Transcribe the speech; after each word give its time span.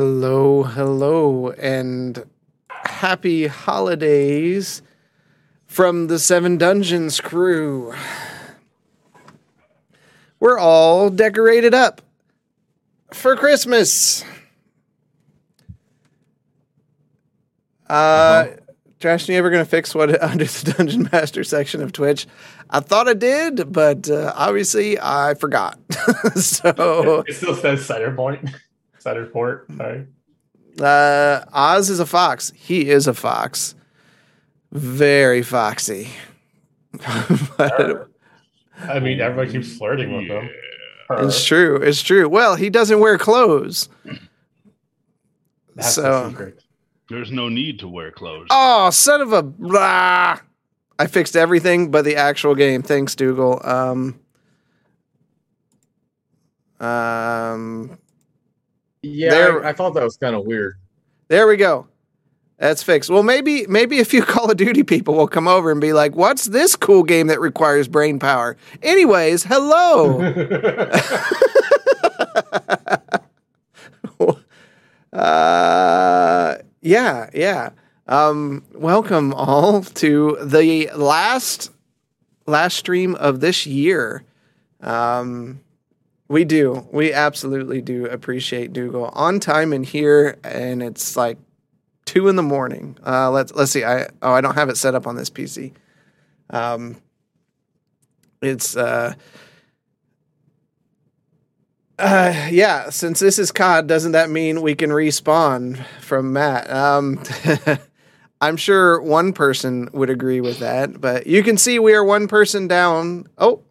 Hello, 0.00 0.62
hello, 0.62 1.50
and 1.50 2.24
happy 2.70 3.48
holidays 3.48 4.80
from 5.66 6.06
the 6.06 6.20
Seven 6.20 6.56
Dungeons 6.56 7.20
crew. 7.20 7.92
We're 10.38 10.56
all 10.56 11.10
decorated 11.10 11.74
up 11.74 12.00
for 13.12 13.34
Christmas. 13.34 14.24
Uh, 17.90 18.50
Trash, 19.00 19.28
you 19.28 19.34
ever 19.34 19.50
gonna 19.50 19.64
fix 19.64 19.96
what 19.96 20.22
under 20.22 20.44
the 20.44 20.74
Dungeon 20.78 21.08
Master 21.10 21.42
section 21.42 21.82
of 21.82 21.90
Twitch? 21.90 22.28
I 22.70 22.78
thought 22.78 23.08
I 23.08 23.14
did, 23.14 23.72
but 23.72 24.08
uh, 24.08 24.32
obviously 24.36 24.96
I 25.00 25.34
forgot. 25.34 25.76
so 26.36 27.24
It 27.26 27.34
still 27.34 27.56
says 27.56 27.84
Cider 27.84 28.14
Point. 28.14 28.48
Cider 28.98 29.26
Port. 29.26 29.66
Sorry. 29.76 30.06
uh, 30.80 31.44
Oz 31.52 31.90
is 31.90 32.00
a 32.00 32.06
fox. 32.06 32.52
He 32.54 32.88
is 32.90 33.06
a 33.06 33.14
fox. 33.14 33.74
Very 34.72 35.42
foxy. 35.42 36.08
but 37.56 38.08
I 38.80 38.98
mean, 39.00 39.20
everybody 39.20 39.52
keeps 39.52 39.76
flirting 39.76 40.16
with 40.16 40.28
them. 40.28 40.50
it's 41.10 41.44
true. 41.44 41.76
It's 41.76 42.02
true. 42.02 42.28
Well, 42.28 42.54
he 42.56 42.70
doesn't 42.70 43.00
wear 43.00 43.18
clothes. 43.18 43.88
That's 45.74 45.94
so- 45.94 46.24
the 46.24 46.30
secret. 46.30 46.62
There's 47.10 47.30
no 47.30 47.48
need 47.48 47.78
to 47.78 47.88
wear 47.88 48.10
clothes. 48.10 48.48
Oh, 48.50 48.90
son 48.90 49.22
of 49.22 49.32
a 49.32 49.42
blah. 49.42 50.38
I 50.98 51.06
fixed 51.06 51.36
everything 51.36 51.90
but 51.90 52.04
the 52.04 52.16
actual 52.16 52.54
game. 52.54 52.82
Thanks, 52.82 53.14
Dougal. 53.14 53.60
Um, 53.66 54.20
um, 56.80 57.98
Yeah, 59.02 59.30
There- 59.30 59.64
I, 59.64 59.70
I 59.70 59.72
thought 59.72 59.94
that 59.94 60.04
was 60.04 60.16
kind 60.16 60.34
of 60.36 60.44
weird. 60.44 60.76
there 61.28 61.46
we 61.46 61.56
go. 61.56 61.86
That's 62.58 62.82
fixed. 62.82 63.08
Well, 63.08 63.22
maybe 63.22 63.66
maybe 63.68 64.00
a 64.00 64.04
few 64.04 64.22
Call 64.22 64.50
of 64.50 64.56
Duty 64.56 64.82
people 64.82 65.14
will 65.14 65.28
come 65.28 65.46
over 65.46 65.70
and 65.70 65.80
be 65.80 65.92
like, 65.92 66.16
"What's 66.16 66.46
this 66.46 66.74
cool 66.74 67.04
game 67.04 67.28
that 67.28 67.40
requires 67.40 67.86
brain 67.86 68.18
power?" 68.18 68.56
Anyways, 68.82 69.44
hello. 69.44 70.20
uh, 75.12 76.56
yeah, 76.80 77.30
yeah. 77.34 77.70
Um, 78.06 78.64
welcome 78.74 79.34
all 79.34 79.82
to 79.82 80.38
the 80.42 80.90
last 80.96 81.70
last 82.46 82.76
stream 82.76 83.14
of 83.16 83.40
this 83.40 83.66
year. 83.66 84.24
Um, 84.80 85.60
we 86.28 86.44
do. 86.44 86.86
We 86.92 87.12
absolutely 87.12 87.80
do 87.80 88.06
appreciate 88.06 88.72
Dougal 88.72 89.06
on 89.14 89.40
time 89.40 89.72
and 89.72 89.84
here, 89.84 90.38
and 90.44 90.82
it's 90.82 91.16
like 91.16 91.38
two 92.04 92.28
in 92.28 92.36
the 92.36 92.42
morning. 92.42 92.96
Uh, 93.04 93.30
let's 93.30 93.52
let's 93.54 93.72
see. 93.72 93.84
I 93.84 94.08
oh 94.22 94.32
I 94.32 94.40
don't 94.40 94.54
have 94.54 94.68
it 94.68 94.76
set 94.76 94.94
up 94.94 95.06
on 95.06 95.16
this 95.16 95.30
PC. 95.30 95.72
Um, 96.50 97.00
it's 98.42 98.76
uh, 98.76 99.14
uh 101.98 102.48
yeah. 102.50 102.90
Since 102.90 103.20
this 103.20 103.38
is 103.38 103.50
COD, 103.50 103.86
doesn't 103.86 104.12
that 104.12 104.30
mean 104.30 104.60
we 104.62 104.74
can 104.74 104.90
respawn 104.90 105.84
from 106.00 106.32
Matt? 106.32 106.70
Um, 106.70 107.22
I'm 108.40 108.56
sure 108.56 109.00
one 109.02 109.32
person 109.32 109.88
would 109.92 110.10
agree 110.10 110.40
with 110.40 110.60
that, 110.60 111.00
but 111.00 111.26
you 111.26 111.42
can 111.42 111.56
see 111.56 111.78
we 111.78 111.94
are 111.94 112.04
one 112.04 112.28
person 112.28 112.68
down. 112.68 113.26
Oh, 113.36 113.62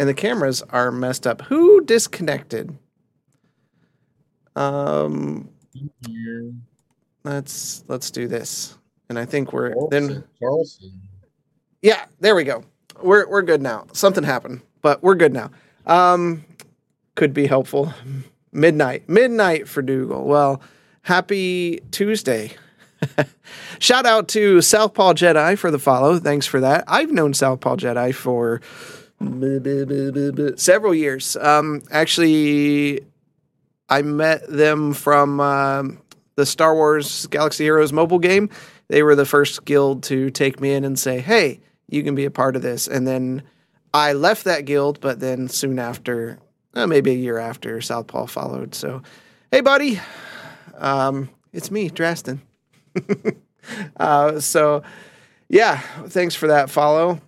and 0.00 0.08
the 0.08 0.14
cameras 0.14 0.62
are 0.70 0.90
messed 0.90 1.26
up. 1.26 1.42
Who 1.42 1.84
disconnected? 1.84 2.74
Um, 4.56 5.50
let's 7.22 7.84
let's 7.86 8.10
do 8.10 8.26
this. 8.26 8.78
And 9.10 9.18
I 9.18 9.26
think 9.26 9.52
we're 9.52 9.74
then 9.90 10.06
Carlson, 10.08 10.24
Carlson. 10.42 11.00
yeah, 11.82 12.06
there 12.18 12.34
we 12.34 12.44
go. 12.44 12.64
We're 13.02 13.28
we're 13.28 13.42
good 13.42 13.60
now. 13.60 13.88
Something 13.92 14.24
happened, 14.24 14.62
but 14.80 15.02
we're 15.02 15.16
good 15.16 15.34
now. 15.34 15.50
Um, 15.86 16.44
could 17.14 17.34
be 17.34 17.46
helpful. 17.46 17.92
Midnight, 18.52 19.08
midnight 19.08 19.68
for 19.68 19.80
Dougal. 19.80 20.24
Well, 20.24 20.60
happy 21.02 21.78
Tuesday. 21.92 22.50
Shout 23.78 24.06
out 24.06 24.26
to 24.28 24.60
Southpaw 24.60 25.12
Jedi 25.12 25.56
for 25.56 25.70
the 25.70 25.78
follow. 25.78 26.18
Thanks 26.18 26.46
for 26.46 26.58
that. 26.58 26.82
I've 26.88 27.12
known 27.12 27.32
Southpaw 27.32 27.76
Jedi 27.76 28.12
for 28.12 28.60
several 30.56 30.94
years. 30.94 31.36
Um, 31.36 31.82
actually, 31.90 33.00
I 33.88 34.02
met 34.02 34.48
them 34.48 34.92
from 34.94 35.40
um, 35.40 35.98
the 36.36 36.46
Star 36.46 36.74
Wars 36.74 37.26
Galaxy 37.26 37.64
Heroes 37.64 37.92
mobile 37.92 38.18
game. 38.18 38.48
They 38.88 39.02
were 39.02 39.14
the 39.14 39.26
first 39.26 39.64
guild 39.64 40.02
to 40.04 40.30
take 40.30 40.60
me 40.60 40.72
in 40.72 40.84
and 40.84 40.98
say, 40.98 41.20
"Hey, 41.20 41.60
you 41.88 42.02
can 42.02 42.14
be 42.14 42.24
a 42.24 42.30
part 42.30 42.56
of 42.56 42.62
this." 42.62 42.88
And 42.88 43.06
then 43.06 43.42
I 43.92 44.12
left 44.12 44.44
that 44.44 44.64
guild, 44.64 45.00
but 45.00 45.20
then 45.20 45.48
soon 45.48 45.78
after, 45.78 46.38
uh, 46.74 46.86
maybe 46.86 47.10
a 47.10 47.14
year 47.14 47.38
after, 47.38 47.80
Southpaw 47.80 48.26
followed. 48.26 48.74
So, 48.74 49.02
hey, 49.50 49.60
buddy, 49.60 50.00
um, 50.78 51.28
it's 51.52 51.70
me, 51.70 51.90
Drastin. 51.90 52.38
uh, 53.96 54.40
so, 54.40 54.82
yeah, 55.48 55.78
thanks 56.06 56.34
for 56.34 56.48
that 56.48 56.70
follow. 56.70 57.20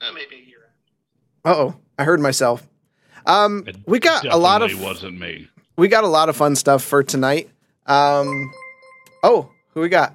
Uh, 0.00 0.12
maybe. 0.12 0.36
Uh 0.36 0.37
oh, 1.48 1.74
I 1.98 2.04
heard 2.04 2.20
myself. 2.20 2.66
Um, 3.26 3.64
It 3.66 3.76
we 3.86 3.98
got 3.98 4.24
a 4.26 4.36
lot 4.36 4.62
of 4.62 4.80
wasn't 4.80 5.18
me. 5.18 5.48
we 5.76 5.88
got 5.88 6.04
a 6.04 6.08
lot 6.08 6.28
of 6.28 6.36
fun 6.36 6.54
stuff 6.56 6.82
for 6.82 7.02
tonight. 7.02 7.50
Um, 7.86 8.52
oh, 9.22 9.50
who 9.74 9.80
we 9.80 9.88
got? 9.88 10.14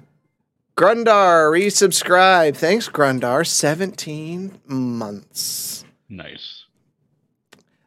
Grundar, 0.76 1.50
resubscribe. 1.52 2.56
Thanks, 2.56 2.88
Grundar. 2.88 3.46
17 3.46 4.60
months. 4.66 5.84
Nice. 6.08 6.64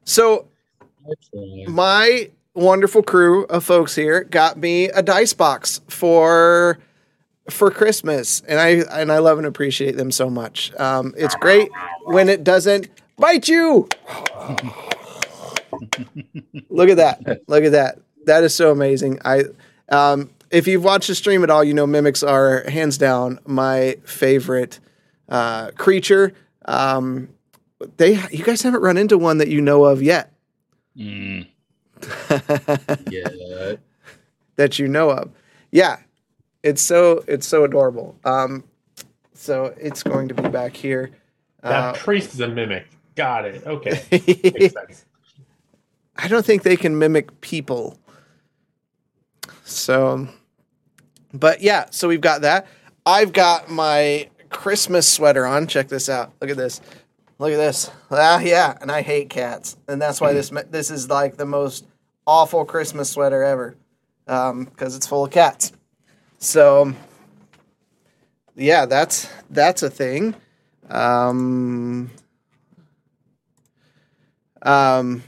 So, 0.06 0.48
my 1.68 2.30
wonderful 2.54 3.04
crew 3.04 3.44
of 3.46 3.64
folks 3.64 3.94
here 3.96 4.24
got 4.24 4.58
me 4.58 4.86
a 4.90 5.04
dice 5.04 5.34
box 5.34 5.82
for 5.90 6.80
for 7.50 7.72
Christmas, 7.72 8.42
and 8.48 8.60
I 8.60 8.70
and 9.00 9.12
I 9.12 9.18
love 9.20 9.38
and 9.38 9.48
appreciate 9.48 9.98
them 9.98 10.12
so 10.12 10.30
much. 10.30 10.74
Um, 10.80 11.14
it's 11.18 11.36
great 11.36 11.70
when 12.06 12.30
it 12.30 12.44
doesn't 12.44 12.88
bite 13.18 13.48
you. 13.48 13.88
Look 16.70 16.90
at 16.90 16.98
that! 16.98 17.42
Look 17.48 17.64
at 17.64 17.72
that! 17.74 18.00
That 18.26 18.44
is 18.44 18.54
so 18.54 18.72
amazing. 18.72 19.20
I 19.26 19.46
um, 19.90 20.30
if 20.52 20.68
you've 20.68 20.84
watched 20.84 21.08
the 21.08 21.16
stream 21.16 21.44
at 21.44 21.50
all, 21.50 21.64
you 21.64 21.74
know 21.74 21.88
mimics 21.88 22.24
are 22.24 22.70
hands 22.70 22.98
down 22.98 23.40
my 23.46 23.98
favorite 24.06 24.80
uh, 25.30 25.72
creature. 25.72 26.34
Um, 26.66 27.30
they 27.98 28.20
you 28.32 28.44
guys 28.44 28.62
haven't 28.62 28.82
run 28.82 28.98
into 28.98 29.18
one 29.18 29.38
that 29.40 29.48
you 29.50 29.62
know 29.62 29.86
of 29.86 30.02
yet. 30.02 30.32
Mm, 30.98 31.48
Yeah. 33.12 33.76
that 34.56 34.80
you 34.80 34.88
know 34.88 35.10
of. 35.12 35.32
Yeah, 35.72 35.98
it's 36.64 36.82
so 36.82 37.24
it's 37.28 37.46
so 37.48 37.64
adorable. 37.64 38.16
Um, 38.24 38.64
so 39.34 39.74
it's 39.80 40.02
going 40.04 40.28
to 40.30 40.34
be 40.34 40.48
back 40.50 40.76
here. 40.76 41.12
That 41.62 41.72
Uh, 41.72 41.94
priest 41.94 42.34
is 42.34 42.40
a 42.40 42.48
mimic. 42.48 42.88
Got 43.18 43.46
it. 43.46 43.66
Okay. 43.66 44.72
I 46.16 46.28
don't 46.28 46.46
think 46.46 46.62
they 46.62 46.78
can 46.78 47.00
mimic 47.00 47.42
people. 47.42 47.98
So, 49.64 50.28
but 51.34 51.62
yeah, 51.62 51.88
so 51.90 52.08
we've 52.08 52.22
got 52.22 52.42
that. 52.42 52.68
I've 53.08 53.34
got 53.34 53.72
my 53.72 54.30
Christmas 54.50 55.10
sweater 55.10 55.48
on. 55.48 55.66
Check 55.66 55.88
this 55.88 56.10
out. 56.10 56.32
Look 56.40 56.52
at 56.52 56.58
this. 56.58 56.80
Look 57.40 57.52
at 57.52 57.58
this. 57.58 57.90
Ah, 58.12 58.40
yeah, 58.40 58.78
and 58.82 58.92
I 58.92 59.02
hate 59.02 59.32
cats, 59.32 59.78
and 59.88 60.00
that's 60.00 60.22
why 60.22 60.34
this 60.34 60.50
this 60.70 60.92
is 60.92 61.10
like 61.10 61.38
the 61.38 61.46
most 61.46 61.88
awful 62.28 62.66
Christmas 62.66 63.10
sweater 63.10 63.44
ever, 63.44 63.76
because 64.26 64.96
it's 64.96 65.08
full 65.08 65.26
of 65.26 65.32
cats. 65.32 65.72
So, 66.38 66.94
yeah, 68.56 68.86
that's 68.86 69.28
that's 69.50 69.82
a 69.82 69.90
thing. 69.90 70.36
Um, 70.90 72.12
um, 74.68 75.24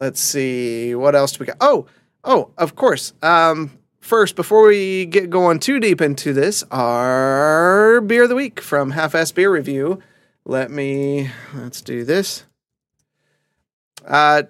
let's 0.00 0.20
see 0.20 0.94
what 0.94 1.14
else 1.14 1.32
do 1.32 1.38
we 1.40 1.46
got? 1.46 1.56
Oh 1.60 1.86
oh 2.24 2.50
of 2.58 2.74
course. 2.76 3.12
Um 3.22 3.78
first 4.00 4.36
before 4.36 4.66
we 4.66 5.06
get 5.06 5.30
going 5.30 5.58
too 5.58 5.80
deep 5.80 6.00
into 6.00 6.32
this 6.32 6.62
our 6.70 8.00
beer 8.02 8.24
of 8.24 8.28
the 8.28 8.36
week 8.36 8.60
from 8.60 8.90
half-ass 8.90 9.32
beer 9.32 9.50
review. 9.50 10.00
Let 10.44 10.70
me 10.70 11.30
let's 11.54 11.80
do 11.80 12.04
this. 12.04 12.44
Uh 14.04 14.44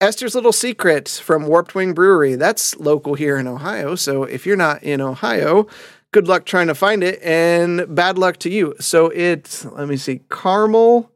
esther's 0.00 0.34
little 0.34 0.52
secret 0.52 1.08
from 1.08 1.46
warped 1.46 1.74
wing 1.74 1.92
brewery. 1.92 2.36
That's 2.36 2.76
local 2.76 3.14
here 3.14 3.36
in 3.36 3.46
ohio 3.46 3.94
so 3.96 4.24
if 4.24 4.46
you're 4.46 4.56
not 4.56 4.82
in 4.82 5.00
ohio 5.00 5.66
good 6.12 6.26
luck 6.26 6.44
trying 6.44 6.66
to 6.66 6.74
find 6.74 7.04
it 7.04 7.22
and 7.22 7.94
bad 7.94 8.18
luck 8.18 8.36
to 8.38 8.50
you. 8.50 8.74
So 8.80 9.06
it's 9.10 9.64
let 9.64 9.88
me 9.88 9.96
see 9.96 10.20
caramel 10.30 11.10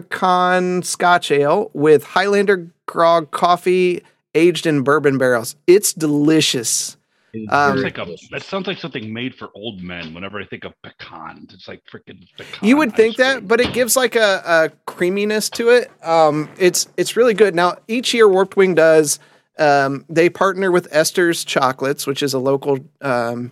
pecan 0.00 0.82
scotch 0.82 1.30
ale 1.30 1.70
with 1.72 2.04
Highlander 2.04 2.70
grog 2.86 3.30
coffee 3.30 4.02
aged 4.34 4.66
in 4.66 4.82
bourbon 4.82 5.18
barrels. 5.18 5.56
It's 5.66 5.92
delicious. 5.92 6.96
It's 7.32 7.52
Um, 7.52 7.82
like 7.82 7.98
a. 7.98 8.40
sounds 8.40 8.66
like 8.66 8.78
something 8.78 9.12
made 9.12 9.34
for 9.34 9.48
old 9.54 9.82
men. 9.82 10.14
Whenever 10.14 10.40
I 10.40 10.46
think 10.46 10.64
of 10.64 10.72
pecans, 10.82 11.52
it's 11.54 11.68
like 11.68 11.82
freaking 11.90 12.26
pecan. 12.36 12.66
You 12.66 12.76
would 12.78 12.94
think 12.94 13.16
that, 13.16 13.38
cream. 13.38 13.46
but 13.46 13.60
it 13.60 13.72
gives 13.72 13.96
like 13.96 14.16
a, 14.16 14.42
a 14.46 14.70
creaminess 14.90 15.50
to 15.50 15.68
it. 15.70 15.90
Um, 16.02 16.48
it's 16.58 16.88
it's 16.96 17.16
really 17.16 17.34
good. 17.34 17.54
Now 17.54 17.76
each 17.88 18.12
year 18.14 18.28
Warped 18.28 18.56
Wing 18.56 18.74
does. 18.74 19.18
Um, 19.58 20.04
they 20.10 20.28
partner 20.28 20.70
with 20.70 20.86
Esther's 20.90 21.42
Chocolates, 21.42 22.06
which 22.06 22.22
is 22.22 22.34
a 22.34 22.38
local 22.38 22.78
um, 23.00 23.50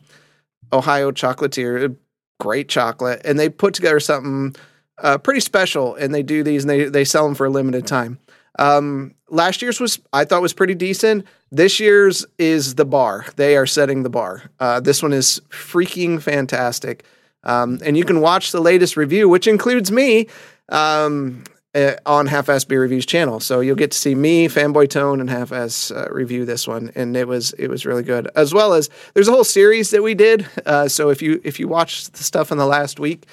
Ohio 0.73 1.11
chocolatier, 1.13 1.97
great 2.41 2.69
chocolate, 2.69 3.23
and 3.25 3.39
they 3.39 3.49
put 3.49 3.73
together 3.73 4.01
something 4.01 4.55
uh, 4.99 5.19
pretty 5.19 5.41
special. 5.41 5.95
And 5.95 6.15
they 6.15 6.23
do 6.23 6.43
these, 6.43 6.65
and 6.65 6.71
they 6.71 6.85
they 6.85 7.05
sell 7.05 7.25
them 7.25 7.35
for 7.35 7.47
a 7.47 7.51
limited 7.51 7.87
time. 7.87 8.19
Um, 8.59 9.15
last 9.29 9.63
year's 9.63 9.81
was 9.81 9.99
I 10.13 10.25
thought 10.25 10.43
was 10.43 10.53
pretty 10.53 10.75
decent. 10.75 11.27
This 11.51 11.81
year's 11.81 12.27
is 12.39 12.75
the 12.75 12.85
bar. 12.85 13.27
They 13.37 13.57
are 13.57 13.67
setting 13.67 14.03
the 14.03 14.11
bar. 14.11 14.51
Uh, 14.61 14.81
this 14.81 15.03
one 15.03 15.13
is 15.13 15.41
freaking 15.51 16.21
fantastic. 16.21 17.05
Um, 17.45 17.79
and 17.85 17.97
you 17.97 18.05
can 18.05 18.21
watch 18.21 18.53
the 18.53 18.61
latest 18.61 18.97
review, 18.97 19.29
which 19.29 19.47
includes 19.47 19.93
me, 19.93 20.29
um, 20.71 21.45
uh, 21.75 21.95
on 22.07 22.27
Half 22.27 22.49
Ass 22.49 22.65
Beer 22.65 22.81
Reviews 22.81 23.07
channel. 23.07 23.41
So 23.41 23.61
you'll 23.61 23.77
get 23.77 23.91
to 23.91 23.99
see 23.99 24.15
me, 24.15 24.49
Fanboy 24.49 24.89
Tone, 24.89 25.21
and 25.21 25.29
Half 25.29 25.53
Ass 25.53 25.91
uh, 25.91 26.09
review 26.11 26.45
this 26.45 26.69
one, 26.69 26.93
and 26.95 27.17
it 27.17 27.27
was 27.27 27.53
it 27.55 27.69
was 27.69 27.85
really 27.85 28.03
good. 28.03 28.29
As 28.37 28.55
well 28.55 28.75
as 28.75 28.89
there's 29.15 29.29
a 29.29 29.33
whole 29.33 29.45
series 29.45 29.91
that 29.91 30.03
we 30.03 30.15
did. 30.15 30.47
Uh, 30.65 30.89
so 30.89 31.11
if 31.11 31.21
you 31.21 31.41
if 31.45 31.59
you 31.59 31.69
watch 31.69 32.11
the 32.11 32.23
stuff 32.23 32.53
in 32.53 32.59
the 32.59 32.67
last 32.67 33.01
week, 33.01 33.27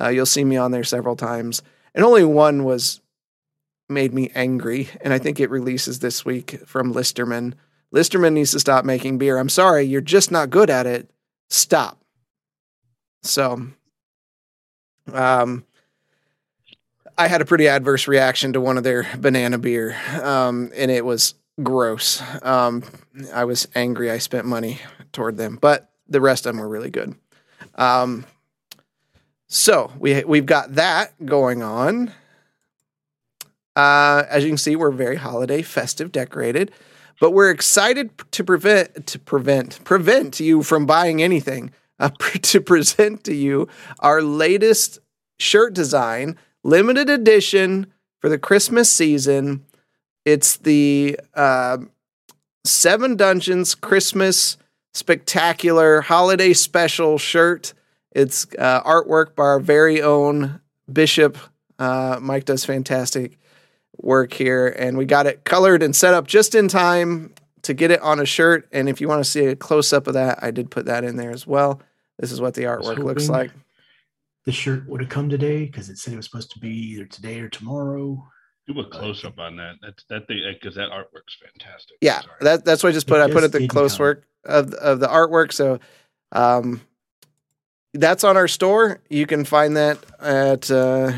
uh, 0.00 0.08
you'll 0.08 0.26
see 0.26 0.44
me 0.44 0.56
on 0.56 0.70
there 0.70 0.84
several 0.84 1.16
times. 1.16 1.62
And 1.94 2.04
only 2.04 2.24
one 2.24 2.64
was 2.64 3.00
made 3.88 4.12
me 4.12 4.30
angry, 4.34 4.88
and 5.00 5.12
I 5.12 5.18
think 5.18 5.40
it 5.40 5.50
releases 5.50 5.98
this 5.98 6.24
week 6.24 6.60
from 6.66 6.94
Listermann. 6.94 7.54
Listermann 7.92 8.34
needs 8.34 8.52
to 8.52 8.60
stop 8.60 8.84
making 8.84 9.18
beer. 9.18 9.38
I'm 9.38 9.48
sorry, 9.48 9.84
you're 9.84 10.00
just 10.00 10.30
not 10.30 10.50
good 10.50 10.68
at 10.68 10.86
it. 10.86 11.10
Stop. 11.48 11.98
So, 13.22 13.68
um, 15.12 15.64
I 17.18 17.26
had 17.26 17.40
a 17.40 17.44
pretty 17.44 17.66
adverse 17.66 18.06
reaction 18.06 18.52
to 18.52 18.60
one 18.60 18.78
of 18.78 18.84
their 18.84 19.04
banana 19.18 19.58
beer, 19.58 19.96
um, 20.22 20.70
and 20.76 20.88
it 20.88 21.04
was 21.04 21.34
gross. 21.60 22.22
Um, 22.42 22.84
I 23.34 23.44
was 23.44 23.66
angry. 23.74 24.08
I 24.08 24.18
spent 24.18 24.46
money 24.46 24.78
toward 25.12 25.36
them, 25.36 25.58
but 25.60 25.90
the 26.08 26.20
rest 26.20 26.46
of 26.46 26.54
them 26.54 26.60
were 26.60 26.68
really 26.68 26.90
good. 26.90 27.16
Um, 27.74 28.24
so 29.48 29.92
we 29.98 30.22
we've 30.22 30.46
got 30.46 30.76
that 30.76 31.12
going 31.26 31.60
on. 31.60 32.12
Uh, 33.74 34.22
as 34.30 34.44
you 34.44 34.50
can 34.50 34.56
see, 34.56 34.76
we're 34.76 34.92
very 34.92 35.16
holiday 35.16 35.62
festive 35.62 36.12
decorated, 36.12 36.70
but 37.20 37.32
we're 37.32 37.50
excited 37.50 38.10
to 38.30 38.44
prevent 38.44 39.08
to 39.08 39.18
prevent 39.18 39.82
prevent 39.82 40.38
you 40.38 40.62
from 40.62 40.86
buying 40.86 41.20
anything. 41.20 41.72
Uh, 41.98 42.10
to 42.42 42.60
present 42.60 43.24
to 43.24 43.34
you 43.34 43.66
our 43.98 44.22
latest 44.22 45.00
shirt 45.40 45.74
design, 45.74 46.36
limited 46.68 47.08
edition 47.08 47.86
for 48.20 48.28
the 48.28 48.38
Christmas 48.38 48.90
season. 48.90 49.64
It's 50.24 50.58
the 50.58 51.18
uh, 51.34 51.78
Seven 52.64 53.16
Dungeons 53.16 53.74
Christmas 53.74 54.58
Spectacular 54.92 56.02
Holiday 56.02 56.52
Special 56.52 57.16
shirt. 57.16 57.72
It's 58.12 58.46
uh, 58.58 58.82
artwork 58.82 59.34
by 59.34 59.44
our 59.44 59.60
very 59.60 60.02
own 60.02 60.60
Bishop. 60.92 61.38
Uh, 61.78 62.18
Mike 62.20 62.44
does 62.44 62.64
fantastic 62.64 63.38
work 63.96 64.32
here, 64.34 64.68
and 64.68 64.98
we 64.98 65.06
got 65.06 65.26
it 65.26 65.44
colored 65.44 65.82
and 65.82 65.96
set 65.96 66.12
up 66.12 66.26
just 66.26 66.54
in 66.54 66.68
time 66.68 67.32
to 67.62 67.72
get 67.72 67.90
it 67.90 68.00
on 68.00 68.20
a 68.20 68.26
shirt. 68.26 68.68
And 68.72 68.88
if 68.88 69.00
you 69.00 69.08
want 69.08 69.24
to 69.24 69.30
see 69.30 69.46
a 69.46 69.56
close 69.56 69.92
up 69.92 70.06
of 70.06 70.14
that, 70.14 70.42
I 70.42 70.50
did 70.50 70.70
put 70.70 70.86
that 70.86 71.04
in 71.04 71.16
there 71.16 71.30
as 71.30 71.46
well. 71.46 71.80
This 72.18 72.32
is 72.32 72.40
what 72.40 72.54
the 72.54 72.64
artwork 72.64 72.98
looks 72.98 73.28
like. 73.28 73.52
The 74.48 74.52
shirt 74.52 74.88
would 74.88 75.02
have 75.02 75.10
come 75.10 75.28
today 75.28 75.66
because 75.66 75.90
it 75.90 75.98
said 75.98 76.14
it 76.14 76.16
was 76.16 76.24
supposed 76.24 76.52
to 76.52 76.58
be 76.58 76.70
either 76.70 77.04
today 77.04 77.38
or 77.40 77.50
tomorrow. 77.50 78.26
Do 78.66 78.80
a 78.80 78.84
close 78.88 79.22
up 79.22 79.38
on 79.38 79.56
that. 79.56 79.74
That's 79.82 80.04
that 80.08 80.26
thing 80.26 80.40
because 80.54 80.74
that 80.76 80.88
artwork's 80.88 81.36
fantastic. 81.38 81.98
Yeah, 82.00 82.22
Sorry. 82.22 82.34
that, 82.40 82.64
that's 82.64 82.82
what 82.82 82.88
I 82.88 82.92
just 82.92 83.06
put. 83.06 83.18
It 83.18 83.24
I 83.24 83.26
put 83.26 83.42
just 83.42 83.54
it 83.54 83.58
the 83.58 83.68
close 83.68 83.98
come. 83.98 84.04
work 84.04 84.26
of 84.46 84.72
of 84.72 85.00
the 85.00 85.06
artwork. 85.06 85.52
So, 85.52 85.80
um, 86.32 86.80
that's 87.92 88.24
on 88.24 88.38
our 88.38 88.48
store. 88.48 89.02
You 89.10 89.26
can 89.26 89.44
find 89.44 89.76
that 89.76 89.98
at. 90.18 90.70
Uh, 90.70 91.12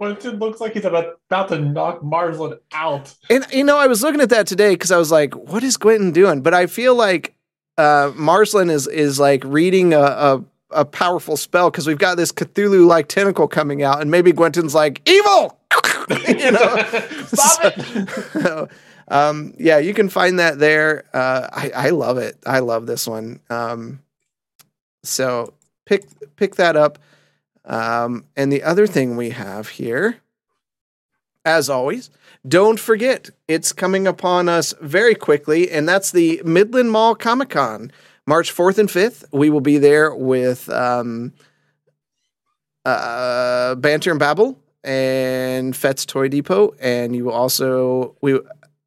it 0.00 0.24
looks 0.24 0.62
like 0.62 0.72
he's 0.72 0.86
about, 0.86 1.18
about 1.28 1.50
to 1.50 1.58
knock 1.58 2.02
Marsland 2.02 2.54
out. 2.72 3.14
and 3.28 3.44
you 3.52 3.64
know, 3.64 3.76
I 3.76 3.86
was 3.86 4.02
looking 4.02 4.22
at 4.22 4.30
that 4.30 4.46
today 4.46 4.72
because 4.72 4.92
I 4.92 4.96
was 4.96 5.12
like, 5.12 5.34
"What 5.34 5.62
is 5.62 5.76
Quentin 5.76 6.12
doing?" 6.12 6.40
But 6.40 6.54
I 6.54 6.68
feel 6.68 6.94
like 6.94 7.34
uh, 7.76 8.12
Marsland 8.16 8.70
is 8.70 8.86
is 8.86 9.20
like 9.20 9.44
reading 9.44 9.92
a 9.92 10.00
a, 10.00 10.44
a 10.72 10.84
powerful 10.84 11.36
spell 11.36 11.70
because 11.70 11.86
we've 11.86 11.98
got 11.98 12.16
this 12.16 12.32
Cthulhu 12.32 12.86
like 12.86 13.08
tentacle 13.08 13.48
coming 13.48 13.82
out, 13.82 14.00
and 14.00 14.10
maybe 14.10 14.32
Gwenton's 14.32 14.74
like 14.74 15.08
evil. 15.08 15.58
you 16.28 16.50
know, 16.50 16.84
Stop 17.26 17.74
it. 17.76 18.70
Um, 19.10 19.54
yeah, 19.58 19.78
you 19.78 19.92
can 19.92 20.08
find 20.08 20.38
that 20.38 20.60
there. 20.60 21.04
Uh, 21.12 21.48
I, 21.52 21.70
I 21.74 21.90
love 21.90 22.16
it. 22.16 22.38
I 22.46 22.60
love 22.60 22.86
this 22.86 23.08
one. 23.08 23.40
Um, 23.50 23.98
so 25.02 25.52
pick 25.84 26.04
pick 26.36 26.54
that 26.54 26.76
up. 26.76 26.98
Um, 27.64 28.24
and 28.36 28.52
the 28.52 28.62
other 28.62 28.86
thing 28.86 29.16
we 29.16 29.30
have 29.30 29.68
here, 29.68 30.18
as 31.44 31.68
always, 31.68 32.10
don't 32.46 32.80
forget 32.80 33.30
it's 33.48 33.72
coming 33.72 34.06
upon 34.06 34.48
us 34.48 34.74
very 34.80 35.14
quickly, 35.14 35.70
and 35.70 35.88
that's 35.88 36.12
the 36.12 36.40
Midland 36.44 36.90
Mall 36.90 37.14
Comic 37.14 37.50
Con, 37.50 37.92
March 38.30 38.52
fourth 38.52 38.78
and 38.78 38.88
fifth. 38.88 39.24
We 39.32 39.50
will 39.50 39.60
be 39.60 39.78
there 39.78 40.14
with 40.14 40.68
um, 40.68 41.32
uh, 42.84 43.74
Banter 43.74 44.12
and 44.12 44.20
Babble 44.20 44.56
and 44.84 45.74
Fet's 45.74 46.06
Toy 46.06 46.28
Depot, 46.28 46.72
and 46.80 47.16
you 47.16 47.24
will 47.24 47.32
also 47.32 48.14
we 48.22 48.34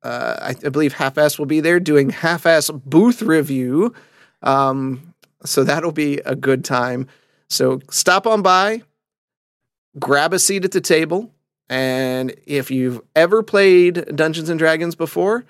uh, 0.02 0.38
I, 0.50 0.56
I 0.66 0.70
believe 0.70 0.94
Half 0.94 1.18
Ass 1.18 1.38
will 1.38 1.46
be 1.46 1.60
there 1.60 1.82
doing 1.82 2.10
Half 2.10 2.46
Ass 2.46 2.70
booth 2.70 3.22
review. 3.22 3.94
Um, 4.44 5.14
so 5.44 5.66
that'll 5.66 5.92
be 5.92 6.20
a 6.20 6.36
good 6.38 6.64
time. 6.64 7.08
So 7.50 7.82
stop 7.92 8.26
on 8.26 8.44
by, 8.44 8.84
grab 10.00 10.32
a 10.34 10.40
seat 10.40 10.64
at 10.64 10.72
the 10.72 10.80
table, 10.80 11.34
and 11.68 12.34
if 12.48 12.72
you've 12.72 13.02
ever 13.14 13.44
played 13.44 14.16
Dungeons 14.16 14.48
and 14.48 14.58
Dragons 14.58 14.96
before, 14.96 15.44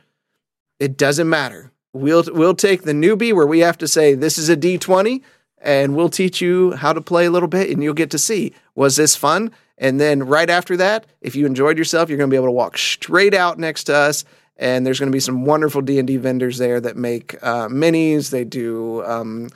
it 0.79 0.97
doesn't 0.97 1.29
matter. 1.29 1.72
We'll 1.93 2.23
we'll 2.27 2.55
take 2.55 2.81
the 2.81 2.91
newbie 2.91 3.33
where 3.33 3.47
we 3.47 3.59
have 3.59 3.77
to 3.77 3.87
say 3.87 4.15
this 4.15 4.37
is 4.37 4.49
a 4.49 4.55
D 4.55 4.77
twenty, 4.77 5.23
and 5.59 5.95
we'll 5.95 6.09
teach 6.09 6.41
you 6.41 6.71
how 6.71 6.91
to 6.91 7.01
play 7.01 7.25
a 7.25 7.31
little 7.31 7.47
bit, 7.47 7.69
and 7.69 7.83
you'll 7.83 7.93
get 7.93 8.11
to 8.11 8.17
see 8.17 8.53
was 8.75 8.95
this 8.95 9.15
fun. 9.15 9.51
And 9.77 9.99
then 9.99 10.23
right 10.23 10.49
after 10.49 10.77
that, 10.77 11.05
if 11.21 11.35
you 11.35 11.45
enjoyed 11.45 11.77
yourself, 11.77 12.09
you're 12.09 12.17
going 12.17 12.29
to 12.29 12.33
be 12.33 12.37
able 12.37 12.47
to 12.47 12.51
walk 12.51 12.77
straight 12.77 13.33
out 13.33 13.59
next 13.59 13.85
to 13.85 13.95
us, 13.95 14.25
and 14.57 14.85
there's 14.85 14.99
going 14.99 15.11
to 15.11 15.15
be 15.15 15.19
some 15.19 15.45
wonderful 15.45 15.81
D 15.81 15.99
and 15.99 16.07
D 16.07 16.17
vendors 16.17 16.57
there 16.57 16.79
that 16.81 16.97
make 16.97 17.35
uh, 17.43 17.67
minis. 17.67 18.29
They 18.29 18.43
do 18.43 19.03
um, 19.05 19.49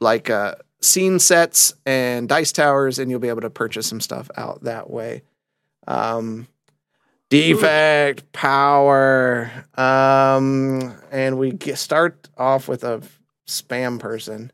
like 0.00 0.30
uh, 0.30 0.54
scene 0.80 1.18
sets 1.18 1.74
and 1.84 2.28
dice 2.28 2.52
towers, 2.52 2.98
and 2.98 3.10
you'll 3.10 3.20
be 3.20 3.28
able 3.28 3.42
to 3.42 3.50
purchase 3.50 3.86
some 3.86 4.00
stuff 4.00 4.30
out 4.36 4.64
that 4.64 4.90
way. 4.90 5.22
Um, 5.86 6.46
defect 7.34 8.32
power, 8.32 9.50
um, 9.74 10.94
and 11.10 11.36
we 11.36 11.50
get, 11.50 11.78
start 11.78 12.28
off 12.38 12.68
with 12.68 12.84
a 12.84 13.02
spam 13.48 13.98
person. 13.98 14.52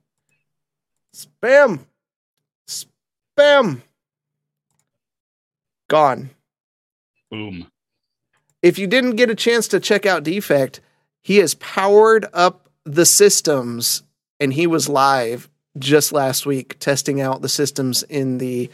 Spam, 1.15 1.81
spam, 2.67 3.83
gone. 5.89 6.31
Boom. 7.31 7.67
if 8.61 8.79
you 8.79 8.89
didn't 8.89 9.15
get 9.17 9.31
a 9.31 9.37
chance 9.37 9.69
to 9.69 9.79
check 9.79 10.05
out 10.05 10.25
Defect, 10.25 10.81
he 11.23 11.37
has 11.37 11.55
powered 11.55 12.27
up 12.33 12.69
the 12.85 13.07
systems 13.07 14.03
and 14.41 14.53
he 14.53 14.67
was 14.67 14.89
live 14.89 15.49
just 15.79 16.13
last 16.13 16.45
week 16.45 16.77
testing 16.81 17.21
out 17.21 17.41
the 17.43 17.49
systems 17.49 18.03
in 18.03 18.39
the 18.39 18.69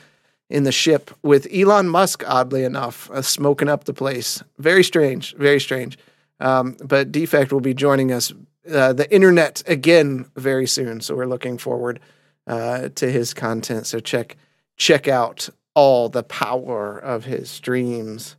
in 0.48 0.62
the 0.64 0.72
ship 0.72 1.10
with 1.22 1.48
Elon 1.52 1.88
Musk 1.88 2.22
oddly 2.26 2.64
enough 2.64 3.10
uh, 3.10 3.22
smoking 3.22 3.68
up 3.68 3.84
the 3.84 3.92
place. 3.92 4.42
Very 4.58 4.84
strange, 4.84 5.34
very 5.36 5.60
strange. 5.60 5.98
Um, 6.38 6.76
but 6.84 7.10
Defect 7.10 7.52
will 7.52 7.60
be 7.60 7.74
joining 7.74 8.12
us 8.12 8.32
uh, 8.70 8.92
the 8.92 9.12
internet 9.12 9.62
again 9.66 10.26
very 10.36 10.66
soon, 10.66 11.00
so 11.00 11.14
we're 11.14 11.26
looking 11.26 11.58
forward 11.58 12.00
uh, 12.46 12.88
to 12.90 13.10
his 13.10 13.32
content. 13.34 13.86
So 13.86 14.00
check 14.00 14.36
check 14.76 15.08
out 15.08 15.48
all 15.74 16.08
the 16.08 16.22
power 16.22 16.98
of 16.98 17.24
his 17.24 17.50
streams. 17.50 18.36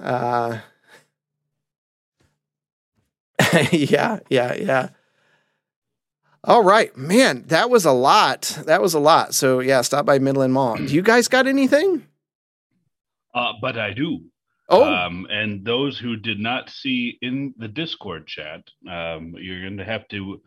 Uh, 0.00 0.58
yeah, 3.70 4.20
yeah, 4.28 4.54
yeah. 4.54 4.88
All 6.46 6.62
right, 6.62 6.96
man, 6.96 7.42
that 7.48 7.70
was 7.70 7.84
a 7.84 7.92
lot. 7.92 8.42
That 8.66 8.80
was 8.80 8.94
a 8.94 9.00
lot. 9.00 9.34
So 9.34 9.58
yeah, 9.58 9.80
stop 9.82 10.06
by 10.06 10.20
Midland 10.20 10.52
Mall. 10.52 10.76
Do 10.76 10.84
you 10.84 11.02
guys 11.02 11.26
got 11.26 11.48
anything? 11.48 12.06
Uh, 13.34 13.54
but 13.60 13.76
I 13.76 13.92
do. 13.92 14.20
Oh, 14.68 14.84
Um, 14.84 15.26
and 15.28 15.64
those 15.64 15.98
who 15.98 16.16
did 16.16 16.38
not 16.38 16.70
see 16.70 17.18
in 17.20 17.52
the 17.58 17.66
Discord 17.66 18.28
chat, 18.28 18.62
um, 18.88 19.34
you're 19.36 19.60
going 19.60 19.76
to 19.78 19.84
have 19.84 20.06
to 20.08 20.40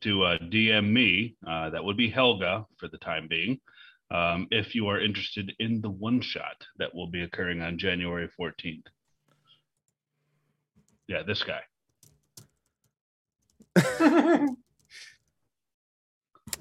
to 0.00 0.24
uh, 0.24 0.38
DM 0.38 0.92
me. 0.92 1.36
Uh, 1.46 1.70
that 1.70 1.84
would 1.84 1.96
be 1.96 2.10
Helga 2.10 2.66
for 2.78 2.88
the 2.88 2.98
time 2.98 3.28
being. 3.28 3.60
Um, 4.10 4.48
if 4.50 4.74
you 4.74 4.88
are 4.88 5.00
interested 5.00 5.54
in 5.60 5.80
the 5.80 5.88
one 5.88 6.20
shot 6.20 6.66
that 6.78 6.92
will 6.92 7.06
be 7.06 7.22
occurring 7.22 7.62
on 7.62 7.78
January 7.78 8.28
14th. 8.38 8.86
Yeah, 11.06 11.22
this 11.22 11.44
guy. 11.44 11.62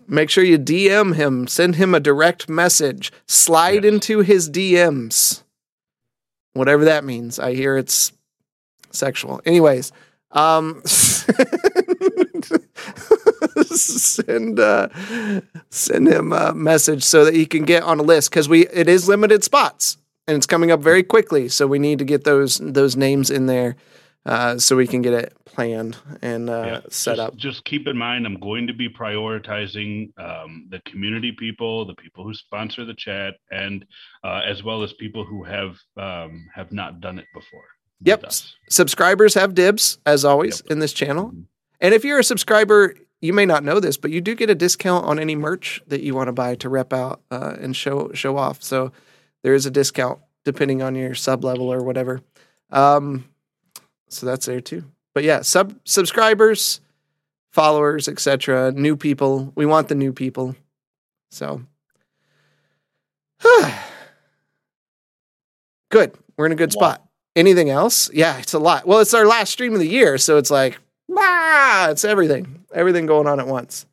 make 0.07 0.29
sure 0.29 0.43
you 0.43 0.57
DM 0.59 1.15
him. 1.15 1.47
Send 1.47 1.75
him 1.75 1.95
a 1.95 1.99
direct 1.99 2.49
message. 2.49 3.11
Slide 3.27 3.83
Yes. 3.83 3.93
into 3.93 4.19
his 4.19 4.49
DMs. 4.49 5.43
Whatever 6.53 6.85
that 6.85 7.03
means. 7.03 7.39
I 7.39 7.53
hear 7.53 7.77
it's 7.77 8.11
sexual. 8.91 9.41
Anyways, 9.45 9.91
um 10.31 10.81
send 13.65 14.59
uh 14.59 14.89
send 15.69 16.07
him 16.07 16.33
a 16.33 16.53
message 16.53 17.03
so 17.03 17.25
that 17.25 17.33
he 17.33 17.45
can 17.45 17.63
get 17.63 17.83
on 17.83 17.99
a 17.99 18.03
list 18.03 18.29
because 18.29 18.49
we 18.49 18.67
it 18.67 18.89
is 18.89 19.07
limited 19.07 19.43
spots 19.43 19.97
and 20.27 20.37
it's 20.37 20.47
coming 20.47 20.71
up 20.71 20.79
very 20.79 21.03
quickly. 21.03 21.49
So 21.49 21.67
we 21.67 21.79
need 21.79 21.99
to 21.99 22.05
get 22.05 22.23
those 22.23 22.57
those 22.57 22.95
names 22.95 23.29
in 23.29 23.45
there 23.45 23.75
uh 24.25 24.57
so 24.57 24.75
we 24.75 24.87
can 24.87 25.01
get 25.01 25.13
it 25.13 25.33
planned 25.45 25.97
and 26.21 26.49
uh 26.49 26.63
Yeah, 26.65 26.79
set 26.89 27.17
just, 27.17 27.19
up. 27.19 27.35
Just 27.35 27.65
keep 27.65 27.87
in 27.87 27.97
mind, 27.97 28.25
I'm 28.25 28.39
going 28.39 28.67
to 28.67 28.73
be 28.73 28.87
prioritizing 28.89 30.17
um, 30.19 30.67
the 30.69 30.79
community 30.85 31.31
people, 31.31 31.85
the 31.85 31.95
people 31.95 32.23
who 32.23 32.33
sponsor 32.33 32.85
the 32.85 32.93
chat, 32.93 33.35
and 33.51 33.85
uh, 34.23 34.41
as 34.45 34.63
well 34.63 34.83
as 34.83 34.93
people 34.93 35.25
who 35.25 35.43
have 35.43 35.75
um, 35.97 36.45
have 36.55 36.71
not 36.71 37.01
done 37.01 37.19
it 37.19 37.25
before. 37.33 37.65
Yep. 38.05 38.25
subscribers 38.69 39.33
have 39.33 39.53
dibs 39.55 39.97
as 40.05 40.25
always 40.25 40.59
in 40.69 40.79
this 40.79 40.91
channel. 40.91 41.31
Mhm. 41.31 41.45
And 41.79 41.93
if 41.93 42.03
you're 42.03 42.19
a 42.19 42.23
subscriber, 42.23 42.95
you 43.21 43.31
may 43.33 43.45
not 43.45 43.63
know 43.63 43.79
this, 43.79 43.95
but 43.97 44.11
you 44.11 44.19
do 44.19 44.35
get 44.35 44.49
a 44.49 44.55
discount 44.55 45.05
on 45.05 45.19
any 45.19 45.35
merch 45.35 45.81
that 45.87 46.01
you 46.01 46.13
want 46.13 46.27
to 46.27 46.33
buy 46.33 46.55
to 46.55 46.69
rep 46.69 46.91
out 46.91 47.21
uh, 47.31 47.55
and 47.61 47.75
show 47.75 48.11
show 48.13 48.35
off. 48.37 48.61
So 48.61 48.91
there 49.43 49.53
is 49.53 49.65
a 49.65 49.71
discount 49.71 50.19
depending 50.43 50.81
on 50.81 50.95
your 50.95 51.15
sub 51.15 51.43
level 51.45 51.71
or 51.71 51.83
whatever. 51.83 52.21
Um, 52.71 53.25
so 54.09 54.25
that's 54.25 54.45
there 54.45 54.61
too. 54.61 54.83
But 55.13 55.23
yeah, 55.23 55.41
sub 55.41 55.75
subscribers, 55.85 56.81
followers, 57.51 58.07
etc. 58.07 58.71
New 58.71 58.95
people. 58.97 59.51
We 59.55 59.65
want 59.65 59.87
the 59.87 59.95
new 59.95 60.13
people. 60.13 60.55
So 61.31 61.61
good. 65.89 66.13
We're 66.37 66.47
in 66.47 66.51
a 66.51 66.55
good 66.55 66.73
Wow. 66.75 66.79
spot. 66.93 67.07
Anything 67.35 67.69
else? 67.69 68.11
Yeah, 68.13 68.37
it's 68.37 68.53
a 68.53 68.59
lot. 68.59 68.85
Well, 68.85 68.99
it's 68.99 69.13
our 69.13 69.25
last 69.25 69.51
stream 69.51 69.73
of 69.73 69.79
the 69.79 69.87
year, 69.87 70.17
so 70.17 70.37
it's 70.37 70.51
like, 70.51 70.79
ah, 71.15 71.89
it's 71.89 72.05
everything, 72.05 72.63
everything 72.73 73.05
going 73.07 73.27
on 73.27 73.39
at 73.39 73.47
once. 73.47 73.85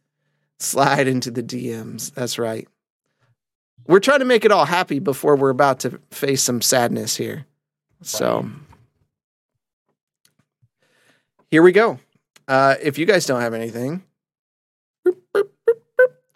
Slide 0.58 1.08
into 1.08 1.30
the 1.30 1.42
DMs. 1.42 2.12
That's 2.12 2.38
right. 2.38 2.68
We're 3.86 4.00
trying 4.00 4.18
to 4.18 4.24
make 4.26 4.44
it 4.44 4.52
all 4.52 4.66
happy 4.66 4.98
before 4.98 5.36
we're 5.36 5.50
about 5.50 5.80
to 5.80 5.98
face 6.10 6.42
some 6.42 6.60
sadness 6.60 7.16
here. 7.16 7.46
So 8.02 8.48
here 11.50 11.62
we 11.62 11.72
go. 11.72 11.98
Uh, 12.46 12.76
if 12.80 12.98
you 12.98 13.06
guys 13.06 13.26
don't 13.26 13.40
have 13.40 13.54
anything, 13.54 14.02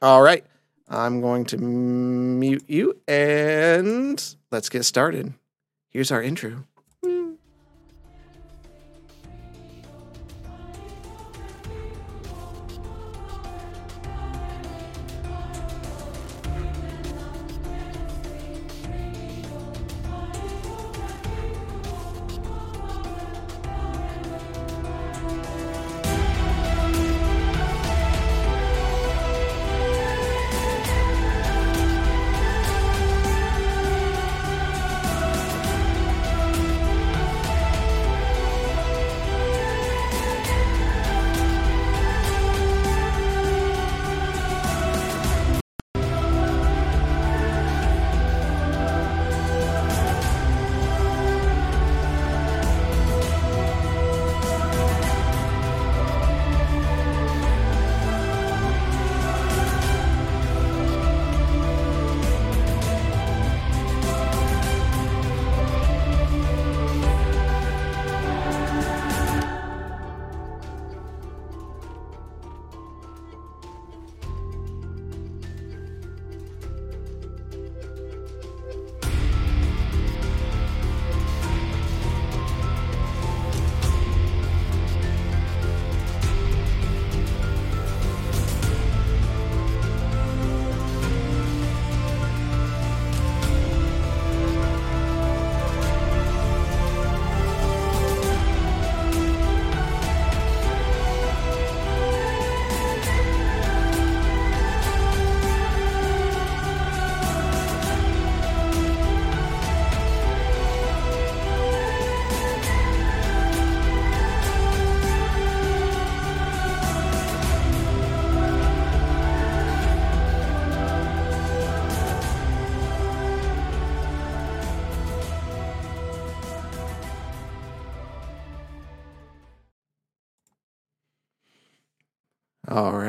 all 0.02 0.23
right, 0.23 0.44
I'm 0.88 1.21
going 1.21 1.44
to 1.47 1.56
mute 1.56 2.64
you 2.68 3.00
and 3.09 4.37
let's 4.50 4.68
get 4.68 4.85
started. 4.85 5.35
Here's 5.88 6.11
our 6.11 6.23
intro. 6.23 6.64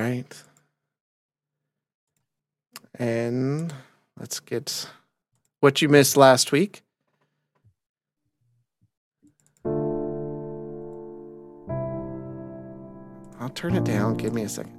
Right. 0.05 0.43
And 2.97 3.73
let's 4.19 4.39
get 4.39 4.87
what 5.59 5.81
you 5.81 5.89
missed 5.89 6.15
last 6.15 6.51
week. 6.51 6.83
I'll 13.39 13.49
turn 13.53 13.75
it 13.75 13.83
down. 13.83 14.15
Give 14.15 14.33
me 14.33 14.43
a 14.43 14.49
second. 14.49 14.73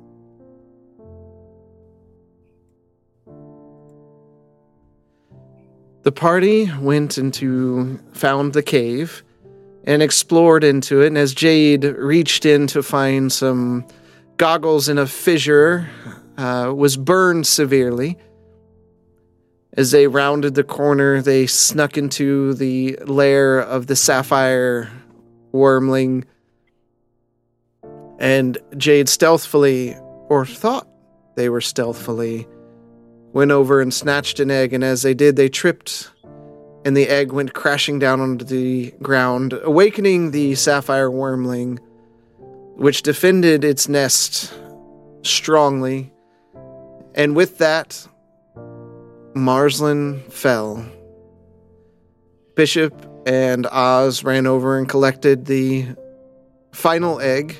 The 6.02 6.12
party 6.12 6.70
went 6.80 7.18
into, 7.18 7.98
found 8.12 8.52
the 8.52 8.62
cave 8.62 9.24
and 9.84 10.02
explored 10.02 10.62
into 10.62 11.02
it. 11.02 11.08
And 11.08 11.18
as 11.18 11.34
Jade 11.34 11.84
reached 11.84 12.46
in 12.46 12.68
to 12.68 12.82
find 12.82 13.32
some 13.32 13.84
goggles 14.36 14.88
in 14.88 14.98
a 14.98 15.06
fissure, 15.06 15.88
uh, 16.36 16.72
was 16.74 16.96
burned 16.96 17.46
severely. 17.46 18.18
As 19.72 19.90
they 19.90 20.06
rounded 20.06 20.54
the 20.54 20.64
corner, 20.64 21.20
they 21.20 21.46
snuck 21.46 21.98
into 21.98 22.54
the 22.54 22.98
lair 23.04 23.58
of 23.58 23.86
the 23.86 23.96
sapphire 23.96 24.90
wormling. 25.52 26.24
And 28.18 28.56
Jade 28.76 29.08
stealthily, 29.08 29.94
or 30.28 30.46
thought 30.46 30.88
they 31.36 31.48
were 31.48 31.60
stealthily, 31.60 32.46
went 33.32 33.50
over 33.50 33.80
and 33.80 33.92
snatched 33.92 34.40
an 34.40 34.50
egg. 34.50 34.72
And 34.72 34.82
as 34.82 35.02
they 35.02 35.12
did, 35.12 35.36
they 35.36 35.50
tripped 35.50 36.10
and 36.86 36.96
the 36.96 37.08
egg 37.08 37.32
went 37.32 37.52
crashing 37.52 37.98
down 37.98 38.20
onto 38.20 38.44
the 38.44 38.92
ground, 39.02 39.52
awakening 39.64 40.30
the 40.30 40.54
sapphire 40.54 41.10
wormling, 41.10 41.80
which 42.76 43.02
defended 43.02 43.64
its 43.64 43.88
nest 43.88 44.52
strongly. 45.22 46.12
And 47.14 47.34
with 47.34 47.58
that, 47.58 48.06
Marslin 49.34 50.30
fell. 50.30 50.84
Bishop 52.54 52.94
and 53.26 53.66
Oz 53.66 54.22
ran 54.24 54.46
over 54.46 54.78
and 54.78 54.88
collected 54.88 55.46
the 55.46 55.86
final 56.72 57.20
egg, 57.20 57.56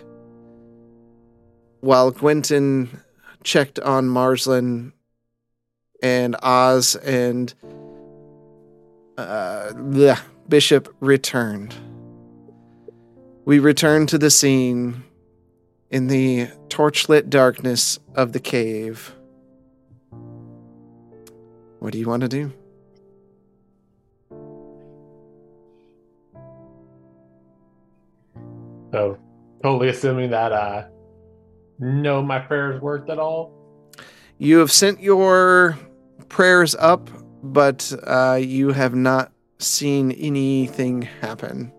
while 1.81 2.13
Quentin 2.13 3.01
checked 3.43 3.79
on 3.81 4.09
Marslin 4.09 4.93
and 6.03 6.37
Oz 6.43 6.95
and 6.97 7.53
uh, 9.17 9.73
Bishop 10.49 10.95
returned. 11.01 11.75
We 13.47 13.59
returned 13.59 14.09
to 14.11 14.19
the 14.19 14.31
scene 14.31 15.05
in 15.91 16.09
the 16.09 16.49
torchlit 16.69 17.29
darkness 17.31 17.99
of 18.15 18.33
the 18.33 18.41
cave. 18.41 19.15
What 21.79 21.93
do 21.93 21.99
you 21.99 22.09
want 22.09 22.23
to 22.23 22.29
do? 22.29 22.53
So 28.93 29.19
totally 29.63 29.89
assuming 29.89 30.31
that 30.31 30.53
uh 30.53 30.85
no 31.79 32.23
my 32.23 32.39
prayers 32.39 32.81
worked 32.81 33.11
at 33.11 33.19
all. 33.19 33.53
You 34.39 34.59
have 34.59 34.73
sent 34.73 35.01
your 35.01 35.79
prayers 36.29 36.75
up, 36.75 37.09
but 37.43 37.93
uh, 38.07 38.39
you 38.41 38.73
have 38.73 38.95
not 38.95 39.33
seen 39.59 40.13
anything 40.13 41.03
happen. 41.03 41.73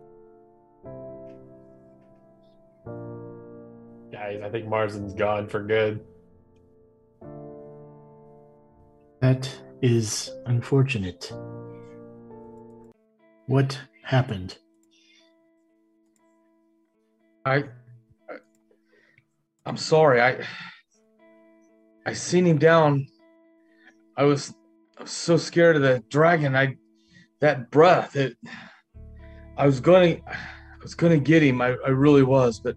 Guys, 4.27 4.41
I 4.43 4.49
think 4.49 4.67
Marsden's 4.67 5.13
gone 5.13 5.47
for 5.47 5.63
good. 5.63 6.01
That 9.21 9.49
is 9.81 10.31
unfortunate. 10.45 11.31
What 13.45 13.79
happened? 14.03 14.57
I, 17.45 17.55
I 17.55 17.63
I'm 19.65 19.77
sorry. 19.77 20.19
I 20.19 20.43
I 22.05 22.11
seen 22.11 22.45
him 22.45 22.57
down. 22.57 23.07
I 24.17 24.25
was 24.25 24.53
I 24.97 25.03
was 25.03 25.11
so 25.11 25.37
scared 25.37 25.77
of 25.77 25.83
the 25.83 26.03
dragon. 26.09 26.53
I 26.53 26.75
that 27.39 27.71
breath. 27.71 28.17
It 28.17 28.35
I 29.55 29.65
was 29.65 29.79
going 29.79 30.17
to 30.17 30.29
I 30.29 30.83
was 30.83 30.95
going 30.95 31.17
to 31.17 31.25
get 31.25 31.43
him. 31.43 31.61
I, 31.61 31.77
I 31.85 31.89
really 31.89 32.23
was, 32.23 32.59
but 32.59 32.75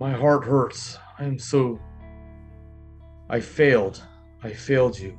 my 0.00 0.12
heart 0.12 0.44
hurts. 0.44 0.98
I 1.18 1.24
am 1.24 1.38
so 1.38 1.80
I 3.30 3.40
failed. 3.40 4.02
I 4.42 4.52
failed 4.52 4.98
you. 4.98 5.18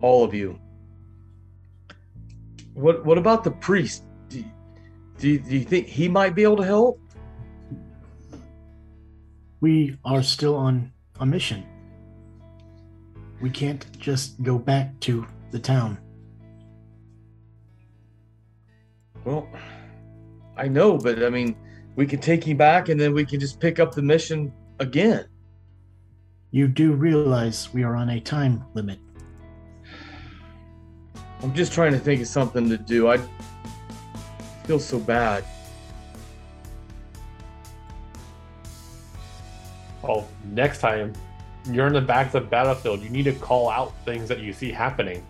All 0.00 0.24
of 0.24 0.34
you. 0.34 0.58
What 2.74 3.04
what 3.04 3.18
about 3.18 3.44
the 3.44 3.50
priest? 3.50 4.04
Do, 4.28 4.44
do, 5.18 5.38
do 5.38 5.56
you 5.56 5.64
think 5.64 5.86
he 5.86 6.08
might 6.08 6.34
be 6.34 6.42
able 6.42 6.58
to 6.58 6.64
help? 6.64 7.00
We 9.60 9.98
are 10.04 10.22
still 10.22 10.54
on 10.54 10.92
a 11.18 11.26
mission. 11.26 11.66
We 13.40 13.50
can't 13.50 13.86
just 13.98 14.40
go 14.42 14.58
back 14.58 14.98
to 15.00 15.26
the 15.50 15.58
town. 15.58 15.98
Well, 19.24 19.48
I 20.56 20.68
know, 20.68 20.98
but 20.98 21.22
I 21.24 21.30
mean, 21.30 21.56
we 21.98 22.06
could 22.06 22.22
take 22.22 22.46
him 22.46 22.56
back 22.56 22.90
and 22.90 23.00
then 23.00 23.12
we 23.12 23.24
can 23.24 23.40
just 23.40 23.58
pick 23.58 23.80
up 23.80 23.92
the 23.92 24.00
mission 24.00 24.52
again. 24.78 25.26
You 26.52 26.68
do 26.68 26.92
realize 26.92 27.74
we 27.74 27.82
are 27.82 27.96
on 27.96 28.10
a 28.10 28.20
time 28.20 28.64
limit. 28.74 29.00
I'm 31.42 31.52
just 31.54 31.72
trying 31.72 31.90
to 31.90 31.98
think 31.98 32.20
of 32.20 32.28
something 32.28 32.68
to 32.68 32.78
do. 32.78 33.10
I 33.10 33.18
feel 34.64 34.78
so 34.78 35.00
bad. 35.00 35.44
Oh, 40.04 40.24
next 40.52 40.78
time 40.78 41.12
you're 41.68 41.88
in 41.88 41.94
the 41.94 42.00
back 42.00 42.26
of 42.26 42.32
the 42.32 42.40
battlefield, 42.42 43.02
you 43.02 43.10
need 43.10 43.24
to 43.24 43.32
call 43.32 43.68
out 43.68 43.92
things 44.04 44.28
that 44.28 44.38
you 44.38 44.52
see 44.52 44.70
happening. 44.70 45.26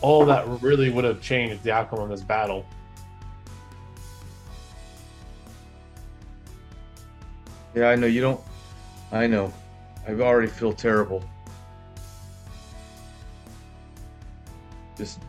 All 0.00 0.26
that 0.26 0.44
really 0.60 0.90
would 0.90 1.04
have 1.04 1.22
changed 1.22 1.62
the 1.62 1.70
outcome 1.70 2.00
of 2.00 2.08
this 2.08 2.22
battle. 2.22 2.66
Yeah, 7.74 7.88
I 7.88 7.94
know 7.94 8.06
you 8.06 8.20
don't. 8.20 8.40
I 9.12 9.26
know. 9.26 9.52
I 10.06 10.12
already 10.12 10.48
feel 10.48 10.72
terrible. 10.72 11.22
Just. 14.96 15.20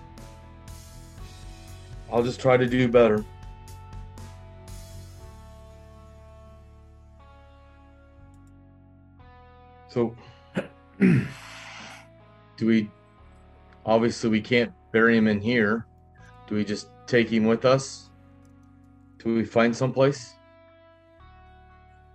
I'll 2.12 2.24
just 2.24 2.42
try 2.42 2.58
to 2.58 2.68
do 2.68 2.88
better. 2.88 3.24
So, 9.88 10.16
do 11.00 11.26
we? 12.60 12.90
Obviously, 13.86 14.30
we 14.30 14.42
can't 14.42 14.72
bury 14.92 15.18
him 15.18 15.28
in 15.28 15.42
here. 15.42 15.86
Do 16.48 16.56
we 16.56 16.66
just 16.66 16.88
take 17.08 17.30
him 17.30 17.46
with 17.46 17.66
us? 17.66 18.10
Do 19.20 19.36
we 19.36 19.46
find 19.46 19.76
someplace? 19.76 20.34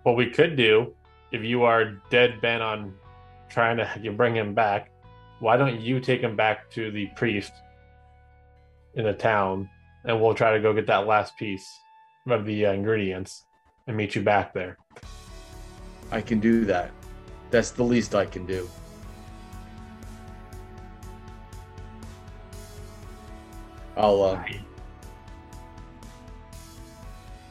What 0.06 0.14
we 0.14 0.30
could 0.30 0.54
do, 0.54 0.94
if 1.32 1.42
you 1.42 1.64
are 1.64 2.00
dead 2.10 2.40
bent 2.40 2.62
on 2.62 2.94
trying 3.48 3.76
to 3.78 3.90
you 4.00 4.12
bring 4.12 4.36
him 4.36 4.54
back, 4.54 4.92
why 5.40 5.56
don't 5.56 5.80
you 5.80 5.98
take 5.98 6.20
him 6.20 6.36
back 6.36 6.70
to 6.74 6.92
the 6.92 7.06
priest 7.16 7.50
in 8.94 9.02
the 9.02 9.12
town, 9.12 9.68
and 10.04 10.22
we'll 10.22 10.32
try 10.32 10.52
to 10.52 10.60
go 10.60 10.72
get 10.72 10.86
that 10.86 11.08
last 11.08 11.36
piece 11.36 11.80
of 12.28 12.46
the 12.46 12.66
uh, 12.66 12.72
ingredients 12.72 13.46
and 13.88 13.96
meet 13.96 14.14
you 14.14 14.22
back 14.22 14.54
there. 14.54 14.78
I 16.12 16.20
can 16.20 16.38
do 16.38 16.64
that. 16.66 16.92
That's 17.50 17.72
the 17.72 17.82
least 17.82 18.14
I 18.14 18.26
can 18.26 18.46
do. 18.46 18.70
I'll 23.96 24.22
uh, 24.22 24.44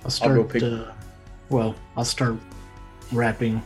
I'll 0.06 0.10
start. 0.10 0.36
go 0.36 0.44
pick- 0.46 0.64
uh, 0.64 0.95
well, 1.50 1.76
I'll 1.96 2.06
start 2.06 2.36
wrapping 3.12 3.62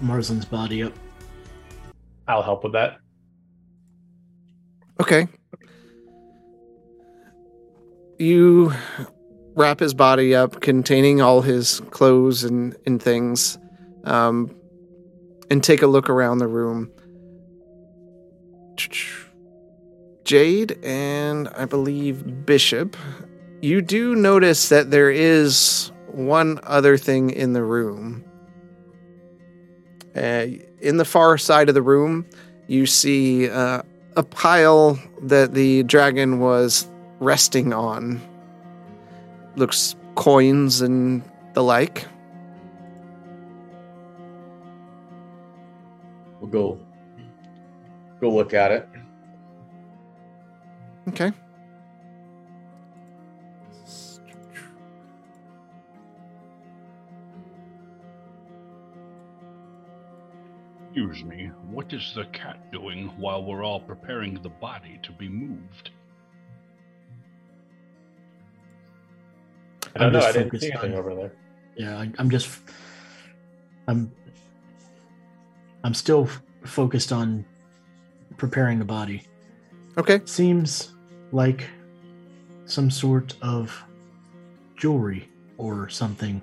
Marsland's 0.00 0.44
body 0.44 0.82
up. 0.82 0.92
I'll 2.26 2.42
help 2.42 2.64
with 2.64 2.72
that. 2.72 2.98
Okay. 5.00 5.28
You 8.18 8.72
wrap 9.54 9.80
his 9.80 9.94
body 9.94 10.34
up, 10.34 10.60
containing 10.60 11.20
all 11.20 11.42
his 11.42 11.80
clothes 11.90 12.44
and, 12.44 12.76
and 12.86 13.02
things, 13.02 13.58
um, 14.04 14.54
and 15.50 15.62
take 15.62 15.82
a 15.82 15.86
look 15.86 16.08
around 16.08 16.38
the 16.38 16.48
room. 16.48 16.90
Jade 20.24 20.78
and 20.82 21.48
I 21.48 21.66
believe 21.66 22.46
Bishop, 22.46 22.96
you 23.60 23.82
do 23.82 24.14
notice 24.14 24.68
that 24.70 24.90
there 24.90 25.10
is 25.10 25.92
one 26.14 26.60
other 26.62 26.96
thing 26.96 27.30
in 27.30 27.52
the 27.52 27.62
room. 27.62 28.24
Uh, 30.16 30.46
in 30.80 30.96
the 30.96 31.04
far 31.04 31.36
side 31.38 31.68
of 31.68 31.74
the 31.74 31.82
room, 31.82 32.26
you 32.66 32.86
see 32.86 33.48
uh, 33.48 33.82
a 34.16 34.22
pile 34.22 34.98
that 35.22 35.54
the 35.54 35.82
dragon 35.82 36.38
was 36.38 36.88
resting 37.18 37.72
on. 37.72 38.20
Looks 39.56 39.96
coins 40.14 40.80
and 40.80 41.22
the 41.54 41.62
like. 41.62 42.06
we'll 46.44 46.76
go 46.76 46.78
go 48.20 48.30
look 48.30 48.54
at 48.54 48.70
it. 48.70 48.88
Okay. 51.08 51.32
Excuse 60.96 61.24
me, 61.24 61.50
what 61.72 61.92
is 61.92 62.12
the 62.14 62.24
cat 62.26 62.70
doing 62.70 63.08
while 63.18 63.42
we're 63.42 63.64
all 63.64 63.80
preparing 63.80 64.40
the 64.42 64.48
body 64.48 65.00
to 65.02 65.10
be 65.10 65.28
moved? 65.28 65.90
I 69.96 69.98
don't 69.98 70.06
I'm 70.08 70.12
know. 70.12 70.20
just 70.20 70.28
I 70.38 70.42
didn't 70.44 70.60
see 70.60 70.70
anything 70.70 70.92
on- 70.92 70.98
over 70.98 71.14
there. 71.16 71.32
Yeah, 71.76 71.98
I, 71.98 72.12
I'm 72.18 72.30
just. 72.30 72.60
I'm. 73.88 74.12
I'm 75.82 75.94
still 75.94 76.26
f- 76.28 76.40
focused 76.64 77.10
on 77.10 77.44
preparing 78.36 78.78
the 78.78 78.84
body. 78.84 79.24
Okay. 79.98 80.20
Seems 80.26 80.94
like 81.32 81.68
some 82.66 82.88
sort 82.88 83.34
of 83.42 83.76
jewelry 84.76 85.28
or 85.58 85.88
something. 85.88 86.40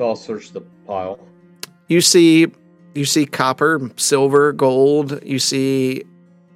I'll 0.00 0.16
search 0.16 0.52
the 0.52 0.60
pile. 0.86 1.18
You 1.88 2.00
see 2.00 2.46
you 2.94 3.04
see 3.04 3.26
copper, 3.26 3.90
silver, 3.96 4.52
gold, 4.52 5.22
you 5.24 5.38
see 5.38 6.04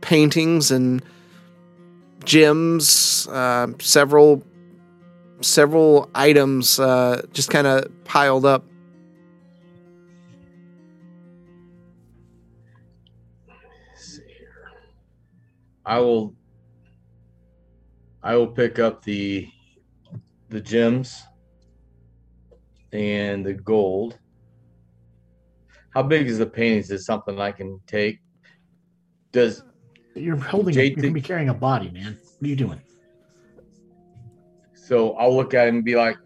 paintings 0.01 0.71
and 0.71 1.03
gems, 2.25 3.27
uh, 3.29 3.69
several 3.81 4.43
several 5.41 6.11
items 6.15 6.79
uh, 6.79 7.23
just 7.33 7.51
kind 7.51 7.67
of 7.67 8.05
piled 8.05 8.45
up. 8.45 8.65
See 13.97 14.23
here. 14.27 14.71
I 15.85 15.99
will. 15.99 16.35
I 18.23 18.37
will 18.37 18.49
pick 18.49 18.79
up 18.79 19.03
the 19.03 19.49
the 20.49 20.61
gems 20.61 21.25
and 22.93 23.45
the 23.45 23.55
gold. 23.55 24.19
How 25.91 26.03
big 26.03 26.27
is 26.27 26.39
the 26.39 26.47
painting? 26.47 26.79
Is 26.79 26.89
this 26.89 27.05
something 27.07 27.41
I 27.41 27.53
can 27.53 27.81
take? 27.87 28.21
Does 29.33 29.63
You're 30.15 30.37
holding. 30.37 30.75
Jade 30.75 30.97
you're 30.97 31.03
gonna 31.03 31.15
be 31.15 31.21
carrying 31.21 31.49
a 31.49 31.55
body, 31.55 31.91
man. 31.91 32.19
What 32.39 32.47
are 32.47 32.51
you 32.51 32.57
doing? 32.57 32.81
so? 34.75 35.13
I'll 35.13 35.35
look 35.35 35.55
at 35.55 35.69
it 35.69 35.75
and 35.75 35.85
be 35.85 35.97
like, 35.97 36.17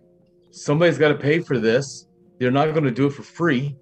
somebody's 0.50 0.98
got 0.98 1.08
to 1.08 1.14
pay 1.14 1.40
for 1.40 1.58
this. 1.58 2.06
They're 2.38 2.50
not 2.50 2.72
going 2.72 2.84
to 2.84 2.90
do 2.90 3.06
it 3.06 3.12
for 3.12 3.22
free. 3.22 3.76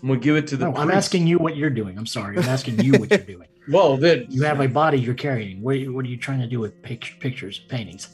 I'm 0.00 0.08
going 0.08 0.20
to 0.20 0.24
give 0.24 0.36
it 0.36 0.46
to 0.48 0.56
the. 0.56 0.70
No, 0.70 0.76
I'm 0.76 0.90
asking 0.90 1.26
you 1.26 1.38
what 1.38 1.56
you're 1.56 1.70
doing. 1.70 1.96
I'm 1.96 2.06
sorry. 2.06 2.36
I'm 2.36 2.44
asking 2.44 2.80
you 2.80 2.92
what 2.94 3.10
you're 3.10 3.18
doing. 3.18 3.48
Well, 3.68 3.96
then 3.96 4.26
You 4.28 4.42
have 4.42 4.58
a 4.60 4.66
body 4.66 4.98
you're 4.98 5.14
carrying. 5.14 5.62
What 5.62 5.76
are 5.76 5.78
you, 5.78 5.92
what 5.92 6.04
are 6.04 6.08
you 6.08 6.16
trying 6.16 6.40
to 6.40 6.48
do 6.48 6.58
with 6.58 6.82
pic- 6.82 7.14
pictures, 7.20 7.60
paintings? 7.60 8.08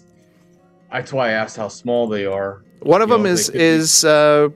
that's 0.93 1.11
why 1.11 1.29
I 1.29 1.33
asked 1.33 1.57
how 1.57 1.69
small 1.69 2.07
they 2.07 2.27
are. 2.27 2.65
One 2.81 3.03
of 3.03 3.09
them 3.09 3.27
is 3.27 3.47
they 3.47 3.53
could 3.53 3.59
be- 3.59 3.65
is 3.65 4.05
uh, 4.05 4.49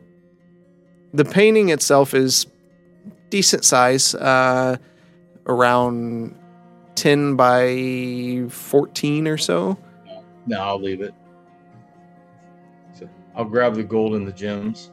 the 1.12 1.24
painting 1.24 1.68
itself 1.70 2.14
is 2.14 2.46
decent 3.30 3.64
size, 3.64 4.14
uh, 4.14 4.76
around 5.46 6.35
ten 6.94 7.37
by 7.37 8.46
fourteen 8.48 9.26
or 9.26 9.37
so. 9.37 9.78
No, 10.46 10.61
I'll 10.61 10.80
leave 10.80 11.00
it. 11.00 11.14
So 12.98 13.08
I'll 13.35 13.44
grab 13.44 13.74
the 13.74 13.82
gold 13.82 14.14
and 14.14 14.26
the 14.26 14.32
gems. 14.32 14.90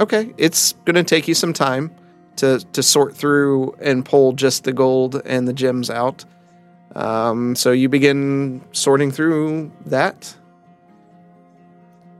Okay, 0.00 0.32
it's 0.38 0.72
going 0.84 0.96
to 0.96 1.04
take 1.04 1.28
you 1.28 1.34
some 1.34 1.52
time 1.52 1.90
to 2.36 2.58
to 2.72 2.82
sort 2.82 3.14
through 3.16 3.74
and 3.80 4.04
pull 4.04 4.32
just 4.32 4.64
the 4.64 4.72
gold 4.72 5.20
and 5.24 5.46
the 5.46 5.52
gems 5.52 5.90
out. 5.90 6.24
Um, 6.94 7.54
so 7.56 7.72
you 7.72 7.88
begin 7.88 8.62
sorting 8.72 9.10
through 9.10 9.72
that. 9.86 10.34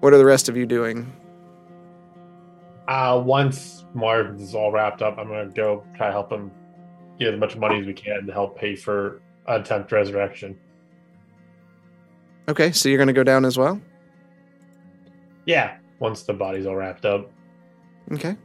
What 0.03 0.13
are 0.13 0.19
the 0.19 0.25
rest 0.25 0.49
of 0.49 0.57
you 0.57 0.67
doing? 0.67 1.13
Uh, 2.89 3.23
once 3.25 3.85
Marv 3.95 4.41
is 4.41 4.53
all 4.53 4.73
wrapped 4.73 5.01
up, 5.01 5.17
I'm 5.17 5.29
gonna 5.29 5.47
go 5.47 5.85
try 5.97 6.09
to 6.09 6.13
help 6.13 6.33
him 6.33 6.51
get 7.21 7.33
as 7.33 7.39
much 7.39 7.55
money 7.57 7.79
as 7.79 7.87
we 7.87 7.93
can 7.93 8.27
to 8.27 8.33
help 8.33 8.59
pay 8.59 8.75
for 8.75 9.23
attempt 9.47 9.93
resurrection. 9.93 10.59
Okay, 12.49 12.73
so 12.73 12.89
you're 12.89 12.99
going 12.99 13.07
to 13.07 13.13
go 13.13 13.23
down 13.23 13.45
as 13.45 13.57
well. 13.57 13.81
Yeah, 15.47 15.77
once 16.01 16.25
the 16.25 16.33
body's 16.33 16.67
all 16.67 16.75
wrapped 16.75 17.05
up. 17.05 17.31
Okay, 18.11 18.37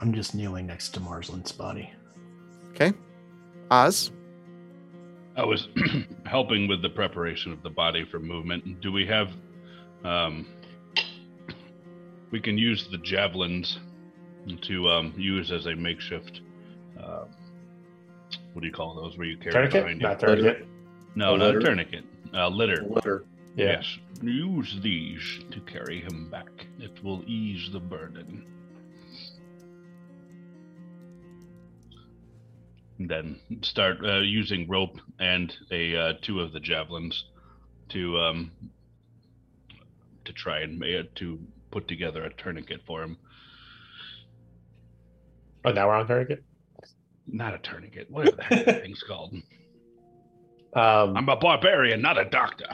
I'm 0.00 0.12
just 0.12 0.34
kneeling 0.34 0.66
next 0.66 0.90
to 0.90 1.00
Marsland's 1.00 1.52
body. 1.52 1.90
okay. 2.72 2.92
Oz. 3.70 4.10
I 5.34 5.46
was 5.46 5.68
helping 6.26 6.68
with 6.68 6.82
the 6.82 6.90
preparation 6.90 7.52
of 7.52 7.62
the 7.62 7.70
body 7.70 8.04
for 8.04 8.18
movement. 8.18 8.82
Do 8.82 8.92
we 8.92 9.06
have? 9.06 9.30
Um, 10.04 10.46
we 12.30 12.40
can 12.40 12.58
use 12.58 12.88
the 12.90 12.98
javelins 12.98 13.78
to 14.62 14.88
um, 14.88 15.14
use 15.16 15.52
as 15.52 15.66
a 15.66 15.74
makeshift. 15.76 16.40
Uh, 17.00 17.24
what 18.52 18.62
do 18.62 18.66
you 18.66 18.72
call 18.72 18.94
those? 18.94 19.16
Where 19.16 19.26
you 19.26 19.36
carry 19.36 19.52
Tourniquet? 19.52 19.82
behind? 19.82 20.00
Not 20.00 20.20
tourniquet. 20.20 20.66
No, 21.14 21.34
A 21.34 21.38
not 21.38 21.46
litter? 21.46 21.58
a 21.58 21.62
tourniquet. 21.62 22.04
A 22.34 22.48
litter. 22.48 22.84
Litter. 22.88 23.24
Yeah. 23.56 23.72
Yes. 23.76 23.98
Use 24.22 24.78
these 24.82 25.22
to 25.50 25.60
carry 25.60 26.00
him 26.00 26.30
back. 26.30 26.66
It 26.78 27.02
will 27.04 27.22
ease 27.26 27.68
the 27.72 27.80
burden. 27.80 28.46
And 32.98 33.10
then 33.10 33.40
start 33.62 33.98
uh, 34.04 34.18
using 34.20 34.68
rope 34.68 34.98
and 35.18 35.52
a 35.70 35.96
uh, 35.96 36.12
two 36.22 36.40
of 36.40 36.52
the 36.52 36.60
javelins 36.60 37.24
to 37.90 38.16
um, 38.18 38.52
to 40.24 40.32
try 40.32 40.60
and 40.60 40.78
ma- 40.78 41.02
to 41.16 41.38
put 41.70 41.88
together 41.88 42.24
a 42.24 42.32
tourniquet 42.34 42.82
for 42.86 43.02
him. 43.02 43.16
Oh, 45.64 45.72
now 45.72 45.88
we're 45.88 45.94
on 45.94 46.06
tourniquet. 46.06 46.42
Not 47.26 47.54
a 47.54 47.58
tourniquet. 47.58 48.10
Whatever 48.10 48.36
the 48.36 48.42
heck 48.42 48.66
that 48.66 48.82
thing's 48.82 49.02
called. 49.02 49.34
Um, 50.74 51.16
I'm 51.16 51.28
a 51.28 51.36
barbarian, 51.36 52.00
not 52.02 52.18
a 52.18 52.24
doctor. 52.24 52.66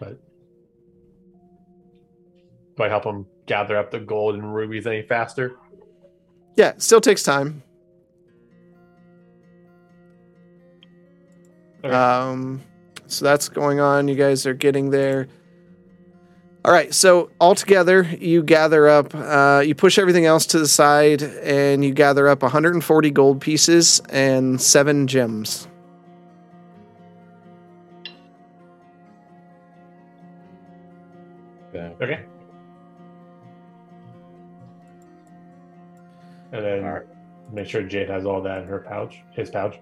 but 0.00 0.18
do 2.76 2.82
I 2.82 2.88
help 2.88 3.04
him 3.04 3.26
gather 3.46 3.76
up 3.76 3.90
the 3.90 4.00
gold 4.00 4.34
and 4.34 4.54
rubies 4.54 4.86
any 4.86 5.02
faster? 5.02 5.56
Yeah, 6.56 6.72
still 6.78 7.00
takes 7.00 7.22
time. 7.22 7.62
Okay. 11.84 11.94
Um, 11.94 12.62
so 13.10 13.24
that's 13.24 13.48
going 13.48 13.80
on. 13.80 14.08
You 14.08 14.14
guys 14.14 14.46
are 14.46 14.54
getting 14.54 14.90
there. 14.90 15.26
All 16.64 16.72
right. 16.72 16.92
So 16.92 17.30
all 17.40 17.54
together, 17.54 18.02
you 18.02 18.42
gather 18.42 18.88
up. 18.88 19.14
Uh, 19.14 19.62
you 19.64 19.74
push 19.74 19.98
everything 19.98 20.26
else 20.26 20.46
to 20.46 20.58
the 20.58 20.68
side, 20.68 21.22
and 21.22 21.84
you 21.84 21.92
gather 21.92 22.28
up 22.28 22.42
140 22.42 23.10
gold 23.10 23.40
pieces 23.40 24.00
and 24.10 24.60
seven 24.60 25.06
gems. 25.06 25.66
Okay. 31.74 31.94
Okay. 32.02 32.24
And 36.52 36.64
then 36.64 36.84
All 36.84 36.90
right. 36.94 37.02
make 37.52 37.68
sure 37.68 37.82
Jade 37.82 38.10
has 38.10 38.26
all 38.26 38.42
that 38.42 38.62
in 38.62 38.68
her 38.68 38.80
pouch, 38.80 39.22
his 39.32 39.50
pouch. 39.50 39.78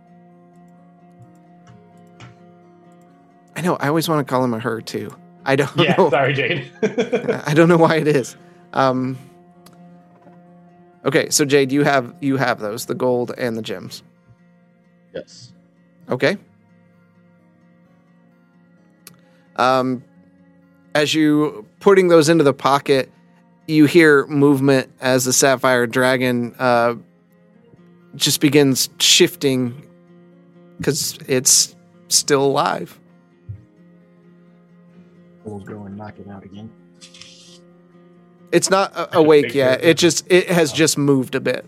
I 3.58 3.60
know. 3.60 3.74
I 3.74 3.88
always 3.88 4.08
want 4.08 4.24
to 4.24 4.30
call 4.30 4.44
him 4.44 4.54
a 4.54 4.60
her 4.60 4.80
too. 4.80 5.12
I 5.44 5.56
don't 5.56 5.76
Yeah, 5.76 5.96
know. 5.96 6.10
sorry, 6.10 6.32
Jade. 6.32 6.70
I 7.44 7.54
don't 7.54 7.68
know 7.68 7.76
why 7.76 7.96
it 7.96 8.06
is. 8.06 8.36
Um, 8.72 9.18
okay. 11.04 11.28
So 11.30 11.44
Jade, 11.44 11.72
you 11.72 11.82
have 11.82 12.14
you 12.20 12.36
have 12.36 12.60
those 12.60 12.86
the 12.86 12.94
gold 12.94 13.32
and 13.36 13.56
the 13.56 13.62
gems. 13.62 14.04
Yes. 15.12 15.52
Okay. 16.08 16.38
Um, 19.56 20.04
as 20.94 21.12
you 21.12 21.66
putting 21.80 22.06
those 22.06 22.28
into 22.28 22.44
the 22.44 22.52
pocket, 22.54 23.10
you 23.66 23.86
hear 23.86 24.24
movement 24.28 24.88
as 25.00 25.24
the 25.24 25.32
sapphire 25.32 25.88
dragon 25.88 26.54
uh, 26.60 26.94
just 28.14 28.40
begins 28.40 28.88
shifting 29.00 29.84
because 30.78 31.18
it's 31.26 31.74
still 32.06 32.44
alive. 32.44 33.00
We'll 35.48 35.60
go 35.60 35.84
and 35.84 35.96
knock 35.96 36.18
it 36.18 36.28
out 36.28 36.44
again. 36.44 36.70
It's 38.52 38.70
not 38.70 38.94
uh, 38.96 39.08
awake 39.12 39.54
yet. 39.54 39.82
It 39.82 39.96
just 39.98 40.30
it 40.30 40.48
has 40.50 40.72
just 40.72 40.98
moved 40.98 41.34
a 41.34 41.40
bit. 41.40 41.64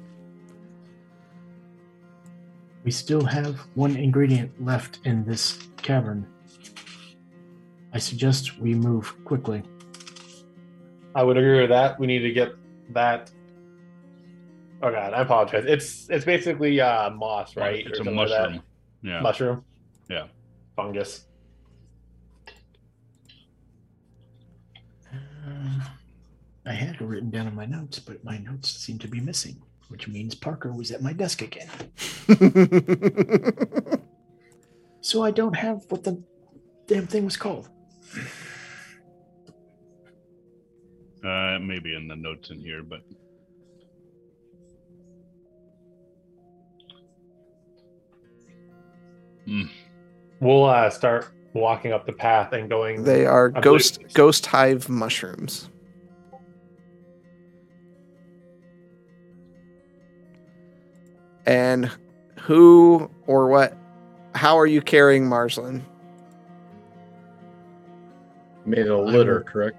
We 2.85 2.91
still 2.91 3.25
have 3.25 3.59
one 3.75 3.97
ingredient 3.97 4.65
left 4.65 5.01
in 5.05 5.25
this 5.25 5.59
cavern. 5.79 6.27
I 7.93 7.99
suggest 7.99 8.59
we 8.59 8.75
move 8.75 9.15
quickly. 9.25 9.63
I 11.15 11.23
would 11.23 11.37
agree 11.37 11.61
with 11.61 11.71
that. 11.71 11.99
We 11.99 12.07
need 12.07 12.21
to 12.21 12.31
get 12.33 12.53
that. 12.91 13.31
Oh 14.83 14.91
god, 14.91 15.13
I 15.13 15.23
apologize. 15.23 15.65
It's 15.67 16.09
it's 16.09 16.25
basically 16.25 16.81
uh, 16.81 17.11
moss, 17.11 17.57
right? 17.57 17.87
It's 17.87 17.89
Or 17.89 17.93
a 17.93 17.97
something 17.97 18.17
like 18.17 18.29
mushroom. 18.29 18.63
Yeah. 19.03 19.21
Mushroom. 19.21 19.65
Yeah. 20.09 20.27
Fungus. 20.77 21.27
I 26.71 26.75
had 26.75 26.95
it 26.95 27.01
written 27.01 27.31
down 27.31 27.49
in 27.49 27.55
my 27.57 27.67
notes, 27.67 27.99
but 27.99 28.23
my 28.23 28.39
notes 28.39 28.71
seem 28.71 28.97
to 29.01 29.09
be 29.09 29.19
missing, 29.19 29.61
which 29.89 30.07
means 30.07 30.37
Parker 30.37 30.73
was 30.73 30.93
at 30.93 31.03
my 31.03 31.13
desk 31.13 31.43
again. 31.43 31.69
so 35.01 35.25
I 35.25 35.33
don't 35.33 35.57
have 35.57 35.85
what 35.89 36.05
the 36.05 36.23
damn 36.87 37.09
thing 37.09 37.25
was 37.25 37.37
called. 37.37 37.69
Uh, 41.25 41.59
maybe 41.61 41.97
in 41.97 42.07
the 42.07 42.15
notes 42.15 42.51
in 42.51 42.61
here, 42.61 42.85
but 42.85 43.01
mm. 49.49 49.69
we'll 50.39 50.67
uh, 50.67 50.89
start 50.89 51.31
walking 51.53 51.93
up 51.93 52.07
the 52.07 52.13
path 52.13 52.53
and 52.53 52.71
going. 52.71 53.03
They 53.03 53.27
are 53.27 53.49
ghost 53.49 54.05
ghost 54.15 54.47
hive 54.47 54.89
mushrooms. 54.89 55.69
And 61.51 61.91
who 62.39 63.11
or 63.27 63.49
what? 63.49 63.77
How 64.37 64.57
are 64.57 64.67
you 64.67 64.81
carrying 64.81 65.25
Marslin? 65.25 65.83
Made 68.65 68.87
a 68.87 68.97
litter, 68.97 69.41
correct? 69.41 69.77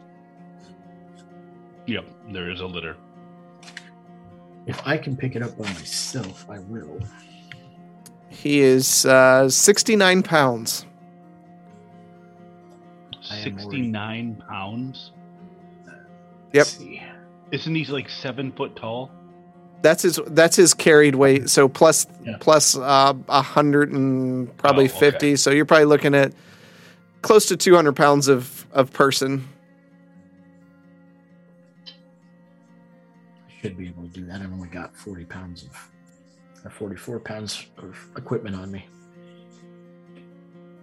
Yep, 1.88 2.04
there 2.34 2.52
is 2.52 2.60
a 2.60 2.66
litter. 2.66 2.98
If 4.66 4.86
I 4.86 4.98
can 4.98 5.16
pick 5.16 5.38
it 5.38 5.42
up 5.42 5.58
by 5.58 5.64
myself, 5.64 6.46
I 6.50 6.60
will. 6.60 7.00
He 8.28 8.60
is 8.60 9.06
uh, 9.06 9.48
69 9.50 10.24
pounds. 10.24 10.86
I 13.30 13.38
am 13.38 13.56
worried. 13.56 13.62
69 13.62 14.44
pounds. 14.46 15.14
Yep. 16.52 16.68
Isn't 17.54 17.76
he 17.76 17.86
like 17.86 18.10
seven 18.10 18.52
foot 18.52 18.76
tall? 18.76 19.10
That's 19.82 20.04
his. 20.04 20.20
That's 20.28 20.56
his 20.56 20.74
carried 20.74 21.16
weight. 21.16 21.50
So 21.50 21.68
plus 21.68 22.06
Yeah. 22.26 22.38
plus 22.40 22.78
uh, 22.78 23.14
a 23.28 23.42
hundred 23.42 23.92
and 23.92 24.56
probably 24.58 24.86
Oh, 24.86 24.88
okay. 24.90 25.00
fifty. 25.00 25.36
So 25.36 25.50
you're 25.52 25.66
probably 25.66 25.86
looking 25.86 26.14
at 26.14 26.34
close 27.22 27.48
to 27.48 27.58
two 27.58 27.76
hundred 27.76 27.96
pounds 27.96 28.28
of 28.28 28.66
of 28.74 28.94
person. 28.94 29.48
I 33.48 33.52
should 33.62 33.78
be 33.78 33.88
able 33.88 34.04
to 34.04 34.10
do 34.10 34.26
that. 34.26 34.42
I've 34.42 34.52
only 34.52 34.70
got 34.70 34.96
40 34.98 35.26
pounds 35.26 35.64
of, 35.64 36.66
or 36.66 36.72
44 36.72 37.20
pounds 37.20 37.68
of 37.78 37.96
equipment 38.18 38.56
on 38.56 38.72
me. 38.72 38.88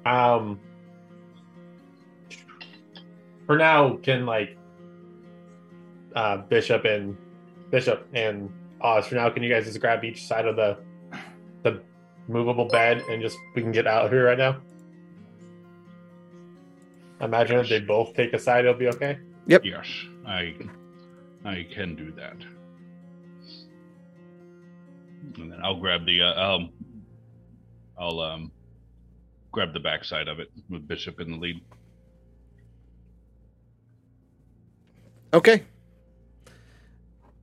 Um. 0.06 0.60
For 3.46 3.56
now, 3.56 3.96
can 3.96 4.26
like 4.26 4.56
uh, 6.14 6.36
Bishop 6.38 6.84
and 6.84 7.16
Bishop 7.70 8.06
and 8.12 8.50
Oz. 8.80 9.06
For 9.06 9.14
now, 9.16 9.28
can 9.30 9.42
you 9.42 9.52
guys 9.52 9.64
just 9.64 9.80
grab 9.80 10.04
each 10.04 10.26
side 10.26 10.46
of 10.46 10.56
the 10.56 10.78
the 11.62 11.82
movable 12.28 12.66
bed 12.66 13.02
and 13.08 13.20
just 13.20 13.38
we 13.54 13.62
can 13.62 13.72
get 13.72 13.86
out 13.86 14.06
of 14.06 14.12
here 14.12 14.26
right 14.26 14.38
now? 14.38 14.60
I 17.20 17.24
imagine 17.24 17.58
if 17.58 17.68
they 17.68 17.80
both 17.80 18.14
take 18.14 18.32
a 18.32 18.38
side, 18.38 18.64
it'll 18.64 18.78
be 18.78 18.88
okay. 18.88 19.18
Yep. 19.46 19.64
Yes, 19.64 19.86
I 20.26 20.54
I 21.44 21.66
can 21.72 21.96
do 21.96 22.12
that. 22.12 22.36
And 25.36 25.52
then 25.52 25.60
I'll 25.62 25.80
grab 25.80 26.06
the 26.06 26.22
uh, 26.22 26.54
um 26.54 26.70
I'll 27.98 28.20
um 28.20 28.52
grab 29.50 29.72
the 29.72 29.80
backside 29.80 30.28
of 30.28 30.38
it 30.38 30.50
with 30.68 30.86
Bishop 30.86 31.20
in 31.20 31.32
the 31.32 31.36
lead. 31.36 31.60
Okay. 35.34 35.64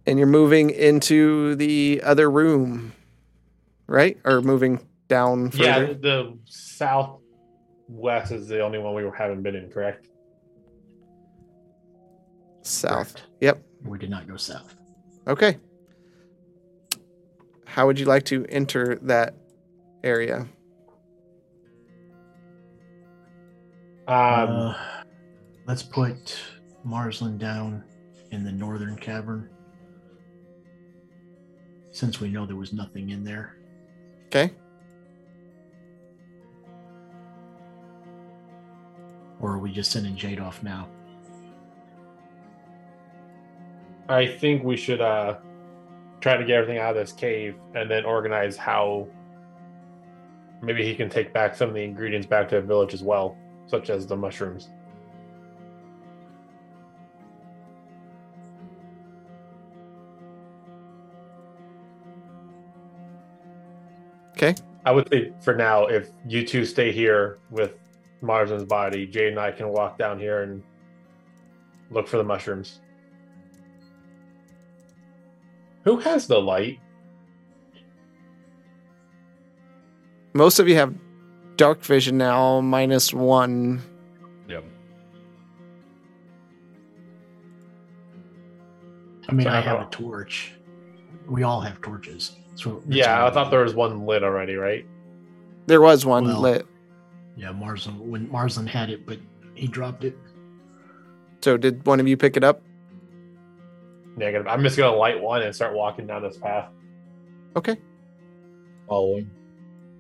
And 0.08 0.20
you're 0.20 0.28
moving 0.28 0.70
into 0.70 1.56
the 1.56 2.02
other 2.04 2.30
room, 2.30 2.94
right? 3.88 4.18
Or 4.24 4.42
moving 4.42 4.88
down 5.08 5.52
further? 5.52 5.64
Yeah, 5.64 5.94
the 5.94 6.38
southwest 6.46 8.32
is 8.32 8.48
the 8.48 8.62
only 8.62 8.78
one 8.78 8.94
we 8.94 9.04
haven't 9.18 9.42
been 9.42 9.56
in, 9.56 9.70
correct? 9.70 10.08
South. 12.62 13.14
Correct. 13.14 13.28
Yep. 13.42 13.64
We 13.84 13.98
did 13.98 14.10
not 14.10 14.28
go 14.28 14.38
south. 14.38 14.76
Okay. 15.28 15.58
How 17.66 17.86
would 17.88 18.00
you 18.00 18.06
like 18.06 18.26
to 18.26 18.46
enter 18.50 18.96
that 19.02 19.36
area? 20.04 20.48
Um, 24.08 24.16
uh, 24.18 24.76
let's 25.68 25.82
put 25.82 26.40
Marsland 26.84 27.40
down 27.40 27.84
in 28.32 28.44
the 28.44 28.52
northern 28.52 28.96
cavern. 28.96 29.50
Since 31.96 32.20
we 32.20 32.28
know 32.28 32.46
there 32.46 32.58
was 32.58 32.74
nothing 32.74 33.12
in 33.12 33.24
there. 33.24 33.56
Okay. 34.26 34.52
Or 39.40 39.52
are 39.52 39.60
we 39.60 39.72
just 39.72 39.94
sending 39.94 40.18
Jade 40.18 40.42
off 40.42 40.62
now? 40.62 40.90
I 44.10 44.28
think 44.28 44.66
we 44.66 44.76
should 44.76 45.00
uh 45.00 45.38
try 46.20 46.36
to 46.36 46.44
get 46.44 46.58
everything 46.58 46.80
out 46.80 46.98
of 46.98 47.02
this 47.02 47.14
cave 47.14 47.56
and 47.76 47.90
then 47.90 48.04
organize 48.04 48.58
how 48.58 49.08
maybe 50.62 50.84
he 50.84 50.96
can 50.96 51.10
take 51.10 51.32
back 51.32 51.56
some 51.56 51.70
of 51.70 51.76
the 51.76 51.84
ingredients 51.84 52.28
back 52.28 52.50
to 52.50 52.56
the 52.56 52.62
village 52.62 52.94
as 52.94 53.04
well, 53.04 53.38
such 53.68 53.90
as 53.90 54.06
the 54.06 54.18
mushrooms. 54.18 54.70
Okay. 64.46 64.62
I 64.86 64.92
would 64.92 65.10
say 65.10 65.32
for 65.42 65.56
now, 65.56 65.88
if 65.88 66.10
you 66.28 66.46
two 66.46 66.66
stay 66.66 66.92
here 66.92 67.40
with 67.50 67.74
Marsden's 68.22 68.64
body, 68.66 69.08
Jade 69.08 69.30
and 69.30 69.40
I 69.40 69.52
can 69.52 69.70
walk 69.70 69.98
down 69.98 70.20
here 70.20 70.44
and 70.44 70.62
look 71.90 72.08
for 72.08 72.18
the 72.18 72.24
mushrooms. 72.24 72.80
Who 75.84 75.98
has 75.98 76.28
the 76.28 76.40
light? 76.40 76.80
Most 80.34 80.60
of 80.60 80.68
you 80.68 80.76
have 80.76 80.94
dark 81.56 81.82
vision 81.82 82.18
now, 82.18 82.60
minus 82.62 83.14
one. 83.14 83.82
Yep. 84.50 84.66
I 89.30 89.32
mean, 89.32 89.46
So 89.46 89.50
I 89.52 89.58
I 89.58 89.62
have 89.62 89.78
don't- 89.80 89.88
a 89.88 89.98
torch. 89.98 90.52
We 91.28 91.42
all 91.44 91.62
have 91.62 91.82
torches. 91.82 92.36
So 92.56 92.82
Yeah, 92.88 93.26
I 93.26 93.32
thought 93.32 93.52
there 93.52 93.62
was 93.62 93.76
one 93.76 94.06
lit 94.06 94.24
already, 94.24 94.56
right? 94.56 94.86
There 95.68 95.82
was 95.82 96.06
one 96.06 96.26
Well- 96.26 96.42
lit. 96.42 96.68
Yeah, 97.38 97.52
Marsland. 97.52 98.00
When 98.00 98.32
Marsland 98.32 98.70
had 98.70 98.90
it, 98.90 99.06
but 99.06 99.20
he 99.56 99.68
dropped 99.68 100.04
it. 100.06 100.18
So 101.42 101.58
did 101.58 101.86
one 101.86 102.00
of 102.00 102.08
you 102.08 102.18
pick 102.18 102.38
it 102.38 102.44
up? 102.44 102.62
Negative. 104.16 104.48
I'm 104.48 104.64
just 104.64 104.78
gonna 104.78 104.96
light 104.96 105.22
one 105.22 105.42
and 105.42 105.54
start 105.54 105.76
walking 105.76 106.08
down 106.08 106.22
this 106.22 106.38
path. 106.38 106.70
Okay. 107.58 107.76
Following. 108.88 109.30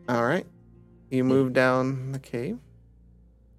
All 0.08 0.24
right. 0.24 0.46
You 1.10 1.24
hmm. 1.24 1.30
move 1.30 1.54
down 1.54 2.12
the 2.14 2.20
cave. 2.20 2.58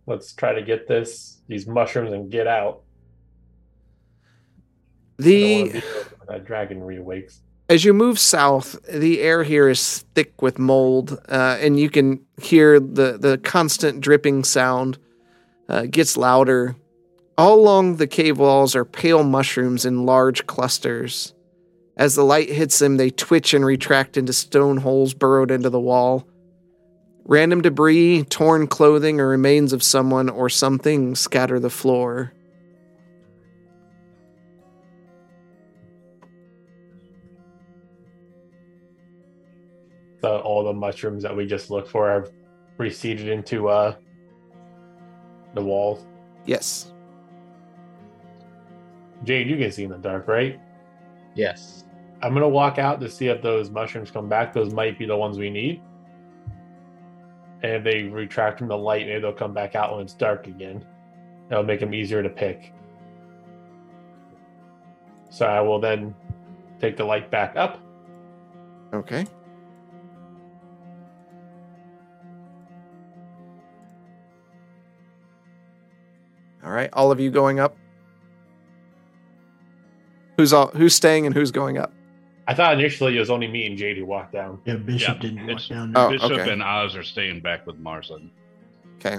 Let's 0.06 0.32
try 0.32 0.54
to 0.54 0.62
get 0.62 0.88
this 0.88 1.42
these 1.48 1.66
mushrooms 1.66 2.12
and 2.12 2.30
get 2.30 2.46
out. 2.46 2.82
I 5.18 5.22
don't 5.22 5.26
The 5.26 5.62
wanna 5.62 5.72
be 5.72 5.80
that 6.28 6.44
dragon 6.44 6.80
reawakes. 6.80 7.40
As 7.68 7.84
you 7.84 7.92
move 7.92 8.18
south, 8.18 8.78
the 8.88 9.20
air 9.20 9.42
here 9.42 9.68
is 9.68 10.04
thick 10.14 10.40
with 10.40 10.58
mold, 10.58 11.18
uh, 11.28 11.58
and 11.60 11.78
you 11.78 11.90
can 11.90 12.24
hear 12.40 12.78
the 12.78 13.18
the 13.18 13.38
constant 13.38 14.00
dripping 14.00 14.44
sound. 14.44 14.98
Uh, 15.68 15.84
gets 15.86 16.16
louder. 16.16 16.76
All 17.36 17.58
along 17.58 17.96
the 17.96 18.06
cave 18.06 18.38
walls 18.38 18.76
are 18.76 18.84
pale 18.84 19.24
mushrooms 19.24 19.84
in 19.84 20.06
large 20.06 20.46
clusters. 20.46 21.34
As 21.96 22.14
the 22.14 22.22
light 22.22 22.48
hits 22.48 22.78
them, 22.78 22.98
they 22.98 23.10
twitch 23.10 23.52
and 23.52 23.64
retract 23.64 24.16
into 24.16 24.32
stone 24.32 24.76
holes 24.76 25.12
burrowed 25.12 25.50
into 25.50 25.68
the 25.68 25.80
wall. 25.80 26.24
Random 27.24 27.62
debris, 27.62 28.22
torn 28.24 28.68
clothing, 28.68 29.20
or 29.20 29.26
remains 29.26 29.72
of 29.72 29.82
someone 29.82 30.28
or 30.28 30.48
something 30.48 31.16
scatter 31.16 31.58
the 31.58 31.68
floor. 31.68 32.32
So 40.26 40.38
all 40.38 40.64
the 40.64 40.72
mushrooms 40.72 41.22
that 41.22 41.36
we 41.36 41.46
just 41.46 41.70
looked 41.70 41.88
for 41.88 42.10
have 42.10 42.32
receded 42.78 43.28
into 43.28 43.68
uh 43.68 43.94
the 45.54 45.62
walls. 45.62 46.04
Yes. 46.46 46.92
Jade, 49.22 49.48
you 49.48 49.56
can 49.56 49.70
see 49.70 49.84
in 49.84 49.90
the 49.90 49.98
dark, 49.98 50.26
right? 50.26 50.58
Yes. 51.36 51.84
I'm 52.22 52.34
gonna 52.34 52.48
walk 52.48 52.78
out 52.78 53.00
to 53.02 53.08
see 53.08 53.28
if 53.28 53.40
those 53.40 53.70
mushrooms 53.70 54.10
come 54.10 54.28
back. 54.28 54.52
Those 54.52 54.74
might 54.74 54.98
be 54.98 55.06
the 55.06 55.16
ones 55.16 55.38
we 55.38 55.48
need. 55.48 55.80
And 57.62 57.74
if 57.74 57.84
they 57.84 58.02
retract 58.02 58.58
from 58.58 58.66
the 58.66 58.76
light, 58.76 59.06
maybe 59.06 59.20
they'll 59.20 59.32
come 59.32 59.54
back 59.54 59.76
out 59.76 59.92
when 59.92 60.02
it's 60.02 60.14
dark 60.14 60.48
again. 60.48 60.84
That'll 61.48 61.62
make 61.62 61.78
them 61.78 61.94
easier 61.94 62.20
to 62.24 62.28
pick. 62.28 62.72
So 65.30 65.46
I 65.46 65.60
will 65.60 65.78
then 65.78 66.16
take 66.80 66.96
the 66.96 67.04
light 67.04 67.30
back 67.30 67.54
up. 67.54 67.80
Okay. 68.92 69.24
All 76.66 76.72
right, 76.72 76.90
all 76.92 77.12
of 77.12 77.20
you 77.20 77.30
going 77.30 77.60
up. 77.60 77.76
Who's 80.36 80.52
all 80.52 80.66
who's 80.68 80.94
staying 80.94 81.24
and 81.24 81.34
who's 81.34 81.52
going 81.52 81.78
up? 81.78 81.92
I 82.48 82.54
thought 82.54 82.74
initially 82.74 83.16
it 83.16 83.20
was 83.20 83.30
only 83.30 83.46
me 83.46 83.66
and 83.66 83.78
Jade 83.78 83.96
who 83.96 84.04
walked 84.04 84.32
down. 84.32 84.60
Yeah, 84.64 84.74
Bishop 84.74 85.16
Yeah, 85.16 85.20
didn't 85.22 85.40
walk 85.46 85.50
it's- 85.50 85.68
down 85.68 85.92
there. 85.92 86.04
Oh, 86.04 86.10
Bishop 86.10 86.32
okay. 86.32 86.50
and 86.52 86.62
Oz 86.62 86.94
are 86.96 87.02
staying 87.04 87.40
back 87.40 87.66
with 87.66 87.78
Marlin. 87.78 88.30
Okay. 88.98 89.18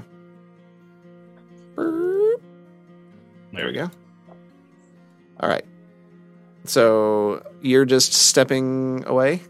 There 3.53 3.65
we 3.65 3.71
go. 3.73 3.89
All 5.39 5.49
right. 5.49 5.65
So 6.65 7.43
you're 7.61 7.85
just 7.85 8.11
stepping 8.13 9.03
away. 9.07 9.41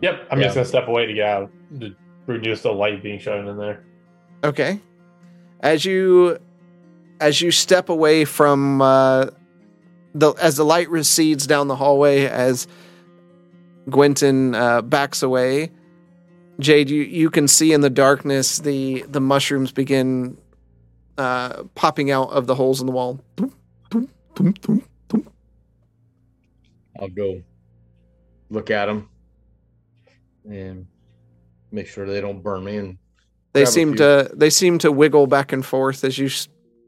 Yep, 0.00 0.28
I'm 0.30 0.38
Yeah. 0.38 0.44
just 0.46 0.54
gonna 0.56 0.64
step 0.66 0.88
away 0.88 1.06
to 1.06 1.12
get 1.12 1.28
out 1.28 1.50
to 1.80 1.94
reduce 2.26 2.62
the 2.62 2.72
light 2.72 3.02
being 3.02 3.18
shown 3.18 3.46
in 3.46 3.56
there. 3.58 3.84
Okay. 4.42 4.80
As 5.60 5.84
you 5.84 6.38
as 7.20 7.40
you 7.40 7.50
step 7.50 7.88
away 7.88 8.24
from 8.24 8.82
uh, 8.82 9.26
the 10.14 10.32
as 10.34 10.56
the 10.56 10.64
light 10.64 10.88
recedes 10.90 11.46
down 11.46 11.68
the 11.68 11.76
hallway, 11.76 12.26
as 12.26 12.66
Gwenton 13.88 14.54
uh, 14.54 14.82
backs 14.82 15.22
away, 15.22 15.70
Jade, 16.60 16.90
you, 16.90 17.02
you 17.02 17.30
can 17.30 17.48
see 17.48 17.72
in 17.72 17.80
the 17.80 17.90
darkness 17.90 18.58
the 18.58 19.02
the 19.02 19.20
mushrooms 19.20 19.72
begin 19.72 20.36
uh, 21.16 21.64
popping 21.74 22.10
out 22.10 22.30
of 22.30 22.46
the 22.46 22.54
holes 22.54 22.80
in 22.80 22.86
the 22.86 22.92
wall. 22.92 23.20
I'll 27.00 27.08
go 27.08 27.42
look 28.50 28.70
at 28.70 28.86
them 28.86 29.08
and 30.50 30.86
make 31.70 31.86
sure 31.86 32.06
they 32.06 32.20
don't 32.20 32.42
burn 32.42 32.64
me. 32.64 32.76
And 32.76 32.98
They 33.52 33.64
seem 33.64 33.94
to 33.96 34.30
they 34.34 34.50
seem 34.50 34.78
to 34.78 34.90
wiggle 34.92 35.26
back 35.26 35.52
and 35.52 35.64
forth 35.64 36.04
as 36.04 36.18
you 36.18 36.28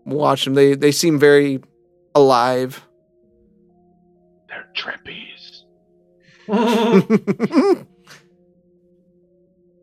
watch 0.04 0.44
them. 0.44 0.54
They 0.54 0.74
they 0.74 0.92
seem 0.92 1.18
very 1.18 1.60
alive. 2.14 2.86
They're 4.48 4.68
trippies. 4.76 5.62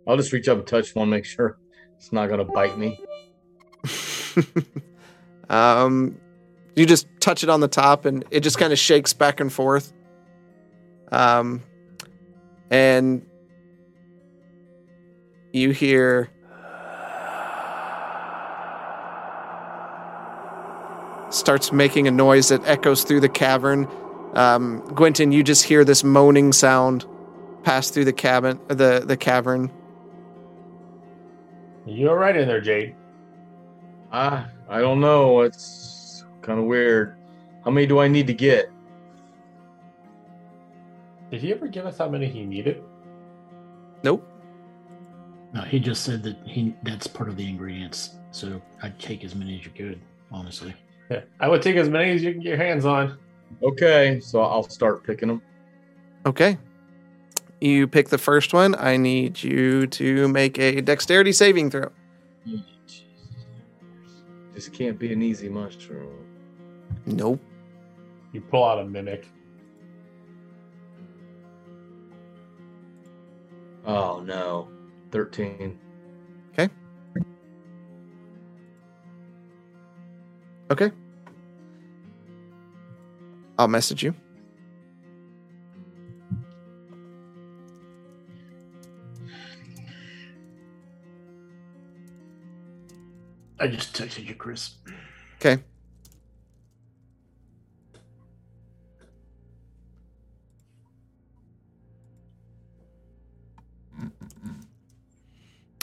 I'll 0.08 0.17
just 0.17 0.32
reach 0.32 0.47
up 0.47 0.58
and 0.60 0.67
touch 0.67 0.95
one, 0.95 1.10
make 1.10 1.25
sure 1.25 1.58
it's 1.97 2.13
not 2.13 2.30
gonna 2.30 2.45
bite 2.45 2.77
me. 2.77 2.99
um, 5.49 6.17
you 6.75 6.86
just 6.86 7.08
touch 7.19 7.43
it 7.43 7.49
on 7.49 7.60
the 7.60 7.67
top, 7.67 8.06
and 8.06 8.23
it 8.32 8.41
just 8.41 8.58
kind 8.58 8.71
of 8.71 8.80
shakes 8.80 9.13
back 9.13 9.39
and 9.39 9.51
forth. 9.51 9.93
Um, 11.12 11.63
and 12.69 13.25
you 15.53 15.71
hear 15.71 16.30
starts 21.38 21.71
making 21.71 22.08
a 22.08 22.12
noise 22.12 22.50
that 22.50 22.65
echoes 22.67 23.04
through 23.04 23.21
the 23.21 23.30
cavern. 23.30 23.88
Um, 24.34 24.82
Gwenton, 24.93 25.32
you 25.32 25.43
just 25.43 25.63
hear 25.63 25.84
this 25.84 26.04
moaning 26.04 26.52
sound 26.54 27.06
pass 27.63 27.89
through 27.89 28.06
the 28.06 28.13
cabin, 28.13 28.60
the 28.67 29.04
the 29.06 29.17
cavern. 29.17 29.71
You're 31.86 32.17
right 32.17 32.36
in 32.36 32.47
there, 32.47 32.62
Jade. 32.62 32.96
Ah, 34.12 34.50
I 34.69 34.79
don't 34.79 35.00
know. 35.00 35.42
It's 35.42 36.25
kind 36.42 36.60
of 36.60 36.65
weird. 36.65 37.17
How 37.63 37.71
many 37.71 37.88
do 37.88 38.00
I 38.00 38.08
need 38.08 38.27
to 38.27 38.33
get? 38.33 38.71
Did 41.31 41.42
he 41.42 41.52
ever 41.52 41.67
give 41.67 41.85
us 41.85 41.98
how 41.98 42.10
many 42.10 42.27
he 42.27 42.46
needed? 42.46 42.83
Nope. 44.04 44.25
No, 45.54 45.62
he 45.62 45.79
just 45.79 46.04
said 46.04 46.23
that 46.23 46.38
he 46.46 46.75
that's 46.83 47.08
part 47.08 47.29
of 47.29 47.35
the 47.35 47.48
ingredients. 47.48 48.17
So 48.31 48.62
I'd 48.81 48.98
take 49.00 49.23
as 49.23 49.35
many 49.35 49.60
as 49.60 49.65
you 49.65 49.71
could, 49.71 50.00
honestly. 50.31 50.73
Yeah, 51.10 51.21
I 51.39 51.47
would 51.47 51.62
take 51.62 51.75
as 51.75 51.89
many 51.89 52.12
as 52.12 52.23
you 52.23 52.31
can 52.31 52.41
get 52.41 52.49
your 52.49 52.58
hands 52.58 52.85
on. 52.85 53.17
Okay, 53.63 54.19
so 54.19 54.41
I'll 54.41 54.63
start 54.63 55.03
picking 55.03 55.27
them. 55.27 55.41
Okay. 56.25 56.58
You 57.60 57.87
pick 57.87 58.10
the 58.10 58.17
first 58.17 58.53
one. 58.53 58.75
I 58.75 58.97
need 58.97 59.41
you 59.41 59.87
to 59.87 60.27
make 60.27 60.60
a 60.60 60.81
dexterity 60.81 61.31
saving 61.31 61.71
throw. 61.71 61.89
This 64.53 64.69
can't 64.69 64.99
be 64.99 65.13
an 65.13 65.21
easy 65.21 65.49
mushroom. 65.49 66.25
Nope. 67.05 67.39
You 68.33 68.41
pull 68.41 68.63
out 68.63 68.79
a 68.79 68.85
mimic. 68.85 69.27
Oh 73.85 74.21
no, 74.25 74.67
thirteen. 75.12 75.79
Okay. 80.70 80.92
I'll 83.58 83.68
message 83.68 84.04
you. 84.04 84.13
I 93.60 93.68
just 93.68 93.96
texted 93.96 94.28
you, 94.28 94.36
Chris. 94.36 94.76
Okay. 95.38 95.63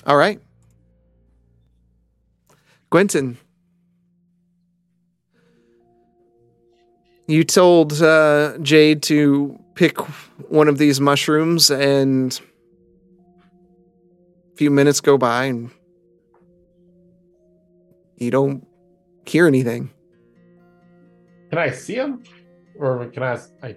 All 0.07 0.17
right. 0.17 0.41
Gwenton. 2.91 3.39
You 7.27 7.43
told 7.45 8.03
uh, 8.03 8.59
Jade 8.59 9.03
to 9.05 9.59
pick 9.75 9.99
one 10.51 10.69
of 10.69 10.77
these 10.79 11.01
mushrooms, 11.01 11.71
and 11.71 12.39
a 14.53 14.57
few 14.57 14.71
minutes 14.71 15.01
go 15.01 15.17
by, 15.17 15.45
and 15.45 15.71
you 18.19 18.31
don't 18.31 18.67
hear 19.27 19.47
anything. 19.47 19.91
Can 21.49 21.59
I 21.59 21.71
see 21.71 21.95
him, 21.95 22.23
or 22.79 23.07
can 23.07 23.23
I? 23.23 23.39
I, 23.63 23.77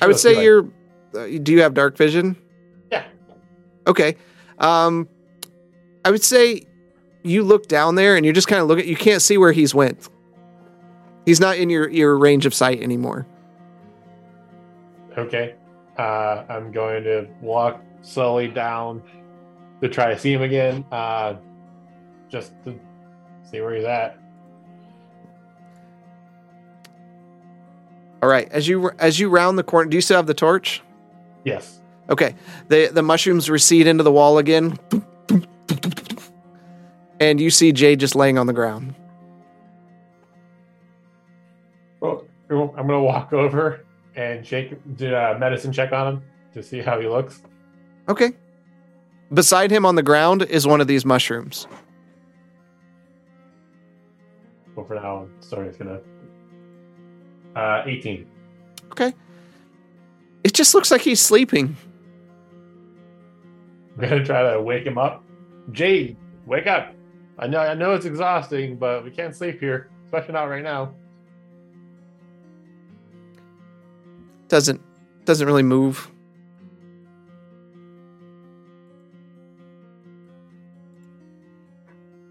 I 0.00 0.06
would 0.06 0.18
say 0.18 0.34
like- 0.34 0.44
you're. 0.44 0.68
Uh, 1.14 1.26
do 1.42 1.52
you 1.52 1.62
have 1.62 1.74
dark 1.74 1.96
vision? 1.96 2.36
Yeah. 2.92 3.04
Okay. 3.86 4.16
Um, 4.58 5.08
I 6.04 6.10
would 6.10 6.22
say 6.22 6.62
you 7.24 7.42
look 7.42 7.66
down 7.68 7.94
there 7.94 8.16
and 8.16 8.24
you 8.26 8.32
just 8.32 8.46
kind 8.48 8.60
of 8.62 8.68
look 8.68 8.78
at. 8.78 8.86
You 8.86 8.96
can't 8.96 9.22
see 9.22 9.36
where 9.38 9.52
he's 9.52 9.74
went. 9.74 10.08
He's 11.26 11.40
not 11.40 11.58
in 11.58 11.68
your 11.68 11.90
your 11.90 12.16
range 12.16 12.46
of 12.46 12.54
sight 12.54 12.80
anymore. 12.80 13.26
Okay. 15.18 15.56
Uh, 15.98 16.44
I'm 16.48 16.70
going 16.70 17.02
to 17.04 17.26
walk 17.40 17.82
slowly 18.02 18.48
down 18.48 19.02
to 19.82 19.88
try 19.88 20.08
to 20.14 20.18
see 20.18 20.32
him 20.32 20.42
again. 20.42 20.84
Uh, 20.92 21.34
just 22.28 22.52
to 22.64 22.78
see 23.50 23.60
where 23.60 23.74
he's 23.74 23.84
at. 23.84 24.18
All 28.22 28.28
right. 28.28 28.48
As 28.52 28.68
you 28.68 28.90
as 28.98 29.18
you 29.18 29.28
round 29.28 29.58
the 29.58 29.64
corner, 29.64 29.90
do 29.90 29.96
you 29.96 30.00
still 30.00 30.16
have 30.16 30.26
the 30.26 30.34
torch? 30.34 30.82
Yes. 31.44 31.80
Okay. 32.08 32.36
The 32.68 32.86
the 32.92 33.02
mushrooms 33.02 33.50
recede 33.50 33.88
into 33.88 34.04
the 34.04 34.12
wall 34.12 34.38
again, 34.38 34.78
and 37.18 37.40
you 37.40 37.50
see 37.50 37.72
Jay 37.72 37.96
just 37.96 38.14
laying 38.14 38.38
on 38.38 38.46
the 38.46 38.52
ground. 38.52 38.94
I'm 42.50 42.74
gonna 42.74 43.02
walk 43.02 43.32
over 43.32 43.84
and 44.14 44.46
shake, 44.46 44.74
do 44.96 45.14
a 45.14 45.38
medicine 45.38 45.72
check 45.72 45.92
on 45.92 46.14
him 46.14 46.22
to 46.54 46.62
see 46.62 46.80
how 46.80 47.00
he 47.00 47.06
looks. 47.06 47.42
Okay. 48.08 48.32
Beside 49.32 49.70
him 49.70 49.84
on 49.84 49.96
the 49.96 50.02
ground 50.02 50.42
is 50.42 50.66
one 50.66 50.80
of 50.80 50.86
these 50.86 51.04
mushrooms. 51.04 51.66
Well, 54.74 54.86
for 54.86 54.94
now, 54.94 55.26
sorry, 55.40 55.68
it's 55.68 55.76
gonna. 55.78 56.00
Uh, 57.54 57.82
18. 57.86 58.26
Okay. 58.92 59.12
It 60.44 60.52
just 60.52 60.74
looks 60.74 60.90
like 60.90 61.00
he's 61.00 61.20
sleeping. 61.20 61.76
I'm 63.96 64.08
gonna 64.08 64.24
try 64.24 64.52
to 64.52 64.60
wake 64.60 64.86
him 64.86 64.98
up. 64.98 65.24
Jade, 65.72 66.16
wake 66.46 66.66
up! 66.66 66.94
I 67.38 67.46
know, 67.46 67.58
I 67.58 67.74
know 67.74 67.94
it's 67.94 68.06
exhausting, 68.06 68.76
but 68.76 69.04
we 69.04 69.10
can't 69.10 69.34
sleep 69.34 69.58
here, 69.58 69.90
especially 70.04 70.34
not 70.34 70.44
right 70.44 70.62
now. 70.62 70.94
Doesn't 74.56 74.80
doesn't 75.26 75.46
really 75.46 75.62
move. 75.62 76.10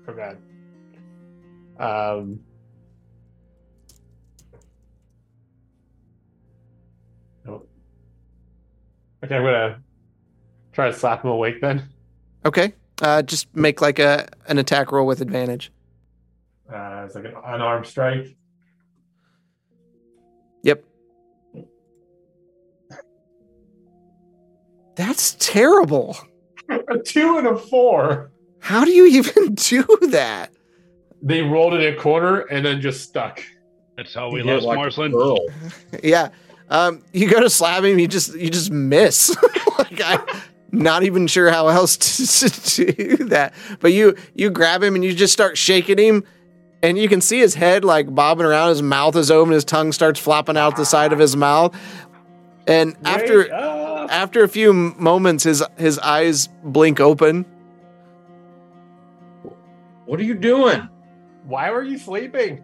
Forgot. 0.06 0.38
Um. 1.80 2.40
Nope. 7.46 7.70
Okay, 9.24 9.36
I'm 9.36 9.44
gonna 9.44 9.84
try 10.74 10.88
to 10.88 10.94
slap 10.94 11.24
him 11.24 11.30
awake 11.30 11.62
then. 11.62 11.88
Okay. 12.44 12.74
Uh, 13.04 13.22
just 13.22 13.56
make 13.56 13.82
like 13.82 14.00
a 14.00 14.28
an 14.48 14.58
attack 14.58 14.92
roll 14.92 15.06
with 15.06 15.22
advantage. 15.22 15.72
Uh, 16.74 17.04
it's 17.06 17.14
like 17.14 17.26
an 17.26 17.36
unarmed 17.46 17.86
strike. 17.86 18.36
That's 24.96 25.36
terrible. 25.40 26.18
A 26.70 26.98
two 26.98 27.38
and 27.38 27.48
a 27.48 27.58
four. 27.58 28.32
How 28.60 28.84
do 28.86 28.92
you 28.92 29.06
even 29.08 29.54
do 29.56 29.84
that? 30.10 30.52
They 31.22 31.42
rolled 31.42 31.74
in 31.74 31.82
a 31.82 31.96
corner 31.96 32.42
and 32.42 32.66
then 32.66 32.82
just 32.82 33.02
stuck. 33.02 33.42
That's 33.98 34.14
how 34.14 34.30
we 34.30 34.40
You 34.40 34.46
lost 34.46 34.66
like 34.66 34.76
a 34.76 34.80
Marsland. 34.80 35.40
Yeah. 36.04 36.30
Um, 36.70 37.04
you 37.14 37.30
go 37.30 37.40
to 37.42 37.50
slap 37.50 37.84
him, 37.84 38.00
you 38.00 38.08
just 38.08 38.36
you 38.36 38.50
just 38.50 38.72
miss. 38.72 39.36
like 39.78 40.02
I 40.02 40.42
not 40.72 41.04
even 41.04 41.28
sure 41.28 41.50
how 41.50 41.68
else 41.68 41.96
to, 41.98 42.50
to 42.50 42.92
do 42.92 43.18
that. 43.26 43.54
But 43.80 43.94
you 43.94 44.16
you 44.34 44.50
grab 44.50 44.82
him 44.84 44.96
and 44.96 45.04
you 45.04 45.14
just 45.14 45.32
start 45.32 45.58
shaking 45.58 45.98
him, 46.00 46.24
and 46.82 46.98
you 46.98 47.08
can 47.08 47.22
see 47.22 47.40
his 47.40 47.54
head 47.56 47.86
like 47.86 48.14
bobbing 48.14 48.46
around. 48.46 48.70
His 48.70 48.82
mouth 48.82 49.16
is 49.16 49.30
open. 49.30 49.54
His 49.54 49.64
tongue 49.64 49.92
starts 49.92 50.20
flopping 50.20 50.58
out 50.58 50.76
the 50.76 50.86
side 50.86 51.14
of 51.14 51.20
his 51.20 51.36
mouth. 51.36 51.76
And 52.68 52.96
after 53.06 53.54
up. 53.54 54.12
after 54.12 54.44
a 54.44 54.48
few 54.48 54.74
moments, 54.74 55.44
his 55.44 55.64
his 55.78 56.00
eyes 56.00 56.48
blink 56.64 57.00
open. 57.00 57.46
What 60.06 60.20
are 60.20 60.24
you 60.24 60.36
doing? 60.36 60.90
why 61.46 61.70
were 61.70 61.84
you 61.84 61.98
sleeping? 61.98 62.64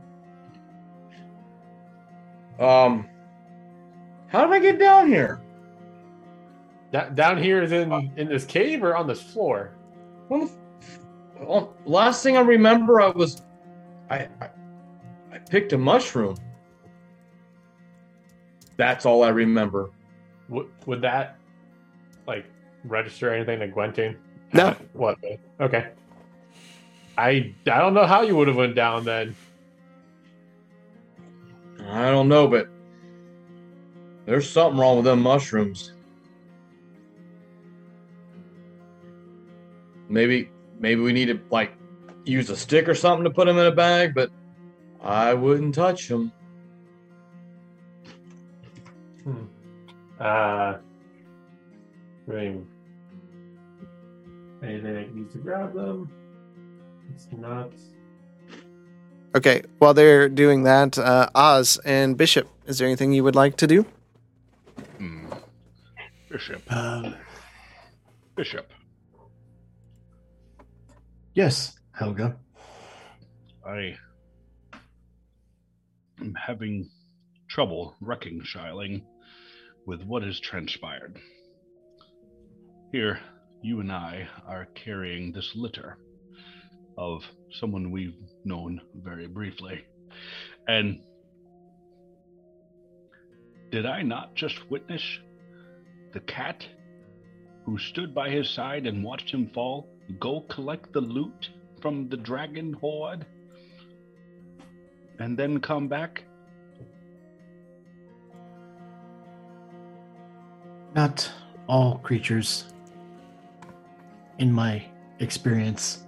Um, 2.60 3.08
how 4.28 4.46
did 4.46 4.54
I 4.54 4.60
get 4.60 4.80
down 4.80 5.08
here? 5.08 5.42
Da- 6.92 7.10
down 7.10 7.42
here 7.42 7.62
is 7.64 7.72
in 7.72 8.12
in 8.18 8.28
this 8.28 8.46
cave 8.46 8.84
or 8.84 8.96
on 8.96 9.08
this 9.08 9.22
floor? 9.22 9.72
When 10.28 10.42
the 10.42 10.46
f- 10.46 11.00
well, 11.42 11.74
last 11.86 12.24
thing 12.24 12.38
I 12.38 12.42
remember, 12.42 13.02
I 13.02 13.10
was, 13.10 13.42
I, 14.10 14.28
I, 14.42 14.50
I 15.32 15.38
picked 15.40 15.74
a 15.74 15.78
mushroom. 15.78 16.38
That's 18.82 19.06
all 19.06 19.22
I 19.24 19.30
remember. 19.30 19.92
W- 20.50 20.68
would 20.88 21.04
that 21.04 21.38
like 22.26 22.46
register 22.84 23.32
anything 23.32 23.60
to 23.60 23.68
Gwenton? 23.68 24.18
No. 24.54 24.76
What? 24.94 25.20
Okay. 25.60 25.90
I 27.16 27.54
I 27.68 27.78
don't 27.78 27.94
know 27.94 28.08
how 28.08 28.24
you 28.24 28.36
would 28.36 28.48
have 28.48 28.58
went 28.58 28.74
down 28.74 29.06
then. 29.06 29.36
I 31.88 32.10
don't 32.10 32.28
know, 32.28 32.48
but 32.48 32.70
there's 34.26 34.50
something 34.50 34.80
wrong 34.80 34.96
with 34.96 35.06
them 35.06 35.22
mushrooms. 35.22 35.94
Maybe, 40.10 40.50
maybe 40.80 41.02
we 41.02 41.14
need 41.14 41.28
to 41.28 41.40
like 41.52 41.74
use 42.26 42.50
a 42.50 42.58
stick 42.58 42.90
or 42.90 42.96
something 42.96 43.26
to 43.26 43.30
put 43.30 43.46
them 43.46 43.60
in 43.60 43.66
a 43.68 43.72
bag, 43.72 44.16
but 44.16 44.32
I 45.04 45.36
wouldn't 45.36 45.76
touch 45.76 46.08
them. 46.08 46.32
Uh, 50.20 50.24
I 50.24 50.78
mean, 52.28 52.68
anything 54.64 54.94
that 54.94 55.16
needs 55.16 55.34
to 55.34 55.40
grab 55.40 55.74
them? 55.74 56.12
It's 57.14 57.28
not. 57.32 57.72
Okay, 59.36 59.64
while 59.80 59.94
they're 59.94 60.28
doing 60.30 60.64
that, 60.64 60.98
uh, 60.98 61.30
Oz 61.34 61.80
and 61.86 62.18
Bishop, 62.18 62.48
is 62.68 62.78
there 62.78 62.88
anything 62.88 63.14
you 63.14 63.24
would 63.24 63.36
like 63.36 63.58
to 63.58 63.68
do? 63.68 63.86
Hmm. 64.98 65.32
Bishop. 66.30 66.62
Uh, 66.70 67.12
Bishop. 68.36 68.72
yes, 71.34 71.78
Helga. 71.94 72.36
I 73.66 73.96
am 76.20 76.34
having 76.36 76.90
trouble 77.50 77.96
reconciling 78.02 79.04
with 79.86 80.04
what 80.04 80.24
has 80.24 80.40
transpired. 80.40 81.18
Here, 82.92 83.20
you 83.62 83.80
and 83.80 83.92
I 83.92 84.28
are 84.48 84.68
carrying 84.76 85.32
this 85.32 85.52
litter 85.56 85.98
of 86.98 87.24
someone 87.52 87.92
we've 87.92 88.18
known 88.44 88.82
very 88.96 89.28
briefly. 89.28 89.86
And 90.68 91.02
did 93.72 93.86
I 93.86 94.02
not 94.02 94.36
just 94.36 94.70
witness 94.70 95.04
the 96.14 96.20
cat 96.20 96.66
who 97.66 97.78
stood 97.78 98.14
by 98.14 98.30
his 98.30 98.50
side 98.50 98.86
and 98.86 99.04
watched 99.04 99.32
him 99.32 99.50
fall 99.54 99.88
go 100.20 100.42
collect 100.42 100.92
the 100.92 101.02
loot 101.02 101.50
from 101.82 102.10
the 102.10 102.18
dragon 102.18 102.74
hoard 102.74 103.26
and 105.20 105.38
then 105.38 105.62
come 105.62 105.88
back? 105.88 106.24
Not 110.94 111.32
all 111.68 112.00
creatures, 112.00 112.66
in 114.40 114.52
my 114.52 114.84
experience, 115.20 116.04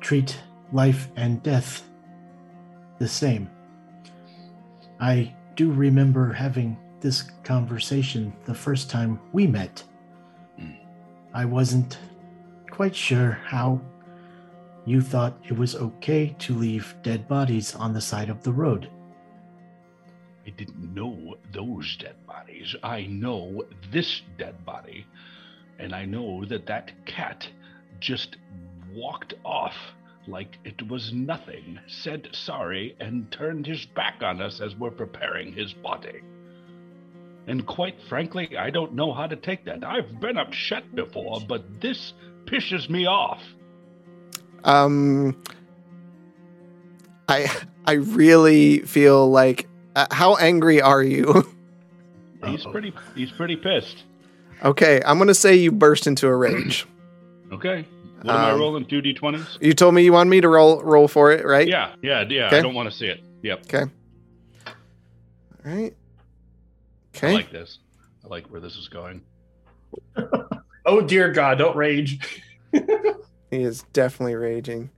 treat 0.00 0.40
life 0.72 1.08
and 1.16 1.42
death 1.42 1.82
the 2.98 3.08
same. 3.08 3.50
I 5.00 5.34
do 5.56 5.72
remember 5.72 6.32
having 6.32 6.78
this 7.00 7.22
conversation 7.42 8.32
the 8.46 8.54
first 8.54 8.88
time 8.88 9.20
we 9.32 9.46
met. 9.46 9.82
Hmm. 10.58 10.72
I 11.34 11.44
wasn't 11.44 11.98
quite 12.70 12.96
sure 12.96 13.32
how 13.44 13.80
you 14.86 15.00
thought 15.00 15.38
it 15.44 15.56
was 15.56 15.76
okay 15.76 16.34
to 16.38 16.54
leave 16.54 16.94
dead 17.02 17.28
bodies 17.28 17.74
on 17.74 17.92
the 17.92 18.00
side 18.00 18.30
of 18.30 18.42
the 18.42 18.52
road. 18.52 18.88
I 20.46 20.50
didn't 20.50 20.94
know 20.94 21.36
those 21.52 21.96
dead 21.96 22.16
bodies. 22.26 22.74
I 22.82 23.02
know 23.02 23.64
this 23.90 24.22
dead 24.38 24.64
body. 24.64 25.06
And 25.78 25.94
I 25.94 26.04
know 26.04 26.44
that 26.44 26.66
that 26.66 26.92
cat 27.06 27.48
just 28.00 28.36
walked 28.92 29.34
off 29.44 29.74
like 30.26 30.58
it 30.64 30.86
was 30.88 31.12
nothing, 31.12 31.78
said 31.86 32.28
sorry, 32.32 32.96
and 33.00 33.30
turned 33.30 33.66
his 33.66 33.84
back 33.86 34.22
on 34.22 34.40
us 34.40 34.60
as 34.60 34.74
we're 34.76 34.90
preparing 34.90 35.52
his 35.52 35.72
body. 35.72 36.20
And 37.46 37.66
quite 37.66 37.96
frankly, 38.08 38.56
I 38.56 38.70
don't 38.70 38.94
know 38.94 39.12
how 39.12 39.26
to 39.26 39.36
take 39.36 39.64
that. 39.66 39.84
I've 39.84 40.20
been 40.20 40.38
upset 40.38 40.94
before, 40.94 41.40
but 41.46 41.80
this 41.80 42.14
pisses 42.46 42.88
me 42.88 43.06
off. 43.06 43.42
Um, 44.64 45.42
I 47.28 47.50
I 47.86 47.92
really 47.92 48.80
feel 48.80 49.30
like 49.30 49.68
uh, 49.96 50.06
how 50.10 50.36
angry 50.36 50.80
are 50.80 51.02
you? 51.02 51.50
He's 52.46 52.64
pretty 52.66 52.92
he's 53.14 53.30
pretty 53.32 53.56
pissed. 53.56 54.04
okay, 54.62 55.00
I'm 55.06 55.16
gonna 55.18 55.32
say 55.34 55.54
you 55.56 55.72
burst 55.72 56.06
into 56.06 56.26
a 56.26 56.36
rage. 56.36 56.86
Okay. 57.52 57.86
What 58.22 58.34
am 58.34 58.40
I 58.40 58.50
Um, 58.52 58.58
rolling? 58.60 58.84
Two 58.86 59.00
D 59.00 59.12
twenties? 59.14 59.58
You 59.60 59.74
told 59.74 59.94
me 59.94 60.02
you 60.02 60.12
wanted 60.12 60.30
me 60.30 60.40
to 60.40 60.48
roll 60.48 60.82
roll 60.82 61.06
for 61.08 61.30
it, 61.30 61.44
right? 61.46 61.68
Yeah, 61.68 61.94
yeah, 62.02 62.24
yeah. 62.28 62.46
Okay. 62.48 62.58
I 62.58 62.62
don't 62.62 62.74
want 62.74 62.90
to 62.90 62.96
see 62.96 63.06
it. 63.06 63.20
Yep. 63.42 63.60
Okay. 63.66 63.82
All 64.66 64.72
right. 65.72 65.94
Okay. 67.14 67.30
I 67.30 67.32
like 67.34 67.52
this. 67.52 67.78
I 68.24 68.28
like 68.28 68.46
where 68.48 68.60
this 68.60 68.76
is 68.76 68.88
going. 68.88 69.22
Oh 70.86 71.00
dear 71.00 71.32
God! 71.32 71.56
Don't 71.56 71.76
rage. 71.76 72.18
he 72.72 73.62
is 73.62 73.84
definitely 73.94 74.34
raging. 74.34 74.90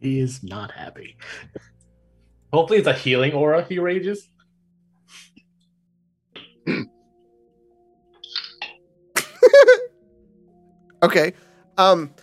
He 0.00 0.18
is 0.20 0.42
not 0.42 0.70
happy. 0.70 1.16
Hopefully, 2.50 2.78
it's 2.78 2.88
a 2.88 2.94
healing 2.94 3.34
aura. 3.34 3.62
He 3.64 3.78
rages. 3.78 4.28
Okay. 11.04 11.34
Um, 11.76 12.14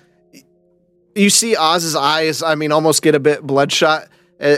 you 1.13 1.29
see 1.29 1.55
Oz's 1.55 1.95
eyes. 1.95 2.41
I 2.41 2.55
mean, 2.55 2.71
almost 2.71 3.03
get 3.03 3.13
a 3.13 3.19
bit 3.19 3.43
bloodshot. 3.43 4.07
Uh, 4.39 4.57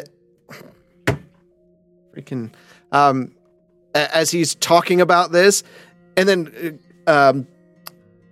freaking. 2.16 2.54
Um, 2.94 3.36
as 3.94 4.32
he's 4.32 4.56
talking 4.56 5.02
about 5.02 5.32
this, 5.34 5.64
and 6.16 6.30
then 6.30 6.80
uh, 7.06 7.12
um, 7.12 7.48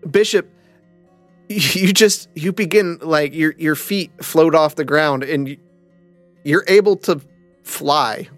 Bishop, 0.09 0.49
you 1.49 1.91
just 1.91 2.29
you 2.35 2.53
begin 2.53 2.99
like 3.01 3.33
your 3.33 3.53
your 3.57 3.75
feet 3.75 4.11
float 4.23 4.55
off 4.55 4.75
the 4.75 4.85
ground, 4.85 5.23
and 5.23 5.57
you're 6.45 6.63
able 6.67 6.95
to 6.97 7.19
fly. 7.63 8.29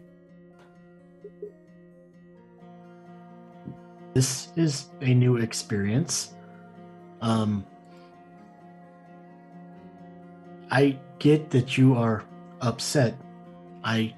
This 4.14 4.50
is 4.56 4.90
a 5.02 5.14
new 5.14 5.38
experience. 5.38 6.34
Um, 7.22 7.66
I 10.70 10.98
get 11.20 11.50
that 11.52 11.78
you 11.78 11.96
are 11.96 12.24
upset. 12.62 13.16
I 13.84 14.14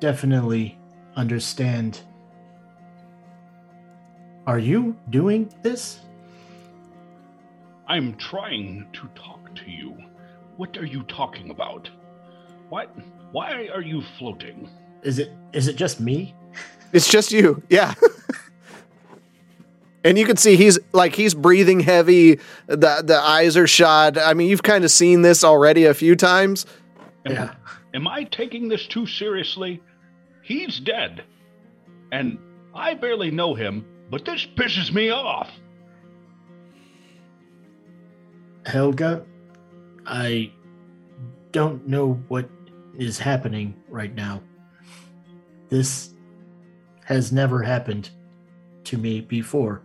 definitely 0.00 0.78
understand. 1.16 2.00
Are 4.46 4.58
you 4.58 4.96
doing 5.10 5.52
this? 5.62 6.00
I'm 7.86 8.14
trying 8.16 8.86
to 8.92 9.08
talk 9.14 9.54
to 9.54 9.70
you. 9.70 9.96
What 10.56 10.76
are 10.76 10.84
you 10.84 11.02
talking 11.04 11.50
about? 11.50 11.88
What? 12.68 12.94
Why 13.32 13.68
are 13.72 13.82
you 13.82 14.02
floating? 14.18 14.68
Is 15.02 15.18
it 15.18 15.32
is 15.52 15.68
it 15.68 15.76
just 15.76 16.00
me? 16.00 16.34
It's 16.92 17.10
just 17.10 17.32
you, 17.32 17.62
yeah. 17.68 17.94
and 20.08 20.18
you 20.18 20.24
can 20.24 20.36
see 20.36 20.56
he's 20.56 20.78
like 20.92 21.14
he's 21.14 21.34
breathing 21.34 21.80
heavy. 21.80 22.36
The 22.66 23.02
the 23.04 23.18
eyes 23.18 23.56
are 23.56 23.66
shot. 23.66 24.16
I 24.18 24.34
mean, 24.34 24.48
you've 24.48 24.62
kind 24.62 24.84
of 24.84 24.90
seen 24.90 25.22
this 25.22 25.44
already 25.44 25.84
a 25.84 25.94
few 25.94 26.16
times. 26.16 26.66
Am, 27.26 27.32
Yeah. 27.32 27.54
am 27.94 28.08
I 28.08 28.24
taking 28.24 28.68
this 28.68 28.86
too 28.86 29.06
seriously? 29.06 29.82
He's 30.42 30.80
dead. 30.80 31.24
And 32.10 32.38
I 32.74 32.94
barely 32.94 33.30
know 33.30 33.54
him, 33.54 33.84
but 34.10 34.24
this 34.24 34.46
pisses 34.56 34.92
me 34.92 35.10
off. 35.10 35.50
Helga, 38.66 39.24
I 40.06 40.52
don't 41.52 41.86
know 41.86 42.22
what 42.28 42.48
is 42.98 43.18
happening 43.18 43.74
right 43.88 44.14
now. 44.14 44.42
This 45.68 46.14
has 47.04 47.32
never 47.32 47.62
happened 47.62 48.10
to 48.84 48.98
me 48.98 49.20
before. 49.20 49.82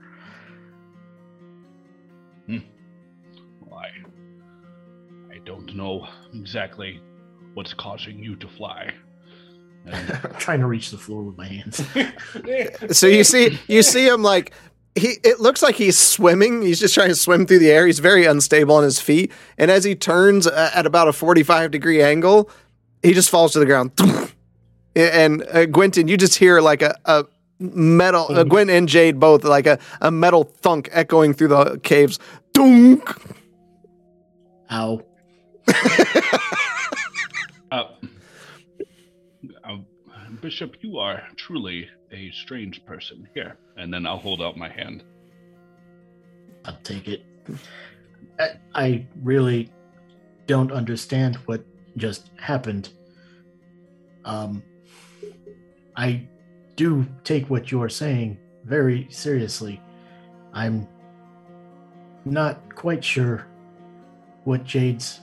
Don't 5.73 5.77
know 5.77 6.07
exactly 6.33 7.01
what's 7.55 7.73
causing 7.73 8.23
you 8.23 8.35
to 8.37 8.47
fly. 8.47 8.93
And 9.85 10.19
I'm 10.23 10.35
trying 10.35 10.59
to 10.59 10.67
reach 10.67 10.91
the 10.91 10.97
floor 10.97 11.23
with 11.23 11.37
my 11.37 11.47
hands. 11.47 11.81
So 12.97 13.07
you 13.07 13.23
see 13.23 13.57
you 13.67 13.81
see 13.81 14.07
him 14.07 14.21
like 14.21 14.53
he 14.95 15.17
it 15.23 15.39
looks 15.39 15.63
like 15.63 15.75
he's 15.75 15.97
swimming. 15.97 16.61
He's 16.61 16.79
just 16.79 16.93
trying 16.93 17.09
to 17.09 17.15
swim 17.15 17.45
through 17.45 17.59
the 17.59 17.71
air. 17.71 17.87
He's 17.87 17.99
very 17.99 18.25
unstable 18.25 18.75
on 18.75 18.83
his 18.83 18.99
feet, 18.99 19.31
and 19.57 19.71
as 19.71 19.83
he 19.83 19.95
turns 19.95 20.45
uh, 20.45 20.71
at 20.75 20.85
about 20.85 21.07
a 21.07 21.13
forty-five 21.13 21.71
degree 21.71 22.01
angle, 22.01 22.49
he 23.01 23.13
just 23.13 23.29
falls 23.29 23.53
to 23.53 23.59
the 23.59 23.65
ground. 23.65 23.91
And 24.95 25.41
uh, 25.51 25.65
Gwenton, 25.65 26.07
you 26.07 26.17
just 26.17 26.35
hear 26.35 26.61
like 26.61 26.83
a, 26.83 26.95
a 27.05 27.25
metal. 27.57 28.27
Uh, 28.29 28.43
Gwyn 28.43 28.69
and 28.69 28.87
Jade 28.87 29.19
both 29.19 29.43
like 29.43 29.65
a, 29.65 29.79
a 30.01 30.11
metal 30.11 30.43
thunk 30.43 30.87
echoing 30.91 31.33
through 31.33 31.47
the 31.47 31.79
caves. 31.79 32.19
Dunk. 32.53 33.09
Ow. 34.69 35.01
uh, 37.71 37.83
uh, 39.63 39.77
Bishop, 40.41 40.75
you 40.81 40.97
are 40.99 41.23
truly 41.35 41.87
a 42.11 42.31
strange 42.31 42.85
person. 42.85 43.27
Here, 43.33 43.57
and 43.77 43.93
then 43.93 44.05
I'll 44.05 44.17
hold 44.17 44.41
out 44.41 44.57
my 44.57 44.69
hand. 44.69 45.03
I'll 46.65 46.77
take 46.83 47.07
it. 47.07 47.23
I, 48.39 48.51
I 48.73 49.07
really 49.21 49.69
don't 50.47 50.71
understand 50.71 51.35
what 51.45 51.63
just 51.97 52.31
happened. 52.37 52.89
Um, 54.25 54.63
I 55.95 56.27
do 56.75 57.05
take 57.23 57.49
what 57.49 57.71
you're 57.71 57.89
saying 57.89 58.37
very 58.65 59.07
seriously. 59.09 59.81
I'm 60.53 60.87
not 62.25 62.75
quite 62.75 63.03
sure 63.03 63.45
what 64.43 64.63
Jade's 64.63 65.21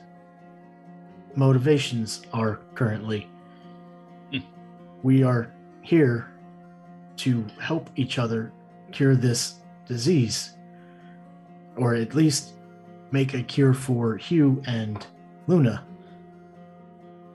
motivations 1.37 2.23
are 2.33 2.61
currently. 2.75 3.29
Hmm. 4.33 4.39
We 5.03 5.23
are 5.23 5.53
here 5.83 6.33
to 7.19 7.45
help 7.61 7.91
each 7.97 8.19
other 8.19 8.53
cure 8.93 9.15
this 9.15 9.61
disease 9.87 10.55
or 11.77 11.95
at 11.95 12.15
least 12.15 12.55
make 13.11 13.35
a 13.35 13.43
cure 13.43 13.75
for 13.75 14.17
Hugh 14.17 14.63
and 14.67 15.07
Luna. 15.47 15.85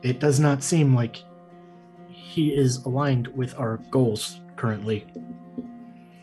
It 0.03 0.19
does 0.19 0.39
not 0.39 0.63
seem 0.63 0.95
like 0.95 1.23
he 2.07 2.53
is 2.53 2.77
aligned 2.85 3.27
with 3.27 3.57
our 3.57 3.77
goals 3.89 4.39
currently. 4.55 5.05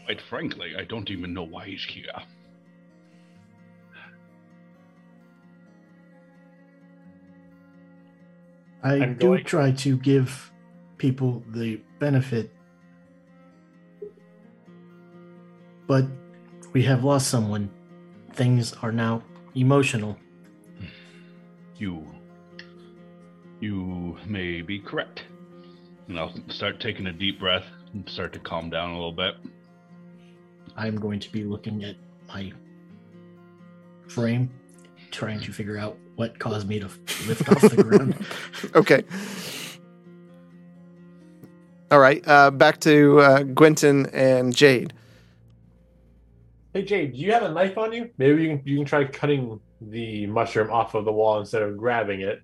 Quite 0.05 0.21
frankly, 0.21 0.73
I 0.79 0.85
don't 0.85 1.11
even 1.11 1.35
know 1.35 1.43
why 1.43 1.67
he's 1.67 1.85
here. 1.85 2.05
I 8.83 8.95
I'm 8.97 9.15
do 9.15 9.29
going- 9.29 9.45
try 9.45 9.71
to 9.73 9.97
give 9.99 10.51
people 10.99 11.43
the 11.49 11.81
benefit, 11.99 12.51
but 15.87 16.05
we 16.73 16.83
have 16.85 17.05
lost 17.05 17.29
someone. 17.29 17.71
Things 18.33 18.73
are 18.83 18.93
now 18.93 19.23
emotional. 19.55 20.17
You, 21.77 22.07
you 23.61 24.17
may 24.27 24.63
be 24.63 24.79
correct. 24.79 25.25
And 26.09 26.19
I'll 26.19 26.35
start 26.49 26.81
taking 26.81 27.07
a 27.07 27.13
deep 27.13 27.39
breath 27.39 27.65
and 27.93 28.09
start 28.09 28.33
to 28.33 28.39
calm 28.39 28.71
down 28.71 28.91
a 28.91 28.95
little 28.95 29.13
bit. 29.13 29.35
I'm 30.77 30.97
going 30.97 31.21
to 31.21 31.31
be 31.31 31.45
looking 31.45 31.85
at 31.85 31.97
my 32.29 32.53
frame, 34.09 34.51
trying 35.11 35.41
to 35.41 35.53
figure 35.53 35.77
out 35.79 35.99
what 36.17 36.39
caused 36.39 36.69
me 36.69 36.79
to 36.79 36.87
lift 37.27 37.49
off 37.49 37.61
the 37.63 37.83
ground. 37.83 38.27
Okay. 38.75 39.05
All 41.91 41.99
right. 41.99 42.23
Uh, 42.27 42.51
back 42.51 42.81
to 42.81 43.21
uh, 43.21 43.43
Gwenton 43.43 44.07
and 44.15 44.55
Jade. 44.55 44.95
Hey 46.73 46.83
Jade, 46.83 47.13
do 47.13 47.19
you 47.19 47.33
have 47.33 47.43
a 47.43 47.51
knife 47.53 47.77
on 47.77 47.93
you? 47.93 48.09
Maybe 48.17 48.45
you 48.45 48.49
can 48.57 48.63
you 48.67 48.77
can 48.79 48.87
try 48.87 49.05
cutting 49.05 49.61
the 49.83 50.27
mushroom 50.27 50.71
off 50.71 50.95
of 50.95 51.05
the 51.05 51.13
wall 51.13 51.39
instead 51.39 51.61
of 51.61 51.77
grabbing 51.77 52.23
it. 52.23 52.41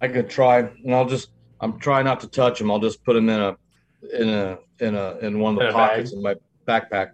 I 0.00 0.08
could 0.08 0.28
try, 0.30 0.58
and 0.60 0.94
I'll 0.94 1.08
just. 1.08 1.30
I'm 1.60 1.78
trying 1.78 2.06
not 2.06 2.20
to 2.20 2.26
touch 2.26 2.58
them. 2.58 2.70
I'll 2.70 2.78
just 2.80 3.04
put 3.04 3.12
them 3.12 3.28
in 3.28 3.38
a, 3.38 3.56
in 4.18 4.28
a, 4.30 4.58
in 4.78 4.94
a, 4.94 5.18
in 5.18 5.38
one 5.40 5.54
of 5.56 5.60
In 5.60 5.66
the 5.66 5.74
a 5.74 5.76
bag? 5.76 5.90
pockets 5.90 6.12
in 6.14 6.22
my 6.22 6.34
backpack. 6.66 7.10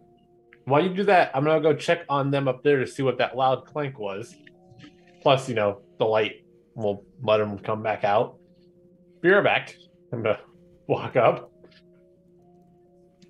While 0.67 0.83
you 0.83 0.93
do 0.93 1.05
that, 1.05 1.31
I'm 1.33 1.45
gonna 1.45 1.61
go 1.61 1.75
check 1.75 2.05
on 2.09 2.33
them 2.33 2.49
up 2.49 2.64
there 2.64 2.81
to 2.81 2.87
see 2.87 3.03
what 3.03 3.19
that 3.19 3.37
loud 3.37 3.64
clank 3.64 3.99
was. 4.01 4.35
Plus, 5.23 5.49
you 5.49 5.55
know, 5.55 5.81
the 5.99 6.05
light 6.05 6.45
will 6.75 7.05
let 7.23 7.39
them 7.39 7.57
come 7.59 7.83
back 7.83 8.03
out. 8.03 8.37
Be 9.21 9.31
right 9.31 9.45
back. 9.45 9.77
I'm 10.12 10.23
gonna 10.23 10.41
walk 10.89 11.14
up. 11.14 11.53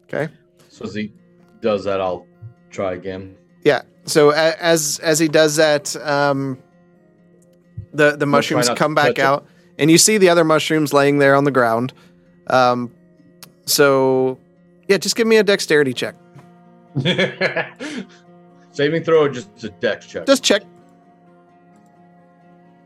Okay. 0.05 0.33
So 0.69 0.87
as 0.87 0.95
he 0.95 1.13
does 1.61 1.85
that, 1.85 2.01
I'll 2.01 2.27
try 2.71 2.95
again. 2.95 3.37
Yeah. 3.65 3.83
So 4.07 4.31
as 4.31 4.99
as 5.01 5.19
he 5.19 5.29
does 5.29 5.57
that, 5.57 5.95
um, 5.97 6.59
the 7.93 8.17
the 8.17 8.27
mushrooms 8.27 8.71
come 8.71 8.95
back 8.95 9.09
touch 9.09 9.19
it. 9.19 9.25
out, 9.25 9.47
and 9.79 9.91
you 9.91 9.99
see 9.99 10.17
the 10.17 10.31
other 10.31 10.45
mushrooms 10.45 10.95
laying 10.95 11.19
there 11.19 11.35
on 11.35 11.45
the 11.45 11.51
ground. 11.51 11.93
Um, 12.47 12.91
so 13.67 14.39
yeah, 14.89 14.97
just 14.97 15.17
give 15.17 15.27
me 15.27 15.37
a 15.37 15.45
dexterity 15.45 15.93
check. 15.93 16.15
Can 17.03 18.07
Saving 18.73 19.05
throw 19.05 19.23
or 19.23 19.29
just 19.29 19.65
a 19.65 19.71
dex 19.71 20.07
check. 20.07 20.27
Just 20.27 20.45
check. 20.45 20.63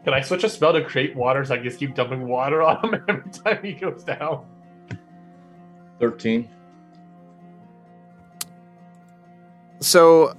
Can 0.05 0.15
I 0.15 0.21
switch 0.21 0.45
a 0.45 0.49
spell 0.49 0.73
to 0.73 0.83
create 0.83 1.15
water 1.15 1.45
so 1.45 1.55
I 1.55 1.57
can 1.59 1.65
just 1.65 1.79
keep 1.79 1.95
dumping 1.95 2.27
water 2.27 2.63
on 2.63 2.95
him 2.95 3.05
every 3.09 3.31
time 3.31 3.65
he 3.65 3.73
goes 3.73 4.05
down? 4.05 4.47
Thirteen. 5.99 6.49
So 9.81 10.35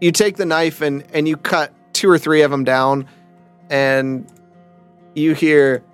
you 0.00 0.10
take 0.10 0.36
the 0.36 0.46
knife 0.46 0.80
and 0.80 1.04
and 1.12 1.28
you 1.28 1.36
cut 1.36 1.72
two 1.92 2.10
or 2.10 2.18
three 2.18 2.42
of 2.42 2.50
them 2.50 2.64
down, 2.64 3.06
and 3.70 4.26
you 5.14 5.34
hear 5.34 5.84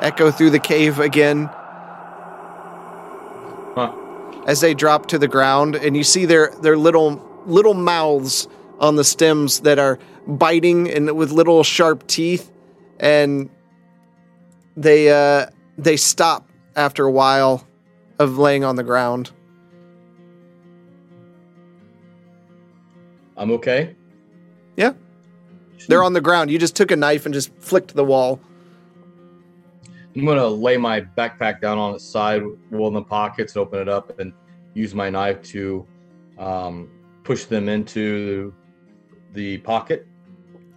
echo 0.00 0.30
through 0.30 0.50
the 0.50 0.58
cave 0.58 0.98
again. 0.98 1.48
As 4.46 4.60
they 4.60 4.74
drop 4.74 5.06
to 5.06 5.18
the 5.18 5.28
ground 5.28 5.76
and 5.76 5.96
you 5.96 6.02
see 6.02 6.26
their 6.26 6.50
their 6.60 6.76
little 6.76 7.22
little 7.46 7.74
mouths 7.74 8.48
on 8.80 8.96
the 8.96 9.04
stems 9.04 9.60
that 9.60 9.78
are 9.78 9.98
biting 10.26 10.90
and 10.90 11.16
with 11.16 11.30
little 11.30 11.62
sharp 11.62 12.06
teeth 12.06 12.50
and 12.98 13.50
they 14.76 15.10
uh 15.10 15.46
they 15.78 15.96
stop 15.96 16.48
after 16.76 17.04
a 17.04 17.10
while 17.10 17.66
of 18.18 18.38
laying 18.38 18.64
on 18.64 18.76
the 18.76 18.82
ground 18.82 19.30
I'm 23.36 23.50
okay. 23.52 23.96
Yeah. 24.76 24.92
They're 25.88 26.04
on 26.04 26.12
the 26.12 26.20
ground 26.20 26.50
you 26.50 26.58
just 26.58 26.76
took 26.76 26.90
a 26.90 26.96
knife 26.96 27.26
and 27.26 27.34
just 27.34 27.52
flicked 27.58 27.94
the 27.94 28.04
wall 28.04 28.40
I'm 30.14 30.24
gonna 30.26 30.46
lay 30.46 30.76
my 30.76 31.00
backpack 31.00 31.60
down 31.60 31.78
on 31.78 31.94
its 31.94 32.04
side, 32.04 32.42
roll 32.70 32.88
in 32.88 32.94
the 32.94 33.02
pockets, 33.02 33.56
open 33.56 33.78
it 33.80 33.88
up, 33.88 34.18
and 34.18 34.32
use 34.74 34.94
my 34.94 35.08
knife 35.10 35.42
to 35.42 35.86
um, 36.38 36.90
push 37.24 37.44
them 37.44 37.68
into 37.68 38.52
the 39.32 39.58
pocket. 39.58 40.06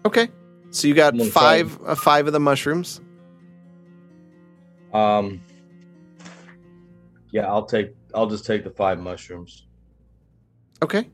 okay 0.05 0.29
so 0.71 0.87
you 0.87 0.93
got 0.93 1.19
five 1.21 1.77
uh, 1.85 1.95
five 1.95 2.27
of 2.27 2.33
the 2.33 2.39
mushrooms 2.39 3.01
Um, 4.93 5.41
yeah, 7.31 7.47
I'll 7.47 7.65
take. 7.65 7.93
I'll 8.13 8.27
just 8.27 8.45
take 8.45 8.63
the 8.63 8.69
five 8.69 8.97
mushrooms. 8.99 9.65
okay 10.83 11.09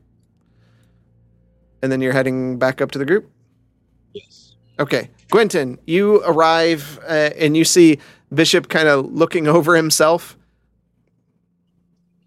and 1.82 1.90
then 1.90 2.00
you're 2.00 2.12
heading 2.12 2.58
back 2.58 2.80
up 2.80 2.90
to 2.92 2.98
the 2.98 3.04
group 3.04 3.28
Yes. 4.14 4.51
Okay, 4.82 5.10
Quentin, 5.30 5.78
you 5.86 6.24
arrive 6.24 6.98
uh, 7.06 7.30
and 7.38 7.56
you 7.56 7.64
see 7.64 8.00
Bishop 8.34 8.68
kind 8.68 8.88
of 8.88 9.12
looking 9.12 9.46
over 9.46 9.76
himself. 9.76 10.36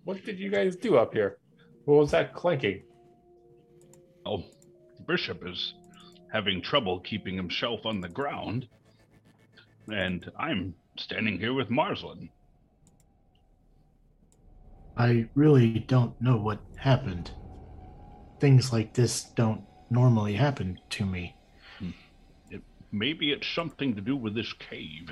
What 0.06 0.24
did 0.24 0.40
you 0.40 0.50
guys 0.50 0.78
do 0.78 0.96
up 0.96 1.14
here? 1.14 1.38
What 1.84 1.96
was 1.96 2.12
that 2.12 2.34
clanking? 2.34 2.84
Oh, 4.26 4.42
Bishop 5.06 5.46
is 5.46 5.74
having 6.32 6.62
trouble 6.62 7.02
keeping 7.02 7.36
himself 7.36 7.86
on 7.86 8.00
the 8.00 8.08
ground. 8.08 8.70
And 9.92 10.32
I'm 10.40 10.76
standing 10.98 11.38
here 11.38 11.54
with 11.54 11.70
Marsland. 11.70 12.30
I 14.96 15.28
really 15.36 15.80
don't 15.80 16.22
know 16.22 16.38
what 16.38 16.62
happened. 16.78 17.32
Things 18.40 18.72
like 18.72 18.94
this 18.94 19.24
don't 19.36 19.66
normally 19.90 20.36
happen 20.36 20.80
to 20.92 21.06
me. 21.06 21.35
Maybe 22.92 23.32
it's 23.32 23.48
something 23.48 23.96
to 23.96 24.02
do 24.02 24.16
with 24.16 24.34
this 24.36 24.52
cave. 24.54 25.12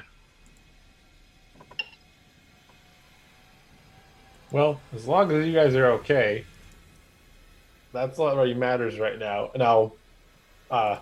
Well, 4.52 4.80
as 4.94 5.08
long 5.08 5.32
as 5.32 5.46
you 5.48 5.54
guys 5.54 5.76
are 5.76 5.88
okay, 5.94 6.46
that's 7.92 8.20
all 8.20 8.30
that 8.30 8.36
really 8.36 8.54
matters 8.54 9.00
right 9.00 9.18
now. 9.18 9.50
And 9.54 9.64
I'll, 9.64 9.96
uh, 10.70 10.98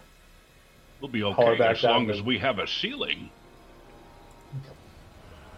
We'll 1.02 1.10
be 1.12 1.24
okay 1.24 1.58
back 1.58 1.78
as 1.78 1.84
long 1.84 2.06
down 2.08 2.16
as 2.16 2.22
we 2.22 2.38
have 2.38 2.60
a 2.60 2.68
ceiling. 2.68 3.30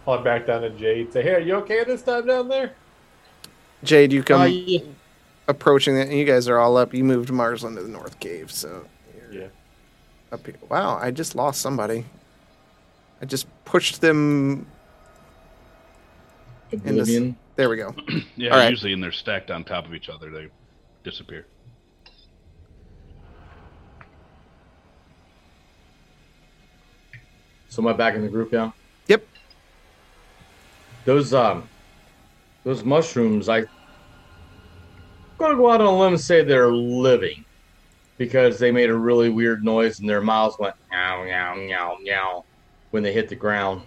I'll 0.06 0.22
back 0.22 0.46
down 0.46 0.62
to 0.62 0.70
Jade. 0.70 1.12
Say, 1.12 1.22
hey, 1.22 1.34
are 1.34 1.40
you 1.40 1.54
okay 1.56 1.84
this 1.84 2.02
time 2.02 2.26
down 2.26 2.48
there? 2.48 2.72
Jade, 3.82 4.12
you 4.12 4.22
come 4.22 4.40
Uh, 4.40 4.44
yeah. 4.46 4.80
approaching 5.46 5.96
it, 5.96 6.08
and 6.08 6.18
you 6.18 6.24
guys 6.24 6.48
are 6.48 6.58
all 6.58 6.78
up. 6.78 6.94
You 6.94 7.04
moved 7.04 7.30
Marsland 7.30 7.76
to 7.76 7.82
the 7.82 7.88
north 7.90 8.18
cave, 8.20 8.50
so 8.50 8.68
you're 8.68 8.76
Yeah. 8.78 8.88
Up 10.34 10.44
here. 10.46 10.56
Wow, 10.68 10.98
I 11.00 11.10
just 11.10 11.34
lost 11.34 11.60
somebody. 11.62 12.04
I 13.22 13.24
just 13.24 13.46
pushed 13.64 14.00
them. 14.00 14.66
this- 16.70 16.80
Oblivion. 16.90 17.36
There 17.56 17.70
we 17.70 17.76
go. 17.76 17.94
Yeah, 18.36 18.50
All 18.50 18.58
right. 18.58 18.70
usually 18.70 18.92
and 18.92 19.00
they're 19.02 19.12
stacked 19.12 19.52
on 19.52 19.62
top 19.62 19.86
of 19.86 19.94
each 19.94 20.08
other, 20.08 20.28
they 20.28 20.48
disappear. 21.04 21.46
So 27.68 27.82
am 27.82 27.88
I 27.88 27.92
back 27.92 28.14
in 28.14 28.22
the 28.22 28.28
group 28.28 28.52
now? 28.52 28.74
Yep. 29.08 29.24
Those 31.04 31.34
um, 31.34 31.68
those 32.64 32.84
mushrooms. 32.84 33.48
I, 33.48 33.58
I'm 33.58 33.66
gonna 35.38 35.56
go 35.56 35.70
out 35.70 35.80
on 35.80 35.86
a 35.86 35.98
limb 35.98 36.14
and 36.14 36.20
say 36.20 36.42
they're 36.42 36.72
living, 36.72 37.44
because 38.16 38.58
they 38.58 38.70
made 38.70 38.90
a 38.90 38.96
really 38.96 39.28
weird 39.28 39.64
noise 39.64 40.00
and 40.00 40.08
their 40.08 40.20
mouths 40.20 40.56
went 40.58 40.74
meow 40.90 41.24
meow 41.24 41.54
meow 41.56 41.96
meow 42.00 42.44
when 42.90 43.02
they 43.02 43.12
hit 43.12 43.28
the 43.28 43.36
ground. 43.36 43.82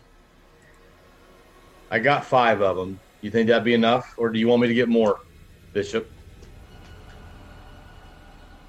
I 1.90 2.00
got 2.00 2.26
five 2.26 2.62
of 2.62 2.76
them. 2.76 3.00
You 3.22 3.32
think 3.32 3.48
that'd 3.48 3.64
be 3.64 3.74
enough, 3.74 4.14
or 4.18 4.30
do 4.30 4.40
you 4.40 4.48
want 4.48 4.62
me 4.62 4.68
to 4.68 4.74
get 4.74 4.90
more, 4.90 5.20
Bishop? 5.74 6.12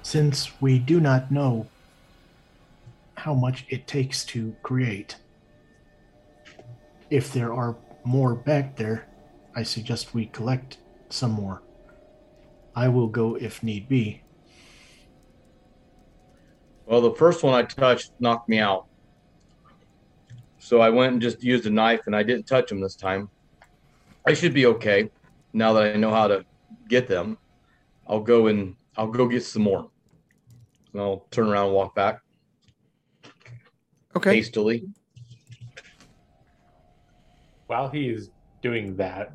Since 0.01 0.59
we 0.61 0.79
do 0.79 0.99
not 0.99 1.29
know 1.29 1.67
how 3.15 3.33
much 3.33 3.65
it 3.69 3.85
takes 3.85 4.23
to 4.25 4.55
create, 4.63 5.17
if 7.09 7.33
there 7.33 7.53
are 7.53 7.75
more 8.03 8.33
back 8.33 8.77
there, 8.77 9.07
I 9.55 9.63
suggest 9.63 10.13
we 10.13 10.27
collect 10.27 10.77
some 11.09 11.31
more. 11.31 11.61
I 12.75 12.87
will 12.87 13.07
go 13.07 13.35
if 13.35 13.61
need 13.61 13.89
be. 13.89 14.21
Well, 16.89 17.01
the 17.01 17.13
first 17.13 17.43
one 17.43 17.53
I 17.53 17.61
touched 17.61 18.13
knocked 18.19 18.49
me 18.49 18.57
out. 18.57 18.87
So 20.57 20.81
I 20.81 20.89
went 20.89 21.13
and 21.13 21.21
just 21.21 21.43
used 21.43 21.67
a 21.67 21.69
knife 21.69 22.01
and 22.07 22.15
I 22.15 22.23
didn't 22.23 22.47
touch 22.47 22.69
them 22.69 22.81
this 22.81 22.95
time. 22.95 23.29
I 24.27 24.33
should 24.33 24.55
be 24.55 24.65
okay 24.65 25.11
now 25.53 25.73
that 25.73 25.93
I 25.93 25.97
know 25.97 26.09
how 26.09 26.27
to 26.27 26.43
get 26.87 27.07
them. 27.07 27.37
I'll 28.07 28.21
go 28.21 28.47
and 28.47 28.75
I'll 28.97 29.11
go 29.11 29.27
get 29.27 29.43
some 29.43 29.61
more. 29.61 29.91
And 30.91 31.01
I'll 31.01 31.27
turn 31.29 31.47
around 31.47 31.67
and 31.67 31.75
walk 31.75 31.93
back 31.93 32.21
Okay. 34.15 34.33
hastily. 34.33 34.89
While 37.67 37.89
he's 37.89 38.31
doing 38.63 38.95
that, 38.95 39.31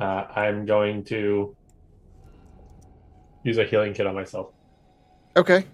uh, 0.00 0.24
I'm 0.34 0.66
going 0.66 1.04
to 1.04 1.54
use 3.44 3.58
a 3.58 3.64
healing 3.64 3.94
kit 3.94 4.08
on 4.08 4.16
myself. 4.16 4.48
Okay. 5.36 5.64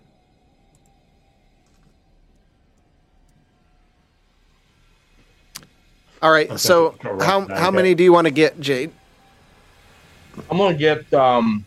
All 6.23 6.31
right. 6.33 6.49
Okay, 6.49 6.57
So 6.57 6.91
go 7.03 7.19
how 7.25 7.43
back 7.45 7.59
how 7.59 7.71
many 7.71 7.95
do 7.95 8.03
you 8.03 8.13
want 8.13 8.27
to 8.27 8.33
get, 8.33 8.61
Jade? 8.61 8.91
I'm 10.51 10.59
gonna 10.59 10.77
get 10.77 11.13
um 11.15 11.65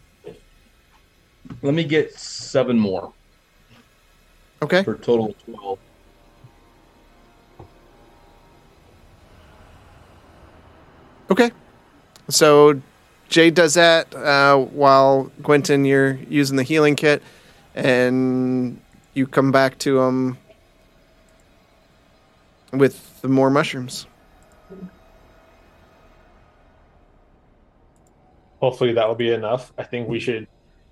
let 1.61 1.73
me 1.73 1.83
get 1.83 2.13
seven 2.13 2.77
more 2.79 3.13
Okay. 4.61 4.83
for 4.83 4.93
a 4.93 4.97
total 4.97 5.29
of 5.29 5.45
twelve. 5.45 5.79
Okay. 11.29 11.51
So 12.29 12.81
Jade 13.29 13.55
does 13.55 13.73
that 13.75 14.13
uh, 14.13 14.57
while 14.57 15.31
Quentin, 15.43 15.85
you're 15.85 16.13
using 16.29 16.57
the 16.57 16.63
healing 16.63 16.95
kit, 16.95 17.23
and 17.75 18.79
you 19.13 19.25
come 19.27 19.51
back 19.51 19.77
to 19.79 19.99
him 20.01 20.37
with 22.73 23.21
the 23.21 23.27
more 23.29 23.49
mushrooms. 23.49 24.05
Hopefully 28.61 28.93
that 28.93 29.07
will 29.07 29.15
be 29.15 29.31
enough. 29.33 29.73
I 29.77 29.83
think 29.83 30.07
we 30.07 30.19
should 30.19 30.47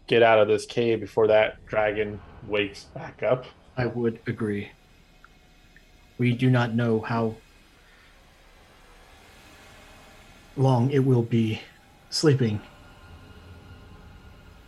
get 0.08 0.24
out 0.24 0.40
of 0.40 0.48
this 0.48 0.66
cave 0.66 1.00
before 1.00 1.28
that 1.28 1.64
dragon 1.68 2.20
wakes 2.48 2.86
back 2.86 3.22
up. 3.24 3.46
I 3.78 3.86
would 3.86 4.20
agree. 4.28 4.72
We 6.18 6.34
do 6.34 6.50
not 6.50 6.74
know 6.74 7.00
how 7.00 7.36
long 10.58 10.90
it 10.90 11.06
will 11.06 11.22
be 11.22 11.62
sleeping. 12.10 12.60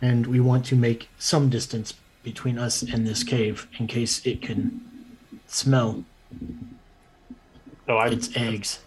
And 0.00 0.26
we 0.26 0.40
want 0.40 0.64
to 0.66 0.76
make 0.76 1.08
some 1.18 1.48
distance 1.50 1.94
between 2.22 2.58
us 2.58 2.82
and 2.82 3.06
this 3.06 3.22
cave 3.24 3.66
in 3.78 3.86
case 3.88 4.24
it 4.24 4.40
can 4.42 4.80
smell 5.46 6.04
Oh, 7.88 7.98
I'm 7.98 8.12
its 8.12 8.34
eggs. 8.36 8.78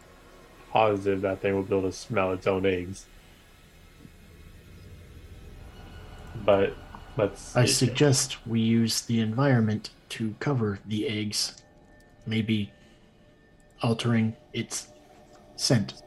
positive 0.72 1.22
that 1.22 1.41
thing 1.41 1.53
will 1.53 1.63
be 1.63 1.76
able 1.76 1.89
to 1.89 1.95
smell 1.95 2.32
its 2.32 2.47
own 2.47 2.66
eggs. 2.66 3.05
But 6.43 6.75
let's. 7.17 7.55
I 7.55 7.65
see. 7.65 7.73
suggest 7.73 8.45
we 8.47 8.59
use 8.59 9.01
the 9.01 9.19
environment 9.19 9.91
to 10.09 10.36
cover 10.39 10.79
the 10.86 11.07
eggs, 11.07 11.61
maybe 12.25 12.71
altering 13.81 14.36
its 14.53 14.88
scent. 15.55 16.01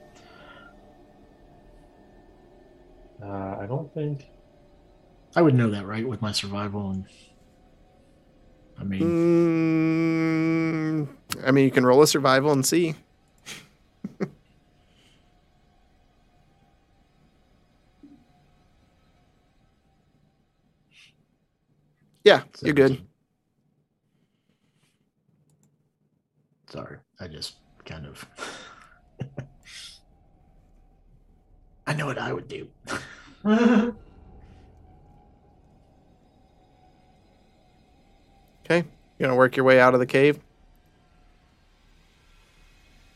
Uh, 3.23 3.57
I 3.61 3.67
don't 3.67 3.93
think. 3.95 4.27
I 5.37 5.43
would 5.43 5.55
know 5.55 5.71
that, 5.71 5.87
right, 5.87 6.07
with 6.07 6.23
my 6.23 6.33
survival 6.33 6.91
and. 6.91 7.05
I 8.81 8.85
mean, 8.85 9.01
Mm, 11.03 11.09
I 11.45 11.51
mean, 11.51 11.65
you 11.65 11.71
can 11.73 11.85
roll 11.85 12.01
a 12.03 12.07
survival 12.07 12.53
and 12.53 12.65
see. 12.65 12.95
Yeah, 22.29 22.43
you're 22.61 22.75
good. 22.75 23.01
Sorry, 26.71 26.99
I 27.19 27.27
just 27.27 27.55
kind 27.87 28.05
of. 28.05 28.27
I 31.87 31.95
know 31.95 32.05
what 32.05 32.19
I 32.19 32.33
would 32.35 32.49
do. 32.49 32.69
Okay, 38.71 38.87
you 39.19 39.25
gonna 39.25 39.35
work 39.35 39.57
your 39.57 39.65
way 39.65 39.81
out 39.81 39.95
of 39.95 40.01
the 40.01 40.05
cave. 40.05 40.39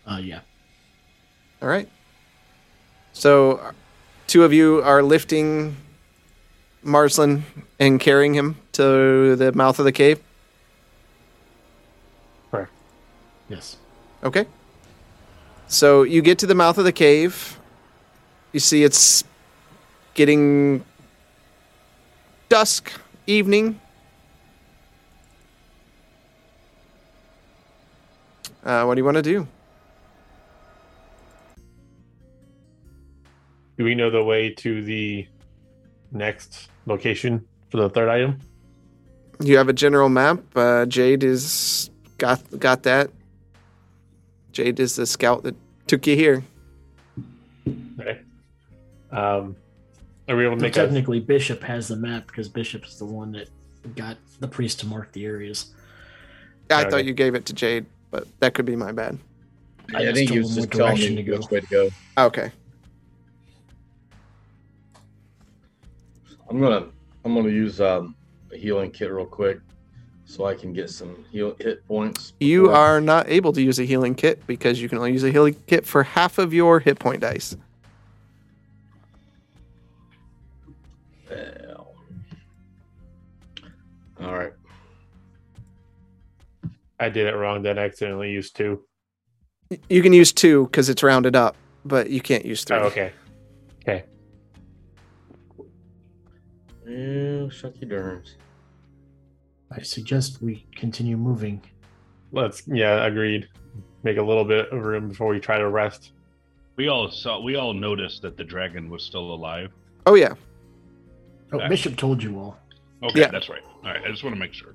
Uh, 0.06 0.18
yeah. 0.22 0.40
All 1.60 1.68
right. 1.68 1.86
So, 3.12 3.60
two 4.26 4.44
of 4.44 4.54
you 4.54 4.80
are 4.82 5.02
lifting 5.02 5.76
Marsland 6.82 7.44
and 7.78 8.00
carrying 8.00 8.34
him 8.34 8.56
to 8.72 9.36
the 9.36 9.52
mouth 9.52 9.78
of 9.78 9.84
the 9.84 9.92
cave. 9.92 10.20
Correct. 12.50 12.72
Yes. 13.48 13.76
Okay. 14.24 14.46
So 15.68 16.02
you 16.02 16.22
get 16.22 16.38
to 16.40 16.46
the 16.46 16.54
mouth 16.54 16.78
of 16.78 16.84
the 16.84 16.92
cave. 16.92 17.58
You 18.52 18.60
see 18.60 18.84
it's 18.84 19.24
getting 20.14 20.84
dusk, 22.48 22.92
evening. 23.26 23.80
Uh, 28.62 28.84
what 28.84 28.94
do 28.94 29.00
you 29.00 29.04
want 29.04 29.16
to 29.16 29.22
do? 29.22 29.48
Do 33.78 33.84
we 33.84 33.94
know 33.94 34.10
the 34.10 34.22
way 34.22 34.50
to 34.50 34.82
the 34.82 35.26
next 36.12 36.68
location 36.86 37.44
for 37.70 37.78
the 37.78 37.88
third 37.90 38.08
item? 38.08 38.38
You 39.40 39.56
have 39.58 39.68
a 39.68 39.72
general 39.72 40.08
map. 40.08 40.40
Uh, 40.54 40.86
Jade 40.86 41.24
is 41.24 41.90
got 42.18 42.40
got 42.60 42.82
that. 42.84 43.10
Jade 44.52 44.78
is 44.80 44.96
the 44.96 45.06
scout 45.06 45.42
that 45.44 45.56
took 45.86 46.06
you 46.06 46.14
here. 46.16 46.44
Okay. 48.00 48.20
Um, 49.10 49.56
are 50.28 50.36
we 50.36 50.44
able 50.44 50.54
to 50.56 50.60
So 50.60 50.64
make 50.64 50.76
a, 50.76 50.80
technically, 50.84 51.20
Bishop 51.20 51.62
has 51.62 51.88
the 51.88 51.96
map 51.96 52.26
because 52.26 52.48
Bishop 52.48 52.84
is 52.86 52.98
the 52.98 53.04
one 53.04 53.32
that 53.32 53.48
got 53.96 54.16
the 54.40 54.48
priest 54.48 54.80
to 54.80 54.86
mark 54.86 55.10
the 55.12 55.24
areas. 55.24 55.72
I 56.70 56.82
Okay. 56.82 56.90
thought 56.90 57.04
you 57.04 57.12
gave 57.14 57.34
it 57.34 57.44
to 57.46 57.52
Jade, 57.52 57.86
but 58.10 58.26
that 58.40 58.54
could 58.54 58.64
be 58.64 58.76
my 58.76 58.92
bad. 58.92 59.18
I 59.94 60.08
I, 60.08 60.12
think 60.12 60.30
he 60.30 60.36
told 60.36 60.38
was 60.38 60.54
just 60.54 60.68
what 60.68 60.76
telling 60.96 61.00
me 61.00 61.16
to 61.16 61.22
go. 61.22 61.36
which 61.38 61.50
way 61.50 61.60
to 61.60 61.66
go. 61.66 61.90
Okay. 62.16 62.52
I'm 66.52 66.60
gonna 66.60 66.86
I'm 67.24 67.34
gonna 67.34 67.48
use 67.48 67.80
um, 67.80 68.14
a 68.52 68.58
healing 68.58 68.90
kit 68.90 69.10
real 69.10 69.24
quick, 69.24 69.60
so 70.26 70.44
I 70.44 70.54
can 70.54 70.74
get 70.74 70.90
some 70.90 71.24
heal 71.30 71.56
hit 71.58 71.86
points. 71.88 72.34
You 72.40 72.64
before- 72.64 72.76
are 72.76 73.00
not 73.00 73.26
able 73.30 73.54
to 73.54 73.62
use 73.62 73.78
a 73.78 73.84
healing 73.84 74.14
kit 74.14 74.46
because 74.46 74.80
you 74.82 74.86
can 74.86 74.98
only 74.98 75.12
use 75.12 75.24
a 75.24 75.30
healing 75.30 75.56
kit 75.66 75.86
for 75.86 76.02
half 76.02 76.36
of 76.36 76.52
your 76.52 76.78
hit 76.78 76.98
point 76.98 77.22
dice. 77.22 77.56
Well. 81.30 81.94
All 84.20 84.34
right. 84.34 84.52
I 87.00 87.08
did 87.08 87.28
it 87.28 87.34
wrong. 87.34 87.62
Then 87.62 87.78
I 87.78 87.84
accidentally 87.84 88.30
used 88.30 88.54
two. 88.56 88.82
You 89.88 90.02
can 90.02 90.12
use 90.12 90.34
two 90.34 90.66
because 90.66 90.90
it's 90.90 91.02
rounded 91.02 91.34
up, 91.34 91.56
but 91.86 92.10
you 92.10 92.20
can't 92.20 92.44
use 92.44 92.62
three. 92.62 92.76
Oh, 92.76 92.80
okay. 92.82 93.06
Okay. 93.06 93.12
Yeah, 96.92 97.48
shucky 97.48 97.88
durns. 97.88 98.36
I 99.70 99.80
suggest 99.80 100.42
we 100.42 100.66
continue 100.76 101.16
moving. 101.16 101.62
Let's. 102.32 102.64
Yeah, 102.68 103.06
agreed. 103.06 103.48
Make 104.02 104.18
a 104.18 104.22
little 104.22 104.44
bit 104.44 104.70
of 104.70 104.84
room 104.84 105.08
before 105.08 105.28
we 105.28 105.40
try 105.40 105.56
to 105.56 105.70
rest. 105.70 106.12
We 106.76 106.88
all 106.88 107.10
saw. 107.10 107.40
We 107.40 107.56
all 107.56 107.72
noticed 107.72 108.20
that 108.22 108.36
the 108.36 108.44
dragon 108.44 108.90
was 108.90 109.02
still 109.02 109.32
alive. 109.32 109.70
Oh 110.04 110.14
yeah. 110.16 110.34
Oh, 111.52 111.56
Okay. 111.58 111.68
Bishop 111.68 111.96
told 111.96 112.22
you 112.22 112.38
all. 112.38 112.58
Okay, 113.02 113.20
Yeah. 113.20 113.28
that's 113.30 113.48
right. 113.48 113.62
All 113.84 113.90
right, 113.90 114.02
I 114.04 114.08
just 114.10 114.22
want 114.22 114.34
to 114.36 114.40
make 114.40 114.52
sure. 114.52 114.74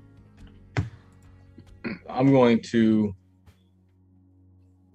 I'm 2.08 2.32
going 2.32 2.60
to, 2.72 3.14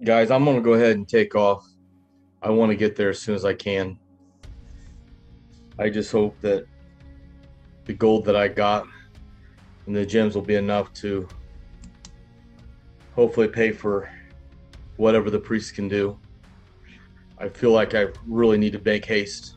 guys. 0.04 0.30
I'm 0.30 0.44
gonna 0.44 0.60
go 0.60 0.74
ahead 0.74 0.96
and 0.96 1.08
take 1.08 1.34
off. 1.34 1.66
I 2.42 2.50
want 2.50 2.70
to 2.70 2.76
get 2.76 2.96
there 2.96 3.08
as 3.10 3.18
soon 3.20 3.34
as 3.34 3.44
I 3.46 3.54
can. 3.54 3.98
I 5.78 5.88
just 5.88 6.12
hope 6.12 6.38
that 6.42 6.66
the 7.84 7.92
gold 7.92 8.24
that 8.24 8.36
I 8.36 8.48
got 8.48 8.86
and 9.86 9.94
the 9.94 10.06
gems 10.06 10.34
will 10.34 10.42
be 10.42 10.54
enough 10.54 10.92
to 10.94 11.28
hopefully 13.14 13.48
pay 13.48 13.70
for 13.70 14.10
whatever 14.96 15.30
the 15.30 15.38
priest 15.38 15.74
can 15.74 15.88
do. 15.88 16.18
I 17.38 17.48
feel 17.48 17.72
like 17.72 17.94
I 17.94 18.06
really 18.26 18.56
need 18.58 18.72
to 18.72 18.80
make 18.84 19.04
haste. 19.04 19.56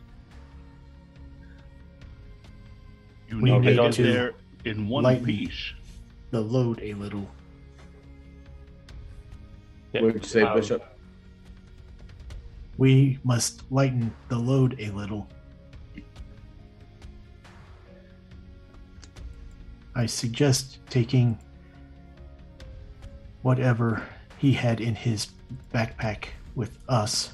You 3.28 3.40
We 3.40 3.50
need 3.52 3.62
to 3.62 3.70
need 3.70 3.76
get 3.76 3.92
to 3.94 4.02
there 4.02 4.32
in 4.64 4.88
one 4.88 5.04
lighten- 5.04 5.24
piece. 5.24 5.72
The 6.30 6.40
load 6.40 6.80
a 6.82 6.92
little. 6.94 7.26
Yeah. 9.94 10.02
What 10.02 10.12
did 10.12 10.22
you 10.22 10.28
say, 10.28 10.42
Um, 10.42 10.58
Bishop? 10.58 10.84
We 12.76 13.18
must 13.24 13.62
lighten 13.72 14.12
the 14.28 14.38
load 14.38 14.76
a 14.78 14.90
little. 14.90 15.26
I 19.98 20.06
suggest 20.06 20.78
taking 20.88 21.36
whatever 23.42 24.06
he 24.38 24.52
had 24.52 24.80
in 24.80 24.94
his 24.94 25.26
backpack 25.74 26.26
with 26.54 26.78
us 26.88 27.32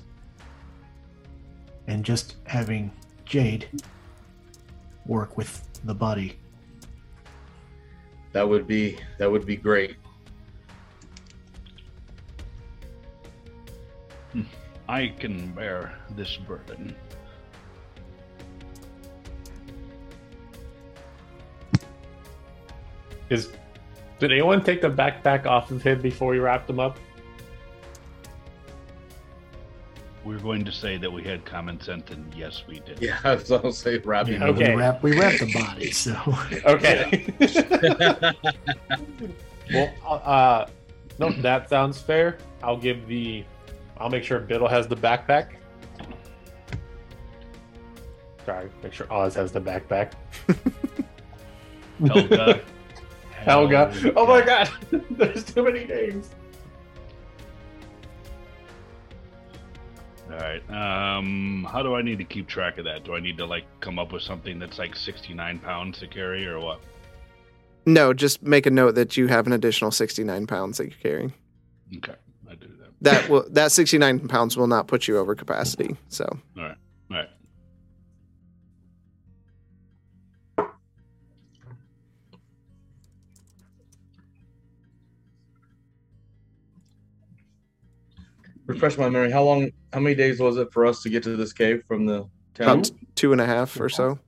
and 1.87 2.03
just 2.03 2.37
having 2.47 2.91
Jade 3.27 3.69
work 5.05 5.37
with 5.37 5.63
the 5.85 5.95
body. 5.95 6.39
That 8.33 8.49
would 8.49 8.67
be 8.67 8.97
that 9.19 9.31
would 9.31 9.45
be 9.45 9.57
great. 9.57 9.97
Hmm. 14.33 14.43
I 14.89 15.09
can 15.09 15.53
bear 15.53 15.99
this 16.17 16.39
burden. 16.39 16.97
Is 23.31 23.51
did 24.19 24.33
anyone 24.33 24.63
take 24.63 24.81
the 24.83 24.91
backpack 24.91 25.47
off 25.47 25.71
of 25.71 25.83
him 25.83 26.01
before 26.01 26.31
we 26.31 26.39
wrapped 26.39 26.69
him 26.71 26.81
up? 26.81 26.99
We're 30.25 30.39
going 30.39 30.65
to 30.65 30.73
say 30.73 30.97
that 30.97 31.13
we 31.13 31.23
had 31.23 31.45
common 31.45 31.79
sense, 31.81 32.11
and 32.11 32.33
yes, 32.35 32.65
we 32.67 32.81
did. 32.81 33.01
Yeah, 33.03 33.19
so 33.21 33.29
I 33.31 33.35
was 33.35 33.49
gonna 33.49 33.73
say 33.73 33.99
wrapping. 33.99 34.41
Yeah, 34.41 34.47
Okay. 34.47 34.75
we 34.75 34.81
wrap 34.81 35.03
we 35.03 35.19
wrap 35.19 35.39
the 35.39 35.53
body, 35.53 35.91
so 35.91 36.17
Okay. 36.65 37.27
well, 39.73 39.93
uh, 40.25 40.67
no, 41.19 41.31
that 41.43 41.69
sounds 41.69 42.01
fair. 42.01 42.39
I'll 42.63 42.79
give 42.79 43.07
the. 43.07 43.45
I'll 43.99 44.09
make 44.09 44.25
sure 44.25 44.41
Biddle 44.41 44.69
has 44.69 44.89
the 44.89 44.97
backpack. 44.97 45.51
Sorry, 48.47 48.71
make 48.83 48.93
sure 48.93 49.11
Oz 49.13 49.35
has 49.35 49.53
the 49.53 49.61
backpack. 49.61 50.13
Helga. 52.07 52.61
Helga. 53.45 53.93
Oh 54.17 54.27
my 54.27 54.41
god, 54.41 54.71
there's 55.11 55.45
too 55.45 55.63
many 55.63 55.85
names. 55.85 56.31
All 60.31 60.39
right. 60.39 60.63
Um, 60.71 61.67
how 61.71 61.83
do 61.83 61.95
I 61.95 62.03
need 62.03 62.19
to 62.19 62.25
keep 62.25 62.49
track 62.49 62.79
of 62.79 62.85
that? 62.87 63.05
Do 63.05 63.15
I 63.15 63.21
need 63.21 63.37
to 63.39 63.45
like 63.45 63.65
come 63.81 63.99
up 63.99 64.13
with 64.13 64.23
something 64.23 64.59
that's 64.59 64.79
like 64.79 64.97
69 64.97 65.59
pounds 65.59 65.99
to 65.99 66.09
carry, 66.09 66.47
or 66.47 66.59
what? 66.59 66.81
No, 67.87 68.15
just 68.15 68.43
make 68.43 68.65
a 68.65 68.71
note 68.71 68.95
that 68.95 69.17
you 69.17 69.27
have 69.27 69.47
an 69.47 69.53
additional 69.53 69.91
69 69.91 70.47
pounds 70.47 70.79
that 70.79 70.85
you're 70.85 70.99
carrying. 71.01 71.33
Okay, 71.99 72.15
I 72.51 72.55
do 72.55 72.67
that. 72.81 72.91
That 73.03 73.29
will 73.29 73.45
that 73.51 73.73
69 73.73 74.27
pounds 74.29 74.57
will 74.57 74.67
not 74.67 74.87
put 74.89 75.07
you 75.07 75.19
over 75.19 75.35
capacity. 75.35 75.97
So 76.09 76.25
All 76.25 76.39
right. 76.39 76.63
All 76.63 76.69
right. 76.69 76.79
Refresh 88.67 88.97
my 88.97 89.09
memory. 89.09 89.31
How 89.31 89.43
long? 89.45 89.71
How 89.93 90.01
many 90.01 90.15
days 90.15 90.41
was 90.41 90.57
it 90.57 90.73
for 90.73 90.87
us 90.87 91.03
to 91.03 91.11
get 91.11 91.23
to 91.25 91.37
this 91.37 91.53
cave 91.53 91.83
from 91.87 92.07
the 92.07 92.27
town? 92.55 92.79
about 92.79 92.91
two 93.15 93.33
and 93.33 93.41
a 93.41 93.47
half 93.47 93.79
or 93.79 93.89
so. 93.89 94.19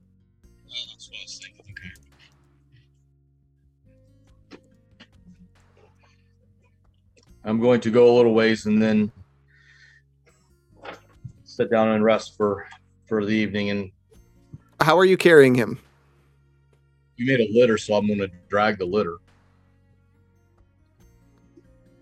I'm 7.44 7.60
going 7.60 7.80
to 7.82 7.90
go 7.90 8.12
a 8.12 8.14
little 8.16 8.34
ways 8.34 8.66
and 8.66 8.82
then 8.82 9.12
sit 11.44 11.70
down 11.70 11.88
and 11.90 12.04
rest 12.04 12.36
for 12.36 12.66
for 13.06 13.24
the 13.24 13.32
evening. 13.32 13.70
And 13.70 13.90
How 14.80 14.98
are 14.98 15.04
you 15.04 15.16
carrying 15.16 15.54
him? 15.54 15.78
you 17.18 17.26
made 17.26 17.40
a 17.40 17.48
litter, 17.58 17.78
so 17.78 17.94
I'm 17.94 18.06
going 18.06 18.18
to 18.18 18.30
drag 18.50 18.78
the 18.78 18.84
litter. 18.84 19.16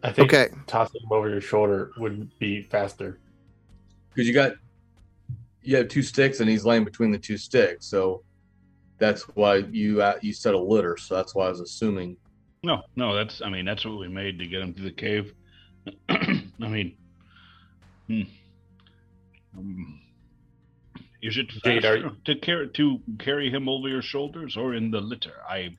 I 0.05 0.13
think 0.13 0.33
Okay. 0.33 0.55
tossing 0.67 1.01
him 1.03 1.11
over 1.11 1.29
your 1.29 1.41
shoulder 1.41 1.91
would 1.97 2.31
be 2.39 2.63
faster. 2.63 3.19
because 4.11 4.29
you 4.29 4.35
got 4.35 4.53
you 5.63 5.77
have 5.77 5.89
two 5.89 6.03
sticks 6.03 6.39
and 6.41 6.49
he's 6.49 6.65
laying 6.65 6.85
between 6.85 7.11
the 7.11 7.19
two 7.19 7.37
sticks 7.39 7.87
so 7.87 8.23
that's 8.99 9.23
why 9.35 9.57
you 9.73 10.01
uh, 10.03 10.17
you 10.21 10.33
said 10.33 10.55
a 10.55 10.59
litter 10.59 10.97
so 10.97 11.15
that's 11.17 11.35
why 11.35 11.47
i 11.47 11.49
was 11.49 11.61
assuming 11.61 12.17
No, 12.63 12.83
no, 12.97 13.15
that's. 13.15 13.43
I 13.43 13.49
mean, 13.51 13.65
that's 13.67 13.85
what 13.85 13.99
we 13.99 14.09
made 14.09 14.39
to 14.39 14.47
get 14.47 14.63
him 14.63 14.73
through 14.73 14.87
the 14.87 14.93
cave. 15.07 15.35
I 16.09 16.69
mean, 16.69 16.97
hmm. 18.07 18.23
um, 19.57 20.01
is 21.21 21.37
it 21.37 21.49
Jade, 21.49 21.85
are 21.85 21.97
faster 21.97 22.17
to 22.25 22.35
carry 22.37 22.69
to 22.69 23.01
carry 23.19 23.51
him 23.51 23.69
over 23.69 23.89
your 23.89 24.01
shoulders 24.03 24.57
or 24.57 24.75
in 24.75 24.91
the 24.91 25.01
litter? 25.01 25.37
I, 25.47 25.77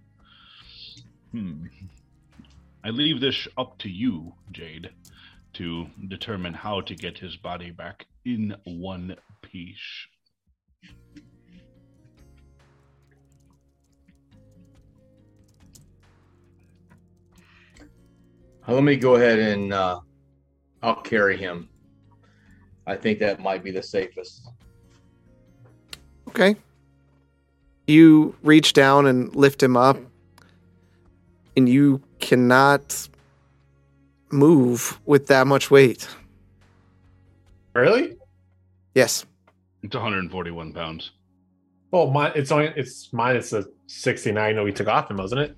hmm. 1.31 1.65
I 2.85 2.89
leave 2.91 3.19
this 3.19 3.47
up 3.57 3.79
to 3.79 3.89
you, 3.89 4.31
Jade, 4.51 4.91
to 5.53 5.87
determine 6.07 6.53
how 6.53 6.81
to 6.81 6.93
get 6.93 7.17
his 7.17 7.35
body 7.35 7.71
back 7.71 8.05
in 8.25 8.55
one 8.63 9.15
piece. 9.41 9.75
Uh, 18.67 18.73
let 18.73 18.83
me 18.83 18.95
go 18.95 19.15
ahead 19.15 19.37
and 19.37 19.71
uh, 19.71 19.99
i'll 20.81 20.95
carry 20.95 21.37
him 21.37 21.69
i 22.87 22.95
think 22.95 23.19
that 23.19 23.39
might 23.39 23.63
be 23.63 23.69
the 23.69 23.83
safest 23.83 24.47
Okay. 26.27 26.57
You 27.87 28.35
reach 28.43 28.73
down 28.73 29.05
and 29.05 29.33
lift 29.35 29.61
him 29.61 29.77
up, 29.77 29.97
and 31.55 31.69
you 31.69 32.01
cannot 32.19 33.07
move 34.31 34.99
with 35.05 35.27
that 35.27 35.47
much 35.47 35.69
weight. 35.71 36.07
Really? 37.73 38.15
Yes. 38.93 39.25
It's 39.83 39.93
141 39.95 40.73
pounds. 40.73 41.11
Well, 41.91 42.09
my, 42.09 42.31
it's 42.33 42.51
only 42.51 42.73
it's 42.75 43.11
minus 43.13 43.51
the 43.51 43.71
69 43.87 44.55
that 44.55 44.63
we 44.63 44.71
took 44.71 44.87
off 44.87 45.09
him, 45.09 45.17
wasn't 45.17 45.41
it? 45.41 45.55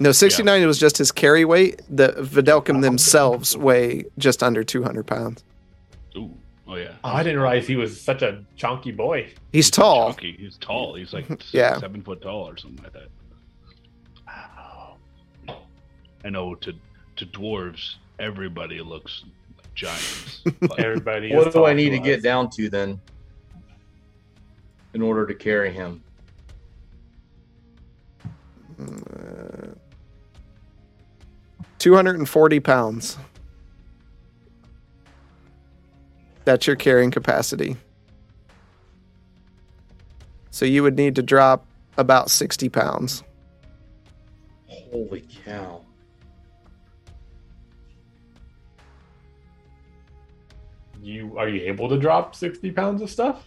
No, 0.00 0.12
69 0.12 0.66
was 0.66 0.78
just 0.78 0.98
his 0.98 1.12
carry 1.12 1.44
weight. 1.44 1.80
The 1.88 2.08
Videlcum 2.18 2.82
themselves 2.82 3.56
weigh 3.56 4.04
just 4.18 4.42
under 4.42 4.64
200 4.64 5.06
pounds. 5.06 5.44
Ooh. 6.16 6.30
Oh 6.66 6.76
yeah. 6.76 6.92
Oh, 7.04 7.10
I 7.10 7.22
didn't 7.22 7.40
realize 7.40 7.66
he 7.66 7.76
was 7.76 8.00
such 8.00 8.22
a 8.22 8.42
chunky 8.56 8.90
boy. 8.90 9.30
He's 9.52 9.70
tall. 9.70 10.08
Chunky. 10.12 10.32
He's 10.38 10.56
tall. 10.56 10.94
He's 10.94 11.12
like 11.12 11.26
Yeah. 11.52 11.78
seven 11.78 12.02
foot 12.02 12.22
tall 12.22 12.48
or 12.48 12.56
something 12.56 12.82
like 12.82 12.92
that. 12.94 13.08
I 16.24 16.30
know 16.30 16.54
to 16.56 16.74
to 17.16 17.26
dwarves, 17.26 17.96
everybody 18.18 18.80
looks 18.80 19.24
like 19.56 19.74
giants. 19.74 20.40
but 20.60 20.80
Everybody. 20.80 21.34
What 21.34 21.52
do 21.52 21.66
I 21.66 21.74
need 21.74 21.90
to 21.90 21.98
us. 21.98 22.04
get 22.04 22.22
down 22.22 22.50
to 22.50 22.68
then 22.68 23.00
in 24.94 25.02
order 25.02 25.26
to 25.26 25.34
carry 25.34 25.72
him? 25.72 26.02
Uh, 28.80 29.74
240 31.78 32.60
pounds. 32.60 33.18
That's 36.44 36.66
your 36.66 36.76
carrying 36.76 37.10
capacity. 37.10 37.76
So 40.50 40.64
you 40.64 40.82
would 40.82 40.96
need 40.96 41.14
to 41.16 41.22
drop 41.22 41.66
about 41.96 42.30
60 42.30 42.68
pounds. 42.68 43.22
Holy 44.66 45.24
cow. 45.44 45.83
You 51.04 51.36
are 51.38 51.50
you 51.50 51.60
able 51.70 51.86
to 51.90 51.98
drop 51.98 52.34
60 52.34 52.70
pounds 52.70 53.02
of 53.02 53.10
stuff? 53.10 53.46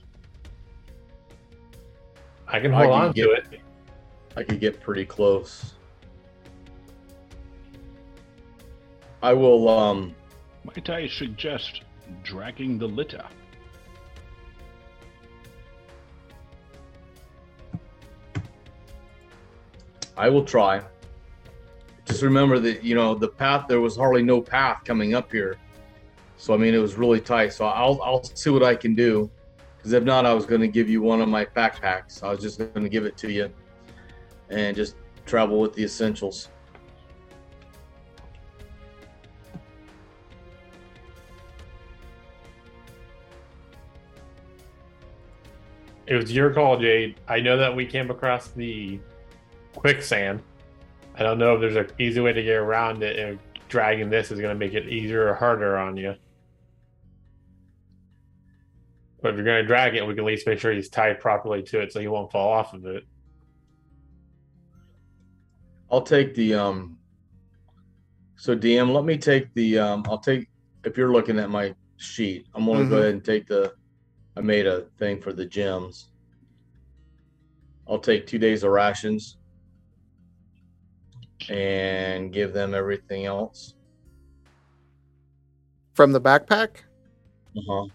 I 2.47 2.59
can 2.59 2.71
I 2.71 2.83
hold 2.83 2.93
can 2.93 3.01
on 3.07 3.11
get- 3.13 3.23
to 3.23 3.31
it. 3.31 3.61
I 4.35 4.43
could 4.43 4.59
get 4.59 4.79
pretty 4.79 5.05
close. 5.05 5.73
I 9.23 9.33
will 9.33 9.67
um 9.67 10.13
might 10.65 10.87
I 10.87 11.07
suggest 11.07 11.81
dragging 12.21 12.77
the 12.77 12.85
litter? 12.87 13.25
I 20.15 20.29
will 20.29 20.45
try. 20.45 20.81
Just 22.05 22.21
remember 22.21 22.59
that 22.59 22.83
you 22.83 22.93
know 22.93 23.15
the 23.15 23.27
path 23.27 23.65
there 23.67 23.81
was 23.81 23.97
hardly 23.97 24.21
no 24.21 24.41
path 24.41 24.83
coming 24.85 25.15
up 25.15 25.31
here. 25.31 25.57
So 26.37 26.53
I 26.53 26.57
mean 26.57 26.73
it 26.73 26.79
was 26.79 26.95
really 26.95 27.19
tight. 27.19 27.53
So 27.53 27.65
I'll 27.65 27.99
I'll 28.01 28.23
see 28.23 28.49
what 28.49 28.63
I 28.63 28.75
can 28.75 28.95
do. 28.95 29.29
Because 29.77 29.93
if 29.93 30.03
not, 30.03 30.25
I 30.25 30.33
was 30.33 30.45
going 30.45 30.61
to 30.61 30.67
give 30.67 30.89
you 30.89 31.01
one 31.01 31.21
of 31.21 31.29
my 31.29 31.45
backpacks. 31.45 32.23
I 32.23 32.31
was 32.31 32.41
just 32.41 32.57
going 32.57 32.83
to 32.83 32.89
give 32.89 33.05
it 33.05 33.15
to 33.17 33.31
you, 33.31 33.49
and 34.49 34.75
just 34.75 34.95
travel 35.25 35.59
with 35.59 35.73
the 35.73 35.83
essentials. 35.83 36.49
It 46.07 46.15
was 46.15 46.31
your 46.31 46.53
call, 46.53 46.79
Jade. 46.79 47.19
I 47.27 47.39
know 47.39 47.57
that 47.57 47.75
we 47.75 47.85
came 47.85 48.09
across 48.09 48.47
the 48.47 48.99
quicksand. 49.75 50.41
I 51.15 51.23
don't 51.23 51.37
know 51.37 51.55
if 51.55 51.61
there's 51.61 51.75
an 51.75 51.91
easy 51.99 52.21
way 52.21 52.33
to 52.33 52.41
get 52.41 52.55
around 52.55 53.03
it, 53.03 53.19
and 53.19 53.39
dragging 53.67 54.09
this 54.09 54.31
is 54.31 54.39
going 54.39 54.53
to 54.53 54.59
make 54.59 54.73
it 54.73 54.87
easier 54.87 55.27
or 55.29 55.33
harder 55.33 55.77
on 55.77 55.97
you. 55.97 56.15
But 59.21 59.29
if 59.31 59.35
you're 59.35 59.45
going 59.45 59.61
to 59.63 59.67
drag 59.67 59.95
it, 59.95 60.05
we 60.05 60.13
can 60.13 60.23
at 60.23 60.27
least 60.27 60.45
make 60.47 60.59
sure 60.59 60.71
he's 60.71 60.89
tied 60.89 61.19
properly 61.19 61.63
to 61.63 61.81
it 61.81 61.91
so 61.91 61.99
he 61.99 62.07
won't 62.07 62.31
fall 62.31 62.49
off 62.51 62.73
of 62.73 62.85
it. 62.85 63.03
I'll 65.91 66.01
take 66.01 66.35
the 66.35 66.53
um. 66.53 66.97
So 68.35 68.55
DM, 68.55 68.93
let 68.93 69.05
me 69.05 69.17
take 69.17 69.53
the 69.53 69.79
um. 69.79 70.03
I'll 70.07 70.19
take 70.19 70.47
if 70.83 70.97
you're 70.97 71.11
looking 71.11 71.39
at 71.39 71.49
my 71.49 71.73
sheet. 71.97 72.47
I'm 72.53 72.65
gonna 72.65 72.85
Mhm. 72.85 72.89
go 72.89 72.97
ahead 72.97 73.13
and 73.13 73.23
take 73.25 73.47
the. 73.47 73.73
I 74.35 74.41
made 74.41 74.67
a 74.67 74.81
thing 74.99 75.19
for 75.19 75.33
the 75.33 75.45
gems. 75.45 76.09
I'll 77.87 77.97
take 77.99 78.27
two 78.27 78.37
days 78.37 78.63
of 78.63 78.71
rations. 78.71 79.37
And 81.49 82.33
give 82.33 82.51
them 82.51 82.73
everything 82.73 83.25
else. 83.25 83.73
From 85.93 86.11
the 86.11 86.19
backpack? 86.19 86.81
Uh 87.55 87.61
huh. 87.67 87.85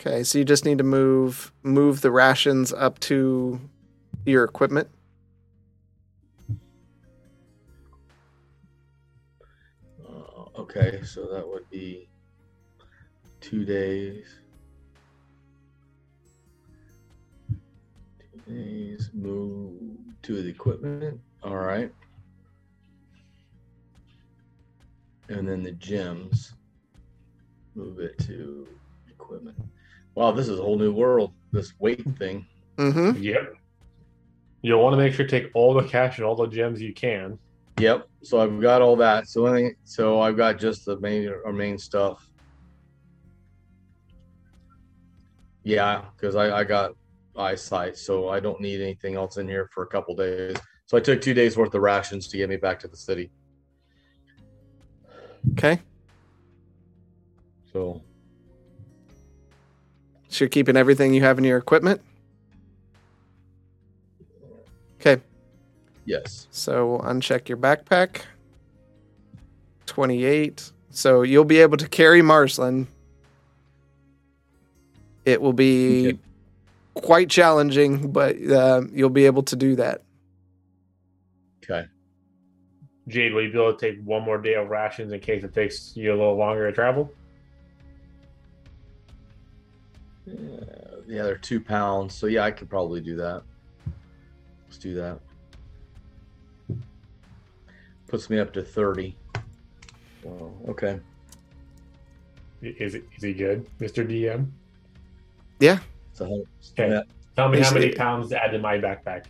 Okay, 0.00 0.22
so 0.22 0.38
you 0.38 0.44
just 0.44 0.64
need 0.64 0.78
to 0.78 0.84
move 0.84 1.50
move 1.64 2.02
the 2.02 2.12
rations 2.12 2.72
up 2.72 3.00
to 3.00 3.60
your 4.24 4.44
equipment. 4.44 4.88
Uh, 10.08 10.44
okay, 10.56 11.00
so 11.02 11.26
that 11.26 11.44
would 11.44 11.68
be 11.68 12.08
two 13.40 13.64
days. 13.64 14.38
Two 17.48 18.54
days, 18.54 19.10
move 19.12 19.74
to 20.22 20.40
the 20.40 20.48
equipment. 20.48 21.20
All 21.42 21.56
right. 21.56 21.92
And 25.28 25.48
then 25.48 25.64
the 25.64 25.72
gems, 25.72 26.54
move 27.74 27.98
it 27.98 28.16
to 28.18 28.68
equipment. 29.10 29.58
Wow, 30.18 30.32
this 30.32 30.48
is 30.48 30.58
a 30.58 30.62
whole 30.64 30.76
new 30.76 30.92
world, 30.92 31.32
this 31.52 31.74
weight 31.78 32.04
thing. 32.18 32.44
Mm-hmm. 32.76 33.22
Yep. 33.22 33.54
You'll 34.62 34.82
want 34.82 34.94
to 34.94 34.96
make 34.96 35.14
sure 35.14 35.24
to 35.24 35.30
take 35.30 35.52
all 35.54 35.72
the 35.72 35.84
cash 35.84 36.18
and 36.18 36.26
all 36.26 36.34
the 36.34 36.48
gems 36.48 36.82
you 36.82 36.92
can. 36.92 37.38
Yep. 37.78 38.08
So 38.24 38.40
I've 38.40 38.60
got 38.60 38.82
all 38.82 38.96
that. 38.96 39.28
So 39.28 39.46
any, 39.46 39.74
so 39.84 40.20
I've 40.20 40.36
got 40.36 40.58
just 40.58 40.84
the 40.84 40.98
main 40.98 41.32
our 41.46 41.52
main 41.52 41.78
stuff. 41.78 42.28
Yeah, 45.62 46.02
because 46.16 46.34
I, 46.34 46.50
I 46.50 46.64
got 46.64 46.94
eyesight, 47.36 47.96
so 47.96 48.28
I 48.28 48.40
don't 48.40 48.60
need 48.60 48.80
anything 48.80 49.14
else 49.14 49.36
in 49.36 49.46
here 49.46 49.70
for 49.72 49.84
a 49.84 49.86
couple 49.86 50.16
days. 50.16 50.56
So 50.86 50.96
I 50.96 51.00
took 51.00 51.20
two 51.20 51.32
days 51.32 51.56
worth 51.56 51.72
of 51.72 51.80
rations 51.80 52.26
to 52.26 52.36
get 52.36 52.48
me 52.48 52.56
back 52.56 52.80
to 52.80 52.88
the 52.88 52.96
city. 52.96 53.30
Okay. 55.52 55.78
So 57.72 58.02
So 60.28 60.44
you're 60.44 60.48
keeping 60.50 60.76
everything 60.76 61.14
you 61.14 61.22
have 61.22 61.38
in 61.38 61.44
your 61.44 61.58
equipment? 61.58 62.00
Okay. 65.00 65.22
yes, 66.04 66.48
So 66.50 67.00
uncheck 67.04 67.48
your 67.48 67.56
backpack. 67.58 68.22
28. 69.86 70.72
So 70.90 71.22
you'll 71.22 71.44
be 71.44 71.58
able 71.60 71.76
to 71.78 71.88
carry 71.88 72.20
Marsland. 72.20 72.88
It 75.24 75.40
will 75.40 75.52
be 75.52 76.08
Okay. 76.08 76.18
quite 76.94 77.30
challenging, 77.30 78.10
but 78.10 78.36
uh, 78.50 78.82
you'll 78.92 79.08
be 79.10 79.26
able 79.26 79.42
to 79.44 79.56
do 79.56 79.76
that. 79.76 80.02
okay. 81.62 81.86
Jade, 83.08 83.32
will 83.32 83.42
you 83.42 83.52
be 83.52 83.58
able 83.58 83.74
to 83.74 83.78
take 83.90 84.02
one 84.04 84.22
more 84.22 84.36
day 84.38 84.54
of 84.54 84.68
rations 84.68 85.12
in 85.12 85.20
case 85.20 85.44
it 85.44 85.54
takes 85.54 85.96
you 85.96 86.10
a 86.10 86.16
little 86.16 86.36
longer 86.36 86.66
to 86.68 86.74
travel? 86.74 87.10
Yeah, 90.28 90.64
yeah, 91.06 91.22
they're 91.22 91.36
two 91.38 91.60
pounds, 91.60 92.14
so 92.14 92.26
yeah, 92.26 92.44
I 92.44 92.50
could 92.50 92.68
probably 92.68 93.00
do 93.00 93.16
that. 93.16 93.42
Let's 94.66 94.78
do 94.78 94.94
that. 94.94 95.18
Puts 98.08 98.30
me 98.30 98.38
up 98.38 98.52
to 98.54 98.62
thirty. 98.62 99.16
Well, 100.22 100.52
okay. 100.68 101.00
Is, 102.60 102.94
it, 102.96 103.04
is 103.16 103.22
he 103.22 103.32
good, 103.32 103.66
Mr. 103.78 104.04
DM? 104.06 104.48
So 106.12 106.24
Okay. 106.72 106.90
yeah, 106.90 107.02
Tell 107.36 107.48
me 107.48 107.60
how 107.60 107.72
many 107.72 107.86
it- 107.86 107.96
pounds 107.96 108.30
to 108.30 108.42
add 108.42 108.50
to 108.50 108.58
my 108.58 108.78
backpack. 108.78 109.26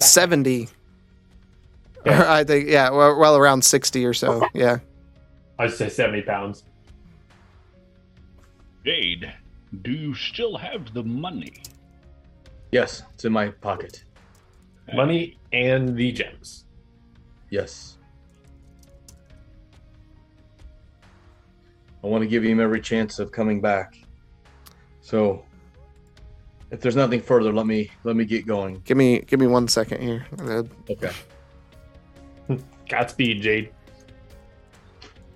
70. 0.00 0.68
Yeah. 2.06 2.32
I 2.32 2.44
think, 2.44 2.68
yeah, 2.68 2.88
well, 2.90 3.18
well, 3.18 3.36
around 3.36 3.62
60 3.62 4.04
or 4.06 4.14
so. 4.14 4.46
Yeah. 4.54 4.78
I'd 5.58 5.72
say 5.74 5.90
70 5.90 6.22
pounds. 6.22 6.64
Jade, 8.86 9.30
do 9.82 9.92
you 9.92 10.14
still 10.14 10.56
have 10.56 10.92
the 10.94 11.02
money? 11.02 11.62
Yes, 12.72 13.02
it's 13.14 13.24
in 13.24 13.32
my 13.32 13.48
pocket. 13.48 14.04
Money 14.94 15.38
and 15.52 15.96
the 15.96 16.12
gems. 16.12 16.64
Yes. 17.50 17.98
I 22.02 22.06
want 22.06 22.22
to 22.22 22.28
give 22.28 22.42
him 22.44 22.60
every 22.60 22.80
chance 22.80 23.18
of 23.18 23.32
coming 23.32 23.60
back. 23.60 23.98
So 25.00 25.44
if 26.70 26.80
there's 26.80 26.96
nothing 26.96 27.20
further, 27.20 27.52
let 27.52 27.66
me 27.66 27.90
let 28.04 28.16
me 28.16 28.24
get 28.24 28.46
going. 28.46 28.80
Give 28.84 28.96
me 28.96 29.20
give 29.20 29.40
me 29.40 29.46
one 29.46 29.68
second 29.68 30.00
here. 30.00 30.26
Okay. 30.90 31.12
Godspeed, 32.88 33.42
Jade. 33.42 33.72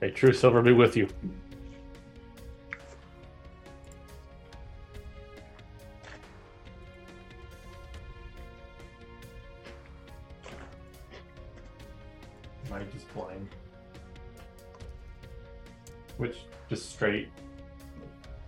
May 0.00 0.10
true 0.10 0.32
silver 0.32 0.62
be 0.62 0.72
with 0.72 0.96
you. 0.96 1.08
Which 16.22 16.36
just 16.68 16.88
straight? 16.88 17.28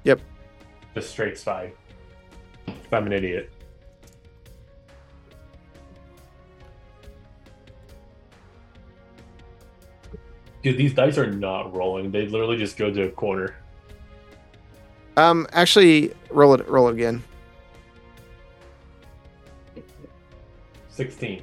Yep. 0.05 0.20
Just 0.95 1.11
straight. 1.11 1.33
If 1.33 1.75
I'm 2.93 3.07
an 3.09 3.12
idiot. 3.12 3.53
Dude, 10.62 10.77
these 10.77 10.95
dice 10.95 11.18
are 11.18 11.27
not 11.27 11.75
rolling. 11.75 12.12
They 12.12 12.29
literally 12.29 12.59
just 12.59 12.77
go 12.77 12.93
to 12.93 13.09
a 13.09 13.11
corner. 13.11 13.57
Um, 15.16 15.49
actually, 15.51 16.12
roll 16.31 16.55
it. 16.55 16.68
Roll 16.68 16.87
it 16.91 16.93
again. 16.93 17.25
16. 20.91 21.43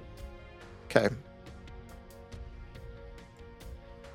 Okay. 0.85 1.09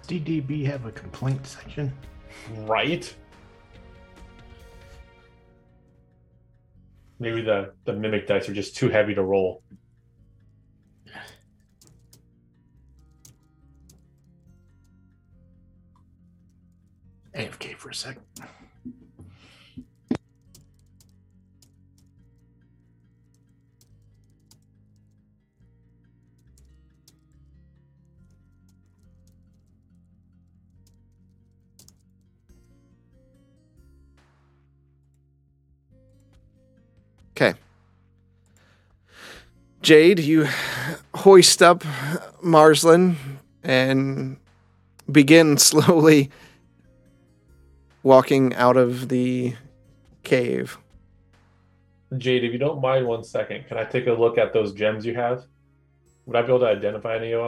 DDB 0.07 0.65
have 0.67 0.87
a 0.87 0.93
complaint 0.93 1.47
section? 1.47 1.93
Right? 2.59 3.13
Maybe 7.19 7.43
the, 7.43 7.73
the 7.85 7.93
mimic 7.93 8.27
dice 8.27 8.49
are 8.49 8.55
just 8.55 8.77
too 8.77 8.89
heavy 8.89 9.15
to 9.15 9.23
roll. 9.23 9.63
AFK 17.35 17.77
for 17.77 17.91
a 17.91 17.95
sec. 17.95 18.17
Jade, 39.87 40.18
you 40.18 40.49
hoist 41.14 41.62
up 41.62 41.84
Marsland 42.43 43.18
and 43.62 44.37
begin 45.12 45.59
slowly 45.70 46.28
walking 48.03 48.53
out 48.57 48.76
of 48.76 49.09
the 49.11 49.55
cave. 50.24 50.76
Jade, 52.18 52.43
if 52.43 52.53
you 52.53 52.59
don't 52.59 52.80
mind 52.80 53.07
one 53.07 53.22
second, 53.22 53.68
can 53.68 53.78
I 53.78 53.84
take 53.84 54.09
a 54.09 54.12
look 54.12 54.39
at 54.39 54.53
those 54.53 54.72
gems 54.72 55.07
you 55.07 55.14
have? 55.14 55.45
Would 56.24 56.34
I 56.34 56.43
be 56.43 56.49
able 56.49 56.59
to 56.59 56.66
identify 56.66 57.14
any 57.18 57.30
of 57.30 57.45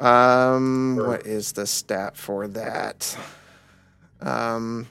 them? 0.00 0.04
Um, 0.04 0.96
Sure. 0.96 1.06
what 1.06 1.26
is 1.28 1.52
the 1.52 1.68
stat 1.68 2.16
for 2.16 2.48
that? 2.48 3.16
Um, 4.20 4.88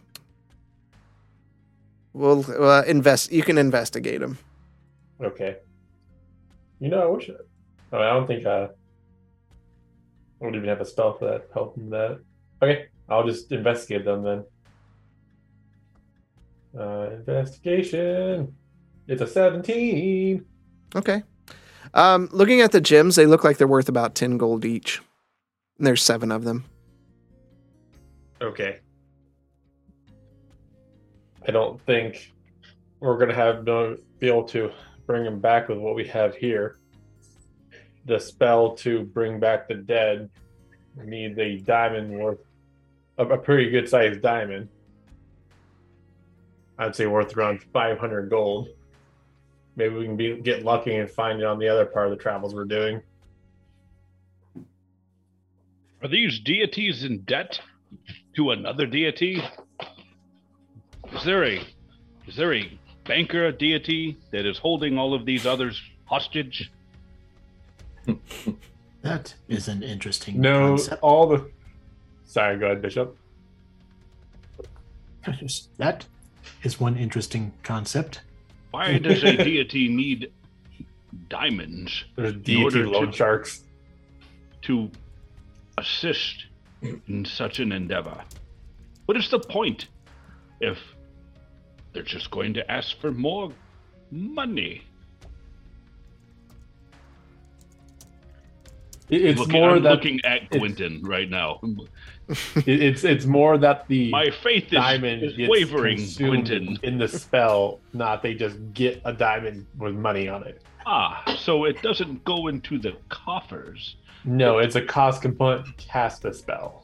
we'll 2.14 2.46
uh, 2.64 2.84
invest. 2.84 3.34
You 3.34 3.44
can 3.44 3.58
investigate 3.58 4.22
them. 4.22 4.38
Okay. 5.24 5.58
You 6.80 6.90
know, 6.90 7.02
I 7.02 7.06
wish. 7.06 7.30
I, 7.30 7.96
mean, 7.96 8.06
I 8.06 8.14
don't 8.14 8.28
think 8.28 8.46
uh, 8.46 8.68
I 10.42 10.44
don't 10.44 10.56
even 10.56 10.70
have 10.70 10.82
a 10.82 10.86
spell 10.86 11.18
for 11.18 11.26
that. 11.26 11.48
Help 11.54 11.74
from 11.74 11.90
that. 11.92 12.20
Okay, 12.62 12.88
I'll 13.08 13.26
just 13.26 13.52
investigate 13.52 14.06
them 14.06 14.24
then. 14.24 14.44
Uh, 16.78 17.10
investigation. 17.12 18.54
It's 19.08 19.22
a 19.22 19.28
seventeen. 19.28 20.46
Okay. 20.96 21.24
Um, 21.94 22.28
looking 22.32 22.62
at 22.62 22.72
the 22.72 22.82
gems, 22.82 23.16
they 23.16 23.26
look 23.26 23.44
like 23.44 23.58
they're 23.58 23.68
worth 23.68 23.88
about 23.88 24.16
ten 24.16 24.38
gold 24.38 24.66
each. 24.66 25.02
And 25.78 25.88
there's 25.88 26.04
seven 26.04 26.32
of 26.32 26.44
them. 26.44 26.66
Okay. 28.42 28.80
I 31.48 31.52
don't 31.52 31.80
think 31.86 32.34
we're 33.00 33.18
gonna 33.18 33.36
have 33.36 33.64
no 33.64 33.98
be 34.20 34.28
able 34.28 34.44
to 34.46 34.72
bring 35.06 35.26
him 35.26 35.40
back 35.40 35.70
with 35.70 35.78
what 35.78 35.96
we 35.96 36.08
have 36.08 36.36
here. 36.36 36.78
The 38.06 38.20
spell 38.20 38.76
to 38.78 39.04
bring 39.04 39.40
back 39.40 39.68
the 39.68 39.76
dead 39.76 40.30
needs 41.04 41.38
a 41.40 41.58
diamond 41.58 42.12
worth 42.12 42.40
a, 43.18 43.26
a 43.26 43.38
pretty 43.38 43.70
good 43.70 43.90
sized 43.90 44.22
diamond. 44.22 44.70
I'd 46.78 46.96
say 46.96 47.06
worth 47.06 47.36
around 47.36 47.64
five 47.74 47.98
hundred 47.98 48.30
gold. 48.30 48.68
Maybe 49.76 49.96
we 49.96 50.06
can 50.06 50.16
be 50.16 50.38
get 50.42 50.64
lucky 50.64 50.96
and 50.96 51.10
find 51.10 51.40
it 51.40 51.46
on 51.46 51.60
the 51.60 51.68
other 51.68 51.86
part 51.86 52.12
of 52.12 52.18
the 52.18 52.22
travels 52.22 52.54
we're 52.54 52.66
doing. 52.66 53.02
Are 56.02 56.08
these 56.08 56.40
deities 56.40 57.04
in 57.04 57.22
debt 57.22 57.60
to 58.36 58.52
another 58.52 58.86
deity? 58.86 59.42
Is 61.14 61.24
there 61.24 61.44
a 61.44 61.66
is 62.28 62.36
there 62.36 62.54
a 62.54 62.80
banker 63.06 63.52
deity 63.52 64.18
that 64.32 64.46
is 64.46 64.58
holding 64.58 64.98
all 64.98 65.14
of 65.14 65.26
these 65.26 65.46
others 65.46 65.82
hostage? 66.06 66.72
That 69.02 69.36
is 69.48 69.68
an 69.68 69.84
interesting 69.84 70.42
No, 70.42 70.70
concept. 70.70 71.04
all 71.04 71.28
the. 71.28 71.52
Sorry, 72.26 72.58
go 72.58 72.66
ahead, 72.66 72.82
Bishop. 72.82 73.16
that 75.78 76.06
is 76.64 76.80
one 76.80 76.98
interesting 76.98 77.54
concept. 77.62 78.22
Why 78.72 78.98
does 78.98 79.24
a 79.24 79.38
deity 79.38 79.90
need 79.90 80.32
diamonds 81.30 82.04
There's 82.16 82.34
In 82.34 82.42
deity 82.42 82.64
order 82.64 82.88
loan 82.88 83.12
sharks. 83.12 83.62
to 84.64 84.90
assist 85.78 86.46
in 86.82 87.26
such 87.26 87.60
an 87.60 87.72
endeavor? 87.72 88.24
What 89.06 89.18
is 89.18 89.30
the 89.30 89.40
point 89.40 89.88
if 90.62 90.80
they're 91.96 92.04
just 92.04 92.30
going 92.30 92.54
to 92.54 92.72
ask 92.72 93.00
for 93.00 93.12
more 93.12 93.52
money? 94.12 94.84
It's 99.10 99.40
looking, 99.40 99.54
more 99.54 99.72
I'm 99.72 99.84
that 99.84 99.92
looking 99.92 100.20
at 100.26 100.50
Quentin 100.50 101.02
right 101.04 101.30
now. 101.30 101.62
it's 102.56 103.04
it's 103.04 103.26
more 103.26 103.58
that 103.60 103.88
the 103.88 104.10
My 104.10 104.32
faith 104.32 104.66
is, 104.66 104.72
diamond 104.72 105.24
is 105.24 105.34
gets 105.38 105.50
wavering, 105.50 106.06
Quentin. 106.18 106.78
in 106.84 106.98
the 106.98 107.08
spell, 107.08 107.80
not 107.94 108.24
they 108.24 108.34
just 108.34 108.58
get 108.74 109.02
a 109.06 109.14
diamond 109.14 109.68
with 109.78 109.94
money 109.96 110.28
on 110.28 110.44
it. 110.44 110.62
Ah, 110.88 111.24
so 111.38 111.66
it 111.66 111.82
doesn't 111.82 112.24
go 112.26 112.48
into 112.48 112.78
the 112.80 112.96
coffers. 113.10 113.96
No, 114.24 114.58
it's 114.58 114.76
a 114.76 114.82
cost 114.82 115.22
component 115.22 115.66
to 115.68 115.74
cast 115.88 116.24
the 116.24 116.34
spell. 116.34 116.84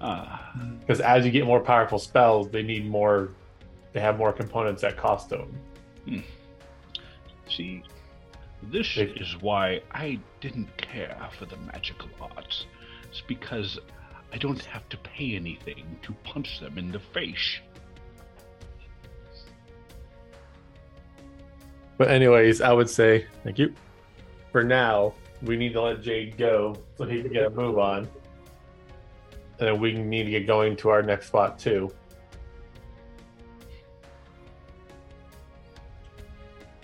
Ah, 0.00 0.52
Because 0.80 1.00
as 1.00 1.24
you 1.24 1.30
get 1.30 1.46
more 1.46 1.60
powerful 1.60 1.98
spells, 1.98 2.50
they 2.50 2.62
need 2.62 2.88
more. 2.88 3.30
They 3.92 4.00
have 4.00 4.18
more 4.18 4.32
components 4.32 4.82
that 4.82 4.96
cost 4.96 5.28
them. 5.28 5.58
Hmm. 6.06 6.18
see, 7.48 7.82
this 8.62 8.96
If- 8.96 9.16
is 9.20 9.36
why 9.42 9.82
I 9.92 10.18
didn't 10.40 10.74
care 10.76 11.16
for 11.38 11.46
the 11.46 11.56
magical 11.56 12.08
arts. 12.20 12.66
It's 13.10 13.20
because 13.22 13.78
I 14.32 14.38
don't 14.38 14.64
have 14.66 14.88
to 14.90 14.96
pay 14.98 15.34
anything 15.34 15.98
to 16.02 16.12
punch 16.24 16.60
them 16.60 16.78
in 16.78 16.92
the 16.92 17.00
face. 17.00 17.58
But 21.98 22.08
anyways, 22.10 22.60
I 22.60 22.72
would 22.72 22.88
say 22.88 23.26
thank 23.44 23.58
you. 23.58 23.74
For 24.52 24.62
now, 24.64 25.14
we 25.42 25.56
need 25.56 25.72
to 25.74 25.82
let 25.82 26.02
Jade 26.02 26.36
go 26.38 26.76
so 26.96 27.04
he 27.04 27.22
can 27.22 27.32
get 27.32 27.46
a 27.46 27.50
move 27.50 27.78
on, 27.78 28.08
and 29.58 29.68
then 29.68 29.80
we 29.80 29.92
need 29.92 30.24
to 30.24 30.30
get 30.30 30.46
going 30.46 30.76
to 30.76 30.88
our 30.90 31.02
next 31.02 31.26
spot 31.26 31.58
too. 31.58 31.90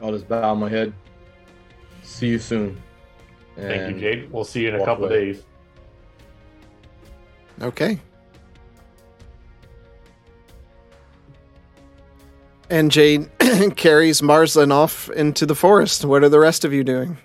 I'll 0.03 0.13
just 0.13 0.29
bow 0.29 0.55
my 0.55 0.69
head. 0.69 0.93
See 2.03 2.29
you 2.29 2.39
soon. 2.39 2.81
Thank 3.57 3.95
you, 3.95 4.01
Jade. 4.01 4.31
We'll 4.31 4.45
see 4.45 4.63
you 4.63 4.69
in 4.69 4.75
a 4.77 4.85
couple 4.85 5.07
away. 5.07 5.33
days. 5.33 5.43
Okay. 7.63 7.99
And 12.69 12.91
Jade 12.91 13.31
carries 13.77 14.23
Marsland 14.23 14.73
off 14.73 15.09
into 15.11 15.47
the 15.47 15.55
forest. 15.55 16.05
What 16.05 16.23
are 16.25 16.29
the 16.29 16.41
rest 16.41 16.65
of 16.65 16.73
you 16.73 16.85
doing? 16.85 17.17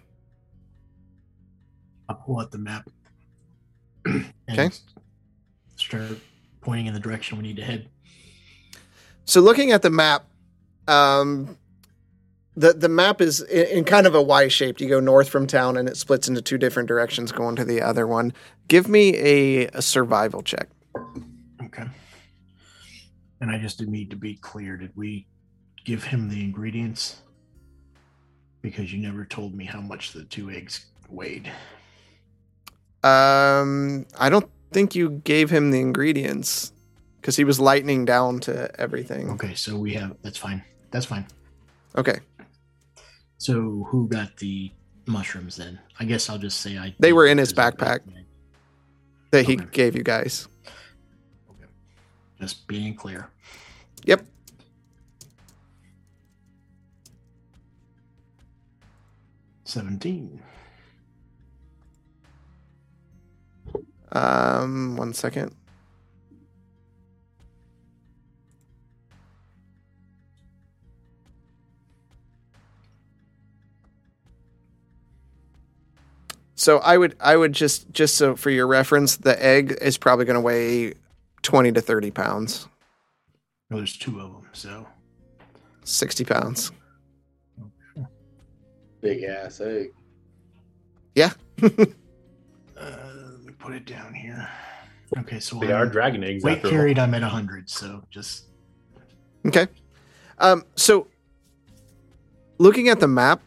I'll 2.08 2.16
pull 2.16 2.40
out 2.40 2.52
the 2.52 2.58
map. 2.58 2.88
Okay. 4.52 4.70
Start 5.78 6.20
pointing 6.60 6.88
in 6.88 6.94
the 6.94 7.00
direction 7.00 7.38
we 7.38 7.44
need 7.44 7.56
to 7.56 7.64
head. 7.64 7.88
So, 9.24 9.40
looking 9.40 9.72
at 9.72 9.82
the 9.82 9.90
map, 9.90 10.26
Um, 10.90 11.56
the 12.56 12.74
the 12.74 12.90
map 12.90 13.22
is 13.22 13.42
in, 13.42 13.68
in 13.78 13.84
kind 13.84 14.06
of 14.06 14.16
a 14.16 14.22
Y 14.22 14.48
shaped. 14.48 14.82
You 14.82 14.90
go 14.90 15.00
north 15.00 15.30
from 15.30 15.48
town, 15.48 15.78
and 15.78 15.88
it 15.88 15.98
splits 15.98 16.28
into 16.28 16.42
two 16.42 16.58
different 16.58 16.88
directions, 16.88 17.32
going 17.32 17.56
to 17.56 17.66
the 17.66 17.82
other 17.82 18.06
one. 18.06 18.34
Give 18.68 18.88
me 18.88 19.16
a, 19.18 19.68
a 19.68 19.82
survival 19.82 20.42
check. 20.42 20.70
Okay. 21.64 21.86
And 23.40 23.50
I 23.50 23.58
just 23.58 23.82
need 23.82 24.10
to 24.12 24.16
be 24.16 24.36
clear. 24.36 24.78
Did 24.78 24.92
we 24.96 25.28
give 25.86 26.04
him 26.04 26.30
the 26.30 26.42
ingredients? 26.42 27.22
Because 28.62 28.94
you 28.94 29.00
never 29.00 29.26
told 29.26 29.56
me 29.56 29.66
how 29.66 29.82
much 29.82 30.12
the 30.12 30.24
two 30.24 30.52
eggs 30.52 30.86
weighed. 31.10 31.52
Um, 33.04 34.06
I 34.20 34.30
don't 34.30 34.48
think 34.72 34.94
you 34.94 35.10
gave 35.10 35.50
him 35.50 35.72
the 35.72 35.80
ingredients 35.80 36.72
because 37.20 37.36
he 37.36 37.44
was 37.44 37.60
lightning 37.60 38.06
down 38.06 38.40
to 38.42 38.80
everything. 38.80 39.32
Okay, 39.32 39.56
so 39.56 39.76
we 39.76 39.94
have 39.94 40.16
that's 40.22 40.38
fine. 40.38 40.64
That's 40.92 41.06
fine. 41.06 41.26
Okay. 41.96 42.20
So 43.42 43.88
who 43.90 44.08
got 44.08 44.38
the 44.38 44.70
mushrooms 45.08 45.56
then? 45.56 45.80
I 46.00 46.06
guess 46.06 46.30
I'll 46.30 46.38
just 46.38 46.60
say 46.60 46.78
I. 46.78 46.94
They 47.00 47.12
were 47.12 47.26
in 47.26 47.40
his 47.40 47.52
backpack. 47.52 48.02
that. 49.32 49.46
He 49.48 49.56
Okay. 49.56 49.66
gave 49.72 49.96
you 49.96 50.04
guys. 50.04 50.48
Okay. 51.50 51.66
Just 52.40 52.68
being 52.68 52.94
clear. 52.94 53.30
Yep. 54.06 54.24
Seventeen. 59.64 60.42
Um, 64.12 64.98
one 64.98 65.14
second. 65.14 65.56
So 76.62 76.78
I 76.78 76.96
would 76.96 77.16
I 77.20 77.36
would 77.36 77.54
just 77.54 77.92
just 77.92 78.14
so 78.18 78.36
for 78.36 78.52
your 78.52 78.68
reference, 78.68 79.18
the 79.18 79.44
egg 79.44 79.80
is 79.82 79.98
probably 79.98 80.26
going 80.26 80.36
to 80.36 80.42
weigh 80.42 80.94
twenty 81.42 81.72
to 81.72 81.82
thirty 81.82 82.12
pounds, 82.12 82.68
No, 83.72 83.78
there's 83.78 83.98
two 83.98 84.20
of 84.20 84.32
them. 84.32 84.48
So 84.54 84.86
sixty 85.84 86.24
pounds. 86.24 86.72
Big 89.02 89.24
ass 89.24 89.60
egg. 89.60 89.88
uh, 91.18 91.26
let 91.64 93.44
me 93.44 93.54
put 93.58 93.74
it 93.74 93.86
down 93.86 94.14
here. 94.14 94.48
Okay, 95.18 95.40
so 95.40 95.58
They 95.58 95.74
I'm- 95.74 95.82
are 95.82 95.88
dragon 95.88 96.24
eggs. 96.24 96.44
weight 96.44 96.58
after 96.58 96.68
all. 96.68 96.74
carried. 96.74 97.00
I'm 97.00 97.16
at 97.16 97.24
hundred. 97.24 97.72
So 97.72 98.04
just 98.12 98.46
Okay. 99.48 99.66
Um, 100.38 100.64
so 100.76 101.08
looking 102.60 102.88
at 102.90 103.00
the 103.00 103.08
map, 103.08 103.42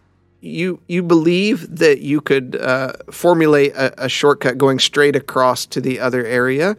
you 0.44 0.80
you 0.86 1.02
believe 1.02 1.76
that 1.78 2.00
you 2.00 2.20
could 2.20 2.56
uh, 2.56 2.92
formulate 3.10 3.74
a, 3.74 4.04
a 4.04 4.08
shortcut 4.08 4.58
going 4.58 4.78
straight 4.78 5.16
across 5.16 5.66
to 5.66 5.80
the 5.80 6.00
other 6.00 6.24
area. 6.24 6.76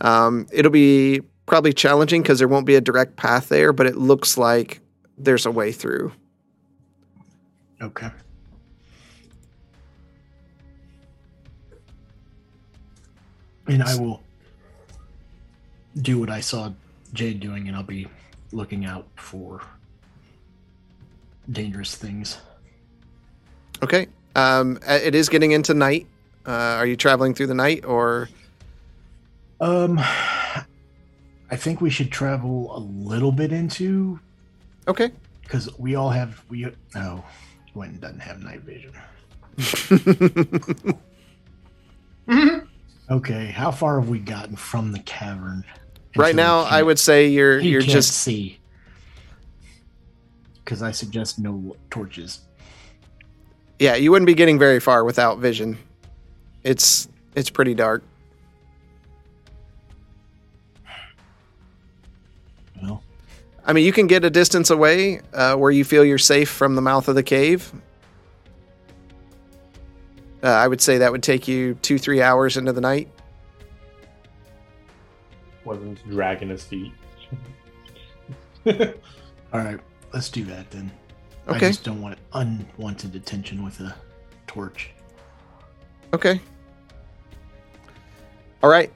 Um, 0.00 0.46
it'll 0.52 0.72
be 0.72 1.20
probably 1.46 1.72
challenging 1.72 2.22
because 2.22 2.38
there 2.38 2.48
won't 2.48 2.66
be 2.66 2.74
a 2.74 2.80
direct 2.80 3.16
path 3.16 3.48
there, 3.48 3.72
but 3.72 3.86
it 3.86 3.96
looks 3.96 4.38
like 4.38 4.80
there's 5.18 5.46
a 5.46 5.50
way 5.50 5.72
through. 5.72 6.12
okay. 7.80 8.10
And 13.68 13.82
I 13.82 13.94
will 13.96 14.22
do 16.00 16.18
what 16.18 16.30
I 16.30 16.40
saw 16.40 16.72
Jade 17.12 17.38
doing, 17.38 17.68
and 17.68 17.76
I'll 17.76 17.82
be 17.84 18.08
looking 18.50 18.84
out 18.84 19.06
for 19.14 19.62
dangerous 21.50 21.94
things. 21.94 22.38
Okay. 23.82 24.06
Um, 24.34 24.78
uh, 24.86 24.98
it 25.02 25.14
is 25.14 25.28
getting 25.28 25.52
into 25.52 25.74
night. 25.74 26.06
Uh, 26.46 26.50
are 26.50 26.86
you 26.86 26.96
traveling 26.96 27.34
through 27.34 27.48
the 27.48 27.54
night 27.54 27.84
or? 27.84 28.28
Um, 29.60 29.98
I 29.98 31.56
think 31.56 31.80
we 31.80 31.90
should 31.90 32.10
travel 32.10 32.76
a 32.76 32.80
little 32.80 33.30
bit 33.32 33.52
into 33.52 34.18
Okay. 34.88 35.10
because 35.42 35.68
we 35.78 35.94
all 35.94 36.10
have 36.10 36.42
we 36.48 36.66
no, 36.94 37.24
Gwen 37.72 37.98
doesn't 38.00 38.20
have 38.20 38.42
night 38.42 38.62
vision. 38.62 38.92
Okay, 43.10 43.46
how 43.46 43.70
far 43.70 44.00
have 44.00 44.08
we 44.08 44.18
gotten 44.20 44.56
from 44.56 44.92
the 44.92 45.00
cavern? 45.00 45.64
right 46.16 46.34
now, 46.34 46.60
I 46.60 46.82
would 46.82 46.98
say 46.98 47.28
you're 47.28 47.58
you're 47.58 47.82
can't 47.82 47.92
just 47.92 48.12
see 48.12 48.58
because 50.64 50.82
I 50.82 50.92
suggest 50.92 51.38
no 51.38 51.76
torches. 51.90 52.40
Yeah. 53.78 53.94
You 53.94 54.10
wouldn't 54.10 54.26
be 54.26 54.34
getting 54.34 54.58
very 54.58 54.80
far 54.80 55.04
without 55.04 55.38
vision. 55.38 55.78
It's 56.62 57.08
it's 57.34 57.50
pretty 57.50 57.74
dark. 57.74 58.02
Well, 62.82 63.02
I 63.64 63.72
mean, 63.72 63.84
you 63.84 63.92
can 63.92 64.06
get 64.06 64.24
a 64.24 64.30
distance 64.30 64.70
away 64.70 65.20
uh, 65.32 65.56
where 65.56 65.70
you 65.70 65.84
feel 65.84 66.04
you're 66.04 66.18
safe 66.18 66.48
from 66.48 66.74
the 66.74 66.82
mouth 66.82 67.08
of 67.08 67.14
the 67.14 67.22
cave. 67.22 67.72
Uh, 70.42 70.48
I 70.48 70.66
would 70.66 70.80
say 70.80 70.98
that 70.98 71.12
would 71.12 71.22
take 71.22 71.46
you 71.46 71.74
two, 71.82 71.98
three 71.98 72.20
hours 72.20 72.56
into 72.56 72.72
the 72.72 72.80
night. 72.80 73.08
wasn't 75.64 76.04
dragging 76.10 76.48
his 76.48 76.64
feet. 76.64 76.92
all 78.66 78.74
right, 79.52 79.78
let's 80.12 80.28
do 80.28 80.44
that 80.44 80.68
then. 80.70 80.90
I 81.46 81.56
Okay. 81.56 81.68
just 81.68 81.84
don't 81.84 82.00
want 82.00 82.18
unwanted 82.34 83.14
attention 83.16 83.64
with 83.64 83.80
a 83.80 83.94
torch. 84.46 84.90
Okay. 86.14 86.40
All 88.62 88.70
right. 88.70 88.92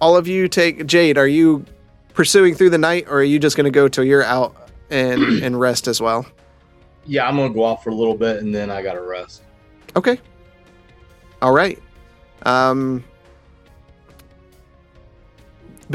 All 0.00 0.16
of 0.16 0.26
you 0.26 0.48
take 0.48 0.86
Jade. 0.86 1.16
Are 1.16 1.28
you 1.28 1.64
pursuing 2.12 2.54
through 2.54 2.70
the 2.70 2.78
night, 2.78 3.06
or 3.08 3.18
are 3.20 3.22
you 3.24 3.38
just 3.38 3.56
going 3.56 3.64
to 3.64 3.70
go 3.70 3.88
till 3.88 4.04
you're 4.04 4.24
out 4.24 4.54
and 4.90 5.22
and 5.42 5.58
rest 5.58 5.86
as 5.88 6.00
well? 6.00 6.26
Yeah, 7.04 7.26
I'm 7.28 7.36
gonna 7.36 7.52
go 7.52 7.66
out 7.66 7.82
for 7.82 7.90
a 7.90 7.94
little 7.94 8.16
bit 8.16 8.36
and 8.42 8.54
then 8.54 8.70
I 8.70 8.80
gotta 8.80 9.00
rest. 9.00 9.42
Okay. 9.96 10.20
All 11.40 11.52
right. 11.52 11.76
Um, 12.44 13.02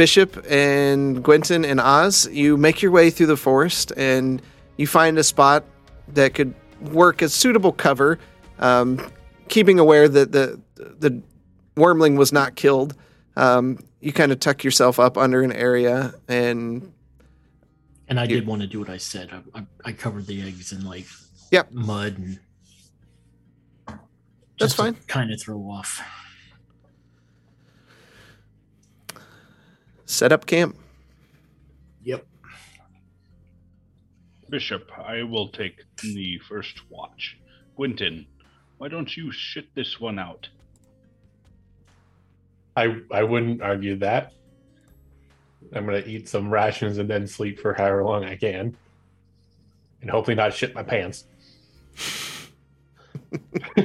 Bishop 0.02 0.46
and 0.50 1.22
Gwenton 1.24 1.66
and 1.66 1.82
Oz, 1.82 2.30
you 2.32 2.56
make 2.56 2.82
your 2.82 2.92
way 2.92 3.10
through 3.10 3.26
the 3.26 3.36
forest 3.36 3.92
and 3.98 4.42
you 4.78 4.88
find 4.88 5.18
a 5.18 5.24
spot 5.24 5.66
that 6.10 6.34
could 6.36 6.54
work 6.80 7.22
as 7.22 7.34
suitable 7.34 7.72
cover, 7.74 8.20
um, 8.60 9.06
keeping 9.50 9.80
aware 9.80 10.08
that 10.08 10.32
the 10.32 10.62
the 10.76 11.22
wormling 11.76 12.16
was 12.18 12.32
not 12.32 12.56
killed. 12.56 12.96
Um, 13.36 13.80
you 14.00 14.14
kind 14.14 14.32
of 14.32 14.40
tuck 14.40 14.64
yourself 14.64 15.00
up 15.00 15.18
under 15.18 15.42
an 15.42 15.52
area 15.52 16.14
and 16.28 16.94
And 18.08 18.20
I 18.20 18.24
You- 18.24 18.36
did 18.40 18.48
want 18.48 18.62
to 18.62 18.68
do 18.68 18.80
what 18.80 18.90
I 18.90 18.98
said. 18.98 19.30
I, 19.34 19.60
I, 19.60 19.66
I 19.86 19.92
covered 19.92 20.28
the 20.28 20.42
eggs 20.44 20.72
in 20.72 20.86
like 20.86 21.06
Yep. 21.52 21.72
mud 21.72 22.18
and 22.20 22.40
That's 24.60 24.74
fine. 24.74 24.96
Kind 25.08 25.32
of 25.32 25.42
throw 25.42 25.58
off. 25.70 26.02
Set 30.08 30.32
up 30.32 30.46
camp. 30.46 30.76
Yep. 32.04 32.26
Bishop, 34.50 34.90
I 34.98 35.22
will 35.24 35.50
take 35.50 35.84
the 36.02 36.40
first 36.50 36.90
watch. 36.90 37.38
Quentin, 37.76 38.26
why 38.80 38.88
don't 38.88 39.16
you 39.16 39.32
shit 39.32 39.68
this 39.76 40.00
one 40.00 40.18
out? 40.18 40.48
I 42.76 43.02
I 43.12 43.24
wouldn't 43.24 43.62
argue 43.62 43.98
that. 43.98 44.34
I'm 45.74 45.86
gonna 45.86 46.04
eat 46.06 46.30
some 46.30 46.50
rations 46.50 46.98
and 46.98 47.10
then 47.10 47.28
sleep 47.28 47.60
for 47.60 47.74
however 47.74 48.04
long 48.04 48.24
I 48.24 48.36
can, 48.36 48.76
and 50.02 50.10
hopefully 50.10 50.36
not 50.36 50.54
shit 50.54 50.74
my 50.74 50.84
pants. 50.84 51.26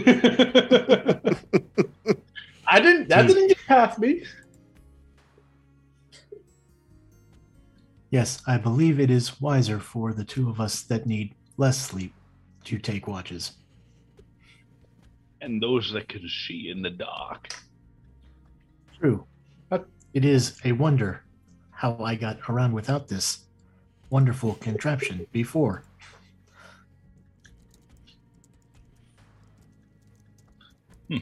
I 2.72 2.80
didn't. 2.80 3.08
That 3.08 3.26
didn't 3.26 3.48
get 3.48 3.58
past 3.66 3.98
me. 3.98 4.22
Yes, 8.12 8.42
I 8.46 8.58
believe 8.58 9.00
it 9.00 9.10
is 9.10 9.40
wiser 9.40 9.80
for 9.80 10.12
the 10.12 10.22
two 10.22 10.50
of 10.50 10.60
us 10.60 10.82
that 10.82 11.06
need 11.06 11.34
less 11.56 11.78
sleep 11.80 12.12
to 12.64 12.78
take 12.78 13.08
watches. 13.08 13.52
And 15.40 15.62
those 15.62 15.90
that 15.92 16.10
can 16.10 16.28
see 16.28 16.68
in 16.68 16.82
the 16.82 16.90
dark. 16.90 17.54
True. 19.00 19.24
But- 19.70 19.88
It 20.12 20.26
is 20.26 20.60
a 20.62 20.72
wonder 20.72 21.24
how 21.70 21.96
I 22.04 22.14
got 22.14 22.38
around 22.50 22.74
without 22.74 23.08
this 23.08 23.46
wonderful 24.10 24.56
contraption 24.56 25.26
before. 25.32 25.82
Hmm. 31.08 31.16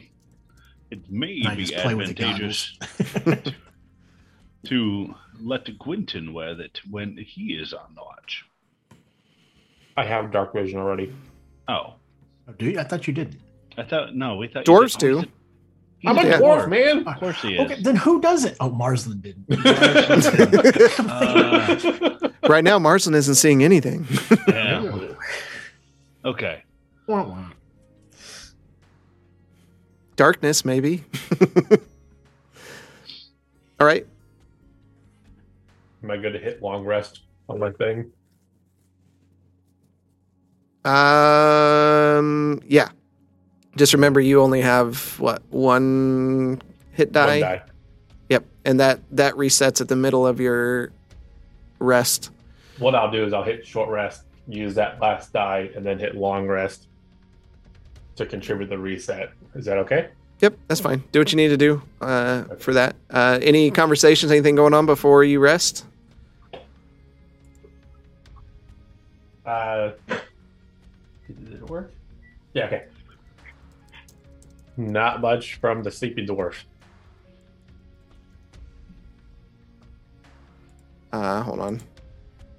It 0.91 1.09
may 1.09 1.41
be 1.55 1.73
advantageous 1.73 2.77
to 4.65 5.15
let 5.43 5.67
Quinton 5.79 6.33
wear 6.33 6.59
it 6.59 6.79
when 6.89 7.17
he 7.17 7.53
is 7.53 7.73
on 7.73 7.93
the 7.95 8.01
watch. 8.01 8.45
I 9.97 10.03
have 10.05 10.31
dark 10.31 10.53
vision 10.53 10.79
already. 10.79 11.13
Oh, 11.67 11.93
Oh, 12.47 12.53
do 12.57 12.65
you? 12.71 12.79
I 12.79 12.83
thought 12.83 13.05
you 13.07 13.13
didn't. 13.13 13.37
I 13.77 13.83
thought 13.83 14.15
no, 14.15 14.35
we 14.37 14.47
thought 14.47 14.67
you 14.67 14.73
Dwarves 14.73 14.99
said- 14.99 15.11
oh, 15.11 15.21
do. 15.21 15.27
he 15.99 16.07
I'm 16.07 16.17
a 16.17 16.21
said 16.23 16.41
dwarf, 16.41 16.67
man. 16.69 17.07
Of 17.07 17.19
course 17.19 17.39
he 17.41 17.53
is. 17.55 17.59
Okay, 17.61 17.81
then 17.83 17.95
who 17.95 18.19
does 18.19 18.45
it? 18.45 18.57
Oh, 18.59 18.69
Marsland 18.69 19.21
did. 19.21 19.35
Uh, 19.51 19.59
right 22.49 22.63
now, 22.63 22.79
Marsland 22.79 23.15
isn't 23.15 23.35
seeing 23.35 23.63
anything. 23.63 24.07
yeah. 24.47 24.97
Okay. 26.25 26.63
Wah, 27.07 27.23
wah. 27.23 27.45
Darkness, 30.15 30.63
maybe. 30.63 31.03
All 33.79 33.87
right. 33.87 34.05
Am 36.03 36.11
I 36.11 36.17
good 36.17 36.33
to 36.33 36.39
hit 36.39 36.61
long 36.61 36.83
rest 36.83 37.21
on 37.47 37.59
my 37.59 37.71
thing? 37.71 38.11
Um. 40.83 42.61
Yeah. 42.67 42.89
Just 43.77 43.93
remember, 43.93 44.19
you 44.19 44.41
only 44.41 44.61
have 44.61 45.19
what 45.19 45.43
one 45.49 46.61
hit 46.91 47.11
die. 47.11 47.39
One 47.39 47.41
die. 47.41 47.61
Yep, 48.29 48.45
and 48.65 48.79
that 48.79 48.99
that 49.11 49.35
resets 49.35 49.79
at 49.79 49.87
the 49.87 49.95
middle 49.95 50.25
of 50.25 50.39
your 50.39 50.91
rest. 51.79 52.31
What 52.79 52.95
I'll 52.95 53.11
do 53.11 53.23
is 53.25 53.33
I'll 53.33 53.43
hit 53.43 53.65
short 53.65 53.89
rest, 53.89 54.23
use 54.47 54.73
that 54.75 54.99
last 54.99 55.31
die, 55.33 55.69
and 55.75 55.85
then 55.85 55.99
hit 55.99 56.15
long 56.15 56.47
rest 56.47 56.87
to 58.15 58.25
contribute 58.25 58.69
the 58.69 58.77
reset. 58.77 59.31
Is 59.55 59.65
that 59.65 59.77
okay? 59.77 60.09
Yep, 60.39 60.57
that's 60.67 60.81
fine. 60.81 61.03
Do 61.11 61.19
what 61.19 61.31
you 61.31 61.37
need 61.37 61.49
to 61.49 61.57
do 61.57 61.81
uh, 62.01 62.43
for 62.57 62.73
that. 62.73 62.95
Uh, 63.09 63.37
any 63.41 63.69
conversations, 63.69 64.31
anything 64.31 64.55
going 64.55 64.73
on 64.73 64.87
before 64.87 65.23
you 65.23 65.39
rest? 65.39 65.85
Uh, 69.45 69.91
did 71.27 71.53
it 71.53 71.69
work? 71.69 71.91
Yeah, 72.53 72.65
okay. 72.65 72.83
Not 74.77 75.21
much 75.21 75.55
from 75.55 75.83
the 75.83 75.91
sleeping 75.91 76.27
dwarf. 76.27 76.55
Uh, 81.11 81.41
hold 81.43 81.59
on. 81.59 81.81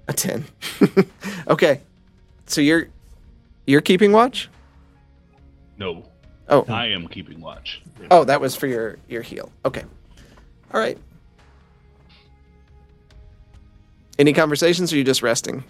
A 0.07 0.13
10. 0.13 0.45
okay. 1.47 1.81
So 2.45 2.61
you're 2.61 2.87
you're 3.65 3.81
keeping 3.81 4.11
watch? 4.11 4.49
No, 5.77 6.03
Oh. 6.49 6.65
I 6.67 6.87
am 6.87 7.07
keeping 7.07 7.39
watch. 7.39 7.81
Oh, 8.11 8.25
that 8.25 8.41
was 8.41 8.55
for 8.55 8.67
your 8.67 8.97
your 9.07 9.21
heal. 9.21 9.51
Okay. 9.65 9.83
All 10.73 10.79
right. 10.79 10.97
Any 14.19 14.33
conversations 14.33 14.91
or 14.91 14.95
are 14.95 14.97
you 14.99 15.03
just 15.03 15.23
resting? 15.23 15.63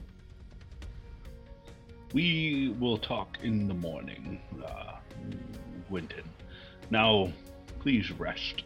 We 2.14 2.76
will 2.80 2.99
talk 2.99 3.40
in 3.41 3.68
the 3.68 3.73
morning, 3.73 4.40
uh, 4.64 4.98
Quinton. 5.90 6.23
Now, 6.91 7.34
please 7.80 8.11
rest. 8.11 8.64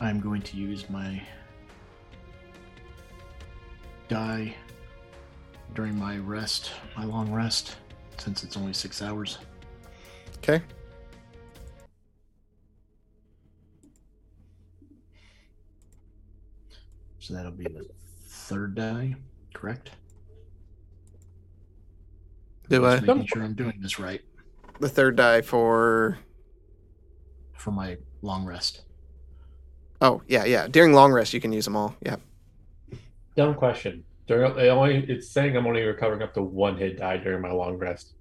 I'm 0.00 0.20
going 0.20 0.42
to 0.42 0.56
use 0.56 0.90
my 0.90 1.22
die 4.08 4.54
during 5.74 5.96
my 5.98 6.18
rest, 6.18 6.72
my 6.96 7.04
long 7.04 7.32
rest, 7.32 7.76
since 8.18 8.42
it's 8.42 8.56
only 8.56 8.74
six 8.74 9.00
hours. 9.00 9.38
Okay. 10.38 10.62
So 17.20 17.34
that'll 17.34 17.52
be 17.52 17.64
the 17.64 17.86
third 18.26 18.74
die, 18.74 19.14
correct? 19.54 19.92
Do 22.70 22.86
I 22.86 22.94
Just 22.94 23.06
making 23.06 23.26
sure 23.26 23.42
I'm 23.42 23.54
doing 23.54 23.78
this 23.82 23.98
right 23.98 24.22
the 24.80 24.88
third 24.88 25.16
die 25.16 25.42
for 25.42 26.18
for 27.52 27.70
my 27.70 27.98
long 28.22 28.44
rest. 28.44 28.82
Oh, 30.00 30.22
yeah, 30.26 30.46
yeah. 30.46 30.66
During 30.66 30.94
long 30.94 31.12
rest 31.12 31.34
you 31.34 31.40
can 31.40 31.52
use 31.52 31.66
them 31.66 31.76
all. 31.76 31.94
Yeah. 32.00 32.16
Dumb 33.36 33.54
question. 33.54 34.04
During 34.26 34.58
it 34.58 34.68
only 34.68 35.04
it's 35.08 35.30
saying 35.30 35.56
I'm 35.56 35.66
only 35.66 35.82
recovering 35.82 36.22
up 36.22 36.34
to 36.34 36.42
one 36.42 36.76
hit 36.76 36.98
die 36.98 37.18
during 37.18 37.42
my 37.42 37.52
long 37.52 37.76
rest. 37.76 38.14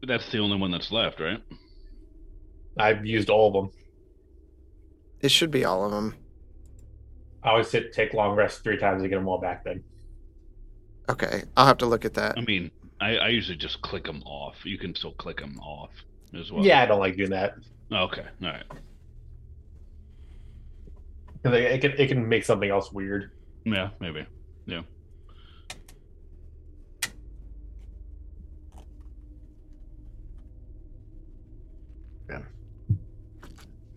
But 0.00 0.08
that's 0.08 0.30
the 0.30 0.38
only 0.38 0.58
one 0.58 0.70
that's 0.70 0.92
left, 0.92 1.20
right? 1.20 1.42
I've 2.78 3.04
used 3.04 3.28
all 3.28 3.48
of 3.48 3.54
them. 3.54 3.72
It 5.20 5.30
should 5.30 5.50
be 5.50 5.64
all 5.64 5.84
of 5.84 5.90
them. 5.90 6.14
I 7.42 7.50
always 7.50 7.70
hit 7.70 7.92
take 7.92 8.14
long 8.14 8.36
rest 8.36 8.62
three 8.62 8.78
times 8.78 9.02
to 9.02 9.08
get 9.08 9.16
them 9.16 9.28
all 9.28 9.40
back. 9.40 9.64
Then 9.64 9.82
Okay. 11.10 11.42
I'll 11.56 11.66
have 11.66 11.78
to 11.78 11.86
look 11.86 12.04
at 12.04 12.14
that. 12.14 12.38
I 12.38 12.42
mean, 12.42 12.70
I, 13.00 13.16
I 13.16 13.28
usually 13.28 13.56
just 13.56 13.82
click 13.82 14.04
them 14.04 14.22
off. 14.24 14.54
You 14.64 14.78
can 14.78 14.94
still 14.94 15.12
click 15.12 15.38
them 15.38 15.58
off 15.60 15.90
as 16.38 16.52
well. 16.52 16.64
yeah, 16.64 16.82
I 16.82 16.86
don't 16.86 17.00
like 17.00 17.16
doing 17.16 17.30
that 17.30 17.56
Okay. 17.92 18.24
All 18.42 18.48
right. 18.48 18.62
because 21.42 21.58
it, 21.58 21.64
it 21.64 21.80
can 21.80 21.90
it 21.92 22.06
can 22.08 22.28
make 22.28 22.44
something 22.44 22.70
else 22.70 22.92
weird. 22.92 23.32
Yeah, 23.64 23.90
maybe. 24.00 24.24
Yeah. 24.66 24.82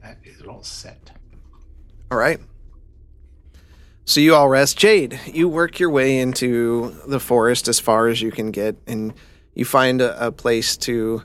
That 0.02 0.18
is 0.24 0.42
all 0.42 0.64
set. 0.64 1.12
All 2.12 2.18
right. 2.18 2.40
So 4.06 4.20
you 4.20 4.36
all 4.36 4.50
rest. 4.50 4.78
Jade, 4.78 5.20
you 5.26 5.48
work 5.48 5.80
your 5.80 5.90
way 5.90 6.20
into 6.20 6.94
the 7.08 7.20
forest 7.20 7.68
as 7.68 7.80
far 7.80 8.08
as 8.08 8.22
you 8.22 8.32
can 8.32 8.52
get, 8.52 8.76
and 8.86 9.14
you 9.54 9.64
find 9.64 10.02
a, 10.02 10.28
a 10.28 10.32
place 10.32 10.76
to 10.78 11.24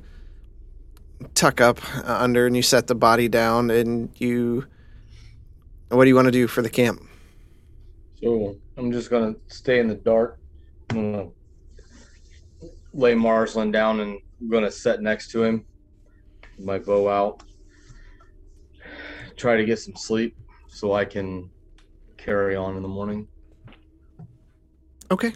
tuck 1.35 1.61
up 1.61 1.81
uh, 1.99 2.19
under, 2.21 2.47
and 2.47 2.55
you 2.55 2.63
set 2.63 2.87
the 2.87 2.95
body 2.95 3.29
down, 3.29 3.71
and 3.71 4.11
you. 4.21 4.67
What 5.89 6.05
do 6.05 6.09
you 6.09 6.15
want 6.15 6.27
to 6.27 6.33
do 6.33 6.47
for 6.47 6.63
the 6.63 6.71
camp? 6.71 7.03
So 8.21 8.57
I'm 8.77 8.93
just 8.93 9.11
gonna 9.11 9.35
stay 9.49 9.81
in 9.81 9.89
the 9.89 9.95
dark. 9.95 10.39
I'm 10.91 11.13
gonna 11.13 11.29
lay 12.93 13.15
Marsland 13.15 13.73
down 13.73 14.01
and 14.01 14.19
I'm 14.41 14.49
gonna 14.49 14.71
sit 14.71 15.01
next 15.01 15.31
to 15.33 15.43
him, 15.43 15.65
my 16.59 16.79
bow 16.79 17.09
out. 17.09 17.43
Try 19.37 19.57
to 19.57 19.65
get 19.65 19.79
some 19.79 19.97
sleep 19.97 20.37
so 20.69 20.93
I 20.93 21.05
can 21.05 21.49
carry 22.19 22.55
on 22.55 22.77
in 22.77 22.83
the 22.83 22.89
morning. 22.89 23.27
Okay. 25.11 25.33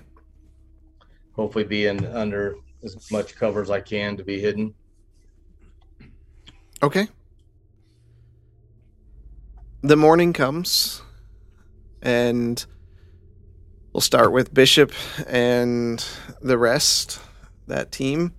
Hopefully, 1.35 1.65
be 1.65 1.87
in 1.87 2.05
under 2.07 2.57
as 2.85 3.11
much 3.11 3.35
cover 3.35 3.63
as 3.63 3.71
I 3.71 3.81
can 3.81 4.19
to 4.19 4.25
be 4.25 4.39
hidden. 4.39 4.75
Okay. 6.83 7.09
The 9.83 9.97
morning 9.97 10.33
comes, 10.33 11.01
and 12.03 12.65
we'll 13.93 14.01
start 14.03 14.33
with 14.33 14.53
Bishop 14.53 14.93
and 15.27 16.05
the 16.41 16.59
rest, 16.59 17.21
that 17.67 17.91
team. 17.91 18.35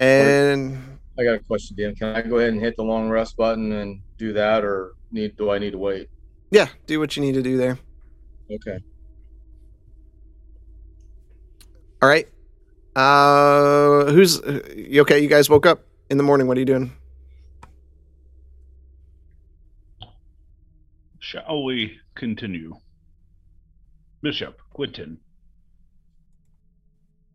And 0.00 0.98
I 1.18 1.24
got 1.24 1.34
a 1.34 1.38
question, 1.40 1.76
Dan. 1.76 1.94
Can 1.94 2.16
I 2.16 2.22
go 2.22 2.38
ahead 2.38 2.52
and 2.52 2.60
hit 2.60 2.76
the 2.76 2.82
long 2.82 3.10
rest 3.10 3.36
button 3.36 3.72
and 3.72 4.00
do 4.16 4.32
that, 4.32 4.64
or 4.64 4.94
need 5.12 5.36
do 5.36 5.50
I 5.50 5.58
need 5.58 5.72
to 5.72 5.78
wait? 5.78 6.08
yeah, 6.50 6.68
do 6.86 7.00
what 7.00 7.16
you 7.16 7.22
need 7.22 7.32
to 7.32 7.42
do 7.42 7.56
there. 7.56 7.78
Okay. 8.50 8.78
All 12.02 12.08
right. 12.08 12.28
Uh, 12.94 14.12
who's 14.12 14.40
you 14.76 15.00
okay? 15.02 15.18
You 15.18 15.28
guys 15.28 15.48
woke 15.48 15.64
up 15.64 15.86
in 16.10 16.18
the 16.18 16.22
morning. 16.22 16.46
What 16.46 16.58
are 16.58 16.60
you 16.60 16.66
doing? 16.66 16.92
Shall 21.20 21.64
we 21.64 21.98
continue? 22.14 22.74
Bishop, 24.20 24.60
Quinton. 24.74 25.18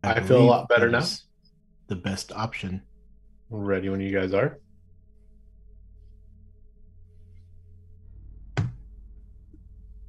I 0.04 0.22
feel 0.22 0.42
a 0.42 0.44
lot 0.44 0.70
better 0.70 0.90
now. 0.90 1.06
The 1.88 1.96
best 1.96 2.32
option. 2.32 2.84
Ready 3.50 3.90
when 3.90 4.00
you 4.00 4.12
guys 4.12 4.34
are. 4.34 4.60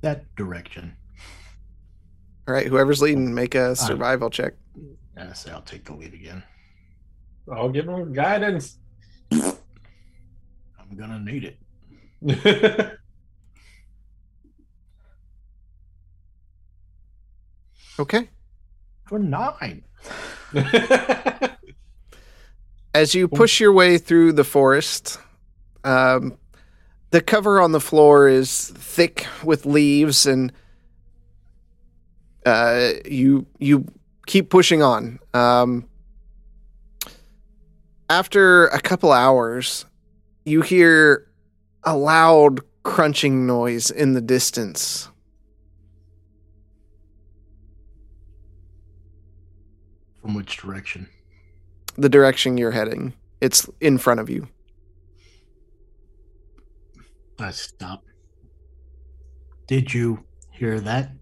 That 0.00 0.24
direction. 0.36 0.96
All 2.46 2.54
right, 2.54 2.66
whoever's 2.66 3.02
leading, 3.02 3.34
make 3.34 3.54
a 3.54 3.74
survival 3.76 4.30
check. 4.30 4.54
I 5.16 5.32
say 5.32 5.50
I'll 5.50 5.60
take 5.62 5.84
the 5.84 5.94
lead 5.94 6.14
again. 6.14 6.42
I'll 7.52 7.68
give 7.68 7.86
them 7.86 8.12
guidance. 8.12 8.78
I'm 9.32 10.96
gonna 10.96 11.18
need 11.20 11.54
it. 12.22 12.98
Okay. 18.00 18.28
For 19.08 19.18
nine. 19.18 19.82
As 22.94 23.14
you 23.14 23.28
push 23.28 23.60
your 23.60 23.72
way 23.72 23.98
through 23.98 24.32
the 24.32 24.44
forest, 24.44 25.18
Um, 25.84 26.38
the 27.10 27.20
cover 27.20 27.60
on 27.60 27.72
the 27.72 27.80
floor 27.80 28.28
is 28.28 28.68
thick 28.74 29.26
with 29.42 29.64
leaves, 29.64 30.26
and 30.26 30.52
uh, 32.44 32.90
you 33.04 33.46
you 33.58 33.86
keep 34.26 34.50
pushing 34.50 34.82
on. 34.82 35.18
Um, 35.34 35.88
after 38.10 38.66
a 38.68 38.80
couple 38.80 39.12
hours, 39.12 39.86
you 40.44 40.62
hear 40.62 41.26
a 41.84 41.96
loud 41.96 42.60
crunching 42.82 43.46
noise 43.46 43.90
in 43.90 44.14
the 44.14 44.20
distance. 44.20 45.08
From 50.20 50.34
which 50.34 50.58
direction? 50.58 51.08
The 51.96 52.08
direction 52.08 52.58
you're 52.58 52.70
heading. 52.70 53.14
It's 53.40 53.68
in 53.80 53.98
front 53.98 54.20
of 54.20 54.28
you. 54.28 54.48
I 57.40 57.50
stop. 57.52 58.02
Did 59.66 59.94
you 59.94 60.24
hear 60.50 60.80
that? 60.80 61.12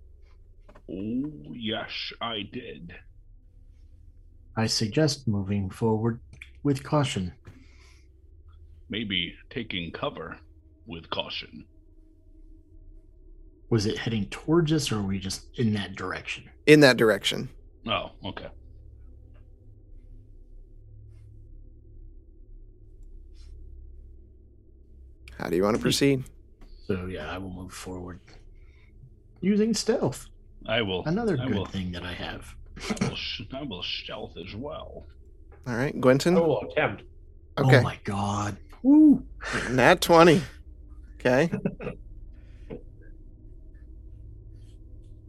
Oh, 0.91 1.33
yes, 1.53 1.91
I 2.21 2.43
did. 2.51 2.95
I 4.57 4.67
suggest 4.67 5.29
moving 5.29 5.69
forward 5.69 6.21
with 6.63 6.83
caution. 6.83 7.33
Maybe 8.89 9.35
taking 9.51 9.91
cover 9.91 10.39
with 10.87 11.11
caution. 11.11 11.67
Was 13.69 13.85
it 13.85 13.99
heading 13.99 14.27
towards 14.27 14.73
us 14.73 14.93
or 14.93 15.03
were 15.03 15.09
we 15.09 15.19
just 15.19 15.59
in 15.59 15.75
that 15.75 15.97
direction? 15.97 16.45
In 16.67 16.81
that 16.81 16.97
direction. 16.97 17.49
Oh, 17.87 18.13
okay. 18.25 18.47
How 25.39 25.49
do 25.49 25.57
you 25.57 25.63
want 25.63 25.77
to 25.77 25.83
proceed? 25.83 26.25
So 26.87 27.07
yeah, 27.07 27.31
I 27.31 27.39
will 27.39 27.51
move 27.51 27.73
forward. 27.73 28.21
Using 29.41 29.75
stealth. 29.75 30.27
I 30.67 30.83
will. 30.83 31.05
Another 31.05 31.39
I 31.41 31.47
good 31.47 31.55
will, 31.57 31.67
thing 31.67 31.93
that 31.93 32.03
I 32.03 32.13
have. 32.13 32.55
I 33.01 33.09
will, 33.09 33.17
sh- 33.17 33.43
I 33.53 33.63
will 33.63 33.83
stealth 33.83 34.37
as 34.37 34.55
well. 34.55 35.05
All 35.67 35.75
right, 35.75 35.99
Gwenton. 36.01 36.37
Oh, 36.37 36.59
attempt. 36.61 37.03
Okay. 37.59 37.79
Oh 37.79 37.83
my 37.83 37.99
god. 38.05 38.57
Woo. 38.83 39.25
Nat 39.71 40.01
20. 40.01 40.43
Okay. 41.19 41.51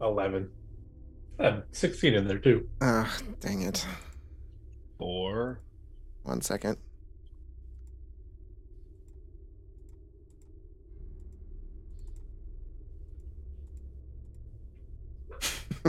11. 0.00 0.50
I 1.40 1.44
had 1.44 1.62
16 1.72 2.14
in 2.14 2.28
there 2.28 2.38
too. 2.38 2.68
Ah, 2.80 3.16
dang 3.40 3.62
it. 3.62 3.84
Four. 4.98 5.60
One 6.22 6.40
second. 6.40 6.76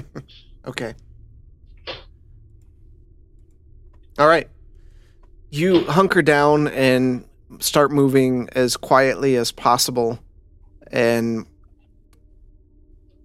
okay. 0.67 0.93
All 4.17 4.27
right. 4.27 4.49
You 5.49 5.85
hunker 5.85 6.21
down 6.21 6.67
and 6.67 7.25
start 7.59 7.91
moving 7.91 8.49
as 8.51 8.77
quietly 8.77 9.35
as 9.35 9.51
possible. 9.51 10.19
And 10.91 11.45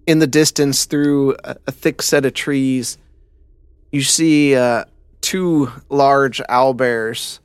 in 0.07 0.19
the 0.19 0.27
distance, 0.27 0.85
through 0.85 1.35
a, 1.43 1.57
a 1.67 1.71
thick 1.71 2.01
set 2.01 2.25
of 2.25 2.33
trees, 2.33 2.97
you 3.91 4.01
see 4.01 4.55
uh, 4.55 4.85
two 5.21 5.71
large 5.89 6.41
owl 6.49 6.73
bears 6.73 7.39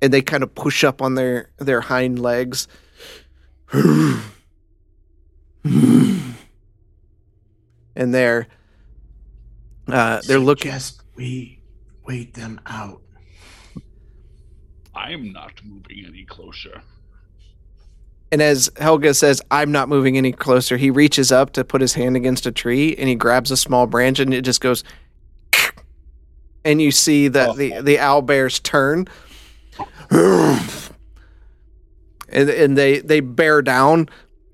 and 0.00 0.12
they 0.12 0.22
kind 0.22 0.42
of 0.42 0.54
push 0.54 0.84
up 0.84 1.02
on 1.02 1.14
their 1.14 1.50
their 1.58 1.80
hind 1.80 2.18
legs 2.18 2.68
and 7.98 8.14
they're 8.14 8.46
uh, 9.88 10.22
they're 10.26 10.38
looking 10.38 10.70
Suggest 10.70 11.02
we 11.16 11.60
wait 12.06 12.32
them 12.34 12.60
out. 12.66 13.02
I'm 14.94 15.32
not 15.32 15.52
moving 15.64 16.04
any 16.06 16.24
closer. 16.24 16.82
and 18.32 18.42
as 18.42 18.70
helga 18.76 19.14
says 19.14 19.40
i'm 19.50 19.72
not 19.72 19.88
moving 19.88 20.16
any 20.18 20.32
closer 20.32 20.76
he 20.76 20.90
reaches 20.90 21.32
up 21.32 21.52
to 21.52 21.64
put 21.64 21.80
his 21.80 21.94
hand 21.94 22.14
against 22.16 22.46
a 22.46 22.52
tree 22.52 22.94
and 22.96 23.08
he 23.08 23.14
grabs 23.14 23.50
a 23.50 23.56
small 23.56 23.86
branch 23.86 24.18
and 24.20 24.34
it 24.34 24.42
just 24.42 24.60
goes 24.60 24.84
and 26.64 26.82
you 26.82 26.90
see 26.90 27.28
that 27.28 27.56
the 27.56 27.80
the 27.80 27.98
owl 27.98 28.20
bears 28.22 28.60
turn 28.60 29.06
and 30.10 30.60
and 32.28 32.76
they 32.76 32.98
they 33.00 33.20
bear 33.20 33.62
down 33.62 34.08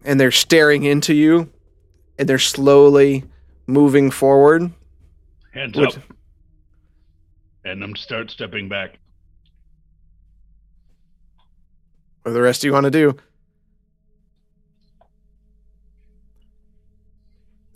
and 0.04 0.20
they're 0.20 0.30
staring 0.30 0.84
into 0.84 1.12
you 1.14 1.50
and 2.18 2.28
they're 2.28 2.38
slowly 2.38 3.24
moving 3.66 4.10
forward 4.10 4.70
Hands 5.52 5.74
Which- 5.76 5.96
up. 5.96 6.02
And 7.64 7.82
I'm 7.82 7.96
start 7.96 8.30
stepping 8.30 8.68
back. 8.68 8.98
what 12.22 12.30
do 12.30 12.34
the 12.34 12.42
rest 12.42 12.62
of 12.62 12.66
you 12.66 12.72
want 12.72 12.84
to 12.84 12.90
do 12.90 13.16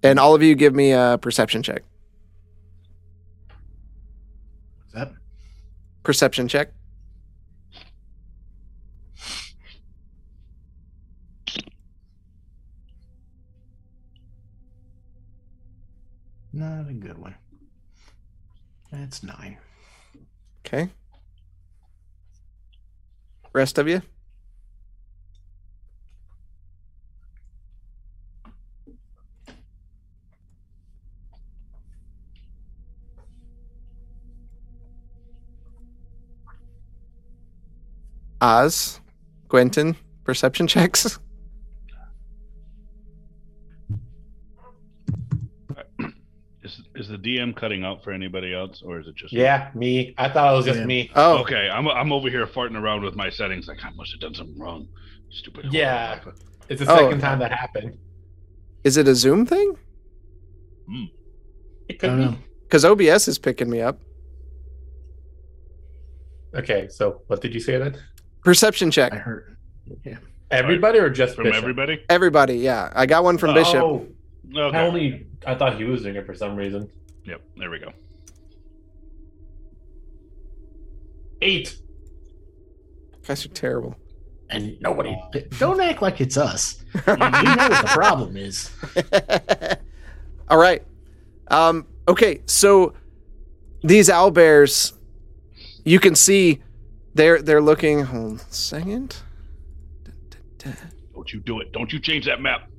and 0.02 0.18
all 0.18 0.34
of 0.34 0.42
you 0.42 0.54
give 0.54 0.74
me 0.74 0.92
a 0.92 1.18
perception 1.20 1.62
check 1.62 1.82
What's 4.80 4.94
that? 4.94 5.12
perception 6.02 6.48
check 6.48 6.72
Not 16.58 16.90
a 16.90 16.92
good 16.92 17.16
one. 17.18 17.36
That's 18.90 19.22
nine. 19.22 19.58
Okay. 20.66 20.90
Rest 23.52 23.78
of 23.78 23.86
you? 23.86 24.02
Oz, 38.40 39.00
Gwenton, 39.48 39.94
perception 40.24 40.66
checks. 40.66 41.20
Is 46.98 47.06
is 47.06 47.08
the 47.12 47.18
DM 47.18 47.54
cutting 47.54 47.84
out 47.84 48.02
for 48.02 48.10
anybody 48.12 48.52
else, 48.54 48.82
or 48.84 48.98
is 49.00 49.06
it 49.06 49.14
just 49.14 49.32
Yeah, 49.32 49.70
me. 49.74 50.14
I 50.18 50.28
thought 50.28 50.52
it 50.52 50.56
was 50.56 50.66
just 50.66 50.80
Yeah. 50.80 50.86
me. 50.86 51.10
Oh, 51.14 51.38
Okay, 51.38 51.68
I'm 51.72 51.86
I'm 51.88 52.12
over 52.12 52.28
here 52.28 52.46
farting 52.46 52.76
around 52.80 53.02
with 53.02 53.14
my 53.14 53.30
settings. 53.30 53.68
Like 53.68 53.84
I 53.84 53.90
must 53.90 54.10
have 54.12 54.20
done 54.20 54.34
something 54.34 54.58
wrong. 54.58 54.88
Stupid. 55.30 55.66
Yeah. 55.72 56.18
hologram. 56.20 56.34
It's 56.68 56.80
the 56.84 56.92
Oh. 56.92 56.96
second 56.96 57.20
time 57.20 57.38
that 57.38 57.52
happened. 57.52 57.96
is 58.84 58.96
it 58.96 59.06
a 59.08 59.14
Zoom 59.14 59.44
thing? 59.46 59.76
Hmm. 60.88 61.04
It 61.88 61.94
I 61.94 61.98
could 61.98 62.06
don't 62.08 62.30
be. 62.32 62.38
Because 62.62 62.84
OBS 62.84 63.28
is 63.28 63.38
picking 63.38 63.68
me 63.70 63.80
up. 63.80 64.00
Okay, 66.54 66.88
so 66.88 67.22
what 67.26 67.40
did 67.40 67.54
you 67.54 67.60
say 67.60 67.76
then? 67.78 67.96
Perception 68.44 68.90
check. 68.90 69.12
I 69.12 69.16
check. 69.16 69.24
heard. 69.24 69.56
Yeah. 70.04 70.16
Everybody 70.50 70.98
or 70.98 71.10
just 71.10 71.34
From 71.36 71.44
Bishop? 71.44 71.58
everybody. 71.62 72.00
Everybody, 72.08 72.56
yeah. 72.56 72.90
I 72.94 73.04
got 73.06 73.22
one 73.22 73.36
from 73.36 73.52
Bishop. 73.54 73.82
Oh, 73.82 74.06
Okay. 74.56 74.78
I 74.78 74.86
only 74.86 75.26
I 75.46 75.54
thought 75.54 75.76
he 75.76 75.84
was 75.84 76.02
doing 76.02 76.16
it 76.16 76.26
for 76.26 76.34
some 76.34 76.56
reason. 76.56 76.90
Yep. 77.24 77.42
There 77.56 77.70
we 77.70 77.78
go. 77.78 77.92
Eight. 81.42 81.78
Guys 83.26 83.44
are 83.44 83.50
terrible. 83.50 83.96
And 84.50 84.80
nobody. 84.80 85.16
Don't 85.58 85.80
act 85.80 86.00
like 86.00 86.20
it's 86.20 86.36
us. 86.36 86.82
We 87.06 87.16
know 87.16 87.68
what 87.68 87.82
the 87.82 87.90
problem 87.92 88.36
is. 88.36 88.70
All 90.48 90.58
right. 90.58 90.82
Um, 91.48 91.86
okay, 92.08 92.40
so 92.46 92.94
these 93.82 94.08
owl 94.08 94.30
bears, 94.30 94.94
you 95.84 96.00
can 96.00 96.14
see 96.14 96.62
they're 97.14 97.42
they're 97.42 97.60
looking. 97.60 98.04
Hold 98.04 98.32
on 98.32 98.36
a 98.36 98.52
second. 98.52 99.16
Don't 101.14 101.32
you 101.32 101.40
do 101.40 101.60
it. 101.60 101.72
Don't 101.72 101.92
you 101.92 102.00
change 102.00 102.24
that 102.26 102.40
map. 102.40 102.70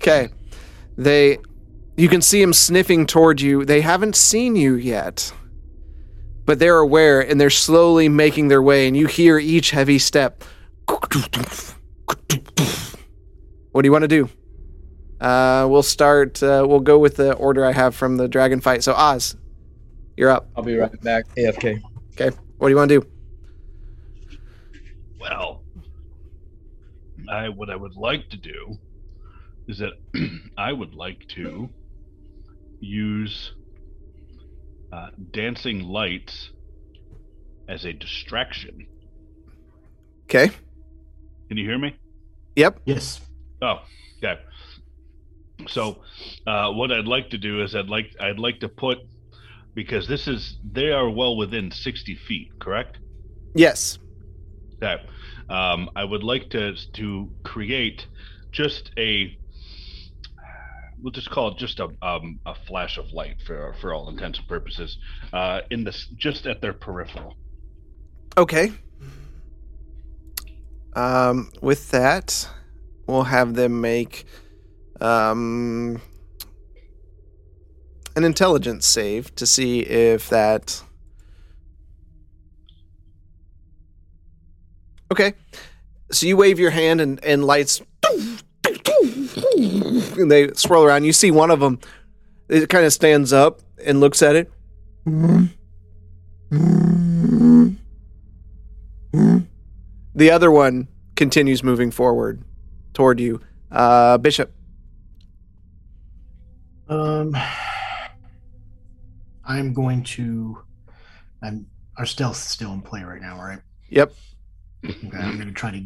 Okay, 0.00 0.30
they, 0.96 1.36
you 1.98 2.08
can 2.08 2.22
see 2.22 2.40
them 2.40 2.54
sniffing 2.54 3.06
toward 3.06 3.42
you. 3.42 3.66
They 3.66 3.82
haven't 3.82 4.16
seen 4.16 4.56
you 4.56 4.76
yet, 4.76 5.30
but 6.46 6.58
they're 6.58 6.78
aware 6.78 7.20
and 7.20 7.38
they're 7.38 7.50
slowly 7.50 8.08
making 8.08 8.48
their 8.48 8.62
way. 8.62 8.88
And 8.88 8.96
you 8.96 9.06
hear 9.06 9.38
each 9.38 9.72
heavy 9.72 9.98
step. 9.98 10.42
What 13.72 13.82
do 13.82 13.86
you 13.86 13.92
want 13.92 14.02
to 14.02 14.08
do? 14.08 14.28
Uh, 15.20 15.66
we'll 15.70 15.82
start. 15.82 16.42
Uh, 16.42 16.64
we'll 16.66 16.80
go 16.80 16.98
with 16.98 17.16
the 17.16 17.34
order 17.34 17.62
I 17.64 17.72
have 17.72 17.94
from 17.94 18.16
the 18.16 18.26
dragon 18.26 18.60
fight. 18.60 18.82
So 18.82 18.94
Oz, 18.94 19.36
You're 20.16 20.30
up. 20.30 20.48
I'll 20.56 20.62
be 20.62 20.76
right 20.76 20.98
back. 21.02 21.26
AFK. 21.36 21.80
Okay. 22.14 22.34
What 22.56 22.68
do 22.68 22.70
you 22.72 22.76
want 22.76 22.88
to 22.88 23.00
do? 23.00 23.06
Well, 25.20 25.62
I 27.30 27.50
what 27.50 27.68
I 27.68 27.76
would 27.76 27.96
like 27.96 28.30
to 28.30 28.38
do 28.38 28.78
is 29.70 29.78
that 29.78 29.92
I 30.58 30.72
would 30.72 30.94
like 30.94 31.26
to 31.36 31.70
use 32.80 33.52
uh, 34.92 35.10
dancing 35.30 35.82
lights 35.84 36.50
as 37.68 37.84
a 37.84 37.92
distraction. 37.92 38.86
Okay. 40.24 40.48
Can 41.48 41.56
you 41.56 41.64
hear 41.64 41.78
me? 41.78 41.96
Yep. 42.56 42.80
Yes. 42.84 43.20
Oh, 43.62 43.76
okay. 44.18 44.40
So, 45.68 46.02
uh, 46.46 46.70
what 46.72 46.90
I'd 46.90 47.06
like 47.06 47.30
to 47.30 47.38
do 47.38 47.62
is 47.62 47.74
I'd 47.74 47.88
like 47.88 48.06
I'd 48.20 48.38
like 48.38 48.60
to 48.60 48.68
put 48.68 48.98
because 49.74 50.08
this 50.08 50.26
is 50.26 50.58
they 50.72 50.90
are 50.90 51.08
well 51.08 51.36
within 51.36 51.70
sixty 51.70 52.16
feet, 52.16 52.58
correct? 52.58 52.98
Yes. 53.54 53.98
Okay. 54.76 55.02
Um, 55.48 55.90
I 55.94 56.04
would 56.04 56.22
like 56.22 56.50
to 56.50 56.74
to 56.94 57.30
create 57.44 58.06
just 58.52 58.90
a 58.98 59.36
we'll 61.02 61.12
just 61.12 61.30
call 61.30 61.48
it 61.48 61.58
just 61.58 61.80
a 61.80 61.88
um, 62.02 62.38
a 62.46 62.54
flash 62.66 62.98
of 62.98 63.12
light 63.12 63.36
for 63.46 63.74
for 63.80 63.92
all 63.94 64.08
intents 64.08 64.38
and 64.38 64.48
purposes 64.48 64.98
uh, 65.32 65.60
in 65.70 65.84
this 65.84 66.08
just 66.16 66.46
at 66.46 66.60
their 66.60 66.72
peripheral. 66.72 67.36
Okay. 68.36 68.72
Um, 70.94 71.50
with 71.60 71.90
that, 71.90 72.48
we'll 73.06 73.24
have 73.24 73.54
them 73.54 73.80
make 73.80 74.24
um, 75.00 76.00
an 78.16 78.24
intelligence 78.24 78.86
save 78.86 79.34
to 79.36 79.46
see 79.46 79.80
if 79.80 80.28
that. 80.30 80.82
Okay. 85.12 85.34
So 86.12 86.26
you 86.26 86.36
wave 86.36 86.58
your 86.58 86.70
hand 86.70 87.00
and, 87.00 87.24
and 87.24 87.44
lights. 87.44 87.82
They 90.28 90.52
swirl 90.54 90.84
around. 90.84 91.04
You 91.04 91.12
see 91.12 91.30
one 91.30 91.50
of 91.50 91.60
them. 91.60 91.78
It 92.48 92.68
kind 92.68 92.84
of 92.84 92.92
stands 92.92 93.32
up 93.32 93.60
and 93.84 94.00
looks 94.00 94.22
at 94.22 94.36
it. 94.36 94.50
The 100.14 100.30
other 100.30 100.50
one 100.50 100.88
continues 101.16 101.62
moving 101.62 101.90
forward 101.90 102.42
toward 102.92 103.20
you. 103.20 103.40
Uh, 103.70 104.18
Bishop. 104.18 104.52
Um, 106.88 107.36
I'm 109.44 109.72
going 109.72 110.02
to. 110.04 110.58
I'm 111.42 111.66
our 111.98 112.06
stealth's 112.06 112.40
still 112.40 112.72
in 112.72 112.82
play 112.82 113.02
right 113.02 113.20
now, 113.20 113.38
right? 113.38 113.60
Yep. 113.90 114.12
Okay, 114.84 115.18
I'm 115.18 115.36
going 115.36 115.48
to 115.48 115.52
try 115.52 115.70
to 115.70 115.84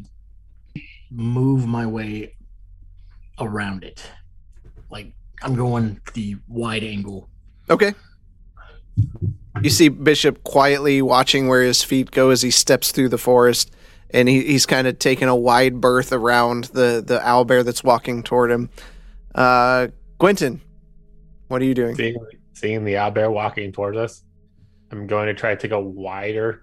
move 1.11 1.67
my 1.67 1.87
way 1.87 2.37
around 3.41 3.85
it. 3.85 4.09
Like 4.95 5.13
I'm 5.43 5.57
going 5.57 6.01
the 6.15 6.37
wide 6.47 6.85
angle. 6.85 7.29
Okay. 7.69 7.95
You 9.61 9.71
see 9.71 9.89
Bishop 9.89 10.45
quietly 10.45 11.03
watching 11.03 11.49
where 11.49 11.63
his 11.63 11.83
feet 11.83 12.13
go 12.13 12.31
as 12.31 12.43
he 12.43 12.53
steps 12.53 12.93
through 12.93 13.09
the 13.09 13.19
forest, 13.19 13.75
and 14.11 14.29
he, 14.29 14.45
he's 14.45 14.67
kind 14.67 14.87
of 14.87 15.01
taking 15.01 15.27
a 15.27 15.35
wide 15.35 15.81
berth 15.81 16.13
around 16.13 16.65
the 16.67 17.03
the 17.05 17.21
owl 17.27 17.45
bear 17.45 17.65
that's 17.65 17.83
walking 17.83 18.23
toward 18.23 18.53
him. 18.53 18.71
Uh, 19.35 19.89
Quentin, 20.19 20.61
what 21.49 21.61
are 21.61 21.65
you 21.65 21.75
doing? 21.75 21.97
Seeing, 21.97 22.17
seeing 22.53 22.85
the 22.85 22.95
owlbear 22.95 23.33
walking 23.33 23.73
towards 23.73 23.99
us, 23.99 24.23
I'm 24.93 25.09
going 25.09 25.27
to 25.27 25.35
try 25.35 25.57
to 25.57 25.61
take 25.61 25.73
a 25.73 25.81
wider 25.81 26.63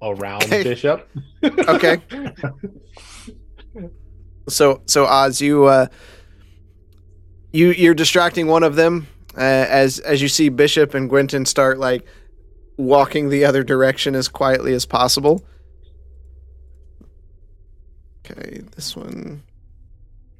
around 0.00 0.44
Okay. 0.44 0.62
Bishop. 0.62 1.10
Okay. 1.42 2.00
So 4.48 4.80
so 4.86 5.04
Oz, 5.04 5.42
you 5.42 5.66
uh, 5.66 5.88
you 7.58 7.72
you're 7.72 7.94
distracting 7.94 8.46
one 8.46 8.62
of 8.62 8.76
them 8.76 9.08
uh, 9.36 9.40
as 9.40 9.98
as 9.98 10.22
you 10.22 10.28
see 10.28 10.48
Bishop 10.48 10.94
and 10.94 11.10
Gwenton 11.10 11.44
start 11.46 11.78
like 11.78 12.06
walking 12.76 13.28
the 13.28 13.44
other 13.44 13.62
direction 13.64 14.14
as 14.14 14.28
quietly 14.28 14.72
as 14.72 14.86
possible. 14.86 15.44
Okay, 18.24 18.62
this 18.76 18.94
one. 18.96 19.42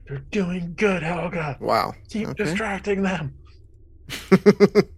You're 0.09 0.19
doing 0.31 0.75
good, 0.77 1.03
Helga. 1.03 1.59
Wow. 1.61 1.95
Keep 2.09 2.29
Okay. 2.29 2.45
distracting 2.45 3.03
them. 3.03 3.35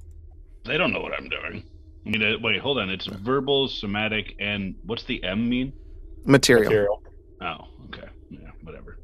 They 0.67 0.77
don't 0.77 0.93
know 0.93 1.01
what 1.01 1.13
I'm 1.15 1.29
doing. 1.29 1.65
I 2.07 2.09
mean, 2.11 2.23
uh, 2.23 2.37
wait, 2.43 2.61
hold 2.61 2.79
on. 2.79 2.91
It's 2.91 3.07
verbal, 3.07 3.67
somatic, 3.67 4.35
and 4.39 4.75
what's 4.85 5.05
the 5.05 5.25
M 5.25 5.49
mean? 5.49 5.73
Material. 6.25 6.65
Material. 6.71 7.03
Oh, 7.41 7.57
okay. 7.87 8.09
Yeah, 8.31 8.51
whatever. 8.63 8.99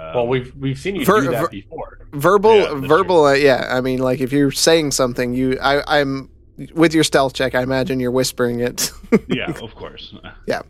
Um, 0.00 0.14
Well, 0.14 0.26
we've 0.28 0.54
we've 0.56 0.78
seen 0.78 0.96
you 0.96 1.04
Ver- 1.04 1.20
do 1.22 1.30
that 1.30 1.40
ver- 1.42 1.48
before. 1.48 1.98
Verbal, 2.12 2.56
Yeah, 2.56 2.74
verbal. 2.74 3.24
Uh, 3.26 3.34
yeah, 3.34 3.66
I 3.70 3.80
mean, 3.80 3.98
like 4.00 4.20
if 4.20 4.32
you're 4.32 4.50
saying 4.50 4.90
something, 4.92 5.34
you, 5.34 5.58
I, 5.60 6.00
I'm 6.00 6.30
with 6.74 6.94
your 6.94 7.04
stealth 7.04 7.34
check. 7.34 7.54
I 7.54 7.62
imagine 7.62 8.00
you're 8.00 8.10
whispering 8.10 8.60
it. 8.60 8.90
yeah, 9.28 9.50
of 9.62 9.74
course. 9.74 10.14
Yeah. 10.46 10.62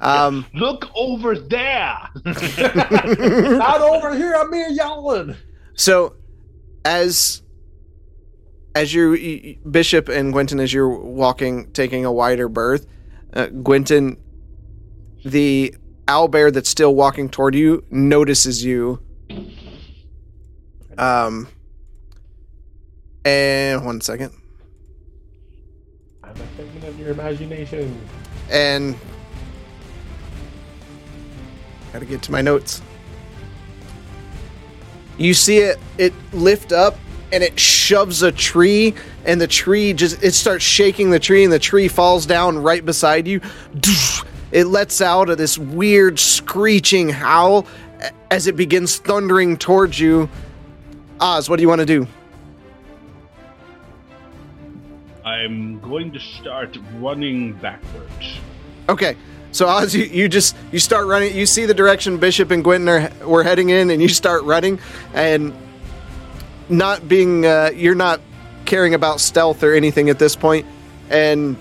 Um, 0.00 0.44
Look 0.52 0.90
over 0.94 1.34
there. 1.38 1.96
Not 2.24 3.80
over 3.80 4.14
here. 4.14 4.34
I'm 4.36 4.52
here 4.52 4.68
yelling. 4.68 5.36
So, 5.74 6.16
as 6.84 7.42
as 8.74 8.92
you 8.92 9.56
Bishop 9.70 10.08
and 10.10 10.34
Gwenton, 10.34 10.60
as 10.60 10.70
you're 10.72 10.88
walking, 10.90 11.70
taking 11.72 12.04
a 12.04 12.12
wider 12.12 12.46
berth, 12.48 12.86
uh, 13.32 13.46
Gwenton, 13.46 14.18
the 15.24 15.74
owlbear 16.06 16.52
that's 16.52 16.68
still 16.68 16.94
walking 16.94 17.28
toward 17.28 17.54
you 17.54 17.84
notices 17.90 18.64
you. 18.64 19.00
Um, 20.98 21.48
and 23.24 23.84
one 23.84 24.00
second, 24.00 24.32
I'm 26.22 26.30
a 26.30 26.34
figment 26.34 26.84
of 26.84 26.98
your 26.98 27.10
imagination. 27.10 28.00
and 28.50 28.96
got 31.92 31.98
to 31.98 32.04
get 32.06 32.22
to 32.22 32.32
my 32.32 32.40
notes. 32.40 32.80
You 35.18 35.34
see 35.34 35.58
it 35.58 35.78
it 35.98 36.12
lift 36.32 36.72
up 36.72 36.98
and 37.32 37.42
it 37.42 37.58
shoves 37.58 38.22
a 38.22 38.30
tree 38.30 38.94
and 39.24 39.40
the 39.40 39.46
tree 39.46 39.92
just 39.92 40.22
it 40.22 40.32
starts 40.32 40.64
shaking 40.64 41.10
the 41.10 41.18
tree 41.18 41.42
and 41.42 41.52
the 41.52 41.58
tree 41.58 41.88
falls 41.88 42.26
down 42.26 42.58
right 42.58 42.84
beside 42.84 43.26
you. 43.26 43.40
It 44.56 44.68
lets 44.68 45.02
out 45.02 45.28
of 45.28 45.36
this 45.36 45.58
weird 45.58 46.18
screeching 46.18 47.10
howl 47.10 47.66
as 48.30 48.46
it 48.46 48.56
begins 48.56 48.96
thundering 48.96 49.58
towards 49.58 50.00
you. 50.00 50.30
Oz, 51.20 51.50
what 51.50 51.56
do 51.56 51.62
you 51.62 51.68
want 51.68 51.80
to 51.80 51.86
do? 51.86 52.06
I'm 55.26 55.78
going 55.80 56.10
to 56.10 56.18
start 56.18 56.78
running 56.94 57.52
backwards. 57.52 58.38
Okay. 58.88 59.14
So 59.52 59.68
Oz, 59.68 59.94
you, 59.94 60.04
you 60.04 60.26
just 60.26 60.56
you 60.72 60.78
start 60.78 61.06
running. 61.06 61.36
You 61.36 61.44
see 61.44 61.66
the 61.66 61.74
direction 61.74 62.16
Bishop 62.16 62.50
and 62.50 62.64
Gwenton 62.64 62.88
are 62.88 63.26
were 63.26 63.44
heading 63.44 63.68
in, 63.68 63.90
and 63.90 64.00
you 64.00 64.08
start 64.08 64.42
running, 64.44 64.80
and 65.12 65.54
not 66.70 67.06
being 67.06 67.44
uh, 67.44 67.72
you're 67.74 67.94
not 67.94 68.22
caring 68.64 68.94
about 68.94 69.20
stealth 69.20 69.62
or 69.62 69.74
anything 69.74 70.08
at 70.08 70.18
this 70.18 70.34
point, 70.34 70.64
and 71.10 71.58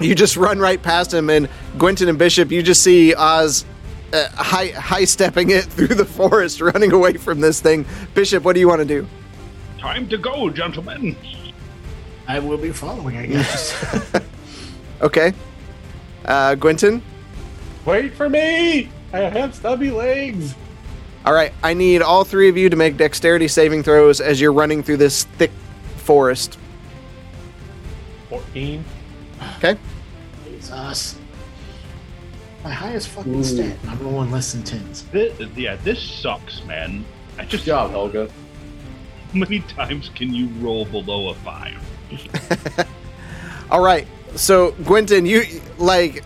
you 0.00 0.14
just 0.14 0.36
run 0.36 0.58
right 0.58 0.82
past 0.82 1.12
him. 1.12 1.30
And 1.30 1.48
Gwenton 1.76 2.08
and 2.08 2.18
Bishop, 2.18 2.50
you 2.50 2.62
just 2.62 2.82
see 2.82 3.14
Oz 3.14 3.64
uh, 4.12 4.28
high 4.30 4.68
high 4.68 5.04
stepping 5.04 5.50
it 5.50 5.64
through 5.74 5.88
the 5.88 6.04
forest, 6.04 6.60
running 6.60 6.92
away 6.92 7.14
from 7.14 7.40
this 7.40 7.60
thing. 7.60 7.86
Bishop, 8.14 8.44
what 8.44 8.54
do 8.54 8.60
you 8.60 8.68
want 8.68 8.80
to 8.80 8.86
do? 8.86 9.06
Time 9.78 10.08
to 10.08 10.18
go, 10.18 10.50
gentlemen. 10.50 11.16
I 12.26 12.38
will 12.40 12.58
be 12.58 12.72
following, 12.72 13.16
I 13.16 13.26
guess. 13.26 14.12
Okay, 15.00 15.32
uh, 16.24 16.56
Gwenton. 16.56 17.00
Wait 17.84 18.12
for 18.14 18.28
me! 18.28 18.90
I 19.12 19.20
have 19.20 19.54
stubby 19.54 19.92
legs. 19.92 20.56
All 21.24 21.32
right, 21.32 21.52
I 21.62 21.72
need 21.72 22.02
all 22.02 22.24
three 22.24 22.48
of 22.48 22.56
you 22.56 22.68
to 22.68 22.74
make 22.74 22.96
dexterity 22.96 23.46
saving 23.46 23.84
throws 23.84 24.20
as 24.20 24.40
you're 24.40 24.52
running 24.52 24.82
through 24.82 24.96
this 24.96 25.22
thick 25.22 25.52
forest. 25.98 26.58
Fourteen. 28.28 28.84
Okay. 29.56 29.76
Jesus. 30.44 31.16
My 32.64 32.70
highest 32.70 33.08
fucking 33.08 33.44
stat. 33.44 33.76
I'm 33.88 33.98
rolling 34.00 34.30
less 34.30 34.52
than 34.52 34.64
tens. 34.64 35.04
This, 35.04 35.38
yeah, 35.56 35.76
this 35.76 36.02
sucks, 36.02 36.64
man. 36.64 37.04
I 37.38 37.44
just 37.44 37.64
Good 37.64 37.70
job, 37.70 37.90
Helga. 37.90 38.28
How 39.32 39.38
many 39.38 39.60
times 39.60 40.10
can 40.14 40.34
you 40.34 40.48
roll 40.58 40.84
below 40.84 41.28
a 41.28 41.34
five? 41.34 41.78
All 43.70 43.80
right. 43.80 44.06
So, 44.34 44.72
Gwenton, 44.82 45.26
you 45.26 45.44
like 45.78 46.24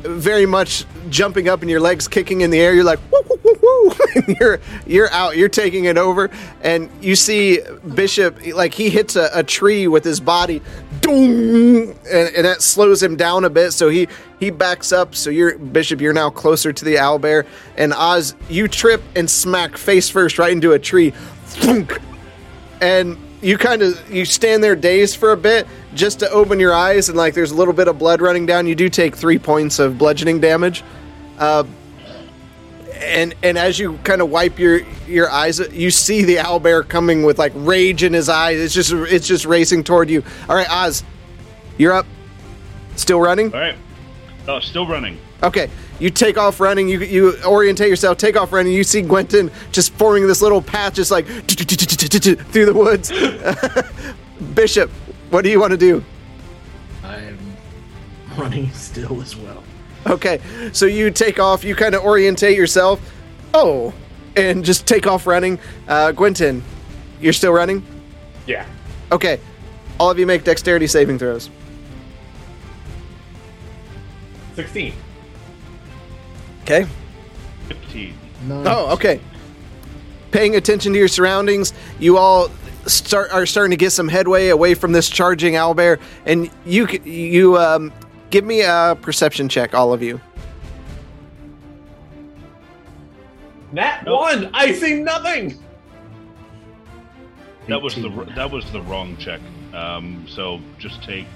very 0.00 0.46
much 0.46 0.84
jumping 1.10 1.48
up 1.48 1.62
and 1.62 1.70
your 1.70 1.80
legs 1.80 2.08
kicking 2.08 2.40
in 2.40 2.50
the 2.50 2.58
air. 2.58 2.74
You're 2.74 2.84
like, 2.84 3.00
woo, 3.10 3.20
woo, 3.28 3.40
woo, 3.44 3.58
woo. 3.62 3.92
and 4.14 4.36
you're 4.40 4.60
you're 4.86 5.10
out. 5.12 5.36
You're 5.36 5.48
taking 5.48 5.84
it 5.84 5.98
over, 5.98 6.30
and 6.62 6.88
you 7.02 7.16
see 7.16 7.60
Bishop 7.94 8.38
like 8.54 8.74
he 8.74 8.90
hits 8.90 9.16
a, 9.16 9.30
a 9.34 9.42
tree 9.42 9.88
with 9.88 10.04
his 10.04 10.20
body, 10.20 10.58
Dong! 10.58 10.87
And, 11.08 11.96
and 12.10 12.44
that 12.44 12.62
slows 12.62 13.02
him 13.02 13.16
down 13.16 13.44
a 13.44 13.50
bit. 13.50 13.72
So 13.72 13.88
he 13.88 14.08
he 14.38 14.50
backs 14.50 14.92
up. 14.92 15.14
So 15.14 15.30
you're 15.30 15.58
Bishop. 15.58 16.00
You're 16.00 16.12
now 16.12 16.30
closer 16.30 16.72
to 16.72 16.84
the 16.84 16.96
owlbear, 16.96 17.46
and 17.76 17.92
Oz, 17.92 18.34
you 18.48 18.68
trip 18.68 19.02
and 19.16 19.28
smack 19.28 19.76
face 19.76 20.08
first 20.08 20.38
right 20.38 20.52
into 20.52 20.72
a 20.72 20.78
tree, 20.78 21.12
and 22.80 23.16
you 23.40 23.56
kind 23.58 23.82
of 23.82 24.12
you 24.12 24.24
stand 24.24 24.62
there 24.62 24.76
dazed 24.76 25.16
for 25.16 25.32
a 25.32 25.36
bit 25.36 25.66
just 25.94 26.20
to 26.20 26.30
open 26.30 26.60
your 26.60 26.74
eyes, 26.74 27.08
and 27.08 27.16
like 27.16 27.34
there's 27.34 27.50
a 27.50 27.56
little 27.56 27.74
bit 27.74 27.88
of 27.88 27.98
blood 27.98 28.20
running 28.20 28.46
down. 28.46 28.66
You 28.66 28.74
do 28.74 28.88
take 28.88 29.16
three 29.16 29.38
points 29.38 29.78
of 29.78 29.98
bludgeoning 29.98 30.40
damage. 30.40 30.84
Uh, 31.38 31.64
and 33.00 33.34
and 33.42 33.58
as 33.58 33.78
you 33.78 33.98
kind 34.04 34.20
of 34.20 34.30
wipe 34.30 34.58
your 34.58 34.80
your 35.06 35.30
eyes, 35.30 35.58
you 35.72 35.90
see 35.90 36.24
the 36.24 36.38
owl 36.38 36.60
bear 36.60 36.82
coming 36.82 37.22
with 37.22 37.38
like 37.38 37.52
rage 37.54 38.02
in 38.02 38.12
his 38.12 38.28
eyes. 38.28 38.58
It's 38.58 38.74
just 38.74 38.92
it's 38.92 39.26
just 39.26 39.44
racing 39.44 39.84
toward 39.84 40.10
you. 40.10 40.22
All 40.48 40.56
right, 40.56 40.70
Oz, 40.70 41.04
you're 41.76 41.92
up. 41.92 42.06
Still 42.96 43.20
running? 43.20 43.52
All 43.52 43.60
right. 43.60 43.76
Oh, 44.46 44.60
still 44.60 44.86
running. 44.86 45.18
Okay. 45.42 45.70
You 46.00 46.10
take 46.10 46.38
off 46.38 46.60
running. 46.60 46.88
You 46.88 47.00
you 47.00 47.36
orientate 47.44 47.88
yourself. 47.88 48.18
Take 48.18 48.36
off 48.36 48.52
running. 48.52 48.72
You 48.72 48.84
see 48.84 49.02
Gwenton 49.02 49.50
just 49.72 49.92
forming 49.94 50.26
this 50.26 50.42
little 50.42 50.62
path, 50.62 50.94
just 50.94 51.10
like 51.10 51.26
through 51.26 52.66
the 52.66 52.72
woods. 52.74 53.12
Bishop, 54.54 54.90
what 55.30 55.42
do 55.42 55.50
you 55.50 55.60
want 55.60 55.72
to 55.72 55.76
do? 55.76 56.04
I'm 57.02 57.38
running 58.36 58.70
still 58.72 59.20
as 59.20 59.36
well. 59.36 59.62
Okay, 60.18 60.40
so 60.72 60.86
you 60.86 61.10
take 61.10 61.38
off, 61.38 61.64
you 61.64 61.74
kind 61.74 61.94
of 61.94 62.02
orientate 62.02 62.56
yourself. 62.56 62.98
Oh, 63.52 63.92
and 64.36 64.64
just 64.64 64.86
take 64.86 65.06
off 65.06 65.26
running. 65.26 65.58
Uh, 65.86 66.12
Gwenton, 66.12 66.62
you're 67.20 67.34
still 67.34 67.52
running? 67.52 67.84
Yeah. 68.46 68.64
Okay, 69.12 69.38
all 70.00 70.10
of 70.10 70.18
you 70.18 70.26
make 70.26 70.44
dexterity 70.44 70.86
saving 70.86 71.18
throws. 71.18 71.50
16. 74.54 74.94
Okay. 76.62 76.86
15. 77.68 78.14
Nine. 78.48 78.66
Oh, 78.66 78.92
okay. 78.94 79.20
Paying 80.30 80.56
attention 80.56 80.92
to 80.94 80.98
your 80.98 81.08
surroundings, 81.08 81.72
you 81.98 82.18
all 82.18 82.50
start 82.86 83.30
are 83.30 83.46
starting 83.46 83.70
to 83.70 83.76
get 83.76 83.90
some 83.90 84.08
headway 84.08 84.48
away 84.48 84.74
from 84.74 84.92
this 84.92 85.08
charging 85.08 85.54
owlbear, 85.54 86.00
and 86.26 86.50
you 86.64 86.86
you 87.04 87.56
um, 87.58 87.92
give 88.30 88.44
me 88.44 88.62
a 88.62 88.96
perception 89.00 89.48
check, 89.48 89.74
all 89.74 89.92
of 89.92 90.02
you. 90.02 90.20
Nat 93.72 94.02
Nope. 94.06 94.20
1! 94.20 94.50
I 94.54 94.72
see 94.72 95.00
nothing! 95.02 95.58
That 97.68 97.82
was 97.82 97.94
the 97.96 98.08
that 98.34 98.50
was 98.50 98.70
the 98.72 98.80
wrong 98.82 99.16
check. 99.18 99.40
Um, 99.74 100.24
so 100.26 100.58
just 100.78 101.02
take. 101.02 101.26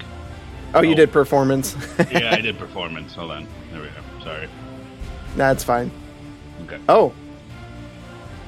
Oh, 0.75 0.81
you 0.81 0.93
Oh. 0.93 0.95
did 0.95 1.13
performance. 1.13 1.77
Yeah, 2.11 2.31
I 2.35 2.41
did 2.41 2.59
performance. 2.67 3.15
Hold 3.15 3.33
on. 3.33 3.47
There 3.71 3.83
we 3.83 3.89
go. 3.89 4.25
Sorry. 4.25 4.49
That's 5.37 5.63
fine. 5.63 5.91
Okay. 6.65 6.79
Oh. 6.89 7.13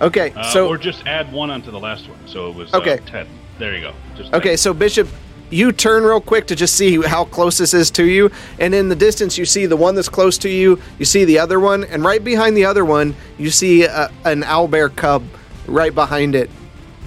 Okay, 0.00 0.32
Uh, 0.34 0.42
so 0.50 0.66
or 0.66 0.78
just 0.78 1.06
add 1.06 1.30
one 1.30 1.50
onto 1.50 1.70
the 1.70 1.78
last 1.78 2.08
one. 2.08 2.18
So 2.26 2.48
it 2.48 2.54
was 2.56 2.72
Okay. 2.72 2.94
Uh, 2.94 3.06
ten. 3.06 3.26
There 3.58 3.74
you 3.74 3.82
go. 3.82 3.92
Just 4.16 4.32
Okay, 4.32 4.56
so 4.56 4.72
Bishop, 4.72 5.06
you 5.54 5.70
turn 5.72 6.02
real 6.02 6.20
quick 6.20 6.46
to 6.48 6.56
just 6.56 6.74
see 6.74 7.00
how 7.00 7.24
close 7.26 7.58
this 7.58 7.74
is 7.74 7.90
to 7.92 8.04
you, 8.04 8.30
and 8.58 8.74
in 8.74 8.88
the 8.88 8.96
distance 8.96 9.38
you 9.38 9.44
see 9.44 9.66
the 9.66 9.76
one 9.76 9.94
that's 9.94 10.08
close 10.08 10.36
to 10.38 10.48
you. 10.48 10.80
You 10.98 11.04
see 11.04 11.24
the 11.24 11.38
other 11.38 11.60
one, 11.60 11.84
and 11.84 12.02
right 12.04 12.22
behind 12.22 12.56
the 12.56 12.64
other 12.64 12.84
one, 12.84 13.14
you 13.38 13.50
see 13.50 13.84
a, 13.84 14.10
an 14.24 14.42
owlbear 14.42 14.94
cub 14.94 15.22
right 15.66 15.94
behind 15.94 16.34
it, 16.34 16.50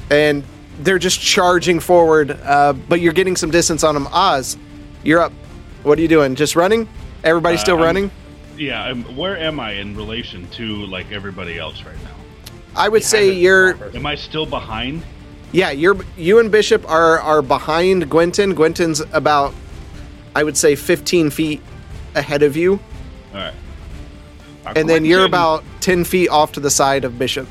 and 0.10 0.44
they're 0.80 1.00
just 1.00 1.20
charging 1.20 1.80
forward. 1.80 2.32
Uh, 2.32 2.72
but 2.74 3.02
you're 3.02 3.14
getting 3.14 3.36
some 3.36 3.52
distance 3.52 3.84
on 3.84 3.94
them. 3.94 4.08
Oz, 4.12 4.58
you're 5.04 5.20
up. 5.22 5.34
What 5.84 6.00
are 6.00 6.02
you 6.02 6.08
doing? 6.08 6.36
Just 6.36 6.56
running? 6.56 6.88
Everybody 7.24 7.56
Uh, 7.56 7.60
still 7.60 7.76
I'm- 7.76 7.84
running? 7.86 8.12
Yeah. 8.58 8.82
I'm, 8.84 9.04
where 9.18 9.38
am 9.38 9.60
I 9.60 9.74
in 9.74 9.96
relation 9.96 10.48
to 10.52 10.86
like 10.88 11.12
everybody 11.12 11.60
else 11.60 11.84
right 11.84 12.02
now? 12.04 12.12
I 12.76 12.90
would 12.90 13.04
say 13.04 13.32
you're. 13.32 13.76
Am 13.96 14.06
I 14.06 14.16
still 14.16 14.46
behind? 14.46 15.04
Yeah, 15.52 15.72
you're 15.72 15.98
you 16.18 16.40
and 16.40 16.52
Bishop 16.52 16.90
are 16.90 17.20
are 17.20 17.42
behind 17.42 18.10
Gwenton. 18.10 18.54
Gwenton's 18.54 19.02
about, 19.14 19.54
I 20.36 20.44
would 20.44 20.58
say, 20.58 20.76
15 20.76 21.30
feet 21.30 21.62
ahead 22.16 22.44
of 22.44 22.58
you, 22.58 22.80
All 23.34 23.40
right. 23.40 23.54
Uh, 24.66 24.74
and 24.76 24.90
then 24.90 25.06
you're 25.06 25.24
about 25.26 25.64
10 25.80 26.04
feet 26.04 26.30
off 26.30 26.52
to 26.54 26.60
the 26.60 26.70
side 26.70 27.06
of 27.06 27.18
Bishop. 27.18 27.48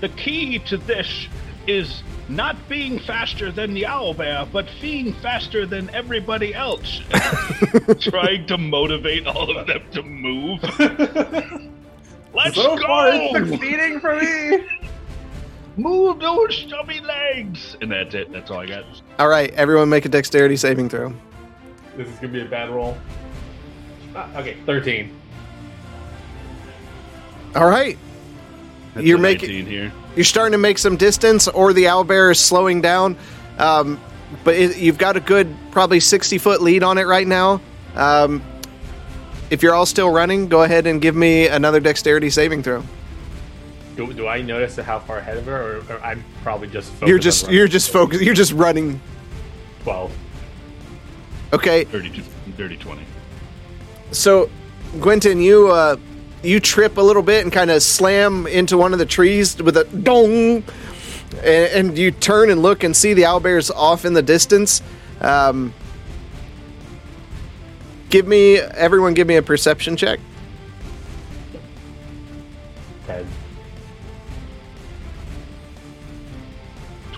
The 0.00 0.08
key 0.10 0.58
to 0.60 0.78
this 0.78 1.26
is 1.66 2.02
not 2.28 2.56
being 2.68 2.98
faster 2.98 3.50
than 3.50 3.74
the 3.74 3.84
owl 3.84 4.14
bear, 4.14 4.46
but 4.50 4.66
being 4.80 5.12
faster 5.14 5.66
than 5.66 5.90
everybody 5.90 6.54
else. 6.54 7.00
Trying 8.00 8.46
to 8.46 8.56
motivate 8.56 9.26
all 9.26 9.54
of 9.56 9.66
them 9.66 9.82
to 9.92 10.02
move. 10.02 10.62
Let's 12.34 12.54
So 12.54 12.76
far, 12.78 13.08
it's 13.08 13.32
go! 13.32 13.46
succeeding 13.46 14.00
for 14.00 14.18
me! 14.20 14.66
Move 15.78 16.18
those 16.18 16.56
stubby 16.56 17.00
legs! 17.00 17.76
And 17.80 17.90
that's 17.92 18.12
it. 18.14 18.32
That's 18.32 18.50
all 18.50 18.58
I 18.58 18.66
got. 18.66 18.84
All 19.20 19.28
right, 19.28 19.50
everyone, 19.54 19.88
make 19.88 20.04
a 20.04 20.08
dexterity 20.08 20.56
saving 20.56 20.88
throw. 20.88 21.12
This 21.96 22.08
is 22.08 22.16
gonna 22.16 22.32
be 22.32 22.40
a 22.42 22.44
bad 22.46 22.68
roll. 22.70 22.98
Ah, 24.16 24.28
okay, 24.40 24.56
13. 24.66 25.10
All 27.54 27.68
right, 27.68 27.96
That's 28.94 29.06
You're 29.06 29.18
making- 29.18 29.66
here. 29.66 29.92
you're 30.16 30.24
starting 30.24 30.52
to 30.52 30.58
make 30.58 30.78
some 30.78 30.96
distance, 30.96 31.46
or 31.46 31.72
the 31.72 31.84
owlbear 31.84 32.32
is 32.32 32.40
slowing 32.40 32.80
down. 32.80 33.16
Um, 33.58 34.00
but 34.44 34.56
it, 34.56 34.76
you've 34.78 34.98
got 34.98 35.16
a 35.16 35.20
good, 35.20 35.54
probably 35.70 36.00
60 36.00 36.38
foot 36.38 36.60
lead 36.60 36.82
on 36.82 36.98
it 36.98 37.06
right 37.06 37.26
now. 37.26 37.60
Um, 37.94 38.42
if 39.50 39.62
you're 39.62 39.74
all 39.74 39.86
still 39.86 40.10
running, 40.10 40.48
go 40.48 40.62
ahead 40.64 40.86
and 40.88 41.00
give 41.00 41.14
me 41.14 41.46
another 41.46 41.78
dexterity 41.80 42.30
saving 42.30 42.62
throw. 42.64 42.82
Do, 43.98 44.12
do 44.12 44.28
I 44.28 44.42
notice 44.42 44.76
how 44.76 45.00
far 45.00 45.18
ahead 45.18 45.38
of 45.38 45.46
her, 45.46 45.78
or, 45.78 45.92
or 45.92 46.00
I'm 46.04 46.24
probably 46.44 46.68
just 46.68 46.88
focused 46.92 47.08
You're 47.08 47.18
just 47.18 47.50
you're 47.50 47.66
just 47.66 47.90
focused. 47.90 48.22
You're 48.22 48.32
just 48.32 48.52
running. 48.52 49.00
12. 49.82 50.16
Okay, 51.52 51.82
30, 51.82 52.20
30 52.20 52.76
20. 52.76 53.02
So, 54.12 54.50
Gwenton, 54.98 55.42
you 55.42 55.72
uh, 55.72 55.96
you 56.44 56.60
trip 56.60 56.96
a 56.96 57.00
little 57.00 57.24
bit 57.24 57.42
and 57.42 57.52
kind 57.52 57.72
of 57.72 57.82
slam 57.82 58.46
into 58.46 58.78
one 58.78 58.92
of 58.92 59.00
the 59.00 59.06
trees 59.06 59.60
with 59.60 59.76
a 59.76 59.82
dong, 59.82 60.62
and, 61.42 61.88
and 61.88 61.98
you 61.98 62.12
turn 62.12 62.50
and 62.50 62.62
look 62.62 62.84
and 62.84 62.96
see 62.96 63.14
the 63.14 63.22
owlbears 63.22 63.68
off 63.74 64.04
in 64.04 64.12
the 64.12 64.22
distance. 64.22 64.80
Um, 65.20 65.74
give 68.10 68.28
me 68.28 68.58
everyone, 68.58 69.14
give 69.14 69.26
me 69.26 69.34
a 69.34 69.42
perception 69.42 69.96
check. 69.96 70.20